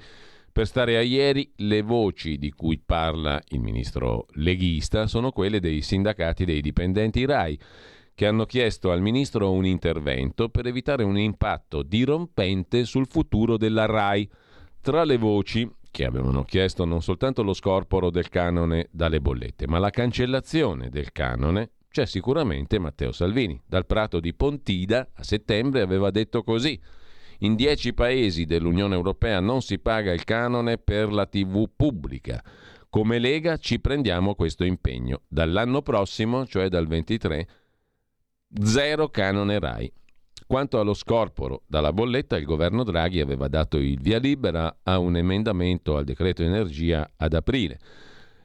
Per 0.52 0.68
stare 0.68 0.98
a 0.98 1.02
ieri, 1.02 1.50
le 1.58 1.82
voci 1.82 2.38
di 2.38 2.52
cui 2.52 2.78
parla 2.78 3.42
il 3.50 3.62
ministro 3.62 4.26
leghista 4.34 5.08
sono 5.08 5.32
quelle 5.32 5.62
dei 5.62 5.82
sindacati 5.82 6.44
dei 6.44 6.60
dipendenti 6.60 7.24
RAI, 7.26 7.58
che 8.14 8.26
hanno 8.28 8.46
chiesto 8.46 8.92
al 8.92 9.02
ministro 9.02 9.52
un 9.52 9.66
intervento 9.66 10.50
per 10.50 10.68
evitare 10.68 11.04
un 11.04 11.18
impatto 11.18 11.84
dirompente 11.84 12.84
sul 12.84 13.08
futuro 13.08 13.56
della 13.56 13.86
RAI. 13.86 14.30
Tra 14.82 15.06
le 15.06 15.18
voci 15.18 15.70
che 15.90 16.06
avevano 16.06 16.44
chiesto 16.44 16.84
non 16.84 17.02
soltanto 17.02 17.44
lo 17.44 17.54
scorporo 17.54 18.10
del 18.10 18.28
canone 18.28 18.88
dalle 18.92 19.22
bollette, 19.22 19.68
ma 19.68 19.80
la 19.80 19.90
cancellazione 19.90 20.90
del 20.90 21.14
canone, 21.14 21.72
c'è 21.90 22.06
sicuramente 22.06 22.80
Matteo 22.80 23.12
Salvini. 23.12 23.60
Dal 23.66 23.86
prato 23.86 24.20
di 24.20 24.34
Pontida 24.34 25.10
a 25.14 25.24
settembre 25.24 25.82
aveva 25.82 26.10
detto 26.12 26.44
così. 26.44 26.80
In 27.44 27.56
dieci 27.56 27.94
paesi 27.96 28.46
dell'Unione 28.46 28.94
Europea 28.94 29.40
non 29.40 29.64
si 29.64 29.80
paga 29.80 30.14
il 30.14 30.26
canone 30.26 30.78
per 30.78 31.12
la 31.12 31.26
TV 31.26 31.68
pubblica. 31.76 32.44
Come 32.88 33.18
Lega 33.18 33.58
ci 33.58 33.80
prendiamo 33.80 34.36
questo 34.36 34.64
impegno. 34.64 35.22
Dall'anno 35.28 35.82
prossimo, 35.82 36.46
cioè 36.46 36.68
dal 36.68 36.86
23, 36.86 37.48
zero 38.62 39.10
canone 39.10 39.58
RAI. 39.58 39.92
Quanto 40.46 40.80
allo 40.80 40.94
scorporo 40.94 41.64
dalla 41.66 41.92
bolletta, 41.92 42.38
il 42.38 42.46
governo 42.46 42.84
Draghi 42.84 43.22
aveva 43.22 43.48
dato 43.48 43.78
il 43.78 44.00
via 44.00 44.20
libera 44.20 44.82
a 44.84 45.00
un 45.00 45.16
emendamento 45.16 45.98
al 45.98 46.04
decreto 46.04 46.44
energia 46.44 47.10
ad 47.18 47.34
aprile. 47.34 47.80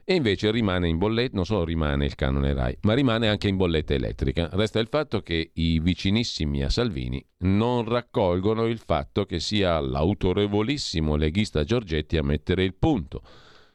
E 0.09 0.15
invece 0.15 0.51
rimane 0.51 0.87
in 0.87 0.97
bolletta, 0.97 1.35
non 1.35 1.43
solo 1.43 1.65
rimane 1.65 2.05
il 2.05 2.15
canone 2.15 2.53
RAI, 2.53 2.77
ma 2.83 2.93
rimane 2.93 3.27
anche 3.27 3.49
in 3.49 3.57
bolletta 3.57 3.93
elettrica. 3.93 4.47
Resta 4.53 4.79
il 4.79 4.87
fatto 4.87 5.19
che 5.19 5.51
i 5.55 5.81
vicinissimi 5.81 6.63
a 6.63 6.69
Salvini 6.69 7.21
non 7.39 7.83
raccolgono 7.83 8.67
il 8.67 8.77
fatto 8.77 9.25
che 9.25 9.41
sia 9.41 9.77
l'autorevolissimo 9.81 11.17
leghista 11.17 11.65
Giorgetti 11.65 12.15
a 12.15 12.23
mettere 12.23 12.63
il 12.63 12.75
punto. 12.75 13.21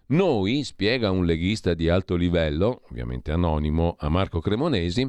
Noi, 0.06 0.64
spiega 0.64 1.10
un 1.10 1.26
leghista 1.26 1.74
di 1.74 1.90
alto 1.90 2.16
livello, 2.16 2.80
ovviamente 2.88 3.30
anonimo, 3.30 3.96
a 3.98 4.08
Marco 4.08 4.40
Cremonesi, 4.40 5.06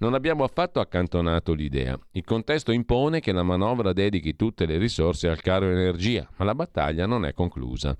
Non 0.00 0.12
abbiamo 0.12 0.44
affatto 0.44 0.80
accantonato 0.80 1.54
l'idea. 1.54 1.98
Il 2.12 2.24
contesto 2.24 2.72
impone 2.72 3.20
che 3.20 3.32
la 3.32 3.42
manovra 3.42 3.94
dedichi 3.94 4.36
tutte 4.36 4.66
le 4.66 4.76
risorse 4.76 5.28
al 5.28 5.40
caro 5.40 5.64
energia, 5.64 6.28
ma 6.36 6.44
la 6.44 6.54
battaglia 6.54 7.06
non 7.06 7.24
è 7.24 7.32
conclusa. 7.32 7.96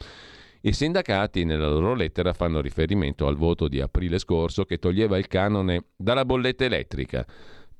I 0.68 0.74
sindacati 0.74 1.44
nella 1.44 1.70
loro 1.70 1.94
lettera 1.94 2.34
fanno 2.34 2.60
riferimento 2.60 3.26
al 3.26 3.36
voto 3.36 3.68
di 3.68 3.80
aprile 3.80 4.18
scorso 4.18 4.66
che 4.66 4.78
toglieva 4.78 5.16
il 5.16 5.26
canone 5.26 5.84
dalla 5.96 6.26
bolletta 6.26 6.66
elettrica. 6.66 7.24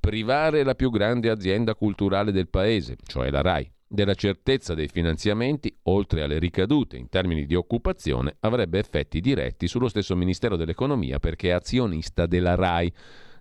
Privare 0.01 0.63
la 0.63 0.75
più 0.75 0.91
grande 0.91 1.29
azienda 1.29 1.75
culturale 1.75 2.33
del 2.33 2.49
paese, 2.49 2.97
cioè 3.05 3.29
la 3.31 3.43
RAI, 3.43 3.71
della 3.87 4.15
certezza 4.15 4.73
dei 4.73 4.89
finanziamenti, 4.89 5.77
oltre 5.83 6.23
alle 6.23 6.39
ricadute 6.39 6.97
in 6.97 7.11
termini 7.11 7.45
di 7.45 7.55
occupazione, 7.55 8.37
avrebbe 8.41 8.79
effetti 8.79 9.21
diretti 9.21 9.69
sullo 9.69 9.89
stesso 9.89 10.17
Ministero 10.17 10.57
dell'Economia 10.57 11.19
perché 11.19 11.49
è 11.49 11.53
azionista 11.53 12.25
della 12.25 12.55
RAI. 12.55 12.91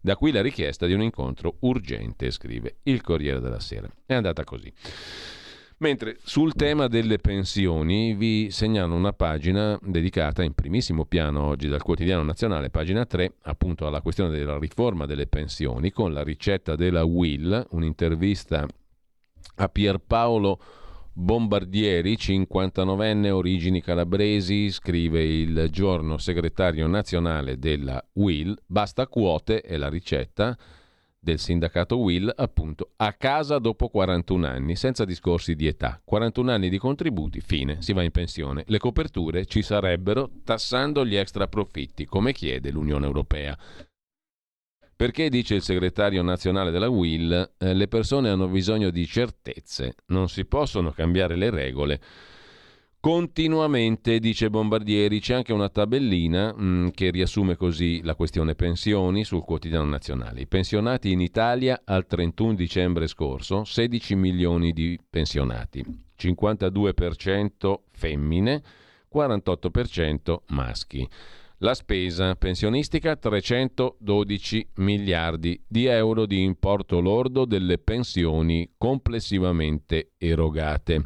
Da 0.01 0.17
qui 0.17 0.33
la 0.33 0.41
richiesta 0.41 0.87
di 0.87 0.93
un 0.93 1.03
incontro 1.03 1.55
urgente, 1.61 2.31
scrive 2.31 2.79
il 2.83 2.99
Corriere 2.99 3.39
della 3.39 3.61
Sera. 3.61 3.89
È 4.05 4.13
andata 4.13 4.43
così. 4.43 4.69
Mentre 5.79 6.17
sul 6.23 6.53
tema 6.53 6.87
delle 6.87 7.19
pensioni 7.19 8.15
vi 8.15 8.49
segnalo 8.49 8.95
una 8.95 9.13
pagina 9.13 9.77
dedicata 9.83 10.41
in 10.41 10.53
primissimo 10.53 11.05
piano 11.05 11.43
oggi 11.43 11.67
dal 11.67 11.83
quotidiano 11.83 12.23
nazionale, 12.23 12.71
pagina 12.71 13.05
3, 13.05 13.35
appunto 13.43 13.85
alla 13.85 14.01
questione 14.01 14.35
della 14.35 14.57
riforma 14.57 15.05
delle 15.05 15.27
pensioni, 15.27 15.91
con 15.91 16.13
la 16.13 16.23
ricetta 16.23 16.75
della 16.75 17.03
Will, 17.03 17.63
un'intervista 17.71 18.65
a 19.57 19.69
Pierpaolo 19.69 20.59
Bombardieri, 21.13 22.13
59enne, 22.13 23.29
origini 23.29 23.79
calabresi, 23.79 24.71
scrive 24.71 25.23
il 25.23 25.67
giorno 25.69 26.17
segretario 26.17 26.87
nazionale 26.87 27.59
della 27.59 28.03
Will, 28.13 28.55
basta 28.65 29.05
quote 29.05 29.61
è 29.61 29.77
la 29.77 29.89
ricetta 29.89 30.57
del 31.27 31.39
sindacato 31.39 31.97
Will, 31.97 32.31
appunto, 32.33 32.91
a 32.95 33.11
casa 33.11 33.59
dopo 33.59 33.89
41 33.89 34.47
anni, 34.47 34.77
senza 34.77 35.03
discorsi 35.03 35.55
di 35.55 35.67
età. 35.67 36.01
41 36.05 36.51
anni 36.51 36.69
di 36.69 36.77
contributi, 36.77 37.41
fine, 37.41 37.81
si 37.81 37.91
va 37.91 38.01
in 38.01 38.11
pensione. 38.11 38.63
Le 38.65 38.77
coperture 38.77 39.45
ci 39.45 39.61
sarebbero 39.61 40.29
tassando 40.45 41.05
gli 41.05 41.15
extra 41.15 41.47
profitti, 41.47 42.05
come 42.05 42.31
chiede 42.31 42.71
l'Unione 42.71 43.05
Europea. 43.05 43.57
Perché, 44.95 45.27
dice 45.27 45.55
il 45.55 45.61
segretario 45.61 46.21
nazionale 46.21 46.71
della 46.71 46.87
Will, 46.87 47.55
eh, 47.57 47.73
le 47.73 47.87
persone 47.89 48.29
hanno 48.29 48.47
bisogno 48.47 48.89
di 48.89 49.05
certezze, 49.05 49.95
non 50.07 50.29
si 50.29 50.45
possono 50.45 50.91
cambiare 50.91 51.35
le 51.35 51.49
regole 51.49 51.99
continuamente, 53.07 54.19
dice 54.19 54.49
Bombardieri. 54.49 55.21
C'è 55.21 55.35
anche 55.35 55.53
una 55.53 55.69
tabellina 55.69 56.53
mh, 56.53 56.63
mm, 56.65 56.87
che 56.89 57.09
riassume 57.09 57.55
così 57.55 58.01
la 58.03 58.15
questione 58.15 58.53
pensioni 58.53 59.23
sul 59.23 59.45
quotidiano 59.45 59.85
nazionale. 59.85 60.41
I 60.41 60.45
pensionati 60.45 61.13
in 61.13 61.21
Italia 61.21 61.83
al 61.85 62.05
31 62.05 62.55
dicembre 62.55 63.07
scorso, 63.07 63.63
16 63.63 64.13
milioni 64.15 64.73
di 64.73 64.99
pensionati, 65.09 65.85
52% 66.19 67.75
femmine, 67.91 68.61
48% 69.09 70.39
maschi. 70.47 71.07
La 71.59 71.75
spesa 71.75 72.35
pensionistica 72.35 73.15
312 73.15 74.71
miliardi 74.75 75.57
di 75.65 75.85
euro 75.85 76.25
di 76.25 76.43
importo 76.43 76.99
lordo 76.99 77.45
delle 77.45 77.77
pensioni 77.77 78.69
complessivamente 78.77 80.11
erogate. 80.17 81.05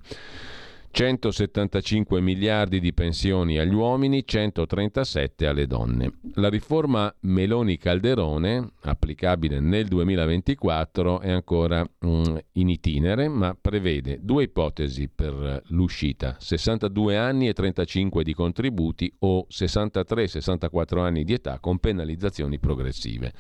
175 0.92 2.20
miliardi 2.20 2.82
di 2.82 2.94
pensioni 2.94 3.58
agli 3.58 3.74
uomini, 3.74 4.26
137 4.26 5.48
alle 5.48 5.66
donne. 5.66 6.12
La 6.36 6.50
riforma 6.50 7.14
Meloni-Calderone, 7.22 8.74
applicabile 8.82 9.62
nel 9.62 9.88
2024, 9.88 11.22
è 11.22 11.32
ancora 11.32 11.82
mm, 11.84 12.38
in 12.54 12.70
itinere, 12.70 13.30
ma 13.30 13.56
prevede 13.60 14.20
due 14.22 14.44
ipotesi 14.44 15.08
per 15.08 15.64
l'uscita, 15.68 16.36
62 16.38 17.18
anni 17.18 17.48
e 17.48 17.54
35 17.54 18.24
di 18.24 18.34
contributi 18.34 19.12
o 19.20 19.48
63-64 19.50 21.00
anni 21.00 21.24
di 21.24 21.34
età 21.34 21.60
con 21.60 21.80
penalizzazioni 21.80 22.60
progressive 22.60 23.34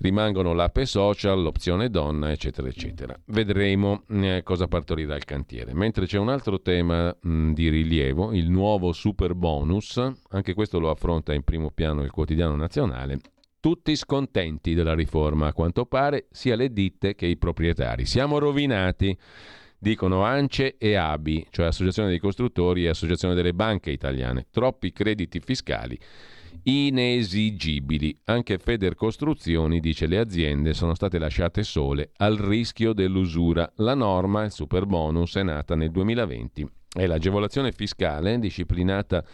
rimangono 0.00 0.52
l'ape 0.52 0.86
social, 0.86 1.42
l'opzione 1.42 1.90
donna, 1.90 2.30
eccetera, 2.30 2.68
eccetera. 2.68 3.18
Vedremo 3.26 4.04
eh, 4.08 4.42
cosa 4.42 4.66
partorirà 4.66 5.14
il 5.14 5.24
cantiere. 5.24 5.74
Mentre 5.74 6.06
c'è 6.06 6.18
un 6.18 6.28
altro 6.28 6.60
tema 6.60 7.14
mh, 7.18 7.52
di 7.52 7.68
rilievo, 7.68 8.32
il 8.32 8.50
nuovo 8.50 8.92
super 8.92 9.34
bonus, 9.34 10.00
anche 10.30 10.54
questo 10.54 10.78
lo 10.78 10.90
affronta 10.90 11.34
in 11.34 11.42
primo 11.42 11.70
piano 11.70 12.02
il 12.02 12.10
quotidiano 12.10 12.56
nazionale. 12.56 13.18
Tutti 13.60 13.94
scontenti 13.94 14.72
della 14.72 14.94
riforma, 14.94 15.48
a 15.48 15.52
quanto 15.52 15.84
pare, 15.84 16.28
sia 16.30 16.56
le 16.56 16.72
ditte 16.72 17.14
che 17.14 17.26
i 17.26 17.36
proprietari. 17.36 18.06
Siamo 18.06 18.38
rovinati 18.38 19.16
dicono 19.82 20.22
ANCE 20.22 20.76
e 20.76 20.94
ABI, 20.94 21.46
cioè 21.50 21.66
Associazione 21.66 22.10
dei 22.10 22.18
Costruttori 22.18 22.84
e 22.84 22.88
Associazione 22.88 23.34
delle 23.34 23.54
Banche 23.54 23.90
Italiane. 23.90 24.46
Troppi 24.50 24.92
crediti 24.92 25.40
fiscali 25.40 25.98
inesigibili. 26.64 28.18
Anche 28.24 28.58
Feder 28.58 28.94
Costruzioni 28.94 29.80
dice 29.80 30.06
le 30.06 30.18
aziende 30.18 30.74
sono 30.74 30.94
state 30.94 31.18
lasciate 31.18 31.62
sole 31.62 32.10
al 32.16 32.36
rischio 32.36 32.92
dell'usura. 32.92 33.70
La 33.76 33.94
norma, 33.94 34.44
il 34.44 34.50
super 34.50 34.86
bonus, 34.86 35.36
è 35.36 35.42
nata 35.42 35.74
nel 35.74 35.90
2020. 35.90 36.68
È 36.92 37.06
l'agevolazione 37.06 37.72
fiscale 37.72 38.38
disciplinata 38.38 39.24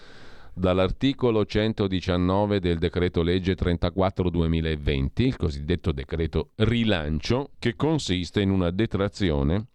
dall'articolo 0.54 1.44
119 1.44 2.60
del 2.60 2.78
decreto 2.78 3.22
legge 3.22 3.54
34-2020, 3.54 5.10
il 5.16 5.36
cosiddetto 5.36 5.92
decreto 5.92 6.52
rilancio, 6.56 7.50
che 7.58 7.76
consiste 7.76 8.40
in 8.40 8.50
una 8.50 8.70
detrazione 8.70 9.66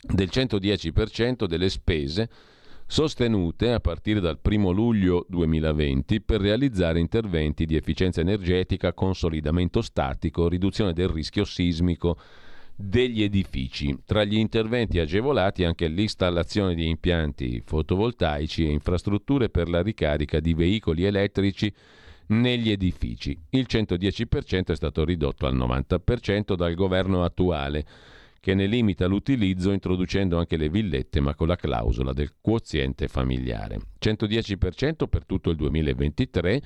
del 0.00 0.28
110% 0.32 1.44
delle 1.44 1.68
spese 1.68 2.30
sostenute 2.86 3.72
a 3.72 3.80
partire 3.80 4.20
dal 4.20 4.38
1 4.40 4.70
luglio 4.70 5.26
2020 5.28 6.20
per 6.20 6.40
realizzare 6.40 7.00
interventi 7.00 7.66
di 7.66 7.74
efficienza 7.74 8.20
energetica, 8.20 8.92
consolidamento 8.92 9.82
statico, 9.82 10.48
riduzione 10.48 10.92
del 10.92 11.08
rischio 11.08 11.44
sismico 11.44 12.16
degli 12.76 13.22
edifici. 13.22 13.98
Tra 14.04 14.22
gli 14.22 14.36
interventi 14.36 14.98
agevolati 15.00 15.64
anche 15.64 15.88
l'installazione 15.88 16.74
di 16.74 16.88
impianti 16.88 17.62
fotovoltaici 17.64 18.66
e 18.66 18.70
infrastrutture 18.70 19.48
per 19.48 19.68
la 19.68 19.82
ricarica 19.82 20.38
di 20.38 20.54
veicoli 20.54 21.04
elettrici 21.04 21.72
negli 22.28 22.70
edifici. 22.70 23.38
Il 23.50 23.66
110% 23.68 24.66
è 24.66 24.76
stato 24.76 25.04
ridotto 25.04 25.46
al 25.46 25.56
90% 25.56 26.54
dal 26.54 26.74
governo 26.74 27.24
attuale 27.24 27.84
che 28.46 28.54
ne 28.54 28.66
limita 28.66 29.06
l'utilizzo 29.06 29.72
introducendo 29.72 30.38
anche 30.38 30.56
le 30.56 30.68
villette 30.68 31.18
ma 31.18 31.34
con 31.34 31.48
la 31.48 31.56
clausola 31.56 32.12
del 32.12 32.34
quoziente 32.40 33.08
familiare. 33.08 33.80
110% 34.00 35.08
per 35.08 35.26
tutto 35.26 35.50
il 35.50 35.56
2023 35.56 36.62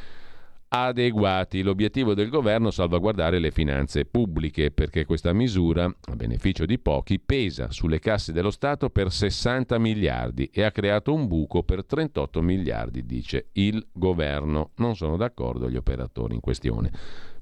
adeguati. 0.70 1.62
L'obiettivo 1.62 2.16
del 2.16 2.30
governo 2.30 2.70
è 2.70 2.72
salvaguardare 2.72 3.38
le 3.38 3.52
finanze 3.52 4.06
pubbliche 4.06 4.72
perché 4.72 5.06
questa 5.06 5.34
misura, 5.34 5.86
a 5.86 6.16
beneficio 6.16 6.66
di 6.66 6.80
pochi, 6.80 7.20
pesa 7.20 7.72
sulle 7.72 8.00
casse 8.00 8.34
dello 8.34 8.52
Stato 8.52 8.90
per 8.90 9.12
60 9.12 9.78
miliardi 9.78 10.50
e 10.52 10.64
ha 10.64 10.72
creato 10.72 11.14
un 11.14 11.28
buco 11.28 11.62
per 11.62 11.86
38 11.86 12.42
miliardi, 12.42 13.06
dice 13.06 13.50
il 13.54 13.86
governo. 13.92 14.72
Non 14.78 14.96
sono 14.96 15.16
d'accordo 15.16 15.70
gli 15.70 15.78
operatori 15.78 16.34
in 16.34 16.42
questione. 16.42 16.92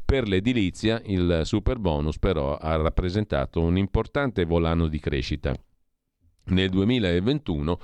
Per 0.06 0.28
l'edilizia 0.28 1.02
il 1.06 1.42
super 1.46 1.80
bonus 1.80 2.20
però 2.20 2.56
ha 2.58 2.76
rappresentato 2.76 3.60
un 3.60 3.76
importante 3.76 4.46
volano 4.46 4.88
di 4.88 5.00
crescita. 5.00 5.56
Nel 6.46 6.70
2021 6.70 7.80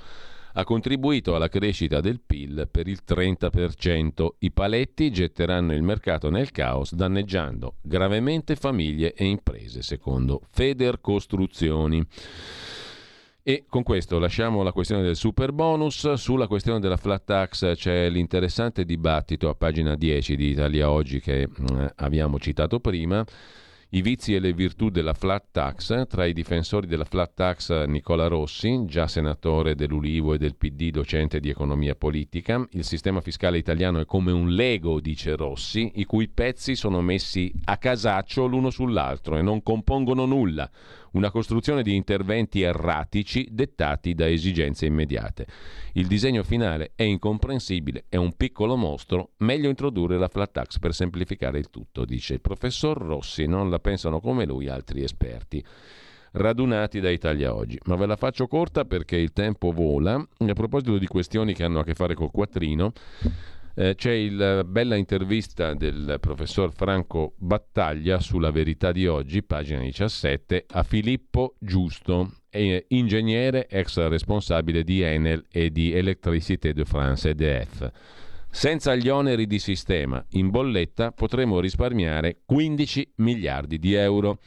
ha 0.54 0.64
contribuito 0.64 1.34
alla 1.34 1.48
crescita 1.48 2.00
del 2.00 2.20
PIL 2.20 2.68
per 2.70 2.86
il 2.86 3.00
30%. 3.04 4.28
I 4.38 4.52
paletti 4.52 5.10
getteranno 5.10 5.74
il 5.74 5.82
mercato 5.82 6.30
nel 6.30 6.52
caos, 6.52 6.94
danneggiando 6.94 7.76
gravemente 7.80 8.54
famiglie 8.54 9.14
e 9.14 9.24
imprese, 9.24 9.82
secondo 9.82 10.42
Feder 10.50 11.00
Costruzioni. 11.00 12.06
E 13.44 13.64
con 13.68 13.82
questo 13.82 14.20
lasciamo 14.20 14.62
la 14.62 14.70
questione 14.70 15.02
del 15.02 15.16
super 15.16 15.50
bonus. 15.50 16.12
Sulla 16.12 16.46
questione 16.46 16.78
della 16.78 16.96
flat 16.96 17.24
tax 17.24 17.74
c'è 17.74 18.08
l'interessante 18.08 18.84
dibattito 18.84 19.48
a 19.48 19.56
pagina 19.56 19.96
10 19.96 20.36
di 20.36 20.50
Italia 20.50 20.88
Oggi 20.88 21.18
che 21.18 21.48
mm, 21.48 21.86
abbiamo 21.96 22.38
citato 22.38 22.78
prima 22.78 23.24
i 23.94 24.00
vizi 24.00 24.34
e 24.34 24.38
le 24.38 24.54
virtù 24.54 24.88
della 24.88 25.12
flat 25.12 25.48
tax, 25.50 26.06
tra 26.06 26.24
i 26.24 26.32
difensori 26.32 26.86
della 26.86 27.04
flat 27.04 27.32
tax 27.34 27.84
Nicola 27.84 28.26
Rossi, 28.26 28.84
già 28.86 29.06
senatore 29.06 29.74
dell'Ulivo 29.74 30.32
e 30.32 30.38
del 30.38 30.56
PD, 30.56 30.90
docente 30.90 31.40
di 31.40 31.50
economia 31.50 31.94
politica. 31.94 32.66
Il 32.70 32.84
sistema 32.84 33.20
fiscale 33.20 33.58
italiano 33.58 34.00
è 34.00 34.06
come 34.06 34.32
un 34.32 34.48
Lego, 34.48 34.98
dice 34.98 35.36
Rossi, 35.36 35.92
i 35.96 36.04
cui 36.04 36.28
pezzi 36.28 36.74
sono 36.74 37.02
messi 37.02 37.52
a 37.64 37.76
casaccio 37.76 38.46
l'uno 38.46 38.70
sull'altro 38.70 39.36
e 39.36 39.42
non 39.42 39.62
compongono 39.62 40.24
nulla 40.24 40.70
una 41.12 41.30
costruzione 41.30 41.82
di 41.82 41.94
interventi 41.94 42.62
erratici 42.62 43.48
dettati 43.50 44.14
da 44.14 44.28
esigenze 44.28 44.86
immediate. 44.86 45.46
Il 45.92 46.06
disegno 46.06 46.42
finale 46.42 46.92
è 46.94 47.02
incomprensibile, 47.02 48.04
è 48.08 48.16
un 48.16 48.36
piccolo 48.36 48.76
mostro, 48.76 49.30
meglio 49.38 49.68
introdurre 49.68 50.18
la 50.18 50.28
flat 50.28 50.52
tax 50.52 50.78
per 50.78 50.94
semplificare 50.94 51.58
il 51.58 51.70
tutto, 51.70 52.04
dice 52.04 52.34
il 52.34 52.40
professor 52.40 52.96
Rossi, 52.96 53.46
non 53.46 53.70
la 53.70 53.78
pensano 53.78 54.20
come 54.20 54.46
lui 54.46 54.68
altri 54.68 55.02
esperti 55.02 55.64
radunati 56.32 57.00
da 57.00 57.10
Italia 57.10 57.54
Oggi. 57.54 57.78
Ma 57.84 57.96
ve 57.96 58.06
la 58.06 58.16
faccio 58.16 58.46
corta 58.46 58.84
perché 58.84 59.16
il 59.16 59.32
tempo 59.32 59.72
vola. 59.72 60.14
a 60.14 60.52
proposito 60.52 60.98
di 60.98 61.06
questioni 61.06 61.54
che 61.54 61.64
hanno 61.64 61.80
a 61.80 61.84
che 61.84 61.94
fare 61.94 62.14
col 62.14 62.30
quattrino, 62.30 62.92
eh, 63.74 63.94
c'è 63.94 64.28
la 64.28 64.64
bella 64.64 64.96
intervista 64.96 65.74
del 65.74 66.18
professor 66.20 66.72
Franco 66.72 67.34
Battaglia 67.38 68.20
sulla 68.20 68.50
verità 68.50 68.92
di 68.92 69.06
oggi, 69.06 69.42
pagina 69.42 69.80
17, 69.80 70.66
a 70.68 70.82
Filippo 70.82 71.54
Giusto, 71.58 72.32
ingegnere 72.88 73.66
ex 73.68 74.06
responsabile 74.08 74.84
di 74.84 75.00
Enel 75.00 75.44
e 75.50 75.70
di 75.70 75.92
Electricité 75.92 76.72
de 76.72 76.84
France 76.84 77.30
EDF. 77.30 77.90
Senza 78.50 78.94
gli 78.94 79.08
oneri 79.08 79.46
di 79.46 79.58
sistema 79.58 80.22
in 80.32 80.50
bolletta 80.50 81.10
potremo 81.10 81.58
risparmiare 81.58 82.42
15 82.44 83.14
miliardi 83.16 83.78
di 83.78 83.94
euro 83.94 84.40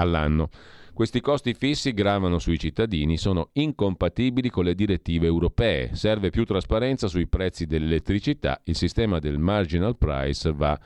all'anno. 0.00 0.48
Questi 0.92 1.20
costi 1.20 1.54
fissi 1.54 1.94
gravano 1.94 2.38
sui 2.38 2.58
cittadini, 2.58 3.16
sono 3.16 3.50
incompatibili 3.52 4.50
con 4.50 4.64
le 4.64 4.74
direttive 4.74 5.26
europee. 5.26 5.94
Serve 5.94 6.30
più 6.30 6.44
trasparenza 6.44 7.06
sui 7.06 7.26
prezzi 7.26 7.64
dell'elettricità, 7.64 8.60
il 8.64 8.76
sistema 8.76 9.18
del 9.18 9.38
marginal 9.38 9.96
price 9.96 10.52
va 10.52 10.78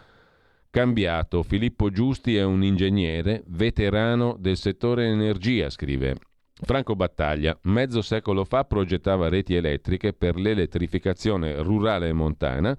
cambiato. 0.70 1.42
Filippo 1.42 1.90
Giusti 1.90 2.36
è 2.36 2.44
un 2.44 2.62
ingegnere 2.62 3.42
veterano 3.46 4.36
del 4.38 4.56
settore 4.56 5.06
energia, 5.06 5.70
scrive 5.70 6.16
Franco 6.62 6.94
Battaglia, 6.94 7.58
mezzo 7.62 8.00
secolo 8.00 8.44
fa 8.44 8.64
progettava 8.64 9.28
reti 9.28 9.56
elettriche 9.56 10.12
per 10.12 10.36
l'elettrificazione 10.36 11.60
rurale 11.60 12.08
e 12.08 12.12
montana, 12.12 12.78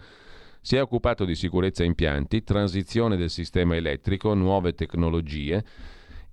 si 0.61 0.77
è 0.77 0.81
occupato 0.81 1.25
di 1.25 1.35
sicurezza 1.35 1.83
impianti, 1.83 2.43
transizione 2.43 3.17
del 3.17 3.29
sistema 3.29 3.75
elettrico, 3.75 4.33
nuove 4.33 4.73
tecnologie 4.73 5.63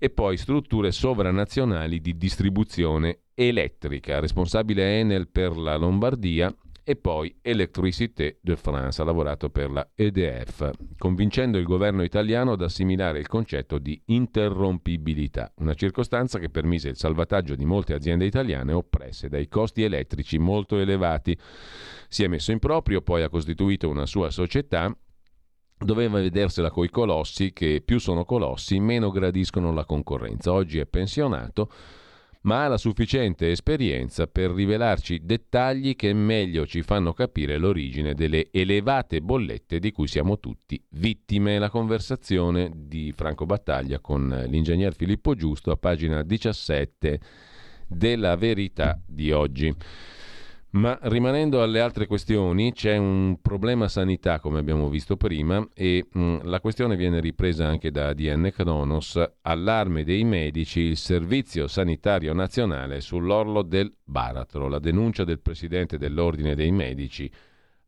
e 0.04 0.10
poi 0.10 0.36
strutture 0.36 0.90
sovranazionali 0.90 2.00
di 2.00 2.16
distribuzione 2.16 3.20
elettrica, 3.34 4.18
responsabile 4.18 4.98
Enel 4.98 5.28
per 5.28 5.56
la 5.56 5.76
Lombardia 5.76 6.52
e 6.82 6.96
poi 6.96 7.32
Electricité 7.40 8.38
de 8.40 8.56
France, 8.56 9.00
ha 9.00 9.04
lavorato 9.04 9.48
per 9.50 9.70
la 9.70 9.88
EDF, 9.94 10.72
convincendo 10.98 11.56
il 11.56 11.64
governo 11.64 12.02
italiano 12.02 12.50
ad 12.50 12.62
assimilare 12.62 13.20
il 13.20 13.28
concetto 13.28 13.78
di 13.78 14.02
interrompibilità, 14.06 15.52
una 15.58 15.74
circostanza 15.74 16.40
che 16.40 16.50
permise 16.50 16.88
il 16.88 16.96
salvataggio 16.96 17.54
di 17.54 17.64
molte 17.64 17.94
aziende 17.94 18.24
italiane 18.24 18.72
oppresse 18.72 19.28
dai 19.28 19.46
costi 19.46 19.84
elettrici 19.84 20.36
molto 20.36 20.80
elevati. 20.80 21.38
Si 22.08 22.24
è 22.24 22.26
messo 22.26 22.50
in 22.50 22.58
proprio, 22.58 23.02
poi 23.02 23.22
ha 23.22 23.28
costituito 23.28 23.88
una 23.88 24.06
sua 24.06 24.30
società 24.30 24.92
doveva 25.84 26.20
vedersela 26.20 26.70
coi 26.70 26.90
colossi 26.90 27.52
che 27.52 27.82
più 27.84 27.98
sono 27.98 28.24
colossi 28.24 28.78
meno 28.80 29.10
gradiscono 29.10 29.72
la 29.72 29.84
concorrenza. 29.84 30.52
Oggi 30.52 30.78
è 30.78 30.86
pensionato 30.86 31.68
ma 32.42 32.64
ha 32.64 32.68
la 32.68 32.76
sufficiente 32.76 33.50
esperienza 33.50 34.26
per 34.26 34.50
rivelarci 34.50 35.20
dettagli 35.24 35.94
che 35.94 36.12
meglio 36.12 36.66
ci 36.66 36.82
fanno 36.82 37.12
capire 37.12 37.56
l'origine 37.56 38.14
delle 38.14 38.48
elevate 38.50 39.20
bollette 39.20 39.78
di 39.78 39.92
cui 39.92 40.08
siamo 40.08 40.38
tutti 40.40 40.82
vittime. 40.90 41.58
La 41.58 41.70
conversazione 41.70 42.70
di 42.74 43.12
Franco 43.14 43.46
Battaglia 43.46 44.00
con 44.00 44.44
l'ingegner 44.48 44.94
Filippo 44.94 45.34
Giusto 45.34 45.70
a 45.70 45.76
pagina 45.76 46.22
17 46.22 47.20
della 47.86 48.36
verità 48.36 49.00
di 49.06 49.30
oggi. 49.30 49.72
Ma 50.74 50.98
rimanendo 51.02 51.62
alle 51.62 51.80
altre 51.80 52.06
questioni, 52.06 52.72
c'è 52.72 52.96
un 52.96 53.36
problema 53.42 53.88
sanità, 53.88 54.40
come 54.40 54.58
abbiamo 54.58 54.88
visto 54.88 55.18
prima, 55.18 55.66
e 55.74 56.06
mh, 56.10 56.18
mm, 56.18 56.36
la 56.44 56.60
questione 56.60 56.96
viene 56.96 57.20
ripresa 57.20 57.66
anche 57.66 57.90
da 57.90 58.08
ADN 58.08 58.50
Cronos. 58.54 59.22
Allarme 59.42 60.02
dei 60.02 60.24
medici, 60.24 60.80
il 60.80 60.96
Servizio 60.96 61.68
Sanitario 61.68 62.32
Nazionale 62.32 63.02
sull'orlo 63.02 63.60
del 63.60 63.94
baratro. 64.02 64.66
La 64.68 64.78
denuncia 64.78 65.24
del 65.24 65.40
presidente 65.40 65.98
dell'Ordine 65.98 66.54
dei 66.54 66.72
Medici, 66.72 67.30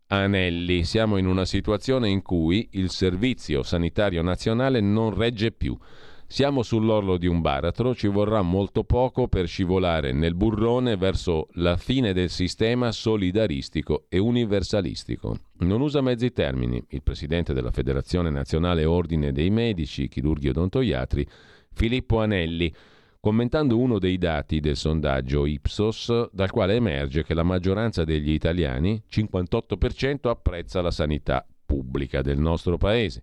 Anelli. 0.08 0.84
Siamo 0.84 1.16
in 1.16 1.26
una 1.26 1.46
situazione 1.46 2.10
in 2.10 2.20
cui 2.20 2.68
il 2.72 2.90
Servizio 2.90 3.62
Sanitario 3.62 4.20
Nazionale 4.20 4.80
non 4.80 5.14
regge 5.14 5.52
più. 5.52 5.74
Siamo 6.34 6.64
sull'orlo 6.64 7.16
di 7.16 7.28
un 7.28 7.40
baratro, 7.40 7.94
ci 7.94 8.08
vorrà 8.08 8.42
molto 8.42 8.82
poco 8.82 9.28
per 9.28 9.46
scivolare 9.46 10.10
nel 10.10 10.34
burrone 10.34 10.96
verso 10.96 11.46
la 11.52 11.76
fine 11.76 12.12
del 12.12 12.28
sistema 12.28 12.90
solidaristico 12.90 14.06
e 14.08 14.18
universalistico. 14.18 15.38
Non 15.58 15.80
usa 15.80 16.00
mezzi 16.00 16.32
termini. 16.32 16.84
Il 16.88 17.04
presidente 17.04 17.54
della 17.54 17.70
Federazione 17.70 18.30
Nazionale 18.30 18.84
Ordine 18.84 19.30
dei 19.30 19.48
Medici, 19.50 20.08
Chirurghi 20.08 20.48
e 20.48 20.50
Odontoiatri, 20.50 21.24
Filippo 21.72 22.18
Anelli, 22.18 22.74
commentando 23.20 23.78
uno 23.78 24.00
dei 24.00 24.18
dati 24.18 24.58
del 24.58 24.74
sondaggio 24.74 25.46
Ipsos, 25.46 26.30
dal 26.32 26.50
quale 26.50 26.74
emerge 26.74 27.22
che 27.22 27.34
la 27.34 27.44
maggioranza 27.44 28.02
degli 28.02 28.32
italiani, 28.32 29.00
58%, 29.08 30.28
apprezza 30.28 30.82
la 30.82 30.90
sanità 30.90 31.46
pubblica 31.64 32.22
del 32.22 32.40
nostro 32.40 32.76
paese. 32.76 33.22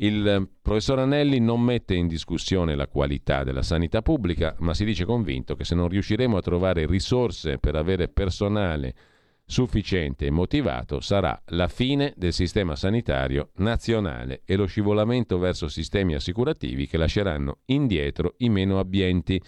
Il 0.00 0.48
professor 0.62 1.00
Anelli 1.00 1.40
non 1.40 1.60
mette 1.60 1.94
in 1.94 2.06
discussione 2.06 2.76
la 2.76 2.86
qualità 2.86 3.42
della 3.42 3.62
sanità 3.62 4.00
pubblica, 4.00 4.54
ma 4.60 4.72
si 4.72 4.84
dice 4.84 5.04
convinto 5.04 5.56
che 5.56 5.64
se 5.64 5.74
non 5.74 5.88
riusciremo 5.88 6.36
a 6.36 6.40
trovare 6.40 6.86
risorse 6.86 7.58
per 7.58 7.74
avere 7.74 8.06
personale 8.06 8.94
sufficiente 9.44 10.26
e 10.26 10.30
motivato, 10.30 11.00
sarà 11.00 11.42
la 11.46 11.66
fine 11.66 12.12
del 12.16 12.32
sistema 12.32 12.76
sanitario 12.76 13.50
nazionale 13.56 14.42
e 14.44 14.54
lo 14.54 14.66
scivolamento 14.66 15.36
verso 15.38 15.66
sistemi 15.66 16.14
assicurativi 16.14 16.86
che 16.86 16.98
lasceranno 16.98 17.60
indietro 17.66 18.34
i 18.38 18.50
meno 18.50 18.78
abbienti. 18.78 19.42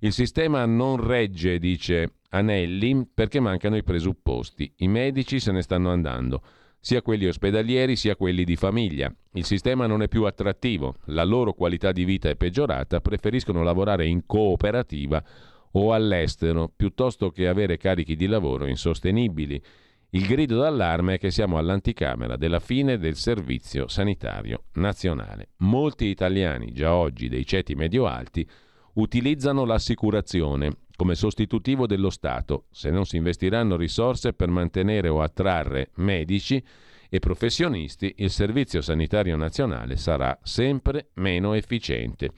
Il 0.00 0.12
sistema 0.12 0.66
non 0.66 0.98
regge, 1.02 1.58
dice 1.58 2.16
Anelli, 2.30 3.08
perché 3.14 3.40
mancano 3.40 3.76
i 3.76 3.84
presupposti. 3.84 4.70
I 4.78 4.88
medici 4.88 5.40
se 5.40 5.50
ne 5.50 5.62
stanno 5.62 5.90
andando. 5.90 6.42
Sia 6.84 7.00
quelli 7.00 7.26
ospedalieri 7.26 7.96
sia 7.96 8.14
quelli 8.14 8.44
di 8.44 8.56
famiglia. 8.56 9.10
Il 9.32 9.46
sistema 9.46 9.86
non 9.86 10.02
è 10.02 10.08
più 10.08 10.24
attrattivo, 10.24 10.96
la 11.06 11.24
loro 11.24 11.54
qualità 11.54 11.92
di 11.92 12.04
vita 12.04 12.28
è 12.28 12.36
peggiorata, 12.36 13.00
preferiscono 13.00 13.62
lavorare 13.62 14.04
in 14.04 14.26
cooperativa 14.26 15.24
o 15.70 15.94
all'estero 15.94 16.70
piuttosto 16.76 17.30
che 17.30 17.48
avere 17.48 17.78
carichi 17.78 18.16
di 18.16 18.26
lavoro 18.26 18.66
insostenibili. 18.66 19.58
Il 20.10 20.26
grido 20.26 20.58
d'allarme 20.60 21.14
è 21.14 21.18
che 21.18 21.30
siamo 21.30 21.56
all'anticamera 21.56 22.36
della 22.36 22.60
fine 22.60 22.98
del 22.98 23.16
servizio 23.16 23.88
sanitario 23.88 24.64
nazionale. 24.74 25.52
Molti 25.60 26.08
italiani, 26.08 26.70
già 26.72 26.94
oggi 26.94 27.30
dei 27.30 27.46
ceti 27.46 27.74
medio-alti, 27.74 28.46
utilizzano 28.96 29.64
l'assicurazione 29.64 30.70
come 30.96 31.14
sostitutivo 31.14 31.86
dello 31.86 32.10
Stato 32.10 32.66
se 32.70 32.90
non 32.90 33.04
si 33.04 33.16
investiranno 33.16 33.76
risorse 33.76 34.32
per 34.32 34.48
mantenere 34.48 35.08
o 35.08 35.22
attrarre 35.22 35.90
medici 35.96 36.62
e 37.08 37.18
professionisti, 37.18 38.14
il 38.18 38.30
Servizio 38.30 38.80
Sanitario 38.80 39.36
Nazionale 39.36 39.96
sarà 39.96 40.36
sempre 40.42 41.10
meno 41.14 41.54
efficiente 41.54 42.30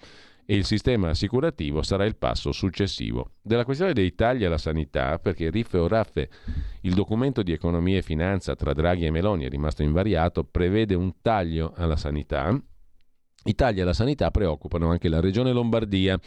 e 0.49 0.55
il 0.55 0.65
sistema 0.65 1.09
assicurativo 1.09 1.83
sarà 1.83 2.05
il 2.05 2.17
passo 2.17 2.53
successivo. 2.53 3.33
Della 3.43 3.65
questione 3.65 3.93
dei 3.93 4.15
tagli 4.15 4.45
alla 4.45 4.59
sanità, 4.59 5.19
perché 5.19 5.51
riffe 5.51 5.77
o 5.77 5.89
raffe 5.89 6.29
il 6.83 6.95
documento 6.95 7.43
di 7.43 7.53
economia 7.53 7.99
e 7.99 8.03
finanza 8.03 8.55
tra 8.55 8.73
Draghi 8.73 9.07
e 9.07 9.11
Meloni 9.11 9.45
è 9.45 9.49
rimasto 9.49 9.83
invariato, 9.83 10.45
prevede 10.45 10.95
un 10.95 11.15
taglio 11.21 11.73
alla 11.75 11.97
sanità. 11.97 12.57
I 13.45 13.55
tagli 13.55 13.81
alla 13.81 13.93
sanità 13.93 14.31
preoccupano 14.31 14.91
anche 14.91 15.09
la 15.09 15.21
regione 15.21 15.53
Lombardia. 15.53 16.19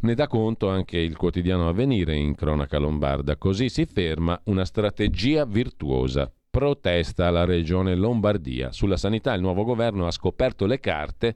Ne 0.00 0.14
dà 0.14 0.26
conto 0.26 0.68
anche 0.68 0.98
il 0.98 1.16
quotidiano 1.16 1.68
Avvenire 1.68 2.14
in 2.14 2.34
cronaca 2.34 2.78
lombarda. 2.78 3.36
Così 3.36 3.68
si 3.68 3.86
ferma 3.86 4.38
una 4.44 4.64
strategia 4.64 5.44
virtuosa. 5.44 6.30
Protesta 6.50 7.30
la 7.30 7.44
regione 7.44 7.94
Lombardia. 7.94 8.72
Sulla 8.72 8.96
sanità 8.96 9.34
il 9.34 9.40
nuovo 9.40 9.64
governo 9.64 10.06
ha 10.06 10.10
scoperto 10.10 10.66
le 10.66 10.80
carte. 10.80 11.34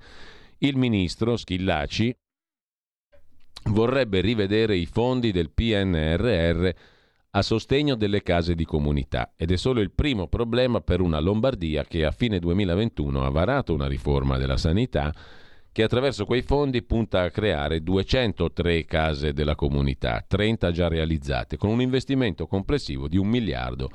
Il 0.58 0.76
ministro 0.76 1.36
Schillaci 1.36 2.14
vorrebbe 3.64 4.20
rivedere 4.20 4.76
i 4.76 4.86
fondi 4.86 5.32
del 5.32 5.50
PNRR 5.50 6.68
a 7.32 7.42
sostegno 7.42 7.94
delle 7.94 8.22
case 8.22 8.54
di 8.54 8.64
comunità 8.64 9.32
ed 9.36 9.52
è 9.52 9.56
solo 9.56 9.80
il 9.80 9.92
primo 9.92 10.26
problema 10.26 10.80
per 10.80 11.00
una 11.00 11.20
Lombardia 11.20 11.84
che 11.84 12.04
a 12.04 12.10
fine 12.10 12.38
2021 12.38 13.24
ha 13.24 13.30
varato 13.30 13.72
una 13.72 13.86
riforma 13.86 14.36
della 14.36 14.56
sanità 14.56 15.14
che 15.72 15.82
attraverso 15.82 16.24
quei 16.24 16.42
fondi 16.42 16.82
punta 16.82 17.22
a 17.22 17.30
creare 17.30 17.82
203 17.82 18.84
case 18.84 19.32
della 19.32 19.54
comunità, 19.54 20.24
30 20.26 20.72
già 20.72 20.88
realizzate, 20.88 21.56
con 21.56 21.70
un 21.70 21.80
investimento 21.80 22.46
complessivo 22.46 23.06
di 23.06 23.16
un 23.16 23.28
miliardo 23.28 23.90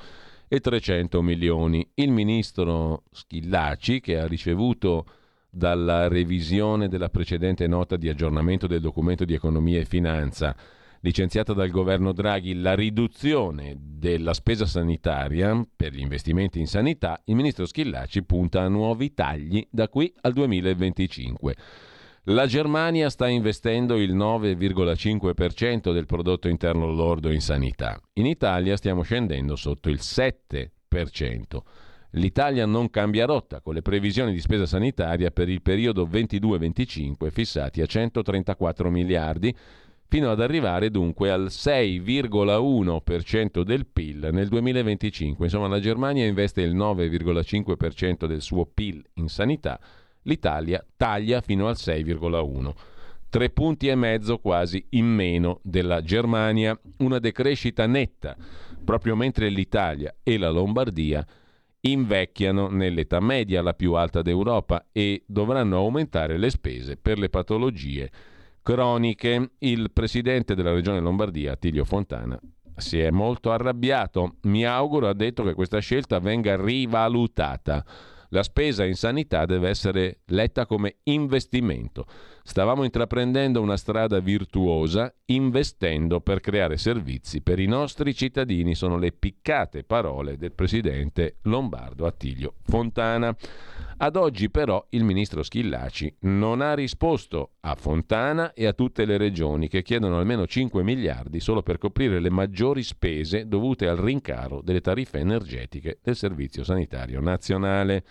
e 0.48 0.60
300 0.60 1.22
milioni. 1.22 1.88
Il 1.96 2.12
ministro 2.12 3.04
Schillaci, 3.12 4.00
che 4.00 4.20
ha 4.20 4.28
ricevuto 4.28 5.06
dalla 5.50 6.08
revisione 6.08 6.88
della 6.88 7.10
precedente 7.10 7.68
nota 7.68 7.96
di 7.96 8.10
aggiornamento 8.10 8.68
del 8.68 8.82
documento 8.82 9.26
di 9.26 9.34
economia 9.34 9.80
e 9.80 9.86
finanza, 9.86 10.56
licenziata 11.06 11.54
dal 11.54 11.70
governo 11.70 12.14
Draghi 12.14 12.60
la 12.60 12.74
riduzione 12.74 13.76
della 13.78 14.34
spesa 14.34 14.66
sanitaria 14.66 15.64
per 15.76 15.94
gli 15.94 16.00
investimenti 16.00 16.60
in 16.60 16.66
sanità, 16.66 17.22
il 17.26 17.36
ministro 17.36 17.68
Schillaci 17.68 18.24
punta 18.24 18.64
a 18.64 18.68
nuovi 18.68 19.14
tagli 19.14 19.66
da 19.70 19.88
qui 19.88 20.12
al 20.22 20.34
2025. 20.34 21.56
La 22.30 22.48
Germania 22.48 23.12
sta 23.12 23.28
investendo 23.28 23.98
il 23.98 24.16
9,5% 24.16 25.94
del 25.94 26.08
prodotto 26.08 26.48
interno 26.48 26.92
lordo 26.92 27.32
in 27.32 27.42
sanità. 27.42 28.02
In 28.14 28.26
Italia 28.26 28.76
stiamo 28.76 29.04
scendendo 29.04 29.56
sotto 29.56 29.90
il 29.90 30.00
7%. 30.02 30.70
L'Italia 32.16 32.66
non 32.66 32.90
cambia 32.90 33.26
rotta 33.26 33.62
con 33.62 33.74
le 33.74 33.82
previsioni 33.82 34.32
di 34.32 34.40
spesa 34.40 34.66
sanitaria 34.66 35.30
per 35.30 35.50
il 35.50 35.62
periodo 35.62 36.08
22-25 36.08 37.30
fissati 37.30 37.82
a 37.82 37.86
134 37.86 38.90
miliardi 38.90 39.56
fino 40.16 40.32
ad 40.32 40.40
arrivare 40.40 40.90
dunque 40.92 41.30
al 41.30 41.48
6,1% 41.48 43.64
del 43.64 43.86
PIL 43.86 44.30
nel 44.32 44.48
2025. 44.48 45.44
Insomma, 45.44 45.68
la 45.68 45.82
Germania 45.82 46.26
investe 46.26 46.62
il 46.62 46.74
9,5% 46.74 48.26
del 48.26 48.42
suo 48.42 48.66
PIL 48.66 49.04
in 49.16 49.28
sanità, 49.28 49.78
l'Italia 50.22 50.82
taglia 50.96 51.42
fino 51.42 51.68
al 51.68 51.76
6,1%. 51.78 52.72
Tre 53.28 53.50
punti 53.50 53.90
e 53.90 53.96
mezzo 53.96 54.38
quasi 54.38 54.86
in 54.92 55.06
meno 55.06 55.60
della 55.64 56.02
Germania, 56.02 56.80
una 57.00 57.20
decrescita 57.20 57.86
netta, 57.86 58.38
proprio 58.86 59.18
mentre 59.18 59.50
l'Italia 59.50 60.16
e 60.24 60.38
la 60.38 60.50
Lombardia 60.50 61.28
invecchiano 61.82 62.70
nell'età 62.70 63.20
media, 63.20 63.62
la 63.62 63.74
più 63.74 63.96
alta 63.96 64.22
d'Europa, 64.22 64.86
e 64.94 65.24
dovranno 65.26 65.76
aumentare 65.76 66.38
le 66.38 66.50
spese 66.50 66.96
per 66.96 67.20
le 67.20 67.28
patologie 67.28 68.10
croniche. 68.66 69.52
Il 69.60 69.92
presidente 69.94 70.56
della 70.56 70.74
regione 70.74 71.00
Lombardia, 71.00 71.52
Attilio 71.52 71.86
Fontana, 71.86 72.40
si 72.76 73.00
è 73.00 73.12
molto 73.12 73.52
arrabbiato. 73.52 74.38
Mi 74.44 74.66
auguro, 74.66 75.08
ha 75.08 75.14
detto, 75.14 75.44
che 75.44 75.54
questa 75.54 75.78
scelta 75.78 76.18
venga 76.18 76.60
rivalutata. 76.60 77.86
La 78.30 78.42
spesa 78.42 78.84
in 78.84 78.96
sanità 78.96 79.46
deve 79.46 79.70
essere 79.70 80.22
letta 80.26 80.66
come 80.66 80.98
investimento. 81.04 82.08
Stavamo 82.48 82.84
intraprendendo 82.84 83.60
una 83.60 83.76
strada 83.76 84.20
virtuosa, 84.20 85.12
investendo 85.26 86.22
per 86.22 86.42
creare 86.42 86.78
servizi 86.78 87.42
per 87.42 87.58
i 87.58 87.66
nostri 87.66 88.14
cittadini, 88.14 88.76
sono 88.76 89.00
le 89.00 89.12
piccate 89.12 89.84
parole 89.84 90.38
del 90.38 90.52
presidente 90.52 91.38
lombardo 91.42 92.06
Attilio 92.06 92.54
Fontana. 92.62 93.36
Ad 93.98 94.16
oggi 94.16 94.52
però 94.52 94.86
il 94.90 95.04
ministro 95.04 95.42
Schillaci 95.42 96.18
non 96.22 96.62
ha 96.62 96.76
risposto 96.76 97.54
a 97.62 97.74
Fontana 97.74 98.54
e 98.54 98.68
a 98.68 98.74
tutte 98.74 99.06
le 99.06 99.18
regioni 99.18 99.68
che 99.68 99.82
chiedono 99.82 100.20
almeno 100.20 100.46
5 100.46 100.84
miliardi 100.84 101.40
solo 101.40 101.64
per 101.64 101.80
coprire 101.80 102.20
le 102.20 102.30
maggiori 102.30 102.84
spese 102.84 103.48
dovute 103.48 103.88
al 103.88 103.98
rincaro 103.98 104.62
delle 104.62 104.82
tariffe 104.82 105.18
energetiche 105.18 105.98
del 106.04 106.16
Servizio 106.16 106.64
Sanitario 106.64 107.20
Nazionale. 107.22 108.04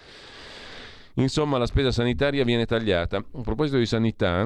Insomma, 1.16 1.58
la 1.58 1.66
spesa 1.66 1.92
sanitaria 1.92 2.42
viene 2.42 2.66
tagliata. 2.66 3.18
A 3.18 3.40
proposito 3.42 3.78
di 3.78 3.86
sanità, 3.86 4.44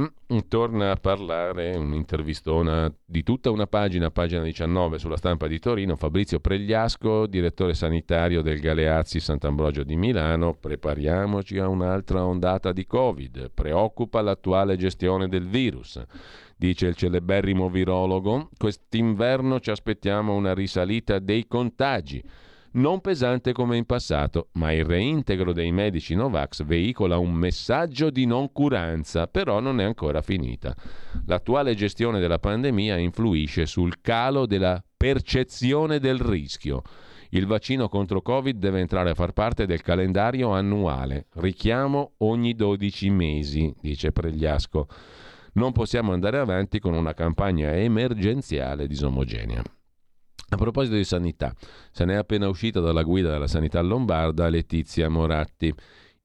torna 0.49 0.91
a 0.91 0.97
parlare 0.97 1.75
un'intervistona 1.75 2.93
di 3.07 3.23
tutta 3.23 3.51
una 3.51 3.67
pagina, 3.67 4.11
pagina 4.11 4.43
19 4.43 4.99
sulla 4.99 5.17
stampa 5.17 5.47
di 5.47 5.59
Torino, 5.59 5.97
Fabrizio 5.97 6.41
Pregliasco, 6.41 7.27
direttore 7.27 7.73
sanitario 7.73 8.43
del 8.43 8.61
Galeazzi 8.61 9.19
Sant'Ambrogio 9.19 9.83
di 9.83 9.97
Milano. 9.97 10.53
Prepariamoci 10.61 11.57
a 11.57 11.69
un'altra 11.69 12.27
ondata 12.27 12.73
di 12.73 12.85
Covid. 12.85 13.51
Preoccupa 13.55 14.21
l'attuale 14.21 14.77
gestione 14.77 15.27
del 15.27 15.49
virus. 15.49 15.99
Dice 16.55 16.87
il 16.87 16.97
celeberrimo 16.97 17.71
virologo, 17.71 18.51
quest'inverno 18.59 19.59
ci 19.61 19.71
aspettiamo 19.71 20.35
una 20.35 20.53
risalita 20.53 21.19
dei 21.19 21.47
contagi 21.47 22.23
non 22.73 23.01
pesante 23.01 23.53
come 23.53 23.77
in 23.77 23.85
passato, 23.87 24.49
ma 24.53 24.73
il 24.73 24.85
reintegro 24.85 25.53
dei 25.53 25.73
medici 25.73 26.15
Novax 26.15 26.65
veicola 26.65 27.19
un 27.19 27.33
messaggio 27.33 28.11
di 28.11 28.27
noncuranza, 28.27 29.27
però 29.27 29.61
non 29.61 29.81
è 29.81 29.85
ancora 29.85 30.21
finita. 30.21 30.75
L'attuale 31.27 31.75
gestione 31.75 32.21
della 32.21 32.39
pandemia 32.39 32.97
influisce 32.99 33.67
sul 33.67 34.01
calo 34.01 34.47
della 34.47 34.83
percezione 34.97 35.99
del 35.99 36.19
rischio. 36.19 36.83
Il 37.31 37.47
vaccino 37.47 37.89
contro 37.89 38.23
Covid 38.23 38.59
deve 38.59 38.81
entrare 38.81 39.11
a 39.11 39.15
far 39.15 39.33
parte 39.33 39.67
del 39.67 39.83
calendario 39.83 40.51
annuale. 40.51 41.27
Richiamo 41.35 42.13
ogni 42.19 42.55
12 42.55 43.11
mesi, 43.11 43.75
dice 43.81 44.13
Pregliasco. 44.13 44.89
Non 45.55 45.73
possiamo 45.73 46.13
andare 46.13 46.39
avanti 46.39 46.79
con 46.79 46.95
una 46.95 47.15
campagna 47.15 47.75
emergenziale 47.75 48.87
disomogenea. 48.87 49.63
A 50.51 50.57
proposito 50.57 50.97
di 50.97 51.05
sanità, 51.05 51.55
se 51.91 52.07
ne 52.07 52.15
è 52.15 52.17
appena 52.17 52.49
uscita 52.49 52.81
dalla 52.81 53.03
guida 53.03 53.31
della 53.31 53.47
sanità 53.47 53.83
lombarda 53.83 54.49
Letizia 54.49 55.11
Moratti. 55.11 55.73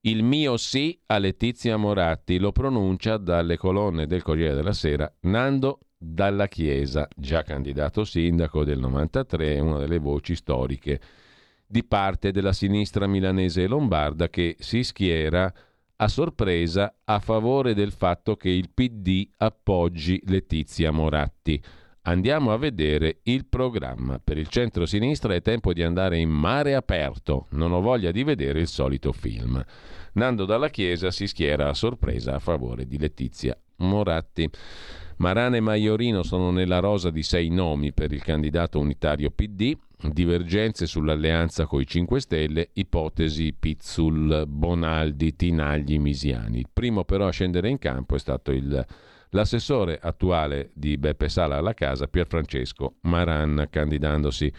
Il 0.00 0.22
mio 0.22 0.56
sì 0.56 0.98
a 1.06 1.18
Letizia 1.18 1.76
Moratti 1.76 2.38
lo 2.38 2.50
pronuncia 2.50 3.18
dalle 3.18 3.58
colonne 3.58 4.06
del 4.06 4.22
Corriere 4.22 4.54
della 4.54 4.72
Sera 4.72 5.12
Nando 5.20 5.80
Dalla 5.98 6.48
Chiesa, 6.48 7.06
già 7.14 7.42
candidato 7.42 8.04
sindaco 8.04 8.64
del 8.64 8.78
93, 8.78 9.60
una 9.60 9.78
delle 9.78 9.98
voci 9.98 10.34
storiche 10.34 11.00
di 11.66 11.84
parte 11.84 12.30
della 12.30 12.52
sinistra 12.52 13.06
milanese 13.06 13.64
e 13.64 13.66
lombarda 13.66 14.28
che 14.28 14.56
si 14.58 14.84
schiera 14.84 15.52
a 15.96 16.08
sorpresa 16.08 16.94
a 17.04 17.18
favore 17.18 17.74
del 17.74 17.92
fatto 17.92 18.36
che 18.36 18.48
il 18.48 18.70
PD 18.72 19.28
appoggi 19.36 20.22
Letizia 20.26 20.90
Moratti. 20.90 21.62
Andiamo 22.06 22.52
a 22.52 22.58
vedere 22.58 23.20
il 23.22 23.46
programma. 23.46 24.20
Per 24.22 24.36
il 24.36 24.48
centro-sinistra 24.48 25.34
è 25.34 25.40
tempo 25.40 25.72
di 25.72 25.82
andare 25.82 26.18
in 26.18 26.28
mare 26.28 26.74
aperto. 26.74 27.46
Non 27.52 27.72
ho 27.72 27.80
voglia 27.80 28.10
di 28.10 28.22
vedere 28.22 28.60
il 28.60 28.66
solito 28.66 29.10
film. 29.10 29.62
Nando 30.12 30.44
Dalla 30.44 30.68
Chiesa 30.68 31.10
si 31.10 31.26
schiera 31.26 31.70
a 31.70 31.74
sorpresa 31.74 32.34
a 32.34 32.40
favore 32.40 32.86
di 32.86 32.98
Letizia 32.98 33.58
Moratti. 33.76 34.50
Marana 35.16 35.56
e 35.56 35.60
Maiorino 35.60 36.22
sono 36.22 36.50
nella 36.50 36.80
rosa 36.80 37.08
di 37.08 37.22
sei 37.22 37.48
nomi 37.48 37.94
per 37.94 38.12
il 38.12 38.22
candidato 38.22 38.78
unitario 38.80 39.30
PD. 39.30 39.74
divergenze 40.12 40.84
sull'alleanza 40.86 41.64
coi 41.64 41.86
5 41.86 42.20
Stelle, 42.20 42.68
ipotesi 42.74 43.54
Pizzul, 43.58 44.44
Bonaldi, 44.46 45.34
Tinagli, 45.36 45.98
Misiani. 45.98 46.58
Il 46.58 46.68
primo 46.70 47.04
però 47.04 47.28
a 47.28 47.30
scendere 47.30 47.70
in 47.70 47.78
campo 47.78 48.14
è 48.14 48.18
stato 48.18 48.52
il, 48.52 48.84
l'assessore 49.34 49.98
attuale 50.00 50.70
di 50.74 50.96
Beppe 50.96 51.28
Sala 51.28 51.56
alla 51.56 51.74
casa, 51.74 52.06
Pierfrancesco 52.06 52.96
Maran, 53.02 53.66
candidandosi 53.68 54.52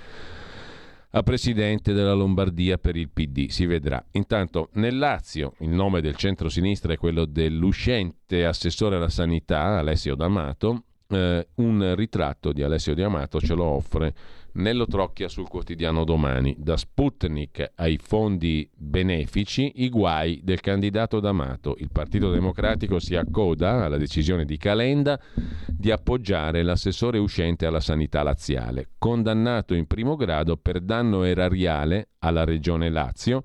a 1.12 1.24
presidente 1.24 1.94
della 1.94 2.14
Lombardia 2.14 2.78
per 2.78 2.98
il 2.98 3.10
PD. 3.10 3.48
Si 3.48 3.66
vedrà. 3.66 4.04
Intanto 4.12 4.70
nel 4.74 4.98
Lazio 4.98 5.54
il 5.60 5.70
nome 5.70 6.02
del 6.02 6.16
centro-sinistra 6.16 6.94
è 6.94 6.98
quello 6.98 7.26
dell'uscente 7.26 8.46
assessore 8.46 8.98
alla 8.98 9.10
sanità 9.10 9.78
Alessio 9.78 10.16
D'Amato. 10.16 10.84
Eh, 11.08 11.48
un 11.56 11.96
ritratto 11.96 12.52
di 12.52 12.62
Alessio 12.62 12.94
D'Amato 12.94 13.40
ce 13.40 13.54
lo 13.54 13.64
offre 13.64 14.14
Nello 14.56 14.86
Trocchia 14.86 15.28
sul 15.28 15.50
quotidiano 15.50 16.06
Domani. 16.06 16.56
Da 16.58 16.78
Sputnik 16.78 17.74
ai 17.76 17.98
fondi 17.98 18.70
benefici, 18.74 19.84
i 19.84 19.90
guai 19.90 20.40
del 20.44 20.62
candidato 20.62 21.20
D'Amato. 21.20 21.76
Il 21.80 21.90
Partito 21.92 22.32
Democratico 22.32 23.00
si 23.00 23.16
accoda 23.16 23.84
alla 23.84 23.98
decisione 23.98 24.46
di 24.46 24.56
Calenda 24.56 25.20
di 25.68 25.92
appoggiare 25.92 26.64
l'assessore 26.64 27.18
uscente 27.18 27.66
alla 27.66 27.82
sanità 27.82 28.24
laziale, 28.24 28.92
condannato 28.98 29.74
in 29.74 29.88
primo 29.88 30.16
grado 30.16 30.56
per 30.56 30.80
danno 30.80 31.24
erariale 31.24 32.12
alla 32.20 32.46
regione 32.46 32.90
Lazio 32.90 33.44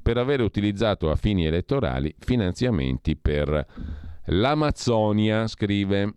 per 0.00 0.16
aver 0.16 0.40
utilizzato 0.40 1.10
a 1.10 1.16
fini 1.16 1.44
elettorali 1.44 2.14
finanziamenti 2.18 3.16
per 3.16 3.66
l'Amazzonia, 4.26 5.48
scrive 5.48 6.14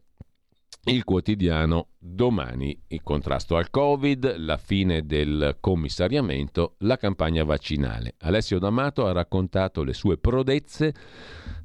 il 0.86 1.04
quotidiano 1.04 1.90
domani. 1.98 2.80
Il 2.88 3.02
contrasto 3.02 3.56
al 3.56 3.70
Covid, 3.70 4.36
la 4.38 4.58
fine 4.58 5.06
del 5.06 5.58
commissariamento, 5.60 6.76
la 6.80 6.98
campagna 6.98 7.44
vaccinale. 7.44 8.16
Alessio 8.20 8.60
D'Amato 8.60 9.06
ha 9.08 9.12
raccontato 9.12 9.84
le 9.84 9.94
sue 9.94 10.18
prodezze 10.18 10.94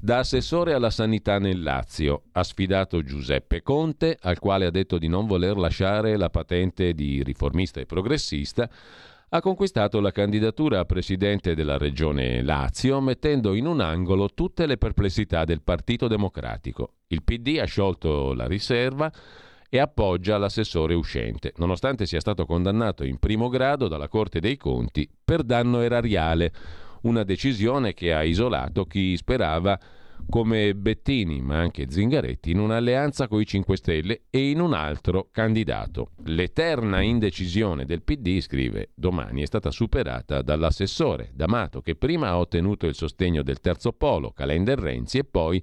da 0.01 0.19
assessore 0.19 0.73
alla 0.73 0.91
sanità 0.91 1.39
nel 1.39 1.63
Lazio. 1.63 2.25
Ha 2.33 2.43
sfidato 2.43 3.03
Giuseppe 3.03 3.63
Conte, 3.63 4.17
al 4.21 4.39
quale 4.39 4.67
ha 4.67 4.71
detto 4.71 4.97
di 4.97 5.09
non 5.09 5.27
voler 5.27 5.57
lasciare 5.57 6.17
la 6.17 6.31
patente 6.31 6.95
di 6.95 7.23
riformista 7.23 7.81
e 7.81 7.87
progressista 7.87 8.71
ha 9.33 9.41
conquistato 9.41 10.01
la 10.01 10.11
candidatura 10.11 10.81
a 10.81 10.85
presidente 10.85 11.55
della 11.55 11.79
regione 11.79 12.43
Lazio 12.43 13.01
mettendo 13.01 13.55
in 13.55 13.67
un 13.67 13.81
angolo 13.81 14.31
tutte 14.35 14.67
le 14.67 14.77
perplessità 14.77 15.45
del 15.45 15.63
Partito 15.63 16.09
Democratico. 16.09 16.95
Il 17.07 17.23
PD 17.23 17.59
ha 17.61 17.65
sciolto 17.65 18.35
la 18.35 18.49
riserva 18.49 19.11
e 19.69 19.79
appoggia 19.79 20.37
l'assessore 20.37 20.95
uscente, 20.95 21.53
nonostante 21.59 22.07
sia 22.07 22.19
stato 22.19 22.45
condannato 22.45 23.05
in 23.05 23.19
primo 23.19 23.49
grado 23.49 23.87
dalla 23.87 24.09
Corte 24.09 24.41
dei 24.41 24.57
Conti 24.57 25.09
per 25.25 25.45
danno 25.45 25.81
erariale, 25.81 26.53
una 27.03 27.23
decisione 27.23 27.95
che 27.95 28.13
ha 28.13 28.25
isolato 28.25 28.85
chi 28.85 29.17
sperava 29.17 29.79
come 30.29 30.75
Bettini, 30.75 31.41
ma 31.41 31.59
anche 31.59 31.87
Zingaretti, 31.91 32.51
in 32.51 32.59
un'alleanza 32.59 33.29
con 33.29 33.41
i 33.41 33.47
5 33.47 33.77
Stelle 33.77 34.23
e 34.31 34.51
in 34.51 34.61
un 34.61 34.75
altro 34.75 35.29
candidato. 35.31 36.11
L'eterna 36.25 37.01
indecisione 37.01 37.85
del 37.85 38.03
PD, 38.03 38.41
scrive 38.41 38.91
domani, 38.95 39.43
è 39.43 39.47
stata 39.47 39.71
superata 39.71 40.43
dall'assessore 40.43 41.31
D'Amato, 41.35 41.81
che 41.81 41.97
prima 41.97 42.29
ha 42.29 42.39
ottenuto 42.39 42.87
il 42.87 42.95
sostegno 42.95 43.43
del 43.43 43.61
terzo 43.61 43.93
polo, 43.93 44.31
Calender 44.33 44.79
Renzi, 44.79 45.19
e 45.19 45.25
poi 45.25 45.63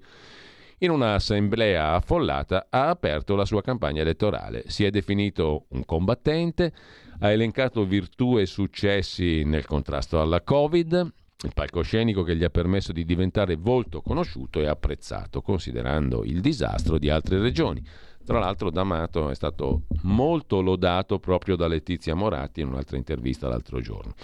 in 0.80 0.92
un'assemblea 0.92 1.94
affollata 1.94 2.68
ha 2.70 2.90
aperto 2.90 3.36
la 3.36 3.46
sua 3.46 3.62
campagna 3.62 4.02
elettorale. 4.02 4.64
Si 4.68 4.84
è 4.84 4.92
definito 4.92 5.66
un 5.70 5.84
combattente, 5.86 6.72
ha 7.20 7.32
elencato 7.32 7.84
virtù 7.86 8.38
e 8.38 8.46
successi 8.46 9.44
nel 9.44 9.66
contrasto 9.66 10.22
alla 10.22 10.42
Covid, 10.42 11.14
il 11.44 11.54
palcoscenico 11.54 12.24
che 12.24 12.36
gli 12.36 12.44
ha 12.44 12.50
permesso 12.50 12.92
di 12.92 13.06
diventare 13.06 13.56
volto 13.56 14.02
conosciuto 14.02 14.60
e 14.60 14.68
apprezzato, 14.68 15.42
considerando 15.42 16.24
il 16.24 16.42
disastro 16.42 16.98
di 16.98 17.10
altre 17.10 17.38
regioni. 17.38 17.84
Tra 18.26 18.40
l'altro 18.40 18.72
D'Amato 18.72 19.30
è 19.30 19.36
stato 19.36 19.84
molto 20.02 20.62
lodato 20.62 21.20
proprio 21.20 21.56
da 21.56 21.68
Letizia 21.68 22.16
Moratti 22.16 22.62
in 22.62 22.70
un'altra 22.70 22.98
intervista 22.98 23.48
l'altro 23.48 23.80
giorno. 23.80 24.16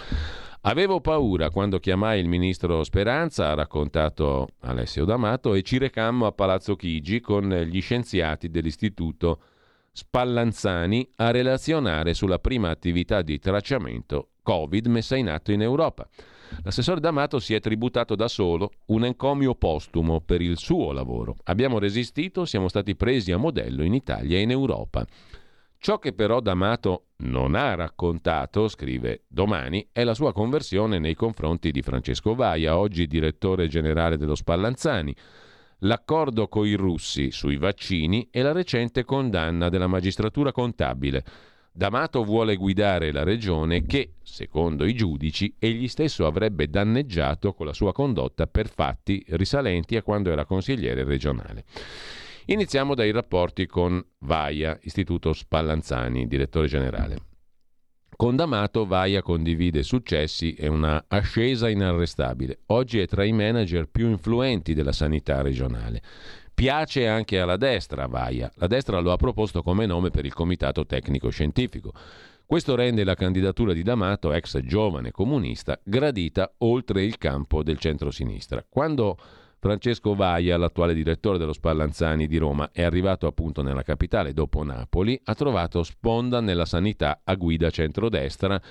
Avevo 0.61 1.01
paura 1.01 1.49
quando 1.51 1.79
chiamai 1.79 2.19
il 2.19 2.27
ministro 2.27 2.83
Speranza, 2.83 3.51
ha 3.51 3.53
raccontato 3.53 4.47
Alessio 4.61 5.05
D'Amato, 5.05 5.53
e 5.53 5.61
ci 5.61 5.77
recammo 5.77 6.25
a 6.25 6.31
Palazzo 6.31 6.75
Chigi 6.75 7.19
con 7.19 7.49
gli 7.49 7.79
scienziati 7.79 8.49
dell'istituto 8.49 9.39
Spallanzani 9.91 11.07
a 11.17 11.31
relazionare 11.31 12.13
sulla 12.13 12.39
prima 12.39 12.71
attività 12.71 13.21
di 13.21 13.37
tracciamento 13.39 14.29
Covid 14.41 14.87
messa 14.87 15.15
in 15.15 15.29
atto 15.29 15.51
in 15.51 15.61
Europa. 15.61 16.07
L'assessore 16.61 16.99
D'Amato 16.99 17.39
si 17.39 17.53
è 17.53 17.59
tributato 17.59 18.15
da 18.15 18.27
solo 18.27 18.71
un 18.87 19.05
encomio 19.05 19.55
postumo 19.55 20.21
per 20.21 20.41
il 20.41 20.57
suo 20.57 20.91
lavoro. 20.91 21.35
Abbiamo 21.45 21.79
resistito, 21.79 22.45
siamo 22.45 22.67
stati 22.67 22.95
presi 22.95 23.31
a 23.31 23.37
modello 23.37 23.83
in 23.83 23.93
Italia 23.93 24.37
e 24.37 24.41
in 24.41 24.51
Europa. 24.51 25.05
Ciò 25.77 25.99
che 25.99 26.13
però 26.13 26.39
D'Amato 26.39 27.07
non 27.17 27.55
ha 27.55 27.75
raccontato, 27.75 28.69
scrive 28.69 29.23
domani, 29.27 29.89
è 29.91 30.05
la 30.05 30.13
sua 30.13 30.31
conversione 30.31 30.97
nei 30.97 31.13
confronti 31.13 31.71
di 31.71 31.81
Francesco 31.81 32.35
Vaia, 32.35 32.77
oggi 32.77 33.05
direttore 33.05 33.67
generale 33.67 34.15
dello 34.15 34.35
Spallanzani, 34.35 35.13
l'accordo 35.79 36.47
con 36.47 36.65
i 36.65 36.75
russi 36.75 37.31
sui 37.31 37.57
vaccini 37.57 38.29
e 38.31 38.41
la 38.41 38.53
recente 38.53 39.03
condanna 39.03 39.67
della 39.67 39.87
magistratura 39.87 40.53
contabile 40.53 41.23
D'Amato 41.75 42.23
vuole 42.23 42.55
guidare 42.55 43.11
la 43.11 43.23
regione 43.23 43.83
che, 43.87 44.13
secondo 44.21 44.85
i 44.85 44.93
giudici, 44.93 45.55
egli 45.57 45.87
stesso 45.87 46.27
avrebbe 46.27 46.69
danneggiato 46.69 47.53
con 47.53 47.65
la 47.65 47.73
sua 47.73 47.91
condotta 47.91 48.45
per 48.45 48.69
fatti 48.69 49.25
risalenti 49.29 49.95
a 49.95 50.03
quando 50.03 50.31
era 50.31 50.45
consigliere 50.45 51.03
regionale. 51.03 51.65
Iniziamo 52.45 52.93
dai 52.93 53.09
rapporti 53.09 53.65
con 53.65 54.05
Vaia, 54.19 54.77
Istituto 54.83 55.33
Spallanzani, 55.33 56.27
direttore 56.27 56.67
generale. 56.67 57.17
Con 58.15 58.35
D'Amato 58.35 58.85
Vaia 58.85 59.23
condivide 59.23 59.81
successi 59.81 60.53
e 60.53 60.67
una 60.67 61.05
ascesa 61.07 61.69
inarrestabile. 61.69 62.59
Oggi 62.67 62.99
è 62.99 63.07
tra 63.07 63.23
i 63.23 63.31
manager 63.31 63.87
più 63.87 64.09
influenti 64.09 64.75
della 64.75 64.91
sanità 64.91 65.41
regionale. 65.41 66.03
Piace 66.53 67.07
anche 67.07 67.39
alla 67.39 67.57
destra 67.57 68.05
Vaia. 68.05 68.51
La 68.55 68.67
destra 68.67 68.99
lo 68.99 69.11
ha 69.11 69.17
proposto 69.17 69.63
come 69.63 69.87
nome 69.87 70.11
per 70.11 70.23
il 70.23 70.33
Comitato 70.33 70.85
Tecnico 70.85 71.29
Scientifico. 71.29 71.91
Questo 72.45 72.75
rende 72.75 73.03
la 73.03 73.15
candidatura 73.15 73.73
di 73.73 73.81
D'Amato, 73.81 74.31
ex 74.31 74.59
giovane 74.59 75.09
comunista, 75.09 75.79
gradita 75.83 76.53
oltre 76.59 77.03
il 77.03 77.17
campo 77.17 77.63
del 77.63 77.79
centro-sinistra. 77.79 78.63
Quando 78.69 79.17
Francesco 79.57 80.13
Vaia, 80.13 80.55
l'attuale 80.55 80.93
direttore 80.93 81.39
dello 81.39 81.53
Spallanzani 81.53 82.27
di 82.27 82.37
Roma, 82.37 82.69
è 82.71 82.83
arrivato 82.83 83.25
appunto 83.25 83.63
nella 83.63 83.81
capitale 83.81 84.31
dopo 84.31 84.63
Napoli, 84.63 85.19
ha 85.23 85.33
trovato 85.33 85.81
sponda 85.81 86.39
nella 86.39 86.65
sanità 86.65 87.21
a 87.23 87.33
guida 87.33 87.71
centrodestra 87.71 88.61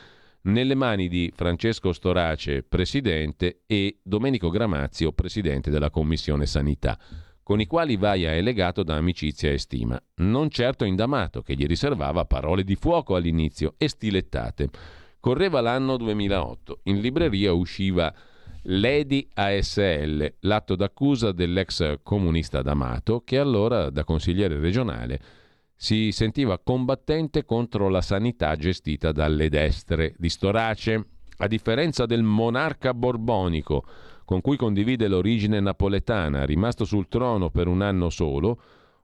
nelle 0.42 0.74
mani 0.76 1.08
di 1.08 1.32
Francesco 1.34 1.92
Storace, 1.92 2.62
presidente, 2.62 3.62
e 3.66 3.98
Domenico 4.02 4.50
Gramazio, 4.50 5.12
presidente 5.12 5.70
della 5.70 5.90
Commissione 5.90 6.46
Sanità 6.46 6.96
con 7.42 7.60
i 7.60 7.66
quali 7.66 7.96
Vaia 7.96 8.32
è 8.32 8.40
legato 8.40 8.82
da 8.82 8.96
amicizia 8.96 9.50
e 9.50 9.58
stima. 9.58 10.00
Non 10.16 10.48
certo 10.50 10.84
indamato, 10.84 11.42
che 11.42 11.54
gli 11.54 11.66
riservava 11.66 12.24
parole 12.24 12.64
di 12.64 12.76
fuoco 12.76 13.14
all'inizio 13.14 13.74
e 13.76 13.88
stilettate. 13.88 14.68
Correva 15.18 15.60
l'anno 15.60 15.96
2008. 15.96 16.80
In 16.84 17.00
libreria 17.00 17.52
usciva 17.52 18.12
Lady 18.66 19.28
ASL, 19.34 20.34
l'atto 20.40 20.76
d'accusa 20.76 21.32
dell'ex 21.32 21.98
comunista 22.02 22.62
D'Amato, 22.62 23.22
che 23.24 23.38
allora, 23.38 23.90
da 23.90 24.04
consigliere 24.04 24.58
regionale, 24.60 25.20
si 25.74 26.12
sentiva 26.12 26.60
combattente 26.60 27.44
contro 27.44 27.88
la 27.88 28.02
sanità 28.02 28.54
gestita 28.54 29.10
dalle 29.10 29.48
destre 29.48 30.14
di 30.16 30.28
Storace. 30.28 31.06
A 31.38 31.48
differenza 31.48 32.06
del 32.06 32.22
monarca 32.22 32.94
borbonico, 32.94 33.84
con 34.32 34.40
cui 34.40 34.56
condivide 34.56 35.08
l'origine 35.08 35.60
napoletana, 35.60 36.46
rimasto 36.46 36.86
sul 36.86 37.06
trono 37.08 37.50
per 37.50 37.68
un 37.68 37.82
anno 37.82 38.08
solo, 38.08 38.58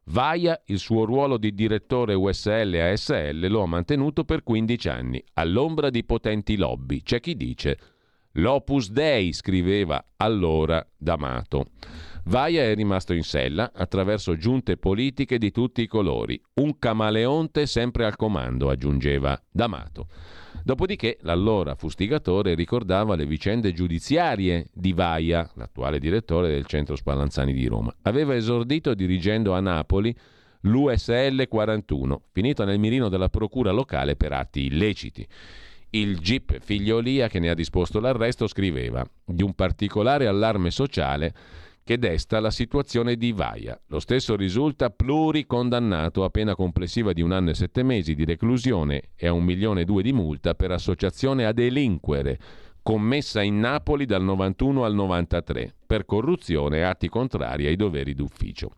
Vaia 0.05 0.59
il 0.69 0.79
suo 0.79 1.05
ruolo 1.05 1.37
di 1.37 1.53
direttore 1.53 2.15
USL 2.15 2.75
ASL 2.81 3.47
lo 3.49 3.61
ha 3.61 3.67
mantenuto 3.67 4.25
per 4.25 4.43
15 4.43 4.89
anni, 4.89 5.23
all'ombra 5.35 5.91
di 5.91 6.03
potenti 6.03 6.57
lobby. 6.57 7.03
C'è 7.03 7.21
chi 7.21 7.37
dice 7.37 7.79
L'Opus 8.33 8.91
Dei, 8.91 9.35
scriveva 9.35 10.03
allora 10.17 10.83
D'Amato. 10.97 11.67
Vaia 12.25 12.63
è 12.63 12.75
rimasto 12.75 13.13
in 13.13 13.23
sella 13.23 13.73
attraverso 13.75 14.35
giunte 14.35 14.79
politiche 14.79 15.37
di 15.37 15.51
tutti 15.51 15.83
i 15.83 15.87
colori. 15.87 16.41
Un 16.55 16.79
camaleonte 16.79 17.67
sempre 17.67 18.07
al 18.07 18.17
comando, 18.17 18.71
aggiungeva 18.71 19.39
D'Amato. 19.51 20.07
Dopodiché 20.69 21.17
l'allora 21.23 21.75
fustigatore 21.77 22.55
ricordava 22.55 23.15
le 23.15 23.25
vicende 23.25 23.73
giudiziarie 23.73 24.67
di 24.75 24.93
Vaia, 24.93 25.51
l'attuale 25.55 25.99
direttore 25.99 26.51
del 26.51 26.67
centro 26.67 26.95
Spallanzani 26.95 27.55
di 27.55 27.65
Roma. 27.65 27.91
Aveva 28.03 28.35
esordito 28.35 28.93
dirigendo 28.93 29.55
a 29.55 29.61
Napoli 29.61 30.15
l'USL 30.61 31.49
41, 31.49 32.21
finito 32.33 32.67
nel 32.67 32.79
mirino 32.79 33.09
della 33.09 33.31
procura 33.31 33.71
locale 33.71 34.15
per 34.15 34.35
atti 34.35 34.67
illeciti. 34.67 35.27
Il 35.89 36.19
GIP 36.19 36.59
Figliolia, 36.61 37.29
che 37.29 37.39
ne 37.39 37.49
ha 37.49 37.55
disposto 37.55 37.99
l'arresto, 37.99 38.47
scriveva 38.47 39.03
di 39.25 39.43
un 39.43 39.55
particolare 39.55 40.27
allarme 40.27 40.71
sociale 40.71 41.33
che 41.89 41.99
desta 41.99 42.39
la 42.39 42.51
situazione 42.51 43.17
di 43.17 43.33
Vaia. 43.33 43.81
Lo 43.87 43.99
stesso 43.99 44.37
risulta 44.37 44.91
pluricondannato 44.91 46.23
a 46.23 46.29
pena 46.29 46.55
complessiva 46.55 47.15
di 47.15 47.23
un 47.23 47.33
anno 47.33 47.49
e 47.49 47.55
sette 47.55 47.83
mesi 47.83 48.15
di 48.15 48.27
reclusione 48.27 49.13
e 49.17 49.27
a 49.27 49.33
un 49.33 49.43
milione 49.43 49.81
e 49.81 49.85
due 49.87 50.03
di 50.03 50.13
multa 50.13 50.55
per 50.55 50.71
associazione 50.71 51.47
a 51.47 51.53
delinquere 51.53 52.39
commessa 52.83 53.41
in 53.41 53.59
Napoli 53.59 54.05
dal 54.05 54.23
91 54.23 54.85
al 54.85 54.93
93 54.93 55.77
per 55.87 56.05
corruzione 56.05 56.77
e 56.77 56.83
atti 56.83 57.09
contrari 57.09 57.65
ai 57.65 57.77
doveri 57.77 58.13
d'ufficio. 58.13 58.73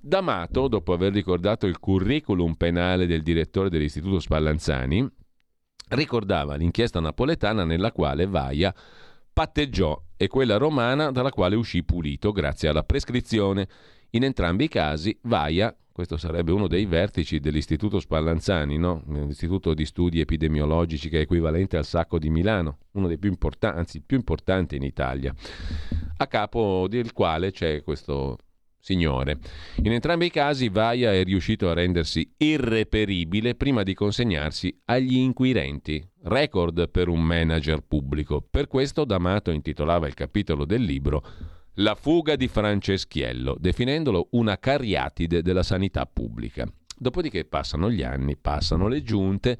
D'Amato, 0.00 0.68
dopo 0.68 0.94
aver 0.94 1.12
ricordato 1.12 1.66
il 1.66 1.78
curriculum 1.78 2.54
penale 2.54 3.04
del 3.04 3.20
direttore 3.20 3.68
dell'Istituto 3.68 4.20
Spallanzani, 4.20 5.06
ricordava 5.90 6.54
l'inchiesta 6.54 6.98
napoletana 6.98 7.66
nella 7.66 7.92
quale 7.92 8.24
Vaia 8.24 8.74
patteggiò 9.32 10.00
e 10.16 10.28
quella 10.28 10.56
romana 10.56 11.10
dalla 11.10 11.30
quale 11.30 11.56
uscì 11.56 11.82
pulito 11.82 12.32
grazie 12.32 12.68
alla 12.68 12.84
prescrizione. 12.84 13.68
In 14.10 14.24
entrambi 14.24 14.64
i 14.64 14.68
casi 14.68 15.18
Vaia, 15.22 15.74
questo 15.90 16.16
sarebbe 16.16 16.52
uno 16.52 16.68
dei 16.68 16.86
vertici 16.86 17.38
dell'Istituto 17.40 18.00
Spallanzani, 18.00 18.78
no? 18.78 19.02
l'Istituto 19.06 19.74
di 19.74 19.84
Studi 19.84 20.20
Epidemiologici 20.20 21.08
che 21.08 21.18
è 21.18 21.22
equivalente 21.22 21.76
al 21.76 21.84
Sacco 21.84 22.18
di 22.18 22.30
Milano, 22.30 22.78
uno 22.92 23.08
dei 23.08 23.18
più 23.18 23.30
importanti, 23.30 23.78
anzi 23.78 24.00
più 24.00 24.16
importante 24.16 24.76
in 24.76 24.82
Italia, 24.82 25.34
a 26.16 26.26
capo 26.26 26.86
del 26.88 27.12
quale 27.12 27.50
c'è 27.50 27.82
questo 27.82 28.38
signore. 28.82 29.38
In 29.76 29.92
entrambi 29.92 30.26
i 30.26 30.30
casi 30.30 30.68
Vaia 30.68 31.12
è 31.12 31.22
riuscito 31.22 31.70
a 31.70 31.72
rendersi 31.72 32.34
irreperibile 32.36 33.54
prima 33.54 33.84
di 33.84 33.94
consegnarsi 33.94 34.76
agli 34.86 35.16
inquirenti, 35.16 36.04
record 36.24 36.90
per 36.90 37.06
un 37.08 37.22
manager 37.22 37.80
pubblico. 37.86 38.42
Per 38.42 38.66
questo 38.66 39.04
D'Amato 39.04 39.52
intitolava 39.52 40.08
il 40.08 40.14
capitolo 40.14 40.64
del 40.64 40.82
libro 40.82 41.24
La 41.74 41.94
fuga 41.94 42.34
di 42.34 42.48
Franceschiello, 42.48 43.56
definendolo 43.58 44.26
una 44.32 44.58
cariatide 44.58 45.42
della 45.42 45.62
sanità 45.62 46.04
pubblica. 46.04 46.66
Dopodiché 46.98 47.44
passano 47.44 47.88
gli 47.88 48.02
anni, 48.02 48.36
passano 48.36 48.88
le 48.88 49.02
giunte 49.02 49.58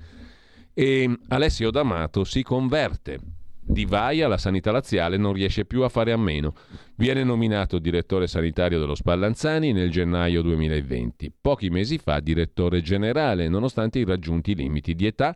e 0.74 1.19
Alessio 1.28 1.70
D'Amato 1.70 2.24
si 2.24 2.43
converte 2.43 3.20
di 3.64 3.84
Vaia 3.84 4.26
la 4.26 4.39
sanità 4.39 4.72
laziale 4.72 5.16
non 5.16 5.32
riesce 5.32 5.64
più 5.64 5.82
a 5.82 5.89
fare 5.89 6.12
a 6.12 6.16
meno. 6.16 6.55
Viene 6.97 7.22
nominato 7.22 7.78
direttore 7.78 8.26
sanitario 8.26 8.80
dello 8.80 8.97
Spallanzani 8.97 9.72
nel 9.72 9.90
gennaio 9.90 10.43
2020. 10.43 11.32
Pochi 11.40 11.70
mesi 11.70 11.98
fa 11.98 12.18
direttore 12.20 12.82
generale, 12.82 13.48
nonostante 13.48 14.01
i 14.01 14.05
raggiunti 14.05 14.55
limiti 14.55 14.94
di 14.94 15.06
età, 15.06 15.34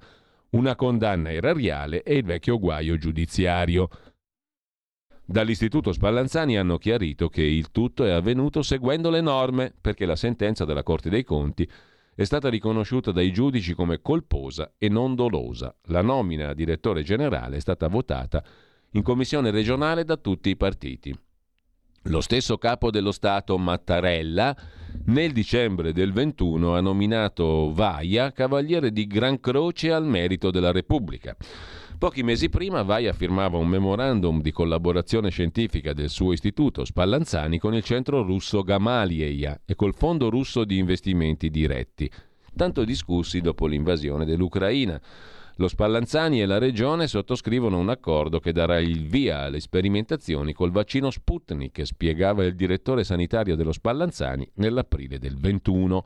una 0.50 0.74
condanna 0.74 1.30
erariale 1.30 2.02
e 2.02 2.16
il 2.16 2.24
vecchio 2.24 2.58
guaio 2.58 2.96
giudiziario. 2.98 3.88
Dall'Istituto 5.24 5.92
Spallanzani 5.92 6.56
hanno 6.56 6.78
chiarito 6.78 7.28
che 7.28 7.42
il 7.42 7.70
tutto 7.70 8.04
è 8.04 8.10
avvenuto 8.10 8.62
seguendo 8.62 9.10
le 9.10 9.20
norme, 9.20 9.72
perché 9.80 10.04
la 10.04 10.16
sentenza 10.16 10.64
della 10.64 10.82
Corte 10.82 11.10
dei 11.10 11.24
Conti 11.24 11.68
è 12.16 12.24
stata 12.24 12.48
riconosciuta 12.48 13.12
dai 13.12 13.30
giudici 13.30 13.74
come 13.74 14.00
colposa 14.00 14.72
e 14.78 14.88
non 14.88 15.14
dolosa. 15.14 15.76
La 15.88 16.00
nomina 16.00 16.48
a 16.48 16.54
direttore 16.54 17.02
generale 17.02 17.58
è 17.58 17.60
stata 17.60 17.88
votata 17.88 18.42
in 18.92 19.02
commissione 19.02 19.50
regionale 19.50 20.02
da 20.02 20.16
tutti 20.16 20.48
i 20.48 20.56
partiti. 20.56 21.14
Lo 22.04 22.22
stesso 22.22 22.56
capo 22.56 22.90
dello 22.90 23.12
Stato 23.12 23.58
Mattarella 23.58 24.56
nel 25.06 25.32
dicembre 25.32 25.92
del 25.92 26.12
21 26.12 26.74
ha 26.74 26.80
nominato 26.80 27.70
Vaia 27.74 28.32
cavaliere 28.32 28.92
di 28.92 29.06
Gran 29.06 29.38
Croce 29.38 29.92
al 29.92 30.06
merito 30.06 30.50
della 30.50 30.72
Repubblica. 30.72 31.36
Pochi 31.98 32.22
mesi 32.22 32.50
prima 32.50 32.82
Vaia 32.82 33.14
firmava 33.14 33.56
un 33.56 33.68
memorandum 33.68 34.42
di 34.42 34.52
collaborazione 34.52 35.30
scientifica 35.30 35.94
del 35.94 36.10
suo 36.10 36.32
istituto 36.32 36.84
Spallanzani 36.84 37.58
con 37.58 37.72
il 37.72 37.82
centro 37.82 38.22
russo 38.22 38.62
Gamalieia 38.62 39.62
e 39.64 39.74
col 39.74 39.94
fondo 39.94 40.28
russo 40.28 40.64
di 40.64 40.76
investimenti 40.76 41.48
diretti, 41.48 42.10
tanto 42.54 42.84
discussi 42.84 43.40
dopo 43.40 43.66
l'invasione 43.66 44.26
dell'Ucraina. 44.26 45.00
Lo 45.56 45.68
Spallanzani 45.68 46.42
e 46.42 46.44
la 46.44 46.58
regione 46.58 47.06
sottoscrivono 47.06 47.78
un 47.78 47.88
accordo 47.88 48.40
che 48.40 48.52
darà 48.52 48.78
il 48.78 49.08
via 49.08 49.44
alle 49.44 49.60
sperimentazioni 49.60 50.52
col 50.52 50.72
vaccino 50.72 51.10
Sputnik, 51.10 51.80
spiegava 51.86 52.44
il 52.44 52.54
direttore 52.54 53.04
sanitario 53.04 53.56
dello 53.56 53.72
Spallanzani 53.72 54.46
nell'aprile 54.56 55.18
del 55.18 55.38
21 55.38 56.04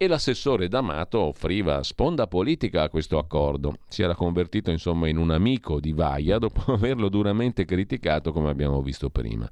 e 0.00 0.06
l'assessore 0.06 0.68
D'Amato 0.68 1.18
offriva 1.18 1.82
sponda 1.82 2.28
politica 2.28 2.82
a 2.82 2.88
questo 2.88 3.18
accordo. 3.18 3.78
Si 3.88 4.00
era 4.00 4.14
convertito 4.14 4.70
insomma 4.70 5.08
in 5.08 5.18
un 5.18 5.32
amico 5.32 5.80
di 5.80 5.92
Vaia 5.92 6.38
dopo 6.38 6.70
averlo 6.72 7.08
duramente 7.08 7.64
criticato 7.64 8.32
come 8.32 8.48
abbiamo 8.48 8.80
visto 8.80 9.10
prima. 9.10 9.50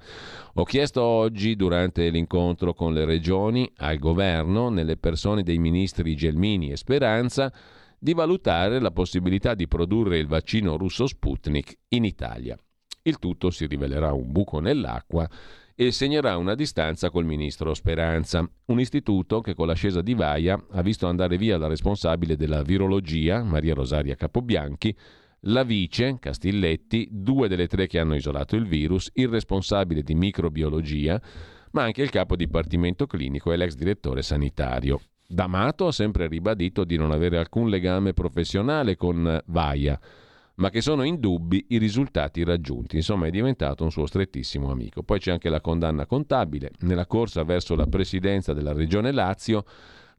Ho 0.55 0.64
chiesto 0.64 1.02
oggi 1.02 1.56
durante 1.56 2.09
l'incontro 2.09 2.74
con 2.74 2.94
le 2.94 3.05
regioni 3.05 3.70
al 3.78 3.98
governo, 3.98 4.68
nelle 4.68 4.97
persone 4.97 5.43
dei 5.43 5.59
ministri 5.59 6.14
Gelmini 6.14 6.70
e 6.70 6.77
Speranza, 6.77 7.52
di 7.98 8.14
valutare 8.14 8.78
la 8.78 8.93
possibilità 8.93 9.55
di 9.55 9.66
produrre 9.66 10.18
il 10.18 10.28
vaccino 10.28 10.77
russo 10.77 11.09
Sputnik 11.09 11.77
in 11.89 12.05
Italia. 12.05 12.56
Il 13.07 13.20
tutto 13.20 13.51
si 13.51 13.66
rivelerà 13.66 14.12
un 14.12 14.33
buco 14.33 14.59
nell'acqua 14.59 15.31
e 15.77 15.93
segnerà 15.93 16.37
una 16.39 16.57
distanza 16.57 17.09
col 17.09 17.24
ministro 17.24 17.73
Speranza, 17.73 18.45
un 18.65 18.81
istituto 18.81 19.41
che 19.41 19.55
con 19.55 19.69
l'ascesa 19.69 20.01
di 20.03 20.15
Vaia 20.15 20.61
ha 20.73 20.83
visto 20.83 21.07
andare 21.07 21.37
via 21.37 21.57
la 21.57 21.69
responsabile 21.69 22.35
della 22.35 22.62
virologia, 22.62 23.45
Maria 23.45 23.74
Rosaria 23.74 24.16
Capobianchi, 24.16 24.93
la 25.43 25.62
vice, 25.62 26.16
Castilletti, 26.19 27.07
due 27.12 27.47
delle 27.47 27.69
tre 27.69 27.87
che 27.87 28.01
hanno 28.01 28.16
isolato 28.16 28.57
il 28.57 28.66
virus, 28.66 29.09
il 29.15 29.28
responsabile 29.28 30.03
di 30.03 30.16
microbiologia, 30.16 31.23
ma 31.73 31.85
anche 31.85 32.03
il 32.03 32.11
capo 32.11 32.35
dipartimento 32.35 33.07
clinico 33.07 33.53
e 33.53 33.57
l'ex 33.57 33.74
direttore 33.74 34.23
sanitario. 34.23 35.01
D'Amato 35.28 35.87
ha 35.87 35.93
sempre 35.93 36.27
ribadito 36.27 36.83
di 36.83 36.97
non 36.97 37.12
avere 37.12 37.39
alcun 37.39 37.69
legame 37.69 38.15
professionale 38.15 38.97
con 38.97 39.41
Vaia, 39.47 39.97
ma 40.57 40.70
che 40.70 40.81
sono 40.81 41.03
indubbi 41.03 41.66
i 41.70 41.78
risultati 41.78 42.45
raggiunti. 42.45 42.97
Insomma, 42.97 43.27
è 43.27 43.31
diventato 43.31 43.85
un 43.85 43.91
suo 43.91 44.07
strettissimo 44.07 44.70
amico. 44.70 45.03
Poi 45.03 45.19
c'è 45.19 45.31
anche 45.31 45.49
la 45.49 45.61
condanna 45.61 46.07
contabile. 46.07 46.70
Nella 46.81 47.07
corsa 47.07 47.43
verso 47.45 47.74
la 47.74 47.87
presidenza 47.87 48.53
della 48.53 48.73
Regione 48.73 49.12
Lazio, 49.12 49.65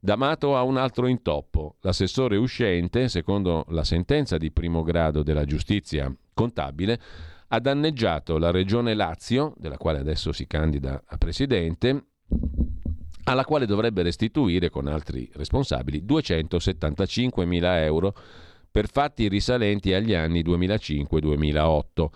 D'Amato 0.00 0.56
ha 0.56 0.62
un 0.62 0.76
altro 0.76 1.08
intoppo. 1.08 1.76
L'assessore 1.80 2.36
uscente, 2.36 3.08
secondo 3.08 3.64
la 3.70 3.82
sentenza 3.82 4.36
di 4.36 4.52
primo 4.52 4.82
grado 4.84 5.24
della 5.24 5.44
giustizia 5.44 6.12
contabile, 6.32 7.00
ha 7.48 7.58
danneggiato 7.58 8.38
la 8.38 8.52
Regione 8.52 8.94
Lazio, 8.94 9.54
della 9.56 9.76
quale 9.76 9.98
adesso 9.98 10.30
si 10.30 10.46
candida 10.46 11.02
a 11.04 11.16
presidente, 11.16 12.04
alla 13.24 13.44
quale 13.44 13.66
dovrebbe 13.66 14.02
restituire 14.02 14.70
con 14.70 14.86
altri 14.86 15.28
responsabili 15.34 16.04
275 16.04 17.44
mila 17.44 17.82
euro 17.82 18.14
per 18.70 18.88
fatti 18.88 19.28
risalenti 19.28 19.92
agli 19.92 20.14
anni 20.14 20.42
2005-2008, 20.42 22.06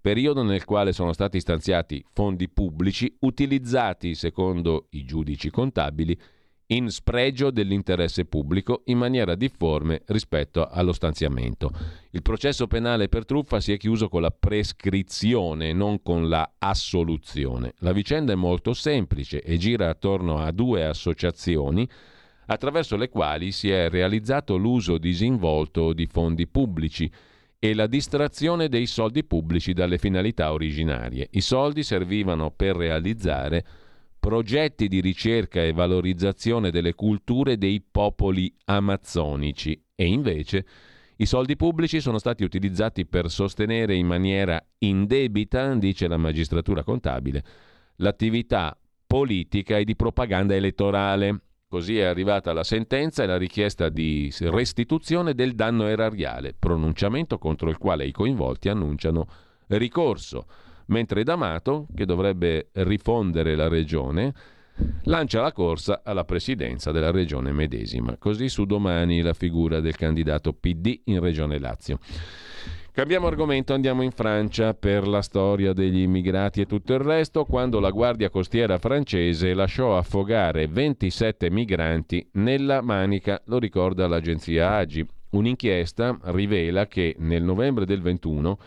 periodo 0.00 0.42
nel 0.42 0.64
quale 0.64 0.92
sono 0.92 1.12
stati 1.12 1.40
stanziati 1.40 2.04
fondi 2.12 2.48
pubblici 2.48 3.14
utilizzati, 3.20 4.14
secondo 4.14 4.88
i 4.90 5.04
giudici 5.04 5.50
contabili, 5.50 6.18
in 6.66 6.88
spregio 6.90 7.50
dell'interesse 7.50 8.24
pubblico 8.24 8.82
in 8.86 8.98
maniera 8.98 9.34
difforme 9.34 10.02
rispetto 10.06 10.66
allo 10.66 10.92
stanziamento. 10.92 11.70
Il 12.10 12.22
processo 12.22 12.66
penale 12.66 13.08
per 13.08 13.24
truffa 13.24 13.60
si 13.60 13.72
è 13.72 13.76
chiuso 13.76 14.08
con 14.08 14.22
la 14.22 14.30
prescrizione, 14.30 15.72
non 15.72 16.02
con 16.02 16.28
la 16.28 16.54
assoluzione. 16.58 17.74
La 17.78 17.92
vicenda 17.92 18.32
è 18.32 18.36
molto 18.36 18.72
semplice 18.72 19.42
e 19.42 19.58
gira 19.58 19.88
attorno 19.88 20.38
a 20.38 20.50
due 20.50 20.84
associazioni 20.84 21.88
attraverso 22.46 22.96
le 22.96 23.08
quali 23.08 23.52
si 23.52 23.70
è 23.70 23.88
realizzato 23.88 24.56
l'uso 24.56 24.98
disinvolto 24.98 25.92
di 25.92 26.06
fondi 26.06 26.46
pubblici 26.46 27.10
e 27.58 27.74
la 27.74 27.86
distrazione 27.86 28.68
dei 28.68 28.86
soldi 28.86 29.24
pubblici 29.24 29.72
dalle 29.72 29.98
finalità 29.98 30.52
originarie. 30.52 31.28
I 31.30 31.40
soldi 31.40 31.82
servivano 31.84 32.50
per 32.50 32.74
realizzare 32.74 33.64
progetti 34.18 34.88
di 34.88 35.00
ricerca 35.00 35.62
e 35.62 35.72
valorizzazione 35.72 36.70
delle 36.70 36.94
culture 36.94 37.58
dei 37.58 37.80
popoli 37.80 38.52
amazzonici 38.64 39.80
e 39.94 40.06
invece 40.06 40.64
i 41.16 41.26
soldi 41.26 41.56
pubblici 41.56 42.00
sono 42.00 42.18
stati 42.18 42.42
utilizzati 42.42 43.06
per 43.06 43.30
sostenere 43.30 43.94
in 43.94 44.06
maniera 44.06 44.60
indebita, 44.78 45.72
dice 45.74 46.08
la 46.08 46.16
magistratura 46.16 46.82
contabile, 46.82 47.44
l'attività 47.96 48.76
politica 49.06 49.76
e 49.76 49.84
di 49.84 49.94
propaganda 49.94 50.54
elettorale 50.54 51.42
Così 51.72 51.96
è 51.96 52.04
arrivata 52.04 52.52
la 52.52 52.64
sentenza 52.64 53.22
e 53.22 53.26
la 53.26 53.38
richiesta 53.38 53.88
di 53.88 54.30
restituzione 54.40 55.32
del 55.32 55.54
danno 55.54 55.86
erariale, 55.86 56.52
pronunciamento 56.52 57.38
contro 57.38 57.70
il 57.70 57.78
quale 57.78 58.04
i 58.04 58.12
coinvolti 58.12 58.68
annunciano 58.68 59.26
ricorso, 59.68 60.44
mentre 60.88 61.24
D'Amato, 61.24 61.86
che 61.94 62.04
dovrebbe 62.04 62.68
rifondere 62.72 63.54
la 63.54 63.68
regione, 63.68 64.34
lancia 65.04 65.40
la 65.40 65.52
corsa 65.52 66.02
alla 66.04 66.24
presidenza 66.24 66.92
della 66.92 67.10
regione 67.10 67.52
medesima. 67.52 68.18
Così 68.18 68.50
su 68.50 68.66
domani 68.66 69.22
la 69.22 69.32
figura 69.32 69.80
del 69.80 69.96
candidato 69.96 70.52
PD 70.52 71.00
in 71.04 71.20
regione 71.20 71.58
Lazio. 71.58 71.98
Cambiamo 72.94 73.26
argomento, 73.26 73.72
andiamo 73.72 74.02
in 74.02 74.10
Francia 74.10 74.74
per 74.74 75.08
la 75.08 75.22
storia 75.22 75.72
degli 75.72 76.02
immigrati 76.02 76.60
e 76.60 76.66
tutto 76.66 76.92
il 76.92 77.00
resto, 77.00 77.46
quando 77.46 77.80
la 77.80 77.88
Guardia 77.88 78.28
Costiera 78.28 78.76
francese 78.76 79.54
lasciò 79.54 79.96
affogare 79.96 80.66
27 80.66 81.50
migranti 81.50 82.28
nella 82.32 82.82
Manica, 82.82 83.40
lo 83.46 83.58
ricorda 83.58 84.06
l'agenzia 84.06 84.76
AGI. 84.76 85.06
Un'inchiesta 85.30 86.18
rivela 86.24 86.86
che 86.86 87.16
nel 87.20 87.42
novembre 87.42 87.86
del 87.86 88.02
21 88.02 88.58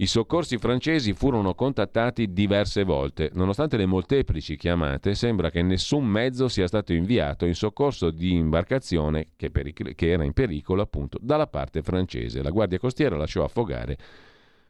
i 0.00 0.06
soccorsi 0.06 0.56
francesi 0.56 1.12
furono 1.12 1.54
contattati 1.54 2.32
diverse 2.32 2.84
volte. 2.84 3.30
Nonostante 3.34 3.76
le 3.76 3.84
molteplici 3.84 4.56
chiamate, 4.56 5.14
sembra 5.14 5.50
che 5.50 5.60
nessun 5.60 6.06
mezzo 6.06 6.48
sia 6.48 6.66
stato 6.66 6.94
inviato 6.94 7.44
in 7.44 7.54
soccorso 7.54 8.10
di 8.10 8.32
imbarcazione 8.32 9.28
che, 9.36 9.50
peric- 9.50 9.94
che 9.94 10.10
era 10.10 10.24
in 10.24 10.32
pericolo 10.32 10.80
appunto 10.80 11.18
dalla 11.20 11.48
parte 11.48 11.82
francese. 11.82 12.42
La 12.42 12.48
Guardia 12.48 12.78
Costiera 12.78 13.16
lasciò 13.16 13.44
affogare 13.44 13.98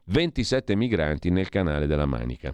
27 0.07 0.75
migranti 0.75 1.31
nel 1.31 1.49
canale 1.49 1.87
della 1.87 2.07
Manica. 2.07 2.53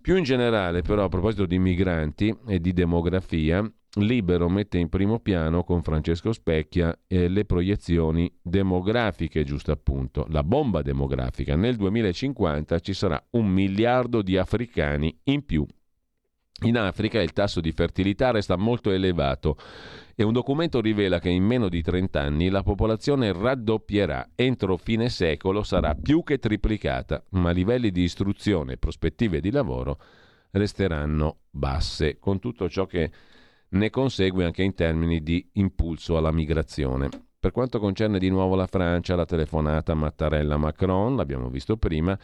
Più 0.00 0.16
in 0.16 0.24
generale, 0.24 0.80
però, 0.80 1.04
a 1.04 1.08
proposito 1.10 1.44
di 1.44 1.58
migranti 1.58 2.34
e 2.46 2.60
di 2.60 2.72
demografia, 2.72 3.70
Libero 3.94 4.48
mette 4.48 4.78
in 4.78 4.88
primo 4.88 5.18
piano 5.18 5.64
con 5.64 5.82
Francesco 5.82 6.32
Specchia 6.32 6.96
eh, 7.08 7.26
le 7.28 7.44
proiezioni 7.44 8.32
demografiche, 8.40 9.42
giusto 9.42 9.72
appunto, 9.72 10.26
la 10.28 10.44
bomba 10.44 10.80
demografica. 10.80 11.56
Nel 11.56 11.74
2050 11.74 12.78
ci 12.78 12.94
sarà 12.94 13.20
un 13.30 13.48
miliardo 13.48 14.22
di 14.22 14.36
africani 14.36 15.18
in 15.24 15.44
più. 15.44 15.66
In 16.62 16.76
Africa 16.76 17.20
il 17.20 17.32
tasso 17.32 17.60
di 17.60 17.72
fertilità 17.72 18.30
resta 18.30 18.56
molto 18.56 18.90
elevato 18.90 19.56
e 20.14 20.22
un 20.22 20.34
documento 20.34 20.80
rivela 20.80 21.18
che 21.18 21.30
in 21.30 21.42
meno 21.42 21.68
di 21.68 21.82
30 21.82 22.20
anni 22.20 22.48
la 22.48 22.62
popolazione 22.62 23.32
raddoppierà, 23.32 24.32
entro 24.36 24.76
fine 24.76 25.08
secolo 25.08 25.62
sarà 25.62 25.94
più 25.94 26.22
che 26.22 26.38
triplicata, 26.38 27.24
ma 27.30 27.50
livelli 27.50 27.90
di 27.90 28.02
istruzione 28.02 28.74
e 28.74 28.76
prospettive 28.76 29.40
di 29.40 29.50
lavoro 29.50 29.98
resteranno 30.52 31.38
basse, 31.50 32.18
con 32.18 32.38
tutto 32.38 32.68
ciò 32.68 32.84
che 32.84 33.10
ne 33.70 33.90
consegue 33.90 34.44
anche 34.44 34.62
in 34.62 34.74
termini 34.74 35.22
di 35.22 35.46
impulso 35.54 36.16
alla 36.16 36.32
migrazione. 36.32 37.08
Per 37.38 37.52
quanto 37.52 37.78
concerne 37.78 38.18
di 38.18 38.28
nuovo 38.28 38.54
la 38.54 38.66
Francia, 38.66 39.16
la 39.16 39.24
telefonata 39.24 39.94
Mattarella-Macron, 39.94 41.16
l'abbiamo 41.16 41.48
visto 41.48 41.76
prima, 41.76 42.18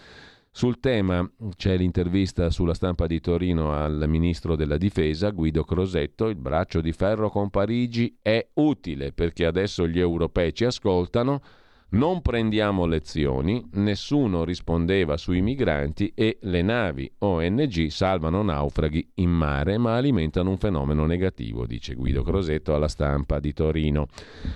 sul 0.51 0.81
tema 0.81 1.31
c'è 1.55 1.77
l'intervista 1.77 2.49
sulla 2.49 2.73
stampa 2.73 3.07
di 3.07 3.21
Torino 3.21 3.75
al 3.75 4.05
ministro 4.07 4.57
della 4.57 4.79
difesa 4.79 5.29
Guido 5.29 5.65
Crosetto, 5.65 6.29
il 6.29 6.37
braccio 6.37 6.81
di 6.81 6.93
ferro 6.93 7.29
con 7.29 7.51
Parigi 7.51 8.17
è 8.23 8.47
utile 8.55 9.13
perché 9.13 9.45
adesso 9.45 9.87
gli 9.87 9.99
europei 9.99 10.55
ci 10.55 10.65
ascoltano, 10.65 11.43
non 11.89 12.21
prendiamo 12.21 12.85
lezioni, 12.85 13.65
nessuno 13.75 14.43
rispondeva 14.43 15.17
sui 15.17 15.41
migranti 15.41 16.13
e 16.17 16.39
le 16.41 16.61
navi 16.61 17.09
ONG 17.19 17.87
salvano 17.87 18.43
naufraghi 18.43 19.13
in 19.15 19.31
mare 19.31 19.79
ma 19.79 19.95
alimentano 19.95 20.51
un 20.51 20.59
fenomeno 20.59 21.07
negativo, 21.07 21.65
dice 21.65 21.95
Guido 21.95 22.25
Crosetto 22.25 22.75
alla 22.75 22.89
stampa 22.89 23.39
di 23.39 23.53
Torino. 23.53 24.09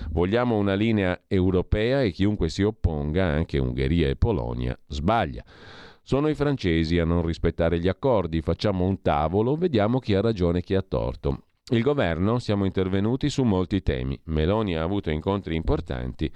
Vogliamo 0.09 0.57
una 0.57 0.73
linea 0.73 1.21
europea 1.27 2.01
e 2.01 2.11
chiunque 2.11 2.49
si 2.49 2.63
opponga, 2.63 3.25
anche 3.25 3.59
Ungheria 3.59 4.09
e 4.09 4.17
Polonia, 4.17 4.77
sbaglia. 4.87 5.43
Sono 6.03 6.27
i 6.27 6.35
francesi 6.35 6.99
a 6.99 7.05
non 7.05 7.25
rispettare 7.25 7.79
gli 7.79 7.87
accordi, 7.87 8.41
facciamo 8.41 8.85
un 8.85 9.01
tavolo, 9.01 9.55
vediamo 9.55 9.99
chi 9.99 10.15
ha 10.15 10.21
ragione 10.21 10.59
e 10.59 10.63
chi 10.63 10.75
ha 10.75 10.81
torto. 10.81 11.43
Il 11.71 11.81
governo 11.81 12.39
siamo 12.39 12.65
intervenuti 12.65 13.29
su 13.29 13.43
molti 13.43 13.81
temi. 13.81 14.19
Meloni 14.25 14.75
ha 14.75 14.83
avuto 14.83 15.09
incontri 15.09 15.55
importanti 15.55 16.29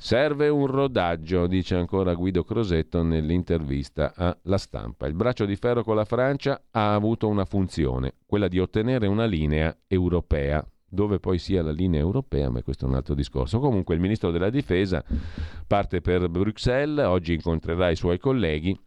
Serve 0.00 0.48
un 0.48 0.66
rodaggio, 0.66 1.48
dice 1.48 1.74
ancora 1.74 2.14
Guido 2.14 2.44
Crosetto 2.44 3.02
nell'intervista 3.02 4.14
alla 4.14 4.56
stampa. 4.56 5.08
Il 5.08 5.14
braccio 5.14 5.44
di 5.44 5.56
ferro 5.56 5.82
con 5.82 5.96
la 5.96 6.04
Francia 6.04 6.62
ha 6.70 6.94
avuto 6.94 7.26
una 7.26 7.44
funzione, 7.44 8.14
quella 8.24 8.46
di 8.46 8.60
ottenere 8.60 9.08
una 9.08 9.24
linea 9.24 9.76
europea. 9.88 10.64
Dove 10.88 11.18
poi 11.18 11.38
sia 11.38 11.64
la 11.64 11.72
linea 11.72 11.98
europea, 11.98 12.48
ma 12.48 12.62
questo 12.62 12.86
è 12.86 12.88
un 12.88 12.94
altro 12.94 13.14
discorso. 13.14 13.58
Comunque 13.58 13.96
il 13.96 14.00
ministro 14.00 14.30
della 14.30 14.50
difesa 14.50 15.04
parte 15.66 16.00
per 16.00 16.28
Bruxelles, 16.28 17.04
oggi 17.04 17.34
incontrerà 17.34 17.90
i 17.90 17.96
suoi 17.96 18.18
colleghi, 18.18 18.78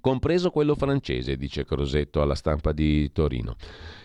compreso 0.00 0.50
quello 0.50 0.76
francese, 0.76 1.36
dice 1.36 1.64
Crosetto 1.64 2.22
alla 2.22 2.36
stampa 2.36 2.70
di 2.70 3.10
Torino. 3.10 3.56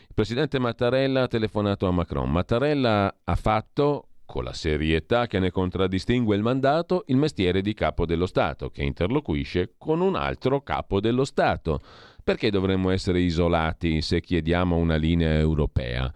Il 0.08 0.14
presidente 0.16 0.58
Mattarella 0.58 1.22
ha 1.22 1.28
telefonato 1.28 1.86
a 1.86 1.92
Macron. 1.92 2.32
Mattarella 2.32 3.16
ha 3.24 3.36
fatto 3.36 4.08
con 4.26 4.44
la 4.44 4.54
serietà 4.54 5.28
che 5.28 5.40
ne 5.40 5.52
contraddistingue 5.52 6.36
il 6.36 6.42
mandato, 6.42 7.04
il 7.08 7.18
mestiere 7.18 7.62
di 7.62 7.74
capo 7.74 8.06
dello 8.06 8.26
Stato, 8.26 8.70
che 8.70 8.84
interloquisce 8.84 9.76
con 9.78 10.02
un 10.02 10.16
altro 10.16 10.62
capo 10.62 11.00
dello 11.00 11.24
Stato. 11.24 11.80
Perché 12.24 12.50
dovremmo 12.50 12.90
essere 12.90 13.22
isolati 13.22 14.02
se 14.02 14.20
chiediamo 14.20 14.76
una 14.76 14.96
linea 14.96 15.38
europea? 15.38 16.12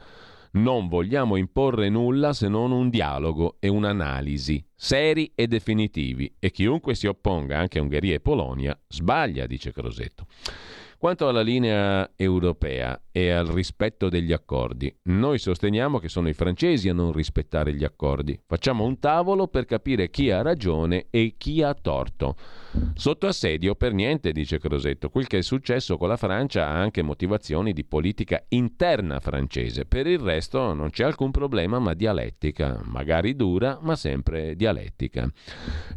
Non 0.52 0.88
vogliamo 0.88 1.36
imporre 1.36 1.90
nulla 1.90 2.34
se 2.34 2.48
non 2.48 2.72
un 2.72 2.90
dialogo 2.90 3.58
e 3.60 3.68
un'analisi, 3.68 4.66
seri 4.76 5.32
e 5.36 5.46
definitivi, 5.46 6.34
e 6.40 6.50
chiunque 6.50 6.96
si 6.96 7.06
opponga, 7.06 7.60
anche 7.60 7.80
Ungheria 7.80 8.16
e 8.16 8.20
Polonia, 8.20 8.78
sbaglia, 8.88 9.46
dice 9.46 9.72
Crosetto. 9.72 10.26
Quanto 11.00 11.30
alla 11.30 11.40
linea 11.40 12.12
europea 12.18 13.02
e 13.10 13.30
al 13.30 13.46
rispetto 13.46 14.10
degli 14.10 14.34
accordi, 14.34 14.94
noi 15.04 15.40
sosteniamo 15.40 15.98
che 15.98 16.10
sono 16.10 16.28
i 16.28 16.34
francesi 16.34 16.90
a 16.90 16.94
non 16.94 17.14
rispettare 17.14 17.74
gli 17.74 17.86
accordi. 17.86 18.38
Facciamo 18.46 18.84
un 18.84 19.00
tavolo 19.00 19.48
per 19.48 19.64
capire 19.64 20.10
chi 20.10 20.30
ha 20.30 20.42
ragione 20.42 21.06
e 21.10 21.36
chi 21.38 21.64
ha 21.64 21.74
torto. 21.74 22.36
Sotto 22.96 23.28
assedio 23.28 23.76
per 23.76 23.94
niente, 23.94 24.34
dice 24.34 24.60
Crosetto. 24.60 25.10
Quel 25.10 25.28
che 25.28 25.38
è 25.38 25.42
successo 25.42 25.98
con 25.98 26.10
la 26.10 26.18
Francia 26.18 26.68
ha 26.68 26.78
anche 26.78 27.02
motivazioni 27.02 27.72
di 27.72 27.86
politica 27.86 28.44
interna 28.50 29.22
francese. 29.22 29.86
Per 29.86 30.06
il 30.06 30.20
resto 30.20 30.74
non 30.74 30.90
c'è 30.90 31.06
alcun 31.06 31.32
problema, 31.32 31.80
ma 31.80 31.94
dialettica, 31.94 32.82
magari 32.84 33.38
dura, 33.38 33.80
ma 33.82 33.96
sempre 33.96 34.54
dialettica. 34.58 35.32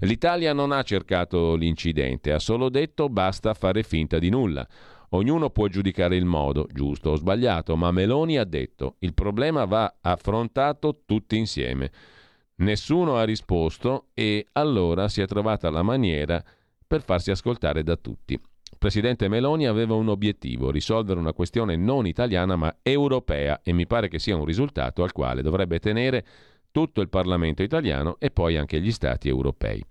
L'Italia 0.02 0.52
non 0.52 0.70
ha 0.70 0.84
cercato 0.84 1.56
l'incidente, 1.56 2.32
ha 2.32 2.38
solo 2.38 2.68
detto 2.68 3.08
basta 3.08 3.52
fare 3.52 3.82
finta 3.82 4.20
di 4.20 4.30
nulla. 4.30 4.64
Ognuno 5.14 5.50
può 5.50 5.66
giudicare 5.66 6.16
il 6.16 6.24
modo, 6.24 6.66
giusto 6.72 7.10
o 7.10 7.16
sbagliato, 7.16 7.76
ma 7.76 7.90
Meloni 7.90 8.38
ha 8.38 8.44
detto 8.44 8.96
il 9.00 9.12
problema 9.12 9.66
va 9.66 9.98
affrontato 10.00 11.02
tutti 11.04 11.36
insieme. 11.36 11.90
Nessuno 12.56 13.16
ha 13.16 13.24
risposto 13.24 14.06
e 14.14 14.46
allora 14.52 15.08
si 15.08 15.20
è 15.20 15.26
trovata 15.26 15.68
la 15.68 15.82
maniera 15.82 16.42
per 16.86 17.02
farsi 17.02 17.30
ascoltare 17.30 17.82
da 17.82 17.96
tutti. 17.96 18.32
Il 18.32 18.78
presidente 18.78 19.28
Meloni 19.28 19.66
aveva 19.66 19.94
un 19.94 20.08
obiettivo, 20.08 20.70
risolvere 20.70 21.20
una 21.20 21.34
questione 21.34 21.76
non 21.76 22.06
italiana 22.06 22.56
ma 22.56 22.74
europea 22.80 23.60
e 23.62 23.72
mi 23.74 23.86
pare 23.86 24.08
che 24.08 24.18
sia 24.18 24.36
un 24.36 24.46
risultato 24.46 25.02
al 25.02 25.12
quale 25.12 25.42
dovrebbe 25.42 25.78
tenere 25.78 26.24
tutto 26.70 27.02
il 27.02 27.10
Parlamento 27.10 27.62
italiano 27.62 28.16
e 28.18 28.30
poi 28.30 28.56
anche 28.56 28.80
gli 28.80 28.90
Stati 28.90 29.28
europei. 29.28 29.84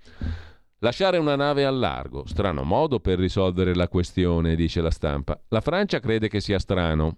Lasciare 0.83 1.19
una 1.19 1.35
nave 1.35 1.63
al 1.63 1.77
largo, 1.77 2.25
strano 2.25 2.63
modo 2.63 2.99
per 2.99 3.19
risolvere 3.19 3.75
la 3.75 3.87
questione, 3.87 4.55
dice 4.55 4.81
la 4.81 4.89
stampa. 4.89 5.39
La 5.49 5.61
Francia 5.61 5.99
crede 5.99 6.27
che 6.27 6.41
sia 6.41 6.57
strano, 6.57 7.17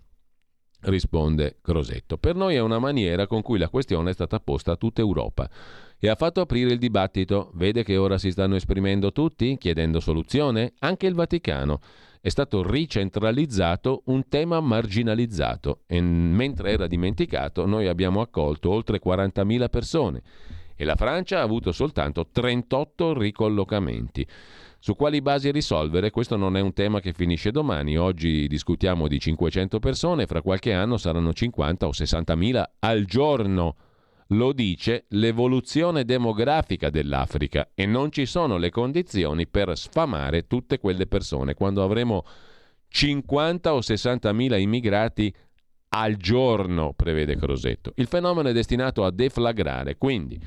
risponde 0.81 1.59
Crosetto. 1.61 2.17
Per 2.17 2.35
noi 2.35 2.55
è 2.55 2.59
una 2.59 2.77
maniera 2.77 3.25
con 3.25 3.41
cui 3.41 3.57
la 3.57 3.69
questione 3.69 4.09
è 4.09 4.13
stata 4.13 4.41
posta 4.41 4.73
a 4.73 4.75
tutta 4.75 4.99
Europa 4.99 5.49
e 5.97 6.09
ha 6.09 6.15
fatto 6.15 6.41
aprire 6.41 6.73
il 6.73 6.77
dibattito. 6.77 7.51
Vede 7.53 7.85
che 7.85 7.95
ora 7.95 8.17
si 8.17 8.31
stanno 8.31 8.55
esprimendo 8.55 9.13
tutti, 9.13 9.57
chiedendo 9.57 10.01
soluzione? 10.01 10.73
Anche 10.79 11.07
il 11.07 11.13
Vaticano. 11.13 11.79
È 12.19 12.27
stato 12.27 12.69
ricentralizzato 12.69 14.01
un 14.07 14.27
tema 14.27 14.59
marginalizzato 14.59 15.83
e 15.87 16.01
mentre 16.01 16.71
era 16.71 16.87
dimenticato 16.87 17.65
noi 17.65 17.87
abbiamo 17.87 18.19
accolto 18.19 18.71
oltre 18.71 18.99
40.000 19.01 19.69
persone 19.69 20.21
e 20.75 20.83
la 20.85 20.95
Francia 20.95 21.39
ha 21.39 21.43
avuto 21.43 21.71
soltanto 21.71 22.27
38 22.31 23.17
ricollocamenti. 23.17 24.27
Su 24.79 24.95
quali 24.95 25.21
basi 25.21 25.49
risolvere? 25.49 26.09
Questo 26.09 26.35
non 26.35 26.57
è 26.57 26.59
un 26.59 26.73
tema 26.73 26.99
che 26.99 27.13
finisce 27.13 27.51
domani. 27.51 27.97
Oggi 27.97 28.47
discutiamo 28.47 29.07
di 29.07 29.17
500 29.17 29.79
persone, 29.79 30.25
fra 30.25 30.41
qualche 30.41 30.73
anno 30.73 30.97
saranno 30.97 31.31
50 31.31 31.87
o 31.87 31.93
60 31.93 32.35
mila 32.35 32.69
al 32.79 33.05
giorno. 33.05 33.75
Lo 34.27 34.51
dice 34.51 35.05
l'evoluzione 35.09 36.03
demografica 36.03 36.89
dell'Africa 36.89 37.69
e 37.73 37.85
non 37.85 38.11
ci 38.11 38.25
sono 38.25 38.57
le 38.57 38.71
condizioni 38.71 39.47
per 39.47 39.77
sfamare 39.77 40.47
tutte 40.47 40.79
quelle 40.79 41.07
persone. 41.07 41.53
Quando 41.53 41.81
avremo 41.81 42.25
50 42.89 43.73
o 43.73 43.81
60 43.81 44.33
mila 44.33 44.57
immigrati 44.57 45.33
al 45.95 46.15
giorno, 46.15 46.93
prevede 46.93 47.35
Crosetto. 47.35 47.93
Il 47.95 48.07
fenomeno 48.07 48.49
è 48.49 48.53
destinato 48.53 49.03
a 49.03 49.11
deflagrare, 49.11 49.97
quindi 49.97 50.39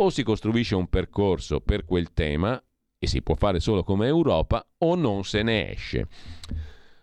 o 0.00 0.10
si 0.10 0.22
costruisce 0.22 0.74
un 0.74 0.88
percorso 0.88 1.60
per 1.60 1.84
quel 1.84 2.12
tema 2.12 2.60
e 2.98 3.06
si 3.06 3.22
può 3.22 3.34
fare 3.34 3.60
solo 3.60 3.84
come 3.84 4.06
Europa 4.06 4.64
o 4.78 4.94
non 4.94 5.24
se 5.24 5.42
ne 5.42 5.70
esce. 5.70 6.06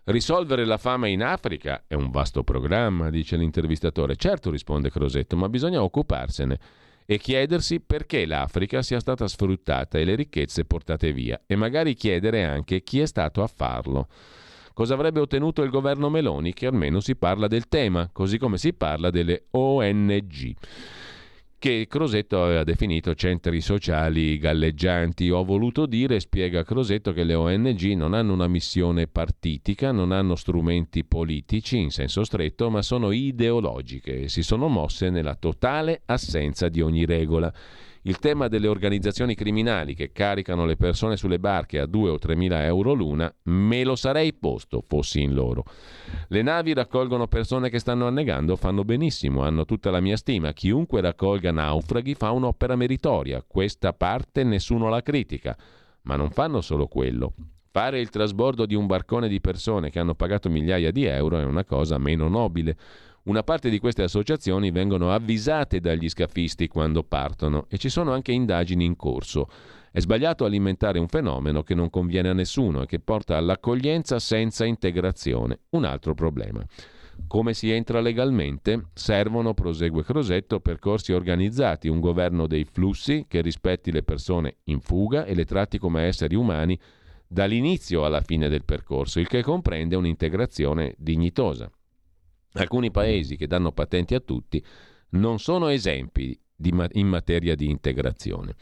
Risolvere 0.04 0.64
la 0.64 0.76
fame 0.76 1.10
in 1.10 1.22
Africa 1.22 1.84
è 1.86 1.94
un 1.94 2.10
vasto 2.10 2.44
programma, 2.44 3.10
dice 3.10 3.36
l'intervistatore. 3.36 4.16
Certo, 4.16 4.50
risponde 4.50 4.90
Crosetto, 4.90 5.36
ma 5.36 5.48
bisogna 5.48 5.82
occuparsene 5.82 6.58
e 7.06 7.18
chiedersi 7.18 7.80
perché 7.80 8.26
l'Africa 8.26 8.82
sia 8.82 9.00
stata 9.00 9.26
sfruttata 9.26 9.98
e 9.98 10.04
le 10.04 10.14
ricchezze 10.14 10.64
portate 10.64 11.12
via 11.12 11.40
e 11.46 11.56
magari 11.56 11.94
chiedere 11.94 12.44
anche 12.44 12.82
chi 12.82 13.00
è 13.00 13.06
stato 13.06 13.42
a 13.42 13.46
farlo. 13.46 14.08
Cosa 14.76 14.92
avrebbe 14.92 15.20
ottenuto 15.20 15.62
il 15.62 15.70
governo 15.70 16.10
Meloni? 16.10 16.52
Che 16.52 16.66
almeno 16.66 17.00
si 17.00 17.16
parla 17.16 17.46
del 17.46 17.66
tema, 17.66 18.10
così 18.12 18.36
come 18.36 18.58
si 18.58 18.74
parla 18.74 19.08
delle 19.08 19.46
ONG 19.52 20.54
che 21.58 21.86
Crosetto 21.88 22.44
aveva 22.44 22.62
definito 22.62 23.14
centri 23.14 23.62
sociali 23.62 24.36
galleggianti. 24.36 25.30
Ho 25.30 25.44
voluto 25.44 25.86
dire, 25.86 26.20
spiega 26.20 26.62
Crosetto, 26.62 27.14
che 27.14 27.24
le 27.24 27.32
ONG 27.32 27.80
non 27.94 28.12
hanno 28.12 28.34
una 28.34 28.48
missione 28.48 29.06
partitica, 29.06 29.92
non 29.92 30.12
hanno 30.12 30.36
strumenti 30.36 31.04
politici 31.04 31.78
in 31.78 31.90
senso 31.90 32.22
stretto, 32.22 32.68
ma 32.68 32.82
sono 32.82 33.12
ideologiche 33.12 34.24
e 34.24 34.28
si 34.28 34.42
sono 34.42 34.68
mosse 34.68 35.08
nella 35.08 35.36
totale 35.36 36.02
assenza 36.04 36.68
di 36.68 36.82
ogni 36.82 37.06
regola. 37.06 37.50
Il 38.06 38.20
tema 38.20 38.46
delle 38.46 38.68
organizzazioni 38.68 39.34
criminali 39.34 39.96
che 39.96 40.12
caricano 40.12 40.64
le 40.64 40.76
persone 40.76 41.16
sulle 41.16 41.40
barche 41.40 41.80
a 41.80 41.86
2 41.86 42.10
o 42.10 42.18
3 42.18 42.36
mila 42.36 42.64
euro 42.64 42.92
l'una, 42.92 43.34
me 43.46 43.82
lo 43.82 43.96
sarei 43.96 44.32
posto 44.32 44.80
fossi 44.86 45.22
in 45.22 45.34
loro. 45.34 45.64
Le 46.28 46.40
navi 46.40 46.72
raccolgono 46.72 47.26
persone 47.26 47.68
che 47.68 47.80
stanno 47.80 48.06
annegando, 48.06 48.54
fanno 48.54 48.84
benissimo, 48.84 49.42
hanno 49.42 49.64
tutta 49.64 49.90
la 49.90 49.98
mia 49.98 50.16
stima. 50.16 50.52
Chiunque 50.52 51.00
raccolga 51.00 51.50
naufraghi 51.50 52.14
fa 52.14 52.30
un'opera 52.30 52.76
meritoria. 52.76 53.42
Questa 53.44 53.92
parte 53.92 54.44
nessuno 54.44 54.88
la 54.88 55.02
critica. 55.02 55.58
Ma 56.02 56.14
non 56.14 56.30
fanno 56.30 56.60
solo 56.60 56.86
quello. 56.86 57.32
Fare 57.72 57.98
il 57.98 58.10
trasbordo 58.10 58.66
di 58.66 58.76
un 58.76 58.86
barcone 58.86 59.26
di 59.26 59.40
persone 59.40 59.90
che 59.90 59.98
hanno 59.98 60.14
pagato 60.14 60.48
migliaia 60.48 60.92
di 60.92 61.06
euro 61.06 61.40
è 61.40 61.44
una 61.44 61.64
cosa 61.64 61.98
meno 61.98 62.28
nobile. 62.28 62.76
Una 63.26 63.42
parte 63.42 63.70
di 63.70 63.80
queste 63.80 64.04
associazioni 64.04 64.70
vengono 64.70 65.10
avvisate 65.10 65.80
dagli 65.80 66.08
scafisti 66.08 66.68
quando 66.68 67.02
partono 67.02 67.66
e 67.68 67.76
ci 67.76 67.88
sono 67.88 68.12
anche 68.12 68.30
indagini 68.30 68.84
in 68.84 68.94
corso. 68.94 69.48
È 69.90 69.98
sbagliato 69.98 70.44
alimentare 70.44 71.00
un 71.00 71.08
fenomeno 71.08 71.64
che 71.64 71.74
non 71.74 71.90
conviene 71.90 72.28
a 72.28 72.34
nessuno 72.34 72.82
e 72.82 72.86
che 72.86 73.00
porta 73.00 73.36
all'accoglienza 73.36 74.20
senza 74.20 74.64
integrazione. 74.64 75.58
Un 75.70 75.84
altro 75.84 76.14
problema. 76.14 76.64
Come 77.26 77.52
si 77.52 77.68
entra 77.72 78.00
legalmente? 78.00 78.90
Servono, 78.94 79.54
prosegue 79.54 80.04
Crosetto, 80.04 80.60
percorsi 80.60 81.12
organizzati, 81.12 81.88
un 81.88 81.98
governo 81.98 82.46
dei 82.46 82.64
flussi 82.64 83.24
che 83.26 83.40
rispetti 83.40 83.90
le 83.90 84.04
persone 84.04 84.58
in 84.64 84.78
fuga 84.78 85.24
e 85.24 85.34
le 85.34 85.44
tratti 85.44 85.78
come 85.78 86.02
esseri 86.02 86.36
umani 86.36 86.78
dall'inizio 87.26 88.04
alla 88.04 88.20
fine 88.20 88.48
del 88.48 88.64
percorso, 88.64 89.18
il 89.18 89.26
che 89.26 89.42
comprende 89.42 89.96
un'integrazione 89.96 90.94
dignitosa. 90.96 91.68
Alcuni 92.56 92.90
paesi 92.90 93.36
che 93.36 93.46
danno 93.46 93.72
patenti 93.72 94.14
a 94.14 94.20
tutti 94.20 94.62
non 95.10 95.38
sono 95.38 95.68
esempi 95.68 96.38
ma- 96.70 96.88
in 96.92 97.06
materia 97.06 97.54
di 97.54 97.68
integrazione. 97.70 98.54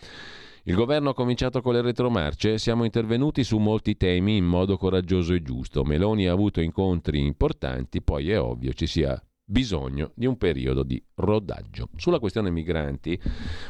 Il 0.64 0.74
governo 0.74 1.10
ha 1.10 1.14
cominciato 1.14 1.60
con 1.60 1.74
le 1.74 1.82
retromarce, 1.82 2.56
siamo 2.56 2.84
intervenuti 2.84 3.44
su 3.44 3.58
molti 3.58 3.96
temi 3.98 4.38
in 4.38 4.46
modo 4.46 4.78
coraggioso 4.78 5.34
e 5.34 5.42
giusto. 5.42 5.84
Meloni 5.84 6.26
ha 6.26 6.32
avuto 6.32 6.60
incontri 6.62 7.20
importanti, 7.20 8.00
poi 8.00 8.30
è 8.30 8.40
ovvio 8.40 8.72
ci 8.72 8.86
sia 8.86 9.22
bisogno 9.46 10.12
di 10.14 10.24
un 10.24 10.38
periodo 10.38 10.82
di 10.82 11.02
rodaggio. 11.16 11.90
Sulla 11.96 12.18
questione 12.18 12.50
migranti, 12.50 13.20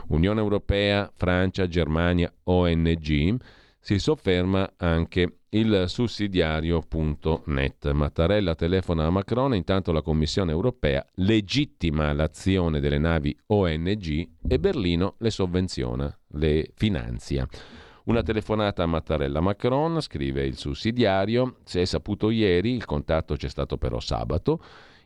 Unione 0.09 0.41
Europea, 0.41 1.11
Francia, 1.13 1.67
Germania, 1.67 2.33
ONG, 2.45 3.37
si 3.85 3.99
sofferma 3.99 4.73
anche 4.79 5.41
il 5.51 5.85
sussidiario.net. 5.89 7.91
Mattarella 7.91 8.55
telefona 8.55 9.05
a 9.05 9.11
Macron, 9.11 9.55
intanto 9.55 9.93
la 9.93 10.01
Commissione 10.01 10.53
europea 10.53 11.07
legittima 11.17 12.11
l'azione 12.15 12.81
delle 12.81 12.97
navi 12.97 13.37
ONG 13.49 14.29
e 14.49 14.59
Berlino 14.59 15.17
le 15.19 15.29
sovvenziona, 15.29 16.19
le 16.29 16.71
finanzia. 16.75 17.47
Una 18.05 18.23
telefonata 18.23 18.85
a 18.85 18.87
Mattarella 18.87 19.41
Macron, 19.41 20.01
scrive 20.01 20.47
il 20.47 20.57
sussidiario, 20.57 21.57
si 21.65 21.79
è 21.79 21.85
saputo 21.85 22.31
ieri, 22.31 22.73
il 22.73 22.87
contatto 22.87 23.37
c'è 23.37 23.51
stato 23.51 23.77
però 23.77 24.01
sabato, 24.01 24.63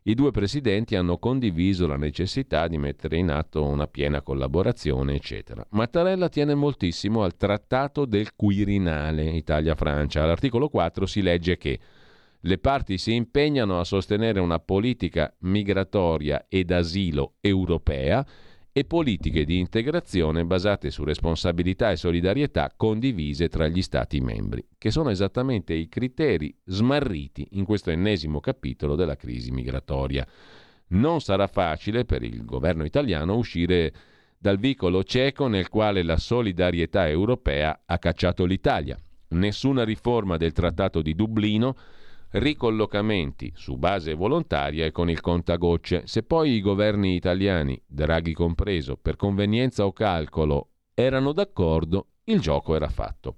i 0.09 0.15
due 0.15 0.31
presidenti 0.31 0.97
hanno 0.97 1.19
condiviso 1.19 1.87
la 1.87 1.99
necessità 1.99 2.67
di 2.67 2.79
mettere 2.79 3.19
in 3.19 3.29
atto 3.29 3.63
una 3.63 3.87
piena 3.87 4.23
collaborazione, 4.23 5.15
eccetera. 5.15 5.67
Mattarella 5.73 6.31
tiene 6.31 6.55
moltissimo 6.55 7.25
al 7.25 7.37
Trattato 7.37 8.07
del 8.07 8.35
Quirinale 8.35 9.25
Italia-Francia. 9.25 10.23
All'articolo 10.23 10.71
4 10.71 11.05
si 11.05 11.21
legge 11.21 11.59
che 11.59 11.79
le 12.41 12.57
parti 12.57 12.97
si 12.97 13.15
impegnano 13.15 13.79
a 13.79 13.85
sostenere 13.85 14.41
una 14.41 14.59
politica 14.59 15.31
migratoria 15.41 16.47
ed 16.49 16.71
asilo 16.71 17.35
europea 17.41 18.25
e 18.79 18.85
politiche 18.85 19.45
di 19.45 19.59
integrazione 19.59 20.45
basate 20.45 20.91
su 20.91 21.03
responsabilità 21.03 21.91
e 21.91 21.97
solidarietà 21.97 22.73
condivise 22.77 23.49
tra 23.49 23.67
gli 23.67 23.83
Stati 23.83 24.21
membri, 24.21 24.65
che 24.79 24.93
sono 24.93 25.11
esattamente 25.11 25.75
i 25.75 25.89
criteri 25.89 26.57
smarriti 26.65 27.49
in 27.53 27.65
questo 27.65 27.91
ennesimo 27.91 28.39
capitolo 28.39 28.95
della 28.95 29.17
crisi 29.17 29.51
migratoria. 29.51 30.25
Non 30.91 31.21
sarà 31.21 31.49
facile 31.49 32.05
per 32.05 32.23
il 32.23 32.45
governo 32.45 32.85
italiano 32.85 33.35
uscire 33.35 33.93
dal 34.39 34.59
vicolo 34.59 35.03
cieco 35.03 35.49
nel 35.49 35.69
quale 35.69 36.05
la 36.05 36.17
solidarietà 36.17 37.09
europea 37.09 37.83
ha 37.85 37.99
cacciato 37.99 38.45
l'Italia. 38.45 38.97
Nessuna 39.31 39.83
riforma 39.83 40.37
del 40.37 40.53
Trattato 40.53 41.03
di 41.03 41.17
Dublino 41.17 41.77
ricollocamenti 42.31 43.53
su 43.55 43.77
base 43.77 44.15
volontaria 44.15 44.85
e 44.85 44.93
con 44.93 45.09
il 45.11 45.21
contagocce. 45.21 46.03
Se 46.05 46.23
poi 46.23 46.53
i 46.53 46.61
governi 46.61 47.15
italiani, 47.15 47.81
Draghi 47.87 48.33
compreso, 48.33 48.97
per 48.97 49.17
convenienza 49.17 49.87
o 49.87 49.93
calcolo 49.93 50.71
erano 50.95 51.33
d'accordo, 51.33 52.09
il 52.25 52.41
gioco 52.41 52.75
era 52.75 52.89
fatto. 52.89 53.37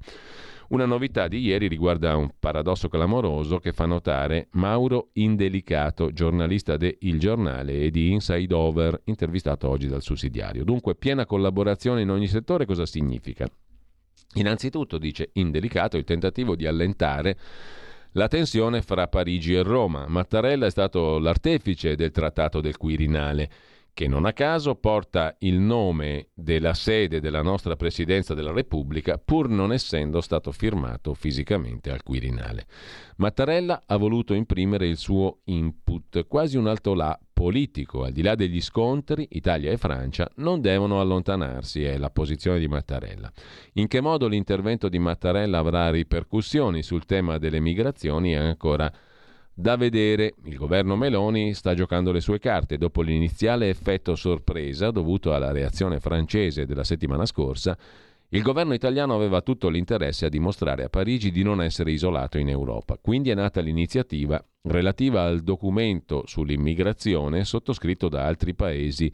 Una 0.70 0.86
novità 0.86 1.26
di 1.26 1.40
ieri 1.40 1.66
riguarda 1.66 2.16
un 2.16 2.30
paradosso 2.38 2.88
clamoroso 2.88 3.58
che 3.58 3.72
fa 3.72 3.86
notare 3.86 4.46
Mauro 4.52 5.08
Indelicato, 5.14 6.12
giornalista 6.12 6.76
de 6.76 6.98
Il 7.00 7.18
Giornale 7.18 7.80
e 7.80 7.90
di 7.90 8.12
Inside 8.12 8.54
Over, 8.54 9.00
intervistato 9.06 9.68
oggi 9.68 9.88
dal 9.88 10.02
sussidiario. 10.02 10.62
Dunque, 10.62 10.94
piena 10.94 11.26
collaborazione 11.26 12.02
in 12.02 12.10
ogni 12.10 12.28
settore 12.28 12.66
cosa 12.66 12.86
significa? 12.86 13.50
Innanzitutto, 14.34 14.96
dice 14.98 15.30
Indelicato, 15.32 15.96
il 15.96 16.04
tentativo 16.04 16.54
di 16.54 16.66
allentare 16.66 17.36
la 18.12 18.28
tensione 18.28 18.82
fra 18.82 19.06
Parigi 19.08 19.54
e 19.54 19.62
Roma. 19.62 20.06
Mattarella 20.08 20.66
è 20.66 20.70
stato 20.70 21.18
l'artefice 21.18 21.94
del 21.94 22.10
trattato 22.10 22.60
del 22.60 22.76
Quirinale, 22.76 23.50
che 24.00 24.08
non 24.08 24.24
a 24.24 24.32
caso 24.32 24.76
porta 24.76 25.36
il 25.40 25.58
nome 25.58 26.28
della 26.32 26.72
sede 26.72 27.20
della 27.20 27.42
nostra 27.42 27.76
Presidenza 27.76 28.32
della 28.32 28.50
Repubblica, 28.50 29.20
pur 29.22 29.50
non 29.50 29.74
essendo 29.74 30.22
stato 30.22 30.52
firmato 30.52 31.12
fisicamente 31.12 31.90
al 31.90 32.02
Quirinale. 32.02 32.64
Mattarella 33.16 33.82
ha 33.84 33.98
voluto 33.98 34.32
imprimere 34.32 34.86
il 34.86 34.96
suo 34.96 35.40
input, 35.44 36.26
quasi 36.26 36.56
un 36.56 36.66
alto 36.66 36.94
là 36.94 37.20
politico. 37.30 38.04
Al 38.04 38.12
di 38.12 38.22
là 38.22 38.34
degli 38.34 38.62
scontri, 38.62 39.28
Italia 39.32 39.70
e 39.70 39.76
Francia 39.76 40.30
non 40.36 40.62
devono 40.62 40.98
allontanarsi, 40.98 41.84
è 41.84 41.98
la 41.98 42.08
posizione 42.08 42.58
di 42.58 42.68
Mattarella. 42.68 43.30
In 43.74 43.86
che 43.86 44.00
modo 44.00 44.28
l'intervento 44.28 44.88
di 44.88 44.98
Mattarella 44.98 45.58
avrà 45.58 45.90
ripercussioni 45.90 46.82
sul 46.82 47.04
tema 47.04 47.36
delle 47.36 47.60
migrazioni 47.60 48.32
è 48.32 48.36
ancora 48.36 48.90
da 49.54 49.76
vedere. 49.76 50.34
Il 50.44 50.56
governo 50.56 50.96
Meloni 50.96 51.54
sta 51.54 51.74
giocando 51.74 52.12
le 52.12 52.20
sue 52.20 52.38
carte 52.38 52.78
dopo 52.78 53.02
l'iniziale 53.02 53.68
effetto 53.68 54.14
sorpresa 54.14 54.90
dovuto 54.90 55.34
alla 55.34 55.52
reazione 55.52 56.00
francese 56.00 56.66
della 56.66 56.84
settimana 56.84 57.26
scorsa. 57.26 57.76
Il 58.32 58.42
governo 58.42 58.74
italiano 58.74 59.14
aveva 59.14 59.40
tutto 59.40 59.68
l'interesse 59.68 60.26
a 60.26 60.28
dimostrare 60.28 60.84
a 60.84 60.88
Parigi 60.88 61.32
di 61.32 61.42
non 61.42 61.60
essere 61.60 61.90
isolato 61.90 62.38
in 62.38 62.48
Europa. 62.48 62.96
Quindi 62.96 63.30
è 63.30 63.34
nata 63.34 63.60
l'iniziativa 63.60 64.40
relativa 64.62 65.22
al 65.22 65.40
documento 65.40 66.22
sull'immigrazione 66.26 67.44
sottoscritto 67.44 68.08
da 68.08 68.24
altri 68.26 68.54
paesi 68.54 69.12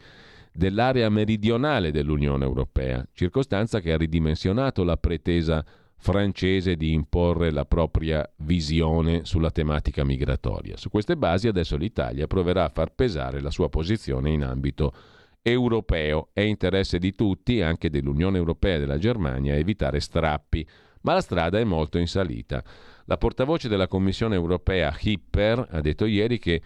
dell'area 0.53 1.09
meridionale 1.09 1.91
dell'Unione 1.91 2.45
Europea, 2.45 3.07
circostanza 3.13 3.79
che 3.79 3.91
ha 3.91 3.97
ridimensionato 3.97 4.83
la 4.83 4.97
pretesa 4.97 5.65
francese 5.97 6.75
di 6.75 6.93
imporre 6.93 7.51
la 7.51 7.65
propria 7.65 8.27
visione 8.37 9.25
sulla 9.25 9.51
tematica 9.51 10.03
migratoria. 10.03 10.77
Su 10.77 10.89
queste 10.89 11.17
basi 11.17 11.47
adesso 11.47 11.75
l'Italia 11.75 12.27
proverà 12.27 12.65
a 12.65 12.69
far 12.69 12.93
pesare 12.93 13.41
la 13.41 13.51
sua 13.51 13.69
posizione 13.69 14.31
in 14.31 14.43
ambito 14.43 14.93
europeo. 15.41 16.29
È 16.33 16.41
interesse 16.41 16.99
di 16.99 17.15
tutti, 17.15 17.61
anche 17.61 17.89
dell'Unione 17.89 18.37
Europea 18.37 18.75
e 18.75 18.79
della 18.79 18.97
Germania, 18.97 19.55
evitare 19.55 19.99
strappi, 19.99 20.67
ma 21.01 21.13
la 21.13 21.21
strada 21.21 21.59
è 21.59 21.63
molto 21.63 21.97
in 21.97 22.07
salita. 22.07 22.63
La 23.05 23.17
portavoce 23.17 23.69
della 23.69 23.87
Commissione 23.87 24.35
europea 24.35 24.95
Hipper 24.99 25.67
ha 25.71 25.79
detto 25.79 26.05
ieri 26.05 26.39
che 26.39 26.61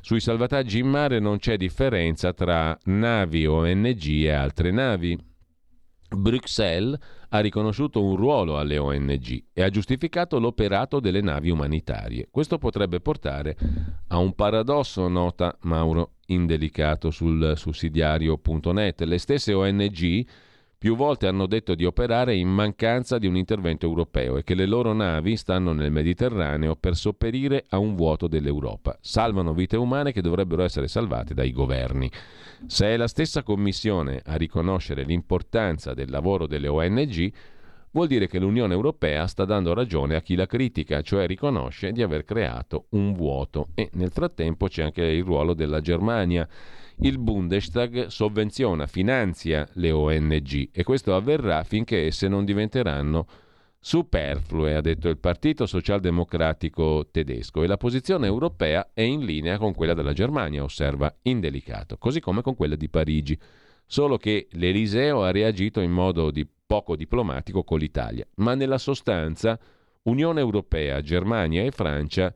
sui 0.00 0.18
salvataggi 0.18 0.80
in 0.80 0.88
mare 0.88 1.20
non 1.20 1.38
c'è 1.38 1.56
differenza 1.56 2.32
tra 2.32 2.76
navi 2.86 3.46
ONG 3.46 4.04
e 4.04 4.30
altre 4.30 4.72
navi. 4.72 5.16
Bruxelles 6.08 6.98
ha 7.34 7.40
riconosciuto 7.40 8.00
un 8.00 8.14
ruolo 8.14 8.58
alle 8.58 8.78
ONG 8.78 9.46
e 9.52 9.62
ha 9.64 9.68
giustificato 9.68 10.38
l'operato 10.38 11.00
delle 11.00 11.20
navi 11.20 11.50
umanitarie. 11.50 12.28
Questo 12.30 12.58
potrebbe 12.58 13.00
portare 13.00 13.56
a 14.08 14.18
un 14.18 14.34
paradosso, 14.34 15.08
nota 15.08 15.56
Mauro 15.62 16.12
Indelicato 16.26 17.10
sul 17.10 17.54
sussidiario.net. 17.56 19.02
Le 19.02 19.18
stesse 19.18 19.52
ONG 19.52 20.24
più 20.84 20.96
volte 20.96 21.26
hanno 21.26 21.46
detto 21.46 21.74
di 21.74 21.86
operare 21.86 22.34
in 22.34 22.50
mancanza 22.50 23.16
di 23.16 23.26
un 23.26 23.38
intervento 23.38 23.86
europeo 23.86 24.36
e 24.36 24.42
che 24.42 24.54
le 24.54 24.66
loro 24.66 24.92
navi 24.92 25.34
stanno 25.34 25.72
nel 25.72 25.90
Mediterraneo 25.90 26.76
per 26.76 26.94
sopperire 26.94 27.64
a 27.70 27.78
un 27.78 27.94
vuoto 27.94 28.26
dell'Europa. 28.26 28.98
Salvano 29.00 29.54
vite 29.54 29.78
umane 29.78 30.12
che 30.12 30.20
dovrebbero 30.20 30.62
essere 30.62 30.86
salvate 30.86 31.32
dai 31.32 31.52
governi. 31.52 32.10
Se 32.66 32.84
è 32.84 32.98
la 32.98 33.08
stessa 33.08 33.42
Commissione 33.42 34.20
a 34.26 34.36
riconoscere 34.36 35.04
l'importanza 35.04 35.94
del 35.94 36.10
lavoro 36.10 36.46
delle 36.46 36.68
ONG, 36.68 37.32
vuol 37.92 38.06
dire 38.06 38.26
che 38.26 38.38
l'Unione 38.38 38.74
Europea 38.74 39.26
sta 39.26 39.46
dando 39.46 39.72
ragione 39.72 40.16
a 40.16 40.20
chi 40.20 40.34
la 40.34 40.44
critica, 40.44 41.00
cioè 41.00 41.26
riconosce 41.26 41.92
di 41.92 42.02
aver 42.02 42.26
creato 42.26 42.88
un 42.90 43.14
vuoto. 43.14 43.68
E 43.72 43.88
nel 43.94 44.10
frattempo 44.10 44.68
c'è 44.68 44.82
anche 44.82 45.02
il 45.02 45.24
ruolo 45.24 45.54
della 45.54 45.80
Germania 45.80 46.46
il 46.98 47.18
Bundestag 47.18 48.06
sovvenziona, 48.06 48.86
finanzia 48.86 49.66
le 49.74 49.90
ONG 49.90 50.68
e 50.72 50.84
questo 50.84 51.14
avverrà 51.14 51.62
finché 51.64 52.06
esse 52.06 52.28
non 52.28 52.44
diventeranno 52.44 53.26
superflue, 53.78 54.76
ha 54.76 54.80
detto 54.80 55.10
il 55.10 55.18
Partito 55.18 55.66
Socialdemocratico 55.66 57.08
tedesco, 57.10 57.62
e 57.62 57.66
la 57.66 57.76
posizione 57.76 58.26
europea 58.26 58.90
è 58.94 59.02
in 59.02 59.24
linea 59.24 59.58
con 59.58 59.74
quella 59.74 59.92
della 59.92 60.14
Germania, 60.14 60.62
osserva 60.62 61.14
indelicato, 61.22 61.98
così 61.98 62.20
come 62.20 62.40
con 62.40 62.54
quella 62.54 62.76
di 62.76 62.88
Parigi, 62.88 63.38
solo 63.84 64.16
che 64.16 64.48
l'Eliseo 64.52 65.22
ha 65.22 65.30
reagito 65.30 65.80
in 65.80 65.90
modo 65.90 66.30
di 66.30 66.48
poco 66.66 66.96
diplomatico 66.96 67.62
con 67.62 67.78
l'Italia, 67.78 68.26
ma 68.36 68.54
nella 68.54 68.78
sostanza 68.78 69.58
Unione 70.04 70.40
Europea, 70.40 71.02
Germania 71.02 71.62
e 71.62 71.70
Francia 71.70 72.32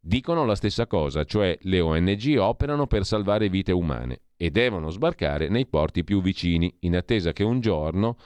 dicono 0.00 0.44
la 0.44 0.54
stessa 0.54 0.86
cosa, 0.86 1.24
cioè 1.24 1.56
le 1.62 1.80
ONG 1.80 2.36
operano 2.38 2.86
per 2.86 3.04
salvare 3.04 3.48
vite 3.48 3.72
umane 3.72 4.22
e 4.36 4.50
devono 4.50 4.90
sbarcare 4.90 5.48
nei 5.48 5.66
porti 5.66 6.02
più 6.02 6.22
vicini, 6.22 6.74
in 6.80 6.96
attesa 6.96 7.32
che 7.32 7.44
un 7.44 7.60
giorno 7.60 8.16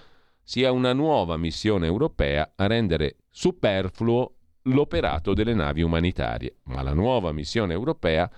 sia 0.43 0.71
una 0.71 0.93
nuova 0.93 1.37
missione 1.37 1.87
europea 1.87 2.53
a 2.55 2.67
rendere 2.67 3.17
superfluo 3.31 4.35
l'operato 4.63 5.35
delle 5.35 5.55
navi 5.55 5.83
umanitarie. 5.83 6.59
Ma 6.65 6.83
la 6.83 6.95
nuova 6.95 7.33
missione 7.33 7.73
europea 7.73 8.31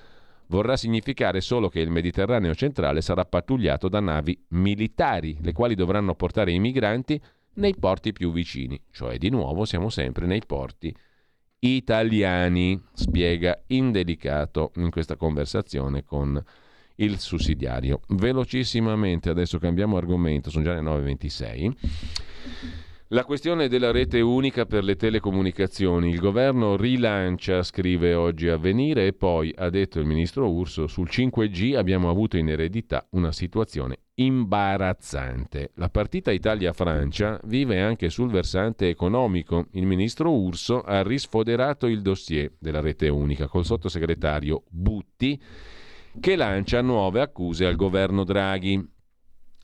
vorrà 0.49 0.77
significare 0.77 1.41
solo 1.41 1.69
che 1.69 1.81
il 1.81 1.91
Mediterraneo 1.91 2.55
centrale 2.55 3.03
sarà 3.03 3.25
pattugliato 3.25 3.89
da 3.89 4.01
navi 4.01 4.41
militari, 4.49 5.37
le 5.41 5.53
quali 5.53 5.75
dovranno 5.75 6.15
portare 6.15 6.53
i 6.53 6.59
migranti 6.59 7.21
nei 7.55 7.75
porti 7.75 8.13
più 8.13 8.33
vicini, 8.33 8.81
cioè 8.91 9.19
di 9.19 9.31
nuovo 9.31 9.65
siamo 9.65 9.89
sempre 9.89 10.27
nei 10.27 10.43
porti 10.47 10.95
italiani, 11.75 12.81
spiega 12.93 13.63
indelicato 13.69 14.73
in 14.77 14.91
questa 14.91 15.17
conversazione 15.17 16.05
con 16.05 16.43
il 16.97 17.19
sussidiario. 17.19 18.01
Velocissimamente, 18.09 19.29
adesso 19.29 19.59
cambiamo 19.59 19.97
argomento, 19.97 20.51
sono 20.51 20.65
già 20.65 20.75
le 20.75 20.81
9.26. 20.81 21.73
La 23.11 23.25
questione 23.25 23.69
della 23.69 23.93
rete 23.93 24.21
unica 24.21 24.67
per 24.67 24.83
le 24.83 24.97
telecomunicazioni. 24.97 26.11
Il 26.11 26.19
governo 26.19 26.77
rilancia, 26.77 27.63
scrive 27.63 28.15
oggi 28.15 28.49
Avvenire, 28.49 29.07
e 29.07 29.13
poi, 29.13 29.55
ha 29.57 29.71
detto 29.71 30.01
il 30.01 30.07
ministro 30.07 30.51
Urso, 30.51 30.89
sul 30.89 31.07
5G 31.09 31.77
abbiamo 31.77 32.11
avuto 32.11 32.37
in 32.37 32.49
eredità 32.49 33.07
una 33.11 33.31
situazione 33.31 33.99
imbarazzante. 34.15 35.71
La 35.75 35.89
partita 35.89 36.33
Italia-Francia 36.33 37.39
vive 37.45 37.81
anche 37.81 38.09
sul 38.09 38.29
versante 38.29 38.89
economico. 38.89 39.67
Il 39.75 39.87
ministro 39.87 40.33
Urso 40.33 40.81
ha 40.81 41.05
risfoderato 41.05 41.87
il 41.87 42.03
dossier 42.03 42.55
della 42.59 42.81
rete 42.81 43.09
unica 43.09 43.47
col 43.47 43.65
sottosegretario 43.65 44.65
Butti 44.69 45.41
che 46.19 46.35
lancia 46.35 46.81
nuove 46.81 47.21
accuse 47.21 47.67
al 47.67 47.77
governo 47.77 48.25
Draghi. 48.25 48.95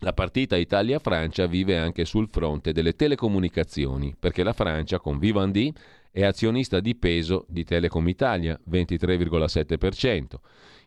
La 0.04 0.12
partita 0.12 0.56
Italia-Francia 0.56 1.46
vive 1.46 1.78
anche 1.78 2.04
sul 2.04 2.26
fronte 2.28 2.72
delle 2.72 2.96
telecomunicazioni, 2.96 4.16
perché 4.18 4.42
la 4.42 4.52
Francia 4.52 4.98
con 4.98 5.20
Vivendi 5.20 5.72
è 6.10 6.24
azionista 6.24 6.80
di 6.80 6.96
peso 6.96 7.44
di 7.48 7.62
Telecom 7.62 8.08
Italia, 8.08 8.58
23,7%. 8.68 10.24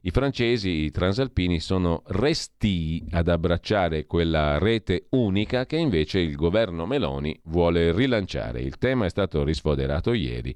I 0.02 0.12
francesi, 0.12 0.70
i 0.70 0.92
transalpini, 0.92 1.62
sono 1.62 2.04
restii 2.08 3.06
ad 3.12 3.30
abbracciare 3.30 4.06
quella 4.06 4.58
rete 4.58 5.06
unica 5.12 5.66
che 5.66 5.78
invece 5.78 6.20
il 6.20 6.36
governo 6.36 6.86
Meloni 6.86 7.40
vuole 7.46 7.94
rilanciare. 7.94 8.60
Il 8.60 8.78
tema 8.78 9.06
è 9.06 9.10
stato 9.10 9.46
risfoderato 9.46 10.12
ieri 10.12 10.54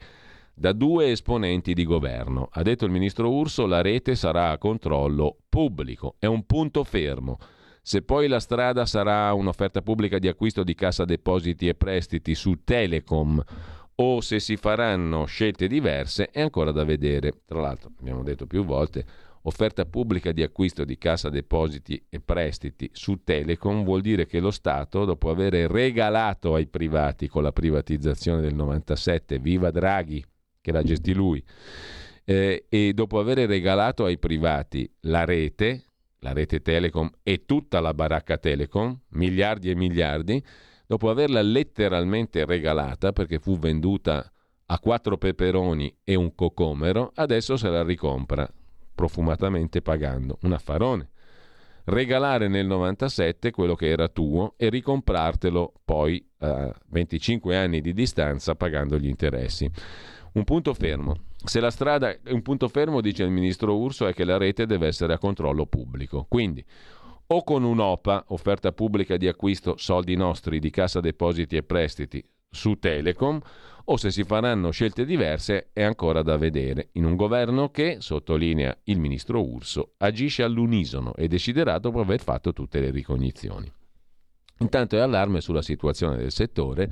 da 0.54 0.74
due 0.74 1.12
esponenti 1.12 1.74
di 1.74 1.86
governo. 1.86 2.50
Ha 2.52 2.62
detto 2.62 2.84
il 2.84 2.92
ministro 2.92 3.32
Urso 3.32 3.66
la 3.66 3.80
rete 3.80 4.16
sarà 4.16 4.50
a 4.50 4.58
controllo 4.58 5.38
pubblico, 5.48 6.16
è 6.20 6.26
un 6.26 6.46
punto 6.46 6.84
fermo. 6.84 7.38
Se 7.82 8.02
poi 8.02 8.28
la 8.28 8.40
strada 8.40 8.86
sarà 8.86 9.34
un'offerta 9.34 9.82
pubblica 9.82 10.20
di 10.20 10.28
acquisto 10.28 10.64
di 10.64 10.76
cassa 10.76 11.06
depositi 11.06 11.68
e 11.68 11.76
prestiti 11.76 12.36
su 12.36 12.64
Telecom 12.64 13.44
o 14.02 14.22
se 14.22 14.40
si 14.40 14.56
faranno 14.56 15.26
scelte 15.26 15.68
diverse 15.68 16.30
è 16.30 16.42
ancora 16.42 16.72
da 16.72 16.84
vedere. 16.84 17.42
Tra 17.46 17.60
l'altro, 17.60 17.92
abbiamo 18.00 18.24
detto 18.24 18.46
più 18.46 18.64
volte, 18.64 19.06
offerta 19.44 19.86
pubblica 19.86 20.32
di 20.32 20.42
acquisto 20.42 20.86
di 20.86 20.98
cassa 20.98 21.30
depositi 21.30 22.02
e 22.10 22.20
prestiti 22.20 22.90
su 22.94 23.24
Telecom 23.24 23.84
vuol 23.84 24.02
dire 24.02 24.26
che 24.26 24.40
lo 24.40 24.52
Stato, 24.52 25.06
dopo 25.06 25.30
aver 25.30 25.54
regalato 25.70 26.56
ai 26.56 26.68
privati 26.68 27.28
con 27.28 27.44
la 27.44 27.52
privatizzazione 27.52 28.42
del 28.42 28.56
97, 28.56 29.40
viva 29.40 29.72
Draghi, 29.72 30.24
che 30.62 30.72
la 30.72 30.84
gestì 30.84 31.14
lui, 31.14 31.44
eh, 32.24 32.66
e 32.70 32.94
dopo 32.94 33.20
aver 33.20 33.48
regalato 33.48 34.06
ai 34.06 34.18
privati 34.18 34.90
la 35.02 35.26
rete, 35.26 35.84
la 36.20 36.34
rete 36.34 36.62
Telecom 36.62 37.10
e 37.24 37.46
tutta 37.46 37.80
la 37.80 37.94
baracca 37.94 38.38
Telecom, 38.38 38.98
miliardi 39.10 39.70
e 39.70 39.76
miliardi, 39.76 40.44
dopo 40.86 41.10
averla 41.10 41.42
letteralmente 41.42 42.46
regalata 42.46 43.12
perché 43.12 43.40
fu 43.40 43.58
venduta 43.58 44.32
a 44.72 44.80
quattro 44.80 45.18
peperoni 45.18 45.96
e 46.04 46.16
un 46.16 46.36
cocomero, 46.36 47.12
adesso 47.16 47.58
se 47.58 47.70
la 47.70 47.84
ricompra 47.84 48.48
profumatamente 48.94 49.82
pagando 49.82 50.38
un 50.42 50.54
affarone. 50.54 51.10
Regalare 51.86 52.48
nel 52.48 52.68
97 52.68 53.50
quello 53.50 53.74
che 53.74 53.88
era 53.88 54.10
tuo 54.10 54.54
e 54.58 54.70
ricomprartelo 54.70 55.74
poi 55.86 56.24
a 56.40 56.72
25 56.90 57.56
anni 57.58 57.82
di 57.82 57.94
distanza 57.94 58.54
pagando 58.54 59.00
gli 59.00 59.08
interessi. 59.08 59.72
Un 60.34 60.44
punto 60.44 60.74
fermo. 60.74 61.16
Se 61.44 61.60
la 61.60 61.72
strada 61.72 62.10
è 62.10 62.32
un 62.32 62.42
punto 62.42 62.68
fermo, 62.68 63.02
dice 63.02 63.24
il 63.24 63.30
ministro 63.30 63.78
Urso, 63.78 64.08
è 64.08 64.14
che 64.14 64.24
la 64.24 64.38
rete 64.38 64.66
deve 64.66 64.88
essere 64.88 65.14
a 65.14 65.18
controllo 65.18 65.66
pubblico. 65.66 66.26
Quindi 66.28 66.64
o 67.32 67.44
con 67.44 67.64
un'OPA, 67.64 68.26
offerta 68.30 68.72
pubblica 68.72 69.16
di 69.16 69.28
acquisto 69.28 69.76
soldi 69.78 70.16
nostri 70.16 70.60
di 70.60 70.72
cassa 70.72 71.00
depositi 71.00 71.56
e 71.58 71.64
prestiti 71.64 72.24
su 72.50 72.80
Telecom, 72.80 73.40
o 73.86 73.98
se 73.98 74.10
si 74.10 74.24
faranno 74.24 74.72
scelte 74.72 75.06
diverse 75.06 75.70
è 75.72 75.84
ancora 75.84 76.24
da 76.24 76.38
vedere, 76.38 76.90
in 76.94 77.06
un 77.06 77.16
governo 77.16 77.70
che, 77.70 77.98
sottolinea 78.00 78.76
il 78.86 79.00
ministro 79.00 79.44
Urso, 79.44 79.94
agisce 79.98 80.44
all'unisono 80.44 81.14
e 81.16 81.28
deciderà 81.28 81.78
dopo 81.78 82.00
aver 82.00 82.22
fatto 82.22 82.52
tutte 82.52 82.80
le 82.80 82.90
ricognizioni. 82.90 83.72
Intanto 84.60 84.96
è 84.96 85.00
allarme 85.00 85.40
sulla 85.40 85.62
situazione 85.62 86.18
del 86.18 86.32
settore 86.32 86.90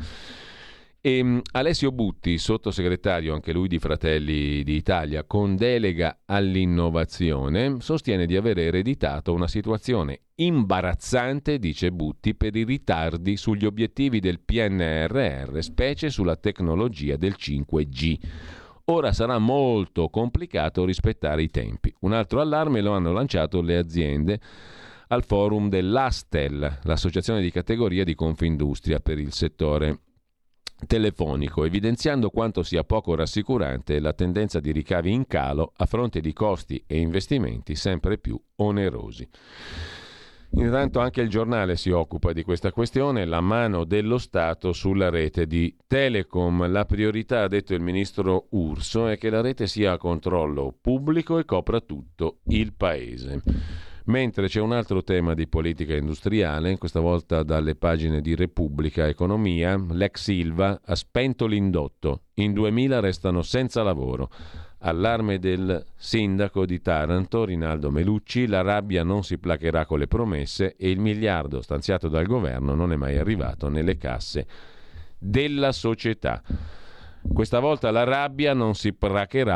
e 1.01 1.17
ehm, 1.17 1.41
Alessio 1.51 1.91
Butti, 1.91 2.37
sottosegretario 2.37 3.33
anche 3.33 3.53
lui 3.53 3.67
di 3.67 3.79
Fratelli 3.79 4.63
d'Italia, 4.63 5.23
con 5.25 5.55
delega 5.55 6.19
all'innovazione, 6.25 7.77
sostiene 7.79 8.25
di 8.25 8.35
aver 8.35 8.59
ereditato 8.59 9.33
una 9.33 9.47
situazione 9.47 10.21
imbarazzante, 10.35 11.59
dice 11.59 11.91
Butti, 11.91 12.35
per 12.35 12.55
i 12.55 12.63
ritardi 12.63 13.37
sugli 13.37 13.65
obiettivi 13.65 14.19
del 14.19 14.39
PNRR, 14.39 15.59
specie 15.59 16.09
sulla 16.09 16.35
tecnologia 16.35 17.15
del 17.15 17.35
5G. 17.37 18.17
Ora 18.85 19.11
sarà 19.11 19.37
molto 19.37 20.09
complicato 20.09 20.85
rispettare 20.85 21.43
i 21.43 21.49
tempi. 21.49 21.93
Un 22.01 22.13
altro 22.13 22.39
allarme 22.39 22.81
lo 22.81 22.93
hanno 22.93 23.11
lanciato 23.11 23.61
le 23.61 23.77
aziende 23.77 24.39
al 25.09 25.23
forum 25.23 25.69
dell'Astel, 25.69 26.79
l'associazione 26.83 27.41
di 27.41 27.51
categoria 27.51 28.03
di 28.03 28.15
Confindustria 28.15 28.99
per 28.99 29.19
il 29.19 29.33
settore 29.33 29.99
telefonico, 30.85 31.63
evidenziando 31.63 32.29
quanto 32.29 32.61
sia 32.63 32.83
poco 32.83 33.15
rassicurante 33.15 33.99
la 33.99 34.13
tendenza 34.13 34.59
di 34.59 34.71
ricavi 34.71 35.11
in 35.11 35.25
calo 35.25 35.73
a 35.77 35.85
fronte 35.85 36.21
di 36.21 36.33
costi 36.33 36.83
e 36.85 36.99
investimenti 36.99 37.75
sempre 37.75 38.17
più 38.17 38.39
onerosi. 38.57 39.27
Intanto 40.51 40.99
anche 40.99 41.21
il 41.21 41.29
giornale 41.29 41.75
si 41.75 41.89
occupa 41.89 42.31
di 42.31 42.43
questa 42.43 42.71
questione, 42.71 43.25
la 43.25 43.41
mano 43.41 43.83
dello 43.83 44.17
Stato 44.17 44.71
sulla 44.71 45.09
rete 45.09 45.45
di 45.45 45.75
Telecom. 45.85 46.71
La 46.71 46.85
priorità, 46.85 47.43
ha 47.43 47.47
detto 47.47 47.73
il 47.73 47.81
ministro 47.81 48.47
Urso, 48.51 49.07
è 49.07 49.17
che 49.17 49.29
la 49.29 49.41
rete 49.41 49.67
sia 49.67 49.93
a 49.93 49.97
controllo 49.97 50.73
pubblico 50.79 51.37
e 51.37 51.45
copra 51.45 51.81
tutto 51.81 52.37
il 52.45 52.73
paese. 52.73 53.41
Mentre 54.07 54.47
c'è 54.47 54.61
un 54.61 54.71
altro 54.71 55.03
tema 55.03 55.33
di 55.33 55.47
politica 55.47 55.93
industriale, 55.93 56.77
questa 56.77 57.01
volta 57.01 57.43
dalle 57.43 57.75
pagine 57.75 58.21
di 58.21 58.35
Repubblica 58.35 59.05
Economia, 59.05 59.75
l'ex 59.89 60.21
Silva 60.21 60.79
ha 60.81 60.95
spento 60.95 61.45
l'indotto, 61.45 62.21
in 62.35 62.53
2000 62.53 63.01
restano 63.01 63.41
senza 63.41 63.83
lavoro. 63.83 64.29
Allarme 64.79 65.39
del 65.39 65.85
sindaco 65.97 66.65
di 66.65 66.81
Taranto, 66.81 67.43
Rinaldo 67.43 67.91
Melucci, 67.91 68.47
la 68.47 68.61
rabbia 68.61 69.03
non 69.03 69.25
si 69.25 69.39
placherà 69.39 69.85
con 69.85 69.99
le 69.99 70.07
promesse 70.07 70.77
e 70.77 70.89
il 70.89 70.99
miliardo 70.99 71.61
stanziato 71.61 72.07
dal 72.07 72.27
governo 72.27 72.75
non 72.75 72.93
è 72.93 72.95
mai 72.95 73.17
arrivato 73.17 73.67
nelle 73.67 73.97
casse 73.97 74.47
della 75.17 75.73
società. 75.73 76.41
Questa 77.33 77.59
volta 77.59 77.91
la 77.91 78.03
rabbia 78.03 78.53
non 78.53 78.73
si, 78.73 78.95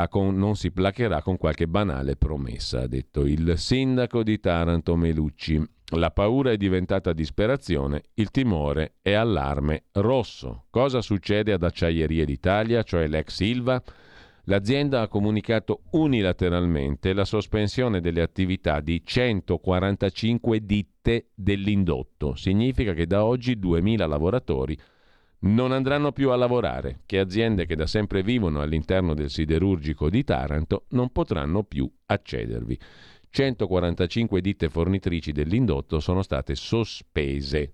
con, 0.09 0.35
non 0.35 0.55
si 0.55 0.71
placherà 0.71 1.21
con 1.21 1.37
qualche 1.37 1.67
banale 1.67 2.15
promessa, 2.15 2.81
ha 2.81 2.87
detto 2.87 3.25
il 3.25 3.57
sindaco 3.57 4.23
di 4.23 4.39
Taranto 4.39 4.95
Melucci. 4.95 5.61
La 5.95 6.11
paura 6.11 6.51
è 6.51 6.57
diventata 6.57 7.11
disperazione, 7.11 8.03
il 8.13 8.31
timore 8.31 8.93
è 9.01 9.13
allarme 9.13 9.85
rosso. 9.93 10.65
Cosa 10.69 11.01
succede 11.01 11.51
ad 11.51 11.63
Acciaierie 11.63 12.23
d'Italia, 12.23 12.83
cioè 12.83 13.07
l'ex 13.07 13.33
Silva? 13.33 13.81
L'azienda 14.45 15.01
ha 15.01 15.07
comunicato 15.07 15.81
unilateralmente 15.91 17.13
la 17.13 17.25
sospensione 17.25 17.99
delle 17.99 18.21
attività 18.21 18.79
di 18.79 19.01
145 19.03 20.65
ditte 20.65 21.27
dell'indotto. 21.35 22.35
Significa 22.35 22.93
che 22.93 23.05
da 23.05 23.25
oggi 23.25 23.57
2.000 23.57 24.07
lavoratori 24.07 24.77
non 25.41 25.71
andranno 25.71 26.11
più 26.11 26.29
a 26.29 26.35
lavorare, 26.35 27.01
che 27.05 27.19
aziende 27.19 27.65
che 27.65 27.75
da 27.75 27.87
sempre 27.87 28.21
vivono 28.21 28.61
all'interno 28.61 29.13
del 29.13 29.29
siderurgico 29.29 30.09
di 30.09 30.23
Taranto 30.23 30.85
non 30.89 31.11
potranno 31.11 31.63
più 31.63 31.89
accedervi. 32.07 32.77
145 33.29 34.41
ditte 34.41 34.69
fornitrici 34.69 35.31
dell'indotto 35.31 35.99
sono 35.99 36.21
state 36.21 36.53
sospese 36.55 37.73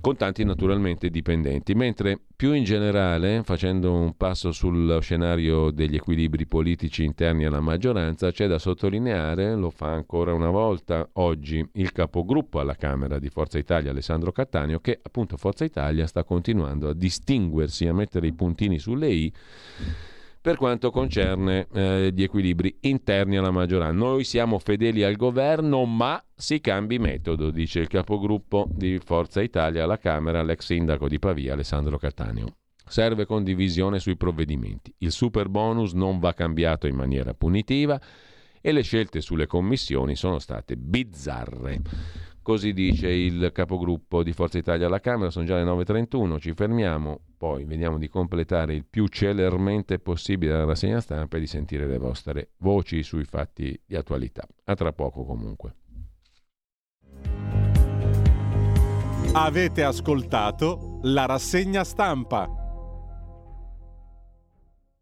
con 0.00 0.16
tanti 0.16 0.44
naturalmente 0.44 1.10
dipendenti, 1.10 1.74
mentre 1.74 2.18
più 2.36 2.52
in 2.52 2.64
generale, 2.64 3.42
facendo 3.44 3.92
un 3.92 4.16
passo 4.16 4.52
sullo 4.52 5.00
scenario 5.00 5.70
degli 5.70 5.94
equilibri 5.94 6.46
politici 6.46 7.04
interni 7.04 7.44
alla 7.44 7.60
maggioranza, 7.60 8.30
c'è 8.30 8.46
da 8.46 8.58
sottolineare, 8.58 9.54
lo 9.54 9.70
fa 9.70 9.92
ancora 9.92 10.32
una 10.32 10.50
volta 10.50 11.08
oggi 11.14 11.66
il 11.74 11.92
capogruppo 11.92 12.60
alla 12.60 12.74
Camera 12.74 13.18
di 13.18 13.28
Forza 13.28 13.58
Italia, 13.58 13.90
Alessandro 13.90 14.32
Cattaneo, 14.32 14.80
che 14.80 14.98
appunto 15.02 15.36
Forza 15.36 15.64
Italia 15.64 16.06
sta 16.06 16.24
continuando 16.24 16.88
a 16.88 16.94
distinguersi, 16.94 17.86
a 17.86 17.94
mettere 17.94 18.26
i 18.26 18.32
puntini 18.32 18.78
sulle 18.78 19.08
i 19.08 19.32
per 20.44 20.58
quanto 20.58 20.90
concerne 20.90 21.68
eh, 21.72 22.10
gli 22.12 22.22
equilibri 22.22 22.76
interni 22.80 23.38
alla 23.38 23.50
maggioranza. 23.50 23.96
Noi 23.96 24.24
siamo 24.24 24.58
fedeli 24.58 25.02
al 25.02 25.16
governo, 25.16 25.86
ma 25.86 26.22
si 26.34 26.60
cambi 26.60 26.98
metodo, 26.98 27.48
dice 27.48 27.80
il 27.80 27.88
capogruppo 27.88 28.68
di 28.70 29.00
Forza 29.02 29.40
Italia 29.40 29.84
alla 29.84 29.96
Camera, 29.96 30.42
l'ex 30.42 30.66
sindaco 30.66 31.08
di 31.08 31.18
Pavia, 31.18 31.54
Alessandro 31.54 31.96
Cattaneo. 31.96 32.56
Serve 32.86 33.24
condivisione 33.24 33.98
sui 33.98 34.18
provvedimenti. 34.18 34.94
Il 34.98 35.12
super 35.12 35.48
bonus 35.48 35.94
non 35.94 36.18
va 36.18 36.34
cambiato 36.34 36.86
in 36.86 36.96
maniera 36.96 37.32
punitiva 37.32 37.98
e 38.60 38.72
le 38.72 38.82
scelte 38.82 39.22
sulle 39.22 39.46
commissioni 39.46 40.14
sono 40.14 40.38
state 40.38 40.76
bizzarre. 40.76 41.80
Così 42.44 42.74
dice 42.74 43.08
il 43.08 43.52
capogruppo 43.54 44.22
di 44.22 44.34
Forza 44.34 44.58
Italia 44.58 44.86
alla 44.86 45.00
Camera, 45.00 45.30
sono 45.30 45.46
già 45.46 45.56
le 45.56 45.64
9.31, 45.64 46.38
ci 46.38 46.52
fermiamo, 46.52 47.20
poi 47.38 47.64
vediamo 47.64 47.96
di 47.96 48.06
completare 48.06 48.74
il 48.74 48.84
più 48.84 49.06
celermente 49.06 49.98
possibile 49.98 50.52
la 50.52 50.66
rassegna 50.66 51.00
stampa 51.00 51.38
e 51.38 51.40
di 51.40 51.46
sentire 51.46 51.86
le 51.86 51.96
vostre 51.96 52.50
voci 52.58 53.02
sui 53.02 53.24
fatti 53.24 53.80
di 53.86 53.96
attualità. 53.96 54.46
A 54.64 54.74
tra 54.74 54.92
poco 54.92 55.24
comunque. 55.24 55.74
Avete 59.32 59.82
ascoltato 59.82 60.98
la 61.04 61.24
rassegna 61.24 61.82
stampa. 61.82 62.63